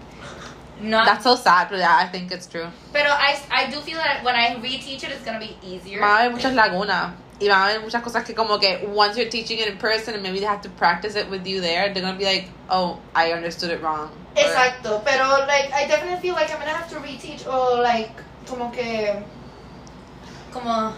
Not, 0.81 1.07
that's 1.07 1.23
so 1.25 1.37
sad, 1.37 1.69
but 1.71 1.79
yeah, 1.79 1.97
I 1.97 2.07
think 2.09 2.33
it's 2.33 2.47
true. 2.49 2.67
pero 2.93 3.09
I, 3.09 3.39
I 3.51 3.71
do 3.71 3.81
feel 3.81 3.97
that 3.97 4.25
when 4.25 4.35
I 4.35 4.57
reteach 4.57 5.05
it, 5.05 5.11
it's 5.11 5.25
gonna 5.25 5.39
be 5.39 5.57
easier. 5.63 6.01
Van 6.01 6.11
a 6.11 6.23
haber 6.25 6.33
muchas 6.37 6.53
lagunas. 6.53 7.13
Y 7.41 7.47
van 7.49 7.63
a 7.63 7.65
haber 7.71 7.81
muchas 7.81 8.03
cosas 8.03 8.25
que 8.25 8.35
como 8.35 8.59
que 8.59 8.81
once 8.89 9.17
you're 9.17 9.31
teaching 9.31 9.59
it 9.61 9.69
in 9.69 9.77
person 9.79 10.15
and 10.15 10.23
maybe 10.23 10.41
they 10.41 10.47
have 10.47 10.63
to 10.63 10.69
practice 10.71 11.15
it 11.15 11.29
with 11.31 11.47
you 11.47 11.61
there, 11.61 11.93
they're 11.95 12.03
gonna 12.03 12.19
be 12.19 12.25
like, 12.25 12.49
oh, 12.71 12.99
I 13.15 13.33
understood 13.33 13.71
it 13.71 13.81
wrong. 13.83 14.11
Or- 14.37 14.43
Exacto, 14.43 15.05
pero 15.05 15.29
like 15.47 15.73
I 15.73 15.87
definitely 15.87 16.21
feel 16.21 16.35
like 16.35 16.51
I'm 16.51 16.59
gonna 16.59 16.71
have 16.77 16.89
to 16.91 16.97
reteach 16.97 17.47
or 17.47 17.81
like 17.81 18.11
como 18.47 18.71
que 18.71 19.23
como 20.53 20.93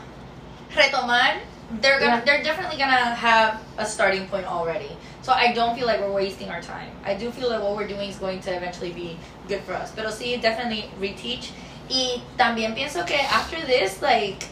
retomar. 0.74 1.38
They're 1.80 1.98
gonna 1.98 2.16
Yeah. 2.16 2.24
they're 2.24 2.42
definitely 2.42 2.78
gonna 2.78 3.14
have 3.14 3.60
a 3.76 3.84
starting 3.84 4.26
point 4.28 4.46
already. 4.46 4.96
So 5.26 5.32
I 5.32 5.52
don't 5.52 5.74
feel 5.74 5.88
like 5.88 5.98
we're 5.98 6.12
wasting 6.12 6.50
our 6.50 6.62
time. 6.62 6.88
I 7.04 7.14
do 7.14 7.32
feel 7.32 7.50
that 7.50 7.60
what 7.60 7.74
we're 7.74 7.88
doing 7.88 8.08
is 8.08 8.16
going 8.16 8.38
to 8.42 8.54
eventually 8.54 8.92
be 8.92 9.18
good 9.48 9.60
for 9.62 9.72
us. 9.72 9.90
Pero 9.90 10.10
sí, 10.10 10.40
definitely 10.40 10.88
reteach. 11.00 11.50
Y 11.90 12.22
también 12.38 12.76
pienso 12.76 13.04
que 13.04 13.16
after 13.16 13.60
this, 13.66 14.00
like, 14.00 14.46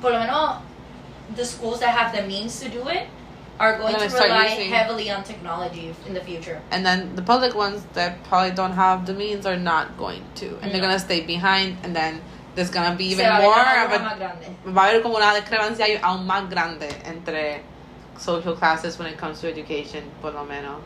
por 0.00 0.12
lo 0.12 0.18
menos 0.18 0.62
the 1.34 1.44
schools 1.44 1.80
that 1.80 1.90
have 1.90 2.16
the 2.16 2.26
means 2.26 2.58
to 2.60 2.70
do 2.70 2.88
it 2.88 3.08
are 3.60 3.76
going 3.76 3.92
Gonna 3.92 4.08
rely 4.08 4.46
heavily 4.70 5.10
on 5.10 5.22
technology 5.22 5.94
in 6.06 6.14
the 6.14 6.22
future. 6.22 6.62
And 6.70 6.86
then 6.86 7.14
the 7.14 7.22
public 7.22 7.54
ones 7.54 7.84
that 7.92 8.24
probably 8.24 8.52
don't 8.52 8.72
have 8.72 9.04
the 9.04 9.12
means 9.12 9.44
are 9.44 9.58
not 9.58 9.98
going 9.98 10.24
to. 10.36 10.56
And 10.62 10.72
they're 10.72 10.80
gonna 10.80 10.98
stay 10.98 11.26
behind 11.26 11.76
and 11.82 11.94
then 11.94 12.22
there's 12.54 12.70
gonna 12.70 12.96
be 12.96 13.04
even 13.12 13.26
Se 13.26 13.30
va 13.30 13.36
a 13.36 13.40
ver 13.40 13.44
more 13.44 13.84
of 13.84 13.92
a 13.92 14.70
va 14.70 14.80
a 14.80 14.88
haber 14.88 15.02
como 15.02 15.16
una 15.16 15.34
discrepancia 15.34 16.00
aún 16.00 16.26
más 16.26 16.48
grande 16.48 16.88
entre 17.04 17.60
social 18.18 18.54
classes 18.54 18.98
when 18.98 19.08
it 19.08 19.18
comes 19.18 19.40
to 19.40 19.48
education, 19.48 20.04
por 20.20 20.32
lo 20.32 20.44
menos. 20.44 20.80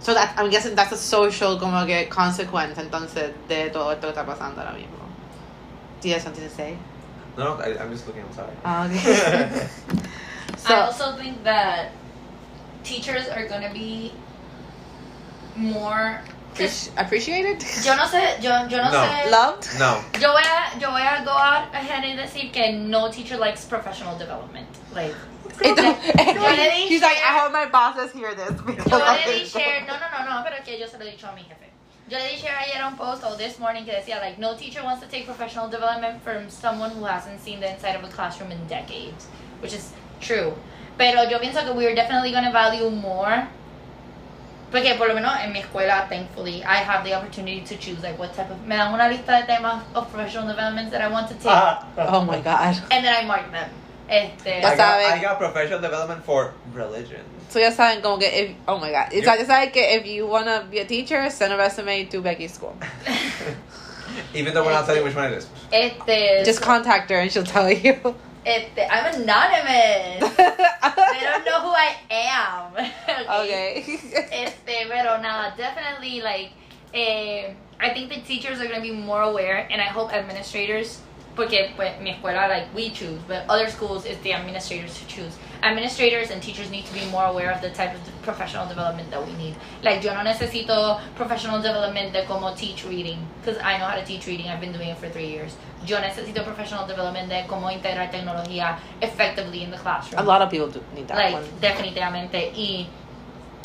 So 0.00 0.12
that 0.14 0.34
I'm 0.38 0.50
guessing 0.50 0.74
that's 0.74 0.92
a 0.92 0.96
social 0.96 1.58
como 1.58 1.86
que 1.86 2.06
consequence 2.08 2.76
entonces 2.78 3.32
de 3.48 3.70
todo 3.70 3.90
esto 3.92 4.12
que 4.12 4.20
está 4.20 4.26
pasando 4.26 4.58
ahora 4.58 4.72
mismo. 4.72 4.98
Do 6.00 6.08
you 6.08 6.14
have 6.14 6.22
something 6.22 6.42
to 6.44 6.50
say? 6.50 6.76
No, 7.36 7.56
no, 7.56 7.62
I, 7.62 7.78
I'm 7.78 7.90
just 7.90 8.06
looking, 8.06 8.22
I'm 8.22 8.32
sorry. 8.32 8.52
Ah, 8.64 8.86
okay. 8.86 9.66
I 10.68 10.80
also 10.82 11.16
think 11.16 11.42
that 11.44 11.92
teachers 12.84 13.28
are 13.28 13.46
going 13.48 13.62
to 13.62 13.72
be 13.72 14.12
more 15.56 16.20
appreciated? 16.96 17.62
Yo 17.84 17.96
no 17.96 18.04
sé, 18.04 18.40
yo, 18.42 18.66
yo 18.68 18.78
no, 18.78 18.90
No. 18.90 19.02
sé. 19.02 19.30
Loved? 19.30 19.78
No. 19.78 20.00
Yo 20.20 20.32
voy 20.32 20.42
a, 20.42 20.78
yo 20.78 20.90
voy 20.90 21.02
a 21.02 21.24
go 21.24 21.32
out 21.32 21.74
ahead 21.74 22.04
y 22.04 22.14
decir 22.16 22.52
que 22.52 22.72
no 22.72 23.10
teacher 23.10 23.38
likes 23.38 23.64
professional 23.64 24.16
development. 24.18 24.68
Like, 24.94 25.14
It 25.60 25.76
don't- 25.76 25.98
Yo 26.34 26.42
le 26.42 26.70
di 26.70 26.88
She's 26.88 27.02
like. 27.02 27.18
I 27.18 27.38
hope 27.38 27.52
my 27.52 27.66
bosses 27.66 28.12
hear 28.12 28.34
this. 28.34 28.50
yo 28.86 28.98
le 28.98 29.24
di 29.38 29.44
share, 29.44 29.84
no, 29.86 29.94
no, 29.94 30.06
no, 30.10 30.24
no, 30.38 30.44
pero 30.44 30.62
que 30.64 30.78
yo 30.78 30.86
se 30.86 30.98
lo 30.98 31.04
he 31.04 31.10
dicho 31.12 31.28
a 31.28 31.34
mi 31.34 31.42
jefe. 31.42 31.68
Yo 32.08 32.18
le 32.18 32.28
di 32.28 32.36
share 32.36 32.56
ayer 32.58 32.82
a 32.82 32.86
un 32.88 32.96
post 32.96 33.22
o 33.24 33.36
this 33.36 33.58
morning 33.58 33.84
que 33.84 33.92
decía 33.92 34.20
like, 34.20 34.38
no 34.38 34.54
teacher 34.56 34.82
wants 34.82 35.02
to 35.02 35.08
take 35.08 35.24
professional 35.26 35.68
development 35.68 36.22
from 36.22 36.48
someone 36.50 36.90
who 36.90 37.04
hasn't 37.04 37.40
seen 37.40 37.60
the 37.60 37.70
inside 37.72 37.96
of 37.96 38.04
a 38.04 38.08
classroom 38.08 38.50
in 38.52 38.58
decades, 38.66 39.26
which 39.60 39.72
is 39.72 39.92
true. 40.20 40.54
Pero 40.98 41.22
yo 41.24 41.38
pienso 41.38 41.64
que 41.64 41.72
we're 41.74 41.94
definitely 41.94 42.30
going 42.30 42.44
to 42.44 42.52
value 42.52 42.90
more 42.90 43.48
porque 44.70 44.94
por 44.98 45.06
lo 45.06 45.14
menos 45.14 45.32
en 45.40 45.52
mi 45.52 45.60
escuela, 45.62 46.08
thankfully, 46.08 46.64
I 46.64 46.76
have 46.78 47.04
the 47.04 47.14
opportunity 47.14 47.60
to 47.60 47.76
choose 47.76 48.02
like 48.02 48.18
what 48.18 48.34
type 48.34 48.50
of. 48.50 48.60
Me 48.66 48.74
dan 48.76 48.92
una 48.92 49.08
lista 49.08 49.40
de 49.40 49.46
temas 49.46 49.82
of 49.94 50.10
professional 50.12 50.48
development 50.48 50.90
that 50.90 51.00
I 51.00 51.06
want 51.08 51.28
to 51.28 51.34
take, 51.34 51.46
Oh 51.96 52.24
my 52.24 52.40
god. 52.40 52.82
and 52.90 53.04
then 53.04 53.14
I 53.14 53.24
mark 53.24 53.50
them. 53.52 53.70
Este, 54.08 54.60
Ya 54.60 54.68
I 54.68 54.76
got, 54.76 54.78
saben. 54.78 55.12
I 55.12 55.22
got 55.22 55.38
professional 55.38 55.80
development 55.80 56.24
for 56.24 56.52
religion. 56.72 57.20
So 57.48 57.58
ya 57.58 57.70
saben 57.70 58.02
como 58.02 58.18
que 58.18 58.28
if, 58.28 58.56
oh 58.68 58.78
my 58.78 58.90
god. 58.90 59.12
It's 59.12 59.26
like, 59.26 59.40
ya 59.40 59.46
saben 59.46 59.72
que 59.72 59.82
if 59.82 60.06
you 60.06 60.26
wanna 60.26 60.66
be 60.70 60.78
a 60.80 60.84
teacher, 60.84 61.30
send 61.30 61.52
a 61.52 61.56
resume 61.56 62.04
to 62.06 62.20
Becky's 62.20 62.52
school. 62.52 62.76
Even 64.34 64.54
though 64.54 64.64
we're 64.64 64.72
not 64.72 64.86
telling 64.86 65.02
which 65.04 65.14
one 65.14 65.32
it 65.32 65.38
is. 65.38 65.48
este, 65.72 66.44
Just 66.44 66.60
contact 66.60 67.10
her 67.10 67.16
and 67.18 67.30
she'll 67.32 67.44
tell 67.44 67.70
you. 67.70 68.14
este, 68.44 68.78
I'm 68.90 69.14
anonymous. 69.22 70.36
They 70.36 71.20
don't 71.24 71.44
know 71.46 71.60
who 71.62 71.72
I 71.72 71.96
am. 72.10 72.72
okay. 73.40 73.84
Este, 74.30 74.86
pero 74.88 75.16
nada, 75.20 75.54
definitely 75.56 76.20
like, 76.20 76.50
eh, 76.92 77.54
I 77.80 77.90
think 77.94 78.10
the 78.10 78.20
teachers 78.20 78.60
are 78.60 78.66
going 78.66 78.76
to 78.76 78.82
be 78.82 78.92
more 78.92 79.22
aware, 79.22 79.66
and 79.70 79.80
I 79.80 79.86
hope 79.86 80.12
administrators, 80.12 81.00
porque 81.36 81.72
pues 81.76 82.00
mi 82.00 82.10
escuela 82.12 82.48
like 82.48 82.66
we 82.74 82.90
choose, 82.90 83.20
but 83.26 83.44
other 83.48 83.68
schools 83.68 84.04
it's 84.04 84.20
the 84.22 84.32
administrators 84.32 84.96
who 84.98 85.06
choose. 85.06 85.36
Administrators 85.62 86.30
and 86.30 86.42
teachers 86.42 86.70
need 86.70 86.84
to 86.84 86.92
be 86.92 87.04
more 87.10 87.24
aware 87.24 87.50
of 87.50 87.60
the 87.60 87.70
type 87.70 87.94
of 87.94 88.00
professional 88.22 88.66
development 88.68 89.10
that 89.10 89.24
we 89.26 89.32
need. 89.34 89.54
Like 89.82 90.02
yo 90.04 90.14
no 90.14 90.20
necesito 90.20 91.00
professional 91.16 91.60
development 91.60 92.12
de 92.12 92.24
cómo 92.24 92.54
teach 92.56 92.84
reading, 92.84 93.18
because 93.40 93.60
I 93.62 93.78
know 93.78 93.86
how 93.86 93.96
to 93.96 94.04
teach 94.04 94.26
reading. 94.26 94.48
I've 94.48 94.60
been 94.60 94.72
doing 94.72 94.88
it 94.90 94.98
for 94.98 95.08
three 95.08 95.28
years. 95.28 95.56
Yo 95.86 95.98
necesito 95.98 96.44
professional 96.44 96.86
development 96.86 97.28
de 97.28 97.44
cómo 97.48 97.70
integrar 97.70 98.10
tecnología 98.10 98.78
effectively 99.02 99.62
in 99.62 99.70
the 99.70 99.78
classroom. 99.78 100.20
a 100.20 100.24
lot 100.24 100.40
of 100.42 100.50
people 100.50 100.68
do 100.68 100.80
need 100.94 101.08
that 101.08 101.16
like 101.16 101.34
one. 101.34 101.44
definitivamente 101.60 102.52
y 102.54 102.86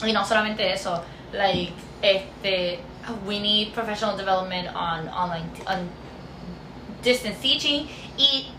y 0.03 0.11
no 0.11 0.23
solamente 0.23 0.71
eso 0.71 1.03
like 1.33 1.73
este 2.01 2.79
we 3.25 3.39
need 3.39 3.73
professional 3.73 4.15
development 4.17 4.67
on 4.75 5.07
online 5.09 5.49
on 5.67 5.89
distance 7.03 7.39
teaching 7.41 7.87
y 8.17 8.51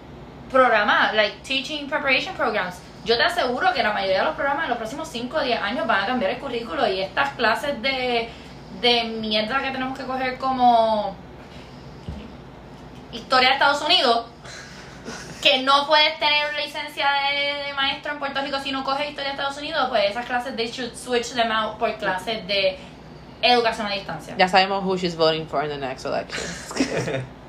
programar 0.51 1.15
like 1.15 1.37
teaching 1.43 1.89
preparation 1.89 2.35
programs 2.35 2.77
yo 3.05 3.17
te 3.17 3.23
aseguro 3.23 3.73
que 3.73 3.83
la 3.83 3.93
mayoría 3.93 4.19
de 4.19 4.25
los 4.25 4.35
programas 4.35 4.65
en 4.65 4.71
los 4.71 4.79
próximos 4.79 5.09
5 5.09 5.37
o 5.37 5.41
10 5.41 5.61
años 5.63 5.87
van 5.87 6.05
a 6.05 6.07
cambiar 6.07 6.33
el 6.33 6.39
currículo 6.39 6.87
y 6.87 7.01
estas 7.01 7.31
clases 7.35 7.81
de 7.83 8.29
de 8.81 9.05
mierda 9.05 9.61
que 9.61 9.71
tenemos 9.71 9.99
que 9.99 10.05
coger 10.05 10.39
como 10.39 11.15
historia 13.13 13.49
de 13.49 13.55
Estados 13.55 13.83
Unidos 13.83 14.27
que 15.43 15.63
no 15.63 15.87
puedes 15.87 16.19
tener 16.19 16.55
licencia 16.55 17.09
de, 17.13 17.67
de 17.67 17.75
maestro 17.75 18.13
en 18.13 18.19
Puerto 18.19 18.41
Rico 18.43 18.59
si 18.61 18.73
no 18.73 18.85
coges 18.85 19.09
historia 19.09 19.31
de 19.31 19.37
Estados 19.37 19.57
Unidos, 19.59 19.89
pues 19.89 20.11
esas 20.11 20.27
clases 20.27 20.55
they 20.57 20.71
should 20.71 20.95
switch 20.95 21.33
them 21.33 21.51
out 21.51 21.79
por 21.79 21.95
clases 21.97 22.47
de 22.47 22.79
educación 23.43 23.87
a 23.87 23.95
distancia. 23.95 24.35
Ya 24.37 24.49
sabemos 24.49 24.85
who 24.85 24.97
she's 24.97 25.17
voting 25.17 25.47
for 25.47 25.65
in 25.65 25.71
the 25.71 25.79
next 25.79 26.05
election. 26.05 27.25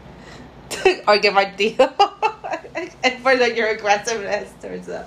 or 1.07 1.19
que 1.19 1.31
deal. 1.57 1.93
and 3.03 3.21
for 3.23 3.35
like 3.35 3.55
your 3.55 3.69
aggressiveness 3.69 4.51
towards 4.61 4.87
the, 4.87 5.05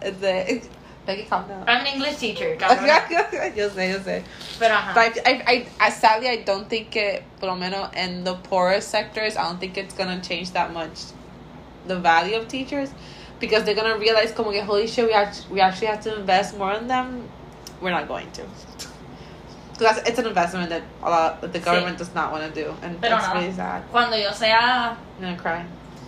the 0.00 0.62
Becky, 1.08 1.24
calm 1.24 1.48
down. 1.48 1.64
I'm 1.66 1.80
an 1.80 1.86
English 1.86 2.16
teacher, 2.16 2.54
cabrona. 2.60 3.56
yo 3.56 3.70
sé, 3.70 3.88
yo 3.92 3.98
sé. 4.00 4.22
Pero 4.58 4.74
ajá. 4.74 4.94
But 4.94 5.26
I, 5.26 5.42
I, 5.46 5.66
I, 5.80 5.90
sadly, 5.90 6.28
I 6.28 6.42
don't 6.42 6.68
think 6.68 6.94
it, 6.96 7.24
por 7.40 7.46
lo 7.46 7.56
menos 7.56 7.94
in 7.96 8.24
the 8.24 8.34
poorest 8.34 8.90
sectors, 8.90 9.34
I 9.34 9.44
don't 9.44 9.58
think 9.58 9.78
it's 9.78 9.94
gonna 9.94 10.20
change 10.20 10.52
that 10.52 10.74
much 10.74 11.04
the 11.86 11.98
value 11.98 12.36
of 12.36 12.46
teachers 12.46 12.90
because 13.40 13.64
they're 13.64 13.74
gonna 13.74 13.96
realize, 13.96 14.32
como 14.32 14.52
que, 14.52 14.60
holy 14.60 14.86
shit, 14.86 15.06
we, 15.06 15.14
act- 15.14 15.46
we 15.50 15.62
actually 15.62 15.86
have 15.86 16.02
to 16.02 16.14
invest 16.14 16.58
more 16.58 16.74
in 16.74 16.88
them. 16.88 17.26
We're 17.80 17.90
not 17.90 18.06
going 18.06 18.30
to. 18.32 18.42
Because 19.78 19.98
it's 20.06 20.18
an 20.18 20.26
investment 20.26 20.70
that 20.70 20.82
a 21.02 21.08
lot 21.10 21.40
that 21.40 21.52
the 21.52 21.58
Sí. 21.60 21.64
government 21.64 21.98
does 21.98 22.12
not 22.14 22.32
want 22.32 22.42
to 22.42 22.50
do, 22.50 22.74
and 22.82 23.00
Pero 23.00 23.16
it's 23.16 23.28
really 23.32 23.52
sad. 23.52 23.82
Cuando 23.92 24.16
yo 24.16 24.32
sea 24.32 24.96
I'm 24.96 24.96
gonna 25.20 25.36
cry. 25.36 25.64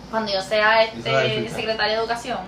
cuando 0.09 0.31
yo 0.31 0.41
sea 0.41 0.83
este 0.83 1.49
secretaria 1.49 1.95
de 1.97 2.03
educación, 2.03 2.39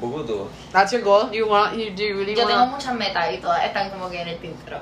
Bugutu. 0.00 0.48
That's 0.72 0.92
your 0.92 1.02
goal. 1.02 1.30
You 1.32 1.46
want 1.48 1.76
you 1.76 1.90
do 1.94 2.02
you 2.02 2.16
really 2.16 2.34
yo 2.34 2.46
tengo 2.46 2.66
muchas 2.66 2.94
metas 2.94 3.32
y 3.32 3.38
todas 3.38 3.64
están 3.64 3.90
como 3.90 4.10
que 4.10 4.20
en 4.22 4.28
el 4.28 4.38
tintero. 4.38 4.78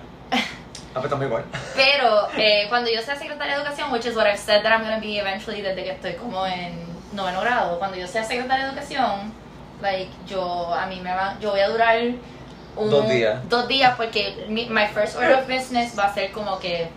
Ah, 0.94 1.00
pues 1.00 1.12
igual. 1.22 1.44
Pero 1.74 2.28
eh, 2.36 2.66
cuando 2.68 2.90
yo 2.90 3.00
sea 3.02 3.16
secretaria 3.16 3.56
de 3.56 3.62
educación, 3.62 3.90
which 3.92 4.04
is 4.06 4.14
what 4.14 4.26
I've 4.26 4.38
said 4.38 4.62
that 4.62 4.72
I'm 4.72 4.82
going 4.84 4.94
to 4.94 5.00
be 5.00 5.18
eventually 5.18 5.62
desde 5.62 5.82
que 5.84 5.90
estoy 5.92 6.14
como 6.16 6.46
en 6.46 6.84
noveno 7.12 7.40
grado, 7.40 7.78
cuando 7.78 7.96
yo 7.96 8.06
sea 8.06 8.24
secretaria 8.24 8.66
de 8.66 8.70
educación, 8.72 9.32
like, 9.80 10.10
yo, 10.26 10.72
a 10.74 10.86
mí 10.86 11.00
me 11.00 11.10
va, 11.14 11.36
yo 11.40 11.50
voy 11.50 11.60
a 11.60 11.68
durar 11.68 11.96
un, 12.76 12.90
Dos 12.90 13.08
días. 13.08 13.48
Dos 13.48 13.68
días 13.68 13.94
porque 13.96 14.46
mi, 14.48 14.66
my 14.66 14.86
first 14.88 15.16
order 15.16 15.34
of 15.34 15.48
business 15.48 15.98
va 15.98 16.04
a 16.04 16.14
ser 16.14 16.32
como 16.32 16.58
que 16.58 16.90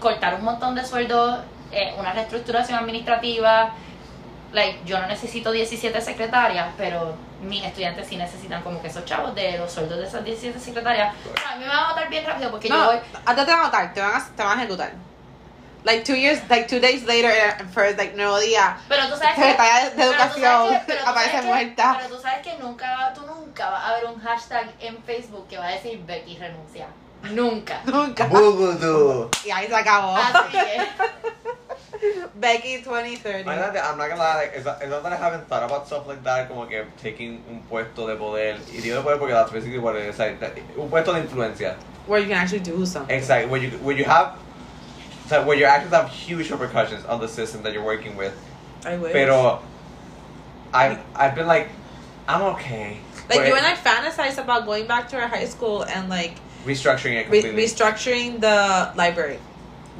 cortar 0.00 0.34
un 0.34 0.44
montón 0.44 0.74
de 0.74 0.84
sueldos, 0.84 1.40
eh, 1.70 1.94
una 1.98 2.12
reestructuración 2.12 2.78
administrativa. 2.78 3.74
Like, 4.52 4.80
yo 4.84 4.98
no 4.98 5.06
necesito 5.06 5.50
17 5.50 6.00
secretarias, 6.00 6.68
pero 6.76 7.14
mis 7.40 7.64
estudiantes 7.64 8.06
sí 8.06 8.16
necesitan 8.16 8.62
como 8.62 8.82
que 8.82 8.88
esos 8.88 9.04
chavos 9.04 9.34
de 9.34 9.56
los 9.58 9.72
sueldos 9.72 9.98
de 9.98 10.04
esas 10.04 10.24
17 10.24 10.58
secretarias. 10.58 11.14
A 11.48 11.56
mí 11.56 11.64
me 11.64 11.68
van 11.68 11.78
a 11.78 11.88
votar 11.88 12.08
bien 12.10 12.24
rápido 12.24 12.50
porque 12.50 12.68
yo 12.68 12.84
voy... 12.84 12.96
a 13.24 13.34
ti 13.34 13.44
te 13.44 13.50
van 13.50 13.60
a 13.60 13.62
matar, 13.64 13.94
te 13.94 14.00
van 14.00 14.20
a, 14.20 14.26
te 14.36 14.42
van 14.42 14.58
a 14.58 14.62
ejecutar. 14.62 14.92
Like 15.84 16.04
two 16.04 16.14
years, 16.14 16.38
like 16.48 16.68
two 16.68 16.78
days 16.78 17.04
later, 17.04 17.28
eh, 17.28 17.58
first 17.74 17.98
like 17.98 18.14
nuevo 18.14 18.38
día. 18.40 18.76
Pero 18.88 19.02
tú 19.08 19.16
sabes 19.16 19.34
que... 19.34 19.42
De 19.42 19.54
pero 19.56 20.12
tú 20.12 20.12
sabes 20.12 20.36
Educación 20.36 20.68
que- 20.70 20.80
pero 20.86 21.04
tú 21.04 21.10
aparece 21.10 21.30
sabes 21.32 21.40
que- 21.42 21.46
muerta. 21.48 21.96
Pero 22.00 22.14
tú 22.16 22.22
sabes 22.22 22.42
que 22.46 22.56
nunca, 22.62 22.86
va- 22.96 23.12
tú 23.12 23.20
nunca 23.26 23.70
vas 23.70 23.84
a 23.88 23.94
ver 23.94 24.04
un 24.06 24.20
hashtag 24.20 24.66
en 24.80 25.02
Facebook 25.02 25.48
que 25.48 25.58
va 25.58 25.66
a 25.66 25.70
decir 25.72 26.00
Becky 26.06 26.38
renuncia. 26.38 26.86
Nunca. 27.32 27.80
Nunca. 27.86 28.26
Bugutu. 28.26 29.28
Y 29.44 29.50
ahí 29.50 29.66
se 29.66 29.74
acabó. 29.74 30.16
Así 30.16 30.50
que... 30.52 30.82
Becky 32.34 32.78
2030. 32.82 33.40
Imagínate, 33.42 33.78
I'm 33.78 33.96
not 33.98 34.08
gonna 34.08 34.16
lie, 34.22 34.34
like, 34.36 34.52
it's, 34.56 34.64
not, 34.64 34.80
it's 34.82 34.90
not 34.90 35.02
that 35.04 35.12
I 35.12 35.16
haven't 35.16 35.46
thought 35.48 35.62
about 35.62 35.86
stuff 35.86 36.06
like 36.08 36.22
that, 36.24 36.48
como 36.48 36.66
que 36.66 36.84
taking 37.00 37.42
un 37.48 37.60
puesto 37.68 38.06
de 38.08 38.16
poder, 38.16 38.56
y 38.72 38.78
digo 38.80 38.96
de 38.96 39.02
poder 39.02 39.18
porque 39.18 39.32
that's 39.34 39.52
basically 39.52 39.78
what 39.78 39.94
it 39.96 40.08
is, 40.08 40.18
like, 40.18 40.40
that- 40.40 40.52
un 40.76 40.88
puesto 40.90 41.12
de 41.12 41.20
influencia. 41.20 41.76
Where 42.06 42.20
you 42.20 42.28
can 42.28 42.38
actually 42.38 42.60
do 42.60 42.84
something. 42.84 43.14
Exactly, 43.14 43.48
where 43.48 43.60
you, 43.62 43.70
where 43.78 43.96
you 43.96 44.04
have, 44.04 44.34
so 45.26 45.44
where 45.44 45.56
your 45.56 45.68
actions 45.68 45.92
have 45.92 46.08
huge 46.10 46.50
repercussions 46.50 47.04
on 47.06 47.20
the 47.20 47.28
system 47.28 47.62
that 47.62 47.72
you're 47.72 47.84
working 47.84 48.16
with. 48.16 48.34
I 48.84 48.96
wish. 48.96 49.12
Pero, 49.12 49.62
I've, 50.72 50.98
I've 51.14 51.34
been 51.34 51.46
like, 51.46 51.68
I'm 52.28 52.42
okay. 52.54 52.98
like 53.28 53.28
But 53.28 53.46
you 53.46 53.54
and 53.54 53.64
I 53.66 53.74
fantasize 53.74 54.38
about 54.38 54.66
going 54.66 54.86
back 54.86 55.08
to 55.10 55.16
our 55.20 55.28
high 55.28 55.46
school 55.46 55.84
and 55.84 56.08
like 56.08 56.36
restructuring 56.64 57.14
it 57.14 57.28
re- 57.30 57.42
completely. 57.42 57.62
restructuring 57.64 58.40
the 58.40 58.92
library. 58.96 59.38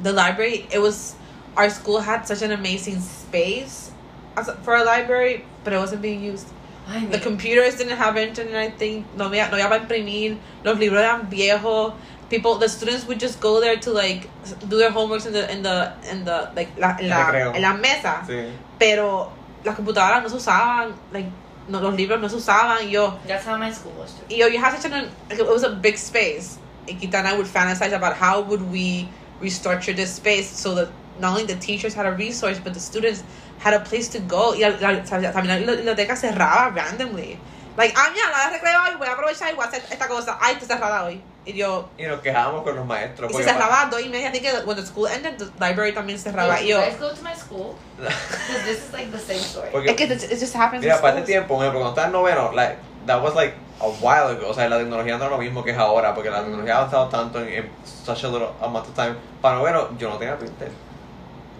The 0.01 0.13
library, 0.13 0.67
it 0.71 0.79
was 0.79 1.15
our 1.55 1.69
school 1.69 1.99
had 1.99 2.23
such 2.27 2.41
an 2.41 2.51
amazing 2.51 2.99
space 2.99 3.91
as 4.35 4.49
for 4.63 4.75
a 4.75 4.83
library, 4.83 5.45
but 5.63 5.73
it 5.73 5.77
wasn't 5.77 6.01
being 6.01 6.23
used. 6.23 6.47
Ay, 6.87 7.05
The 7.05 7.19
computers 7.19 7.75
didn't 7.77 7.97
have 7.97 8.17
internet. 8.17 8.55
I 8.55 8.69
think 8.71 9.05
no 9.15 9.29
había, 9.29 9.49
no 9.49 9.57
había 9.57 9.69
para 9.69 9.79
imprimir. 9.85 10.37
Los 10.65 10.77
libros 10.79 11.01
eran 11.01 11.29
viejos. 11.29 11.93
People, 12.33 12.55
the 12.55 12.67
students 12.67 13.05
would 13.07 13.19
just 13.19 13.39
go 13.39 13.61
there 13.61 13.77
to 13.77 13.91
like 13.91 14.27
do 14.67 14.77
their 14.81 14.89
homeworks 14.89 15.27
in 15.27 15.33
the 15.33 15.43
in 15.53 15.61
the 15.61 15.93
in 16.11 16.25
the 16.25 16.49
like 16.55 16.69
la, 16.79 16.97
en 16.97 17.07
la, 17.07 17.53
en 17.53 17.61
la 17.61 17.73
mesa. 17.77 18.25
Sí. 18.27 18.51
Pero 18.79 19.31
las 19.63 19.75
computadoras 19.75 20.23
no 20.23 20.29
se 20.29 20.37
usaban. 20.37 20.95
Like 21.11 21.29
no, 21.67 21.79
los 21.79 21.93
libros 21.95 22.19
no 22.19 22.27
se 22.27 22.37
usaban. 22.37 22.89
Yo, 22.89 23.19
That's 23.27 23.45
how 23.45 23.55
my 23.57 23.71
school 23.71 23.93
was 23.99 24.13
too. 24.15 24.35
yo, 24.35 24.47
you 24.47 24.57
had 24.57 24.73
such 24.75 24.91
an 24.91 25.11
like, 25.29 25.39
it 25.39 25.45
was 25.45 25.63
a 25.63 25.69
big 25.69 25.95
space. 25.97 26.57
Y 26.87 26.95
Kita 26.99 27.19
and 27.19 27.27
I 27.27 27.37
would 27.37 27.45
fantasize 27.45 27.93
about 27.93 28.15
how 28.15 28.41
would 28.41 28.63
we 28.71 29.07
restructure 29.39 29.95
this 29.95 30.15
space 30.15 30.49
so 30.49 30.73
that 30.73 30.89
not 31.19 31.33
only 31.33 31.45
the 31.45 31.59
teachers 31.59 31.93
had 31.93 32.07
a 32.07 32.13
resource, 32.13 32.59
but 32.59 32.73
the 32.73 32.79
students 32.79 33.23
had 33.59 33.75
a 33.75 33.79
place 33.81 34.07
to 34.09 34.19
go. 34.19 34.53
Y 34.57 34.61
la, 34.61 34.69
la, 34.69 35.03
también 35.03 35.67
la 35.67 35.75
biblioteca 35.75 36.15
cerraba 36.15 36.75
randomly. 36.75 37.37
Like, 37.75 37.93
ah, 37.97 38.09
mira, 38.13 38.29
la 38.29 38.45
de 38.51 38.57
recreo 38.57 38.79
hoy, 38.83 38.95
voy 38.97 39.07
a 39.07 39.13
aprovechar 39.13 39.51
y 39.51 39.55
voy 39.55 39.65
a 39.65 39.67
hacer 39.67 39.83
esta 39.89 40.07
cosa. 40.07 40.37
Ay, 40.39 40.53
está 40.59 40.75
cerrada 40.75 41.03
hoy. 41.05 41.21
Y 41.45 41.53
yo, 41.53 41.89
Y 41.97 42.03
nos 42.03 42.21
quejábamos 42.21 42.63
con 42.63 42.75
los 42.75 42.85
maestros. 42.85 43.29
y 43.31 43.33
se 43.33 43.39
porque- 43.43 43.51
cerraba 43.53 43.81
a 43.81 43.85
dos 43.87 43.99
y 44.01 44.09
media. 44.09 44.29
I 44.29 44.31
think 44.31 44.45
when 44.65 44.77
the 44.77 44.85
school 44.85 45.07
ended, 45.07 45.37
the 45.37 45.45
library 45.59 45.91
también 45.93 46.17
cerraba. 46.19 46.61
Y 46.61 46.67
yo, 46.67 46.79
guys 46.79 46.99
go 46.99 47.09
to 47.11 47.21
my 47.21 47.35
school? 47.35 47.75
Because 47.97 48.63
this 48.65 48.77
is 48.77 48.93
like 48.93 49.11
the 49.11 49.19
same 49.19 49.39
story. 49.39 49.69
Porque- 49.71 49.89
es 49.91 49.95
que 49.97 50.03
it, 50.05 50.39
just 50.39 50.55
happens 50.55 50.81
Mira, 50.83 50.97
schools. 50.97 51.25
tiempo, 51.25 51.55
por 51.55 51.63
ejemplo, 51.63 51.79
cuando 51.81 51.89
estaba 51.99 52.07
en 52.07 52.13
noveno, 52.13 52.51
like, 52.53 52.77
that 53.07 53.21
was 53.21 53.33
like 53.35 53.55
a 53.81 53.87
while 53.87 54.29
ago. 54.37 54.49
O 54.49 54.53
sea, 54.53 54.69
la 54.69 54.77
tecnología 54.77 55.17
no 55.17 55.25
es 55.25 55.31
lo 55.31 55.37
mismo 55.39 55.63
que 55.63 55.71
es 55.71 55.77
ahora, 55.77 56.13
porque 56.13 56.29
la 56.29 56.41
Mm. 56.41 56.45
tecnología 56.45 56.75
ha 56.75 56.77
avanzado 56.77 57.09
tanto 57.09 57.39
en, 57.41 57.47
en 57.49 57.71
such 58.05 58.23
a 58.23 58.27
little 58.27 58.49
amount 58.61 58.87
of 58.87 58.93
time. 58.95 59.15
Para 59.41 59.57
bueno, 59.57 59.89
yo 59.97 60.09
no 60.09 60.17
tenía 60.17 60.37
printer. 60.37 60.71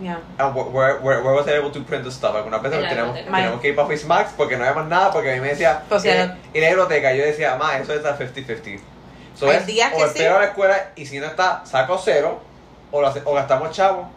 Yeah. 0.02 0.18
And 0.40 0.54
wh- 0.54 0.74
where, 0.74 0.98
where, 1.00 1.22
where 1.24 1.34
was 1.36 1.48
I 1.48 1.52
able 1.58 1.72
to 1.72 1.82
print 1.82 2.04
the 2.04 2.12
stuff? 2.12 2.36
Algunas 2.36 2.62
veces 2.62 2.78
En 2.78 2.82
la 2.84 2.90
tenemos, 2.90 3.14
biblioteca. 3.16 3.38
tenemos 3.38 3.62
que 3.62 3.70
ir 3.70 3.76
para 3.76 3.88
Face 3.88 4.06
Max 4.06 4.34
porque 4.36 4.58
no 4.58 4.64
había 4.64 4.74
más 4.76 4.88
nada, 4.88 5.12
porque 5.12 5.32
a 5.32 5.36
mí 5.36 5.42
me 5.42 5.50
decía, 5.50 5.84
Pues, 5.88 6.04
eh, 6.06 6.10
ya- 6.16 6.38
y 6.54 6.62
la 6.62 6.68
biblioteca, 6.70 7.14
yo 7.14 7.24
decía, 7.24 7.56
más, 7.58 7.80
eso 7.82 7.94
es 7.94 8.04
a 8.06 8.18
50-50. 8.18 8.82
So 9.36 9.50
Hay 9.50 9.58
es, 9.58 9.66
días 9.66 9.92
o 9.94 9.98
que 9.98 10.04
espero 10.06 10.32
sí. 10.32 10.36
a 10.36 10.40
la 10.40 10.46
escuela 10.46 10.92
y 10.96 11.06
si 11.06 11.20
no 11.20 11.28
está, 11.28 11.64
saco 11.66 11.98
cero, 12.04 12.42
o, 12.92 13.02
lo 13.02 13.08
hace- 13.08 13.22
o 13.26 13.34
gastamos 13.34 13.72
chavo, 13.72 14.10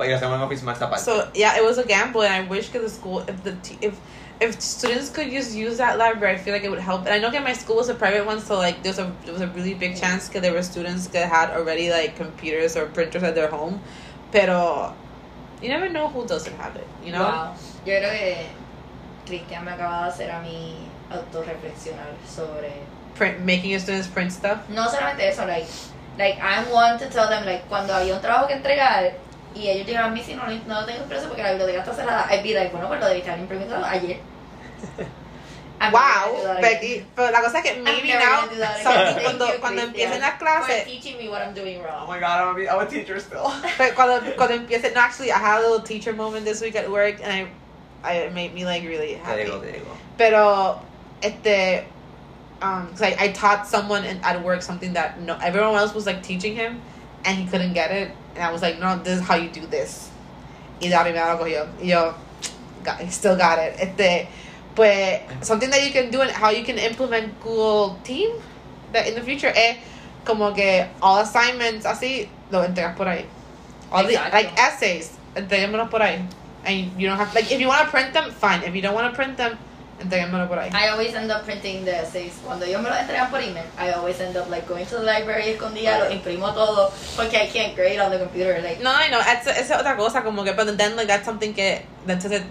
y 0.00 0.08
lo 0.08 0.16
hacemos 0.16 0.36
en 0.36 0.42
Office 0.42 0.64
Max 0.64 0.80
aparte. 0.82 1.04
So 1.04 1.28
yeah, 1.34 1.56
it 1.56 1.64
was 1.64 1.78
a 1.78 1.84
gamble, 1.84 2.22
and 2.22 2.32
I 2.34 2.48
wish 2.48 2.68
that 2.70 2.80
the 2.82 2.88
school, 2.90 3.22
if 3.28 3.42
the 3.42 3.52
t- 3.62 3.78
if 3.80 3.94
if 4.38 4.60
students 4.60 5.08
could 5.08 5.30
just 5.30 5.54
use 5.54 5.78
that 5.78 5.96
library, 5.96 6.34
I 6.34 6.38
feel 6.38 6.52
like 6.52 6.62
it 6.62 6.68
would 6.70 6.78
help. 6.82 7.06
And 7.06 7.14
I 7.14 7.18
know 7.18 7.30
that 7.30 7.42
my 7.42 7.54
school 7.54 7.76
was 7.76 7.88
a 7.88 7.94
private 7.94 8.26
one, 8.26 8.38
so 8.40 8.58
like 8.58 8.82
there's 8.82 8.98
a 8.98 9.10
there 9.24 9.32
was 9.32 9.40
a 9.40 9.46
really 9.48 9.72
big 9.74 9.96
chance 9.98 10.28
that 10.28 10.42
there 10.42 10.52
were 10.52 10.62
students 10.62 11.06
that 11.08 11.28
had 11.30 11.50
already 11.56 11.90
like 11.90 12.16
computers 12.16 12.76
or 12.76 12.84
printers 12.86 13.22
at 13.22 13.34
their 13.34 13.48
home, 13.48 13.80
pero 14.32 14.94
you 15.62 15.68
never 15.68 15.88
know 15.88 16.08
who 16.08 16.26
doesn't 16.26 16.56
have 16.58 16.76
it, 16.76 16.86
you 17.04 17.12
know. 17.12 17.22
Wow. 17.22 17.54
Yo 17.84 17.94
creo 17.94 18.10
que 18.10 18.46
Cristian 19.26 19.64
me 19.64 19.72
acaba 19.72 20.04
de 20.04 20.10
hacer 20.10 20.30
a 20.30 20.40
mí 20.40 20.88
autorreflexionar 21.10 22.08
sobre 22.28 22.72
Print 23.14 23.40
making 23.40 23.70
your 23.70 23.80
students 23.80 24.08
print 24.08 24.30
stuff. 24.30 24.58
no 24.68 24.88
solamente 24.90 25.26
eso, 25.28 25.46
like, 25.46 25.66
like 26.18 26.38
I'm 26.40 26.70
one 26.70 26.98
to 26.98 27.08
tell 27.08 27.28
them, 27.28 27.46
like, 27.46 27.64
cuando 27.68 27.94
había 27.94 28.14
un 28.14 28.20
trabajo 28.20 28.46
que 28.46 28.54
entregar 28.54 29.14
y 29.54 29.68
ellos 29.68 29.86
llegaban 29.86 30.12
a 30.12 30.14
mí 30.14 30.22
si 30.22 30.34
no, 30.34 30.42
no 30.66 30.80
lo 30.80 30.86
tengo 30.86 31.02
impreso 31.02 31.28
porque 31.28 31.42
la 31.42 31.50
biblioteca 31.50 31.78
está 31.80 31.94
cerrada, 31.94 32.26
I'd 32.30 32.42
be 32.42 32.52
like, 32.54 32.70
bueno, 32.72 32.88
pues 32.88 33.00
lo 33.00 33.06
debiste 33.06 33.30
haber 33.30 33.42
imprimido 33.42 33.82
ayer. 33.84 34.20
Wow, 35.80 36.40
that 36.42 36.58
again. 36.58 36.62
Becky. 36.62 37.06
Pero 37.14 37.30
la 37.30 37.40
cosa 37.42 37.58
es 37.58 37.64
que 37.64 37.82
maybe 37.82 38.08
now 38.08 38.40
gonna 38.40 38.52
do 38.52 38.58
that 38.58 38.82
some- 38.82 38.92
again. 38.92 39.14
Thank 39.14 39.24
cuando 39.24 39.46
you, 39.52 39.58
cuando 39.60 39.82
Cristian, 39.82 40.10
empiecen 40.12 40.20
las 40.20 40.32
For 40.38 40.44
clases, 40.46 40.84
teaching 40.84 41.18
me 41.18 41.28
what 41.28 41.42
I'm 41.42 41.54
doing 41.54 41.82
wrong. 41.82 42.04
oh 42.04 42.06
my 42.06 42.18
god, 42.18 42.40
I'm 42.42 42.48
a, 42.48 42.54
be- 42.58 42.68
I'm 42.68 42.80
a 42.80 42.86
teacher 42.90 43.20
still. 43.20 43.52
But 43.78 43.94
cuando, 43.94 44.20
cuando 44.36 44.54
empiece, 44.56 44.82
no, 44.94 45.00
actually, 45.00 45.32
I 45.32 45.38
had 45.38 45.58
a 45.58 45.62
little 45.62 45.80
teacher 45.80 46.12
moment 46.12 46.44
this 46.44 46.60
week 46.62 46.76
at 46.76 46.90
work, 46.90 47.16
and 47.22 47.30
I, 47.32 47.48
I 48.02 48.12
it 48.24 48.32
made 48.34 48.54
me 48.54 48.64
like 48.64 48.82
really 48.84 49.14
Te 49.14 49.20
happy. 49.20 49.44
digo, 49.44 49.60
te 49.60 49.72
digo. 49.78 49.96
Pero, 50.16 50.80
este, 51.22 51.84
um, 52.62 52.88
'cause 52.92 53.02
I, 53.02 53.16
I 53.18 53.28
taught 53.32 53.66
someone 53.66 54.04
in, 54.04 54.18
at 54.22 54.42
work 54.42 54.62
something 54.62 54.94
that 54.94 55.20
no 55.20 55.36
everyone 55.42 55.74
else 55.74 55.94
was 55.94 56.06
like 56.06 56.22
teaching 56.22 56.54
him, 56.56 56.80
and 57.24 57.36
he 57.36 57.46
couldn't 57.46 57.74
get 57.74 57.90
it, 57.90 58.10
and 58.34 58.42
I 58.44 58.50
was 58.50 58.62
like, 58.62 58.78
no, 58.78 58.96
this 58.98 59.18
is 59.20 59.26
how 59.26 59.34
you 59.36 59.50
do 59.50 59.66
this. 59.66 60.08
Y 60.80 60.88
Dari 60.88 61.12
me 61.12 61.18
lo 61.20 61.36
cogió. 61.38 61.68
Y 61.80 61.88
yo, 61.88 62.14
got, 62.82 63.00
he 63.00 63.10
still 63.10 63.36
got 63.36 63.58
it. 63.58 63.76
Este, 63.78 64.28
pues, 64.76 65.20
something 65.42 65.70
that 65.70 65.82
you 65.82 65.90
can 65.90 66.10
do 66.10 66.20
and 66.20 66.30
how 66.30 66.50
you 66.50 66.64
can 66.64 66.78
implement 66.78 67.40
Google 67.42 67.98
Team 68.04 68.30
that 68.92 69.08
in 69.08 69.14
the 69.14 69.22
future 69.22 69.52
es 69.56 69.78
como 70.24 70.52
que 70.52 70.86
all 71.02 71.18
assignments 71.20 71.86
así 71.86 72.28
lo 72.50 72.62
entregas 72.62 72.94
por 72.96 73.08
ahí. 73.08 73.24
All 73.90 74.04
the, 74.06 74.14
Exacto. 74.14 74.32
like 74.32 74.52
essays, 74.58 75.12
entrégamelo 75.34 75.88
por 75.90 76.02
ahí. 76.02 76.20
And 76.64 77.00
you 77.00 77.08
don't 77.08 77.16
have 77.18 77.34
like 77.34 77.50
if 77.50 77.60
you 77.60 77.68
want 77.68 77.84
to 77.84 77.90
print 77.90 78.12
them, 78.12 78.30
fine. 78.32 78.62
If 78.64 78.74
you 78.74 78.82
don't 78.82 78.94
want 78.94 79.10
to 79.10 79.16
print 79.16 79.36
them, 79.36 79.56
entrégamelo 80.00 80.48
por 80.48 80.58
ahí. 80.58 80.74
I 80.74 80.88
always 80.88 81.14
end 81.14 81.30
up 81.30 81.44
printing 81.44 81.84
the 81.84 82.02
essays. 82.02 82.34
Cuando 82.44 82.66
yo 82.66 82.80
me 82.82 82.90
lo 82.90 82.96
entregan 82.96 83.30
por 83.30 83.40
email, 83.40 83.64
I 83.78 83.92
always 83.92 84.20
end 84.20 84.36
up 84.36 84.50
like 84.50 84.66
going 84.68 84.84
to 84.86 84.96
the 84.96 85.02
library 85.04 85.54
escondida, 85.54 86.00
lo 86.00 86.10
imprimo 86.10 86.52
todo, 86.52 86.92
porque 87.16 87.34
I 87.34 87.46
can't 87.46 87.74
grade 87.76 87.98
on 88.00 88.10
the 88.10 88.18
computer. 88.18 88.60
Like, 88.62 88.82
No, 88.82 88.90
I 88.90 89.08
know. 89.08 89.20
Esa 89.20 89.52
es 89.52 89.70
otra 89.70 89.96
cosa 89.96 90.22
como 90.22 90.44
que, 90.44 90.52
but 90.52 90.76
then 90.76 90.96
like 90.96 91.06
that's 91.06 91.24
something 91.24 91.54
que 91.54 91.82
that's 92.04 92.24
a, 92.26 92.42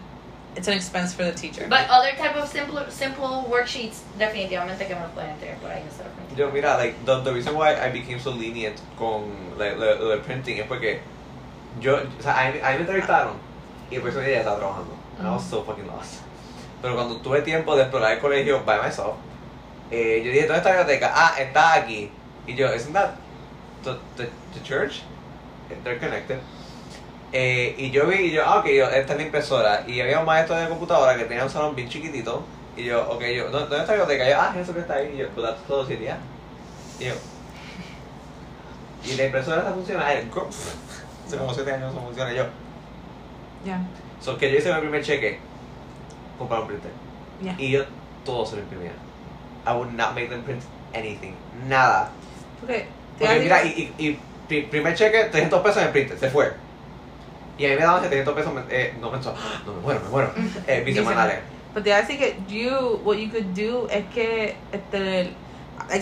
it's 0.55 0.67
an 0.67 0.73
expense 0.73 1.13
for 1.13 1.23
the 1.23 1.33
teacher. 1.33 1.67
But 1.69 1.89
other 1.89 2.11
type 2.11 2.35
of 2.35 2.47
simple 2.47 2.83
simple 2.89 3.45
worksheets, 3.49 4.01
definitivamente 4.17 4.87
que 4.87 4.95
me 4.95 5.01
lo 5.01 5.09
pueden 5.09 5.31
entregar 5.31 5.57
por 5.59 5.69
ahí 5.69 5.83
printing. 5.83 6.37
Yo, 6.37 6.51
mira, 6.51 6.77
like, 6.77 7.05
the, 7.05 7.21
the 7.21 7.33
reason 7.33 7.55
why 7.55 7.75
I 7.75 7.89
became 7.89 8.19
so 8.19 8.31
lenient 8.31 8.81
con 8.97 9.57
like, 9.57 9.77
lo 9.77 10.09
de 10.09 10.17
printing 10.19 10.59
es 10.59 10.67
porque 10.67 11.01
yo, 11.79 11.97
o 11.97 12.21
sea, 12.21 12.33
a 12.33 12.51
mí, 12.51 12.59
a 12.61 12.71
mí 12.71 12.75
me 12.75 12.81
entrevistaron 12.81 13.33
y 13.91 13.99
por 13.99 14.09
eso 14.09 14.21
ya 14.21 14.39
estaba 14.39 14.57
trabajando. 14.57 14.95
And 15.19 15.27
I 15.27 15.31
was 15.31 15.45
so 15.45 15.63
fucking 15.63 15.87
lost. 15.87 16.21
Pero 16.81 16.95
cuando 16.95 17.17
tuve 17.17 17.41
tiempo 17.41 17.75
de 17.75 17.83
explorar 17.83 18.13
el 18.13 18.19
colegio 18.19 18.63
by 18.65 18.81
myself, 18.81 19.15
eh, 19.91 20.21
yo 20.23 20.31
dije, 20.31 20.47
¿dónde 20.47 20.57
está 20.57 20.71
la 20.71 20.77
biblioteca? 20.83 21.11
Ah, 21.13 21.35
está 21.39 21.73
aquí. 21.73 22.11
Y 22.47 22.55
yo, 22.55 22.73
¿isn't 22.73 22.93
that 22.93 23.15
the, 23.83 23.97
the, 24.17 24.29
the 24.53 24.59
church? 24.63 25.03
They're 25.83 25.99
connected. 25.99 26.39
Eh, 27.33 27.75
y 27.77 27.91
yo 27.91 28.07
vi, 28.07 28.15
y 28.17 28.31
yo, 28.31 28.43
ah, 28.45 28.59
ok, 28.59 28.65
yo, 28.67 28.89
esta 28.89 29.13
es 29.13 29.17
la 29.19 29.25
impresora. 29.25 29.83
Y 29.87 29.99
había 29.99 30.19
un 30.19 30.25
maestro 30.25 30.55
de 30.55 30.69
computadora 30.69 31.17
que 31.17 31.25
tenía 31.25 31.43
un 31.43 31.49
salón 31.49 31.75
bien 31.75 31.89
chiquitito. 31.89 32.43
Y 32.77 32.83
yo, 32.85 33.09
ok, 33.09 33.21
yo, 33.25 33.49
¿dónde, 33.49 33.75
está 33.77 33.95
la 33.95 34.03
biblioteca? 34.03 34.29
Yo, 34.29 34.37
ah, 34.39 34.55
eso 34.59 34.73
que 34.73 34.79
está 34.81 34.95
ahí. 34.95 35.13
Y 35.15 35.17
yo, 35.17 35.29
pues 35.29 35.45
that's 35.47 35.63
todo 35.67 35.87
ya. 35.89 36.17
Y 36.99 37.05
yo, 37.05 37.13
y 39.05 39.15
la 39.15 39.25
impresora 39.25 39.57
está 39.59 39.71
funcionando. 39.73 40.07
Ay, 40.07 40.29
Hace 41.27 41.37
como 41.37 41.53
7 41.53 41.71
años 41.71 41.93
no 41.93 42.01
funciona. 42.01 42.31
Y 42.33 42.35
yo, 42.37 42.43
yeah, 43.65 43.81
so 44.21 44.37
que 44.37 44.51
yo 44.51 44.57
hice 44.57 44.73
mi 44.73 44.79
primer 44.81 45.03
cheque, 45.03 45.39
comprar 46.37 46.61
un 46.61 46.67
printer. 46.67 46.91
yeah. 47.41 47.55
Y 47.57 47.71
yo 47.71 47.83
todo 48.23 48.45
se 48.45 48.55
lo 48.57 48.61
imprimía. 48.61 48.91
I 49.67 49.71
would 49.73 49.91
not 49.93 50.13
make 50.13 50.29
them 50.29 50.43
print 50.43 50.61
anything. 50.93 51.33
Nada. 51.67 52.09
Porque 52.59 52.87
a 53.27 53.33
mira, 53.35 53.63
y, 53.63 53.93
y, 53.97 54.05
y 54.07 54.19
pri- 54.47 54.67
primer 54.69 54.95
cheque, 54.95 55.25
300 55.25 55.61
pesos 55.61 55.77
en 55.77 55.83
el 55.87 55.91
printer, 55.91 56.17
se 56.19 56.29
fue. 56.29 56.53
Y 57.57 57.65
a 57.65 57.69
mí 57.69 57.75
me 57.75 57.81
daban 57.81 58.01
700 58.03 58.33
pesos, 58.33 58.53
eh, 58.69 58.95
no 58.99 59.11
pensó, 59.11 59.33
"Ah, 59.37 59.61
no 59.65 59.73
me 59.73 59.81
muero, 59.81 60.01
me 60.01 60.09
muero. 60.09 60.33
Eh, 60.67 60.81
bisemanales. 60.85 61.39
But 61.73 61.83
te 61.83 61.89
iba 61.89 61.97
a 61.97 62.01
decir 62.01 62.17
que 62.17 62.37
you, 62.47 63.01
what 63.03 63.17
you 63.17 63.29
could 63.29 63.53
do 63.53 63.87
es 63.89 64.05
que 64.13 64.55
este, 64.71 65.31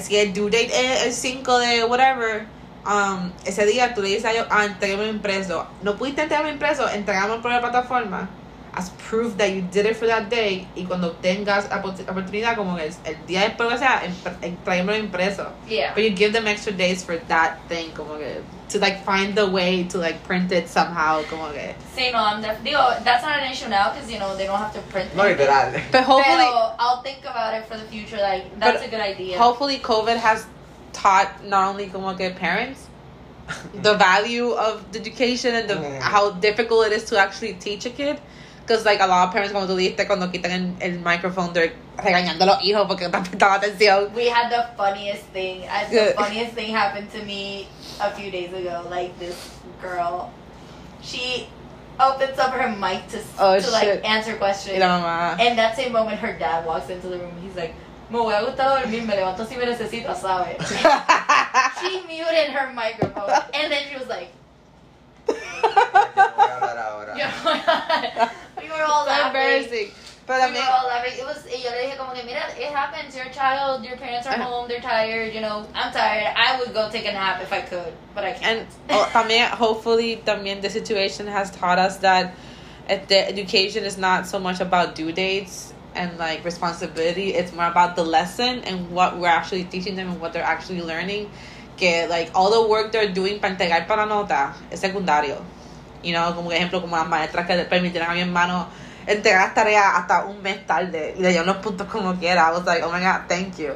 si 0.01 0.17
el 0.17 0.33
due 0.33 0.49
date 0.51 0.69
es 0.71 1.05
el 1.07 1.13
5 1.13 1.57
de 1.59 1.83
whatever, 1.85 2.45
um, 2.85 3.31
ese 3.43 3.65
día 3.65 3.93
tú 3.95 4.01
le 4.01 4.09
dices 4.09 4.25
a 4.25 4.31
ellos, 4.33 4.47
ah, 4.51 4.65
entregame 4.65 5.07
impreso. 5.09 5.65
No 5.81 5.95
pudiste 5.95 6.21
entregarme 6.21 6.51
impreso, 6.51 6.87
entregamos 6.89 7.37
por 7.39 7.51
la 7.51 7.59
plataforma 7.59 8.29
as 8.75 8.89
proof 8.97 9.37
that 9.37 9.51
you 9.51 9.61
did 9.61 9.85
it 9.85 9.95
for 9.95 10.07
that 10.07 10.29
day 10.29 10.67
y 10.75 10.83
cuando 10.87 11.11
tengas 11.21 11.69
la 11.69 11.81
opor- 11.81 12.03
oportunidad 12.09 12.55
como 12.55 12.75
que 12.75 12.83
el, 12.85 12.93
el 13.05 13.15
día 13.27 13.41
después 13.47 13.69
que 13.69 13.77
sea, 13.77 14.01
entregame 14.41 14.97
impreso. 14.97 15.51
Yeah. 15.67 15.93
But 15.93 16.03
you 16.03 16.09
give 16.09 16.33
them 16.33 16.47
extra 16.47 16.71
days 16.73 17.03
for 17.03 17.17
that 17.27 17.59
thing, 17.69 17.91
como 17.91 18.17
que, 18.17 18.41
to 18.69 18.79
like 18.79 19.05
find 19.05 19.35
the 19.35 19.45
way 19.47 19.83
to 19.89 19.99
like 19.99 20.23
print 20.23 20.51
it 20.51 20.67
somehow, 20.67 21.21
como 21.29 21.51
que. 21.51 21.75
Sí, 21.95 22.11
no, 22.11 22.17
I'm 22.17 22.41
def- 22.41 22.63
digo, 22.63 23.03
that's 23.03 23.23
not 23.23 23.39
an 23.39 23.51
issue 23.51 23.69
now 23.69 23.91
because 23.93 24.11
you 24.11 24.17
know 24.17 24.35
they 24.35 24.47
don't 24.47 24.57
have 24.57 24.73
to 24.73 24.81
print. 24.91 25.15
No, 25.15 25.21
anything. 25.23 25.45
literal. 25.47 25.81
But 25.91 26.03
hopefully, 26.03 26.45
Pero 26.49 26.75
I'll 26.79 27.01
think 27.03 27.19
about 27.25 27.53
it 27.53 27.67
for 27.67 27.77
the 27.77 27.85
future. 27.85 28.17
Like 28.17 28.59
that's 28.59 28.83
a 28.83 28.87
good 28.89 29.01
idea. 29.01 29.37
hopefully 29.37 29.77
COVID 29.77 30.17
has 30.17 30.47
taught 30.93 31.43
not 31.45 31.67
only 31.69 31.87
como 31.89 32.15
que 32.15 32.31
parents 32.31 32.87
the 33.83 33.93
value 33.95 34.51
of 34.53 34.91
the 34.93 34.99
education 34.99 35.53
and 35.53 35.69
the 35.69 35.75
Mm. 35.75 35.99
how 35.99 36.31
difficult 36.31 36.87
it 36.87 36.93
is 36.93 37.03
to 37.05 37.19
actually 37.19 37.53
teach 37.53 37.85
a 37.85 37.89
kid. 37.91 38.19
Because 38.65 38.85
like 38.85 39.01
a 39.01 39.07
lot 39.07 39.27
of 39.27 39.33
parents 39.33 39.51
como 39.53 39.67
tú 39.67 39.75
dijiste 39.75 40.07
cuando 40.07 40.31
quitan 40.31 40.51
el, 40.51 40.75
el 40.93 40.99
microphone 40.99 41.51
they're 41.53 41.73
regañando 41.97 42.43
a 42.43 42.45
los 42.47 42.63
hijos 42.63 42.87
porque 42.87 43.05
están 43.05 43.23
prestando 43.23 43.55
atención. 43.59 44.13
We 44.15 44.29
had 44.29 44.49
the 44.49 44.65
funniest 44.77 45.23
thing. 45.33 45.63
uh, 45.67 45.89
The 45.89 46.13
funniest 46.15 46.53
thing 46.55 46.73
happened 46.73 47.11
to 47.11 47.23
me 47.25 47.67
a 47.99 48.09
few 48.11 48.31
days 48.31 48.53
ago. 48.53 48.87
Like 48.89 49.17
this 49.19 49.35
girl, 49.81 50.31
she 51.01 51.49
opens 51.99 52.39
up 52.39 52.53
her 52.53 52.69
mic 52.69 53.05
to 53.09 53.19
Oh, 53.37 53.59
to 53.59 53.69
like 53.71 53.83
shit. 53.83 54.05
answer 54.05 54.35
questions, 54.37 54.79
and 54.81 55.57
that 55.59 55.75
same 55.75 55.91
moment 55.91 56.19
her 56.19 56.33
dad 56.39 56.65
walks 56.65 56.89
into 56.89 57.07
the 57.09 57.17
room. 57.19 57.35
He's 57.43 57.55
like, 57.57 57.75
"Me 58.09 58.17
voy 58.17 58.31
a 58.33 58.41
gustar 58.45 58.79
dormir. 58.81 59.03
Me 59.05 59.13
levanto 59.13 59.45
si 59.45 59.57
me 59.57 59.65
necesitas, 59.65 60.21
¿sabes?" 60.21 60.57
she 61.81 62.01
muted 62.07 62.49
her 62.55 62.71
microphone, 62.73 63.29
and 63.53 63.71
then 63.71 63.83
she 63.89 63.97
was 63.97 64.07
like, 64.07 64.29
"We 68.61 68.69
were 68.69 68.83
all 68.83 69.05
laughing." 69.05 69.27
embarrassing. 69.27 69.91
Pero 70.25 70.39
We 70.39 70.45
también, 70.45 70.65
were 70.65 70.71
all 70.71 70.87
laughing. 70.87 71.13
It 71.19 71.25
was, 71.25 71.43
y 71.45 71.57
yo 71.61 71.69
le 71.71 71.77
dije 71.83 71.97
como 71.97 72.13
que, 72.13 72.23
mira, 72.23 72.47
it 72.57 72.71
happens. 72.71 73.13
You're 73.15 73.25
a 73.25 73.33
child. 73.33 73.83
Your 73.83 73.97
parents 73.97 74.25
are 74.25 74.37
home. 74.37 74.69
They're 74.69 74.79
tired. 74.79 75.33
You 75.33 75.41
know, 75.41 75.67
I'm 75.75 75.91
tired. 75.91 76.33
I 76.35 76.57
would 76.59 76.73
go 76.73 76.89
take 76.89 77.05
a 77.05 77.11
nap 77.11 77.41
if 77.41 77.51
I 77.51 77.61
could, 77.61 77.93
but 78.15 78.23
I 78.23 78.31
can't. 78.31 78.59
and 78.59 78.67
oh, 78.89 79.09
también 79.11 79.49
hopefully 79.49 80.21
también 80.25 80.61
the 80.61 80.69
situation 80.69 81.27
has 81.27 81.51
taught 81.51 81.77
us 81.77 81.97
that 81.97 82.33
the 82.87 83.27
education 83.27 83.83
is 83.83 83.97
not 83.97 84.25
so 84.27 84.39
much 84.39 84.61
about 84.61 84.95
due 84.95 85.11
dates 85.11 85.73
and 85.95 86.17
like 86.17 86.43
responsibility 86.43 87.33
it's 87.33 87.53
more 87.53 87.67
about 87.67 87.95
the 87.95 88.03
lesson 88.03 88.59
and 88.65 88.91
what 88.91 89.17
we're 89.17 89.27
actually 89.27 89.63
teaching 89.63 89.95
them 89.95 90.09
and 90.09 90.19
what 90.19 90.33
they're 90.33 90.43
actually 90.43 90.81
learning 90.81 91.29
que 91.77 92.07
like 92.07 92.31
all 92.33 92.51
the 92.51 92.69
work 92.69 92.91
they're 92.91 93.13
doing 93.13 93.39
para 93.39 93.53
entregar 93.53 93.87
para 93.87 94.05
nota 94.05 94.53
es 94.71 94.79
secundario 94.79 95.37
you 96.03 96.11
know 96.11 96.33
como 96.35 96.49
por 96.49 96.53
ejemplo 96.53 96.81
como 96.81 96.95
las 96.95 97.07
maestras 97.07 97.45
que 97.47 97.55
le 97.55 97.65
permitieron 97.65 98.09
a 98.09 98.13
mi 98.13 98.21
hermano 98.21 98.67
entregar 99.07 99.45
las 99.45 99.53
tareas 99.53 99.85
hasta 99.95 100.25
un 100.25 100.41
mes 100.41 100.65
tarde 100.65 101.15
y 101.17 101.21
le 101.21 101.29
dieron 101.29 101.47
los 101.47 101.57
puntos 101.57 101.87
como 101.87 102.15
quiera 102.15 102.49
I 102.49 102.51
was 102.51 102.65
like 102.65 102.83
oh 102.83 102.91
my 102.91 102.99
god 102.99 103.27
thank 103.27 103.57
you 103.57 103.73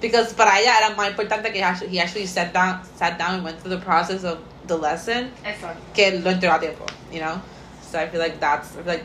because 0.00 0.32
para 0.34 0.58
ella 0.58 0.78
era 0.78 0.90
más 0.96 1.08
importante 1.10 1.52
que 1.52 1.58
he 1.58 1.62
actually, 1.62 1.96
he 1.96 2.00
actually 2.00 2.26
sat 2.26 2.52
down 2.52 2.80
sat 2.96 3.18
down 3.18 3.34
and 3.34 3.44
went 3.44 3.58
through 3.60 3.76
the 3.76 3.84
process 3.84 4.24
of 4.24 4.38
the 4.66 4.76
lesson 4.76 5.30
Exacto. 5.44 5.80
que 5.92 6.20
lo 6.20 6.30
entregó 6.30 6.54
a 6.54 6.60
tiempo, 6.60 6.86
you 7.12 7.20
know? 7.20 7.40
So 7.82 7.98
I 7.98 8.08
feel 8.08 8.20
like 8.20 8.40
that's 8.40 8.70
I 8.76 8.82
feel 8.82 8.86
like 8.86 9.04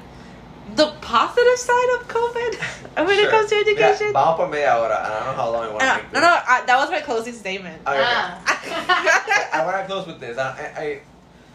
the 0.73 0.87
positive 1.01 1.57
side 1.59 1.89
of 1.99 2.07
COVID 2.07 2.55
when 3.05 3.19
it 3.19 3.29
comes 3.29 3.49
to 3.49 3.55
Mira, 3.55 3.69
education. 3.69 4.13
vamos 4.13 4.35
por 4.37 4.49
media 4.49 4.73
hora. 4.75 4.97
and 5.05 5.13
I 5.13 5.19
don't 5.19 5.27
know 5.27 5.43
how 5.43 5.49
long 5.51 5.63
I 5.63 5.69
want 5.69 5.79
to 5.81 5.85
Uh, 5.85 5.95
make 5.97 6.13
no, 6.13 6.19
no, 6.21 6.27
uh, 6.27 6.65
that 6.65 6.77
was 6.77 6.89
my 6.89 7.01
closing 7.01 7.33
statement. 7.33 7.81
Okay, 7.85 7.99
okay. 7.99 8.03
Ah. 8.03 9.49
I 9.53 9.65
want 9.65 9.77
to 9.77 9.85
close 9.85 10.07
with 10.07 10.19
this. 10.19 10.37
I, 10.37 10.49
I, 10.75 10.81
I- 10.81 11.01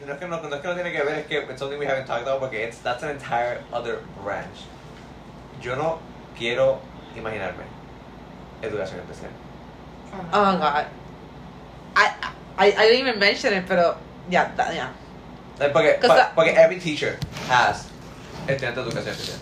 no, 0.06 0.12
es 0.14 0.18
que 0.18 0.28
no, 0.28 0.40
no 0.40 0.48
es 0.48 0.60
que 0.62 0.68
no 0.68 0.74
tiene 0.74 0.92
que 0.92 1.04
ver, 1.04 1.18
es 1.20 1.26
que 1.26 1.40
it's 1.40 1.58
something 1.58 1.78
we 1.78 1.84
haven't 1.86 2.06
talked 2.06 2.22
about 2.22 2.40
porque 2.40 2.54
it's, 2.54 2.78
that's 2.78 3.02
an 3.02 3.10
entire 3.10 3.62
other 3.72 3.98
branch. 4.22 4.64
Yo 5.60 5.74
no 5.74 5.98
quiero 6.38 6.80
imaginarme 7.14 7.64
educación 8.62 9.00
especial. 9.00 9.30
Oh 10.32 10.42
my 10.44 10.56
God, 10.58 10.86
I, 11.96 12.14
I 12.56 12.66
I 12.66 12.70
didn't 12.88 13.00
even 13.08 13.18
mention 13.20 13.52
it, 13.52 13.68
but 13.68 13.98
yeah, 14.30 14.50
that, 14.56 14.74
yeah. 14.74 14.88
Like, 15.58 15.72
porque, 15.74 16.00
Cause 16.00 16.28
porque 16.34 16.54
every 16.56 16.78
teacher 16.80 17.18
has 17.48 17.89
estudiante 18.52 18.80
de 18.80 18.86
educación 18.86 19.14
especial. 19.14 19.38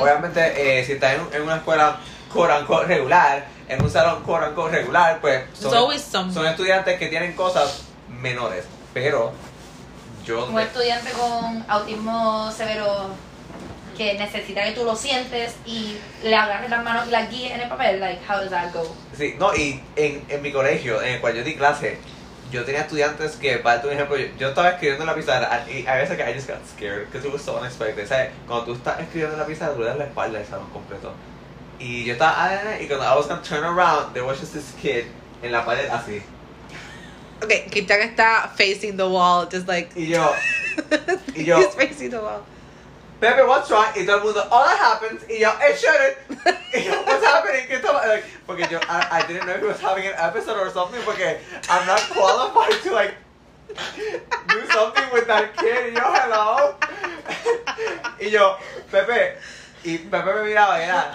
Obviamente, 0.00 0.80
eh, 0.80 0.84
si 0.84 0.92
estás 0.92 1.14
en, 1.14 1.20
en 1.32 1.42
una 1.42 1.56
escuela 1.56 2.00
unquote 2.34 2.86
regular, 2.86 3.46
en 3.68 3.82
un 3.82 3.90
salón 3.90 4.18
unquote 4.18 4.70
regular, 4.76 5.20
pues 5.20 5.44
There's 5.60 5.72
always 5.74 6.02
some. 6.02 6.32
son 6.32 6.46
estudiantes 6.46 6.98
que 6.98 7.06
tienen 7.08 7.34
cosas 7.34 7.82
menores. 8.08 8.64
Pero 8.94 9.32
yo. 10.24 10.46
Un 10.46 10.58
estudiante 10.58 11.10
con 11.12 11.64
autismo 11.68 12.50
severo 12.50 13.08
que 13.96 14.14
necesita 14.14 14.62
que 14.64 14.72
tú 14.72 14.84
lo 14.84 14.94
sientes 14.94 15.56
y 15.66 15.96
le 16.22 16.34
agarres 16.34 16.70
las 16.70 16.84
manos 16.84 17.08
y 17.08 17.10
las 17.10 17.28
guíes 17.30 17.52
en 17.52 17.60
el 17.62 17.68
papel, 17.68 17.98
like, 17.98 18.20
how 18.28 18.38
does 18.38 18.50
that 18.50 18.72
go? 18.72 18.94
Sí, 19.16 19.34
no, 19.38 19.54
y 19.54 19.82
en, 19.96 20.24
en 20.28 20.40
mi 20.40 20.52
colegio, 20.52 21.02
en 21.02 21.14
el 21.14 21.20
cual 21.20 21.34
yo 21.34 21.42
di 21.42 21.56
clase, 21.56 21.98
yo 22.50 22.64
tenía 22.64 22.82
estudiantes 22.82 23.36
que, 23.36 23.58
para 23.58 23.80
un 23.84 23.92
ejemplo, 23.92 24.16
yo, 24.16 24.26
yo 24.38 24.48
estaba 24.48 24.70
escribiendo 24.70 25.02
en 25.04 25.08
la 25.08 25.14
pizarra 25.14 25.64
y 25.68 25.86
a 25.86 25.94
veces 25.96 26.16
que 26.16 26.22
I 26.30 26.34
just 26.34 26.48
got 26.48 26.58
scared 26.66 27.06
because 27.06 27.26
it 27.26 27.32
was 27.32 27.42
so 27.42 27.56
unexpected. 27.58 28.06
¿Sabes? 28.06 28.30
Cuando 28.46 28.64
tú 28.66 28.72
estás 28.74 29.00
escribiendo 29.00 29.34
en 29.34 29.40
la 29.40 29.46
pizarra, 29.46 29.74
tú 29.74 29.80
le 29.80 29.86
das 29.86 29.98
la 29.98 30.04
espalda 30.04 30.38
al 30.38 30.46
salón 30.46 30.68
completo. 30.70 31.12
Y 31.78 32.04
yo 32.04 32.14
estaba, 32.14 32.32
ah, 32.36 32.60
ah, 32.66 32.80
y 32.80 32.86
cuando 32.88 33.04
I 33.04 33.14
was 33.16 33.26
gonna 33.28 33.42
turn 33.42 33.64
around, 33.64 34.12
there 34.14 34.24
was 34.24 34.38
just 34.40 34.52
this 34.52 34.72
kid 34.80 35.04
en 35.42 35.52
la 35.52 35.64
pared 35.64 35.88
así. 35.90 36.22
Okay, 37.42 37.66
Kitang 37.70 38.00
está 38.02 38.50
facing 38.56 38.96
the 38.96 39.08
wall, 39.08 39.46
just 39.46 39.68
like. 39.68 39.90
Y 39.94 40.06
yo, 40.08 40.34
y 41.36 41.44
yo- 41.44 41.58
He's 41.60 41.74
facing 41.74 42.10
the 42.10 42.20
wall. 42.20 42.42
Pepe, 43.20 43.42
what's 43.46 43.68
wrong? 43.70 43.86
Y 43.96 44.04
todo 44.06 44.18
el 44.18 44.24
mundo, 44.24 44.46
all 44.50 44.64
that 44.64 44.78
happens. 44.78 45.24
Y 45.28 45.40
yo, 45.40 45.50
it 45.60 45.76
shouldn't. 45.76 46.16
Y 46.72 46.84
yo, 46.84 47.02
what's 47.02 47.24
happening? 47.24 47.66
¿Qué 47.66 47.80
estaba? 47.80 48.06
Like, 48.06 48.24
porque 48.46 48.68
yo, 48.70 48.78
I, 48.88 49.18
I 49.18 49.26
didn't 49.26 49.46
know 49.46 49.54
if 49.54 49.60
he 49.60 49.66
was 49.66 49.80
having 49.80 50.06
an 50.06 50.14
episode 50.16 50.56
or 50.56 50.70
something, 50.70 51.00
porque 51.02 51.38
I'm 51.68 51.86
not 51.86 52.00
qualified 52.10 52.80
to, 52.82 52.92
like, 52.92 53.14
do 54.48 54.66
something 54.70 55.04
with 55.12 55.26
that 55.26 55.56
kid. 55.56 55.94
Y 55.94 55.98
yo, 55.98 56.12
hello. 56.12 56.74
Y 58.20 58.30
yo, 58.30 58.56
Pepe, 58.90 59.38
y 59.84 59.98
Pepe 59.98 60.34
me 60.34 60.42
miraba 60.42 60.78
y 60.78 60.82
era. 60.82 61.14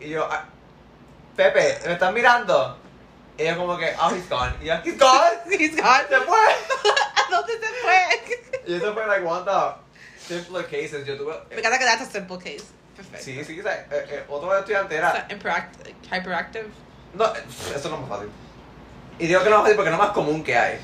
Y 0.00 0.08
yo, 0.08 0.26
ah, 0.30 0.44
Pepe, 1.36 1.78
¿me 1.86 1.92
estás 1.94 2.12
mirando? 2.12 2.76
Y 3.38 3.44
yo 3.44 3.56
como 3.56 3.76
que, 3.76 3.94
oh, 4.00 4.10
he's 4.10 4.28
gone. 4.28 4.54
Y 4.60 4.66
yo, 4.66 4.76
he's 4.84 4.98
gone. 4.98 5.38
He's 5.50 5.76
gone. 5.76 6.06
Se 6.08 6.20
fue. 6.20 6.38
¿A 6.38 7.30
dónde 7.30 7.52
se 7.58 7.68
fue? 7.82 8.41
Y 8.66 8.74
eso 8.74 8.92
fue 8.94 9.06
like 9.06 9.24
one 9.24 9.40
of 9.40 9.44
the 9.46 10.24
simpler 10.26 10.64
cases. 10.66 11.06
Yo 11.06 11.16
tuve. 11.16 11.34
Me 11.50 11.56
encanta 11.60 11.78
que 11.78 11.84
that's 11.84 12.02
a 12.02 12.06
simple 12.10 12.38
case. 12.38 12.64
Perfect. 12.96 13.22
Sí, 13.22 13.42
sí, 13.44 13.58
o 13.60 13.62
sea, 13.62 13.86
eh, 13.90 14.06
eh, 14.10 14.24
otro 14.28 14.56
estudiante 14.56 14.94
era. 14.96 15.26
Hyperactive. 16.10 16.66
No, 17.14 17.24
eso 17.74 17.88
no 17.88 17.94
es 17.96 18.00
más 18.02 18.08
fácil. 18.08 18.28
Y 19.18 19.26
digo 19.26 19.42
que 19.42 19.50
no 19.50 19.56
es 19.56 19.58
más 19.58 19.62
fácil 19.62 19.76
porque 19.76 19.90
es 19.90 19.96
lo 19.96 20.02
más 20.02 20.12
común 20.12 20.42
que 20.44 20.56
hay. 20.56 20.78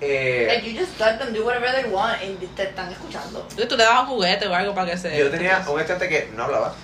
Like, 0.00 0.54
Eh, 0.56 0.62
you 0.64 0.78
just 0.78 0.98
let 0.98 1.18
them 1.18 1.32
do 1.34 1.44
whatever 1.44 1.70
they 1.74 1.84
want 1.90 2.22
y 2.22 2.34
te 2.56 2.62
están 2.62 2.90
escuchando. 2.90 3.40
Entonces 3.40 3.68
tú 3.68 3.76
le 3.76 3.84
das 3.84 4.00
un 4.00 4.06
juguete 4.06 4.46
o 4.48 4.54
algo 4.54 4.74
para 4.74 4.90
que 4.92 4.96
se. 4.96 5.16
yo 5.18 5.30
tenía 5.30 5.58
un 5.68 5.78
estudiante 5.80 6.08
que 6.08 6.30
no 6.34 6.44
hablaba. 6.44 6.74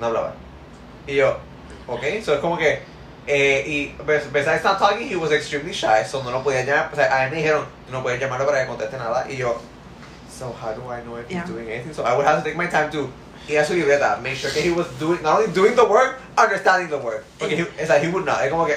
No 0.00 0.06
hablaba. 0.06 0.34
Y 1.06 1.16
yo, 1.16 1.36
ok, 1.88 2.02
so 2.24 2.34
es 2.34 2.40
como 2.40 2.56
que. 2.56 2.80
Eh, 3.26 3.64
y 3.66 3.96
bes- 4.06 4.30
besides 4.32 4.62
not 4.64 4.78
talking, 4.78 5.08
he 5.10 5.16
was 5.16 5.32
extremely 5.32 5.72
shy, 5.72 6.04
so 6.08 6.22
no 6.22 6.30
lo 6.30 6.42
podía 6.44 6.62
llamar. 6.64 6.90
O 6.92 6.96
sea, 6.96 7.22
a 7.22 7.24
mí 7.26 7.30
me 7.32 7.36
dijeron, 7.38 7.66
no 7.90 8.02
puedes 8.02 8.20
llamarlo 8.20 8.46
para 8.46 8.60
que 8.62 8.66
conteste 8.68 8.96
nada. 8.98 9.26
Y 9.28 9.36
yo, 9.36 9.60
so 10.30 10.52
how 10.52 10.72
do 10.72 10.82
I 10.90 11.00
know 11.02 11.16
if 11.18 11.30
Yeah. 11.30 11.42
he's 11.42 11.50
doing 11.50 11.68
anything? 11.68 11.92
So 11.94 12.04
I 12.04 12.14
would 12.16 12.26
have 12.26 12.38
to 12.38 12.44
take 12.44 12.56
my 12.56 12.66
time 12.66 12.90
to 12.92 13.10
ir 13.48 13.60
a 13.60 13.64
su 13.64 13.74
libreta, 13.74 14.20
make 14.22 14.36
sure 14.36 14.50
que 14.50 14.60
he 14.62 14.70
was 14.70 14.86
doing, 14.98 15.22
not 15.22 15.40
only 15.40 15.52
doing 15.52 15.74
the 15.74 15.84
work, 15.84 16.20
understanding 16.36 16.88
the 16.90 16.98
work. 16.98 17.24
Porque 17.38 17.56
he, 17.56 17.62
it's 17.80 17.88
like, 17.88 18.02
he 18.02 18.08
would 18.10 18.24
not. 18.26 18.42
Es 18.44 18.50
como 18.50 18.66
que. 18.66 18.76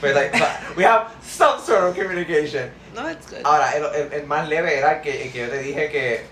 But 0.00 0.14
like, 0.14 0.32
we 0.76 0.84
have 0.84 1.12
some 1.22 1.60
sort 1.60 1.84
of 1.84 1.94
communication. 1.94 2.70
No, 2.94 3.06
it's 3.08 3.26
good. 3.26 3.42
Ahora, 3.44 3.72
el, 3.76 3.84
el- 3.86 4.12
el 4.12 4.26
más 4.26 4.48
leve 4.48 4.78
era 4.78 4.96
el 4.96 5.00
que, 5.02 5.24
el 5.26 5.32
que 5.32 5.40
yo 5.40 5.48
te 5.50 5.62
dije 5.62 5.90
que. 5.90 6.26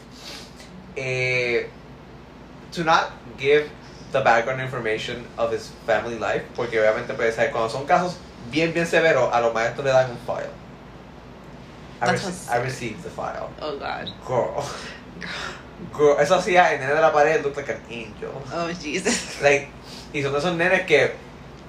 Eh, 0.97 1.69
to 2.73 2.85
not 2.85 3.13
give 3.39 3.69
the 4.13 4.21
background 4.21 4.61
information 4.61 5.25
of 5.39 5.53
his 5.53 5.71
family 5.87 6.19
life, 6.19 6.43
porque 6.57 6.79
obviamente, 6.81 7.15
pues, 7.15 7.35
¿sabes? 7.37 7.51
cuando 7.53 7.69
son 7.71 7.87
casos 7.87 8.17
bien, 8.51 8.73
bien 8.73 8.87
severos, 8.87 9.33
a 9.33 9.41
los 9.41 9.53
maestros 9.55 9.85
le 9.85 9.93
dan 9.93 10.11
un 10.11 10.19
file. 10.27 10.51
I, 12.01 12.07
what's- 12.13 12.49
I 12.51 12.57
received 12.63 13.03
the 13.03 13.11
file. 13.11 13.51
Oh 13.61 13.77
God. 13.79 14.11
Girl. 14.27 14.65
Girl. 15.97 16.17
Eso 16.21 16.37
hacía 16.37 16.73
el 16.73 16.81
nene 16.81 16.95
de 16.95 17.01
la 17.01 17.13
pared 17.13 17.43
looked 17.43 17.57
like 17.57 17.71
an 17.71 17.83
angel. 17.91 18.33
Oh 18.53 18.69
Jesus. 18.69 19.41
Like, 19.43 19.69
y 20.13 20.23
son 20.23 20.35
esos 20.37 20.55
nenes 20.57 20.87
que 20.87 21.13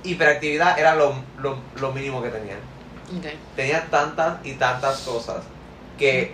hiperactividad 0.03 0.79
era 0.79 0.95
lo, 0.95 1.15
lo, 1.39 1.57
lo 1.75 1.91
mínimo 1.91 2.21
que 2.21 2.29
tenían. 2.29 2.59
Okay. 3.19 3.37
tenía 3.57 3.85
tantas 3.89 4.37
y 4.45 4.53
tantas 4.53 4.99
cosas 5.01 5.43
que 5.97 6.33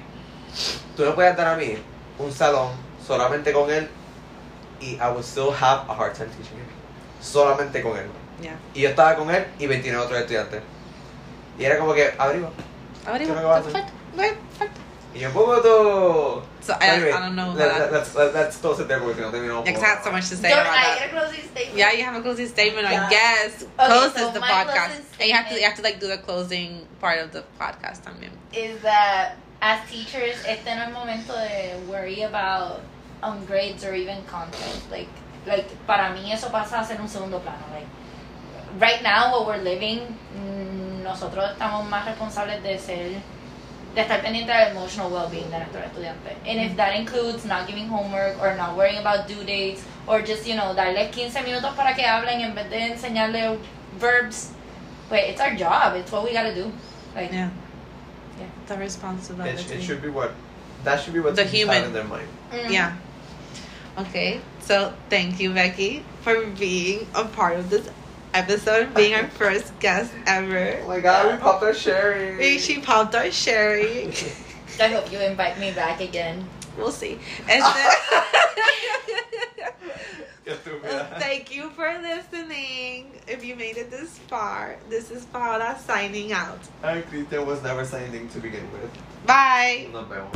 tú 0.95 1.03
me 1.03 1.11
puedes 1.11 1.35
dar 1.35 1.47
a 1.47 1.55
mí 1.57 1.75
un 2.19 2.31
salón 2.31 2.69
solamente 3.05 3.51
con 3.51 3.71
él 3.71 3.89
y 4.79 4.93
I 4.97 5.09
would 5.09 5.23
still 5.23 5.49
have 5.51 5.89
a 5.89 5.93
hard 5.93 6.13
time 6.13 6.29
teaching 6.29 6.55
him. 6.57 6.67
Solamente 7.19 7.81
con 7.81 7.97
él. 7.97 8.05
Yeah. 8.43 8.59
Y 8.75 8.81
yo 8.81 8.89
estaba 8.89 9.15
con 9.15 9.31
él 9.31 9.47
y 9.57 9.65
29 9.65 10.05
otros 10.05 10.19
estudiantes. 10.19 10.61
Y 11.57 11.63
era 11.65 11.79
como 11.79 11.95
que, 11.95 12.13
abrigo. 12.19 12.51
Ahora 13.07 13.17
¿Qué 13.19 13.23
es 13.23 13.29
lo 13.29 13.35
que 13.39 13.45
vas 13.45 13.55
a 13.55 13.59
hacer? 13.61 13.71
perfecto. 13.73 13.93
Okay, 14.17 14.29
perfecto. 14.59 14.81
Y 15.15 15.19
yo, 15.19 15.31
¡Puto! 15.31 16.43
So 16.61 16.73
I, 16.73 16.85
Anyway, 16.89 17.09
I 17.11 17.19
don't 17.19 17.35
know. 17.35 17.53
Let, 17.53 17.69
that. 17.69 17.91
Let's 17.93 18.13
let, 18.13 18.33
let's 18.35 18.57
close 18.57 18.79
it 18.81 18.87
there 18.87 18.99
porque 18.99 19.15
si 19.15 19.21
no 19.21 19.31
terminamos. 19.31 19.65
Yeah, 19.65 19.71
'cause 19.73 19.83
I 19.83 19.87
have 19.87 20.03
so 20.03 20.11
much 20.11 20.29
to 20.29 20.35
say 20.35 20.49
Don't 20.49 20.59
about 20.59 20.77
I 20.77 20.83
that. 20.83 20.99
get 20.99 21.07
a 21.07 21.11
closing 21.19 21.43
statement? 21.49 21.77
Yeah, 21.77 21.91
you 21.93 22.03
have 22.03 22.15
a 22.15 22.21
closing 22.21 22.47
statement, 22.47 22.85
I 22.85 23.09
guess. 23.09 23.63
Okay, 23.63 23.87
Closes 23.87 24.19
so 24.21 24.31
the 24.31 24.39
my 24.41 24.47
podcast. 24.51 24.87
closing 24.91 25.05
And 25.21 25.29
you 25.29 25.33
have 25.35 25.47
to 25.49 25.55
you 25.55 25.63
have 25.65 25.75
to 25.75 25.81
like 25.81 25.99
do 25.99 26.07
the 26.07 26.17
closing 26.19 26.85
part 26.99 27.19
of 27.19 27.31
the 27.31 27.43
podcast 27.57 28.01
I 28.05 28.13
mean, 28.19 28.31
is 28.53 28.81
that 28.83 29.37
as 29.61 29.79
teachers, 29.89 30.35
este 30.45 30.65
no 30.75 30.83
es 30.83 30.91
momento 30.93 31.33
de 31.33 31.79
worry 31.89 32.21
about 32.23 32.81
um, 33.23 33.43
grades 33.45 33.83
or 33.85 33.95
even 33.95 34.21
content. 34.25 34.83
Like, 34.91 35.09
like 35.47 35.65
para 35.87 36.13
mí 36.13 36.31
eso 36.31 36.49
pasa 36.51 36.81
a 36.81 36.85
ser 36.85 36.99
un 37.01 37.07
segundo 37.07 37.39
plano. 37.39 37.63
Like, 37.73 37.87
right 38.79 39.01
now, 39.03 39.31
what 39.31 39.47
we're 39.47 39.63
living, 39.63 39.99
mm, 40.35 41.03
nosotros 41.03 41.51
estamos 41.51 41.87
más 41.89 42.05
responsables 42.05 42.61
de 42.63 42.77
ser, 42.77 43.21
de 43.95 44.01
estar 44.01 44.21
pendiente 44.21 44.51
del 44.51 44.71
emotional 44.71 45.11
well-being 45.11 45.49
de 45.49 45.57
nuestros 45.59 45.83
estudiantes. 45.85 46.35
And 46.45 46.59
if 46.59 46.75
that 46.77 46.93
includes 46.95 47.45
not 47.45 47.67
giving 47.67 47.87
homework 47.87 48.39
or 48.41 48.55
not 48.55 48.75
worrying 48.75 48.97
about 48.99 49.27
due 49.27 49.43
dates 49.43 49.83
or 50.07 50.21
just, 50.21 50.45
you 50.47 50.55
know, 50.55 50.73
darles 50.75 51.11
15 51.11 51.43
minutos 51.43 51.75
para 51.75 51.93
que 51.95 52.03
hablen 52.03 52.41
en 52.41 52.53
vez 52.53 52.69
de 52.69 52.77
enseñarle 52.93 53.57
verbs, 53.99 54.51
pues 55.09 55.29
it's 55.29 55.41
our 55.41 55.55
job. 55.55 55.95
It's 55.95 56.11
what 56.11 56.23
we 56.23 56.33
gotta 56.33 56.53
do. 56.53 56.71
Like, 57.15 57.31
Yeah. 57.31 57.49
Yeah. 58.39 58.45
The 58.67 58.77
responsibility. 58.77 59.49
It, 59.61 59.71
it 59.71 59.81
should 59.81 60.01
be 60.01 60.09
what, 60.09 60.31
that 60.83 60.99
should 61.01 61.13
be 61.13 61.19
what 61.19 61.35
The 61.35 61.45
human. 61.45 61.85
in 61.85 61.93
their 61.93 62.03
mind. 62.03 62.27
mm. 62.51 62.69
Yeah. 62.69 62.93
Okay. 63.97 64.39
So 64.61 64.93
thank 65.09 65.39
you, 65.39 65.51
Becky, 65.53 66.03
for 66.21 66.45
being 66.45 67.07
a 67.15 67.23
part 67.25 67.57
of 67.57 67.71
this 67.71 67.89
episode, 68.37 68.93
being 68.93 69.15
our 69.15 69.27
first 69.27 69.77
guest 69.79 70.13
ever. 70.27 70.77
Oh 70.83 70.87
my 70.87 70.99
god, 70.99 71.33
we 71.33 71.41
popped 71.41 71.63
our 71.63 71.73
sherry. 71.73 72.37
Hey, 72.37 72.57
She 72.59 72.79
popped 72.79 73.15
our 73.15 73.31
sherry. 73.31 74.13
I 74.79 74.89
hope 74.89 75.11
you 75.11 75.19
invite 75.19 75.57
me 75.59 75.71
back 75.71 76.01
again. 76.01 76.47
We'll 76.77 76.91
see. 76.91 77.17
And 77.49 77.63
then, 77.63 77.91
Qué 80.45 80.55
thank 81.19 81.53
you 81.53 81.71
for 81.71 81.89
listening. 82.01 83.19
If 83.27 83.43
you 83.43 83.55
made 83.55 83.77
it 83.77 83.89
this 83.89 84.17
far, 84.29 84.77
this 84.87 85.11
is 85.11 85.25
Paula 85.25 85.77
signing 85.83 86.31
out. 86.31 86.59
Ay, 86.83 87.01
Christian 87.09 87.45
was 87.45 87.61
never 87.63 87.83
signing 87.83 88.29
to 88.29 88.39
begin 88.39 88.71
with. 88.71 88.91
Bye. 89.25 89.89
Nos 89.91 90.07
vemos. 90.07 90.31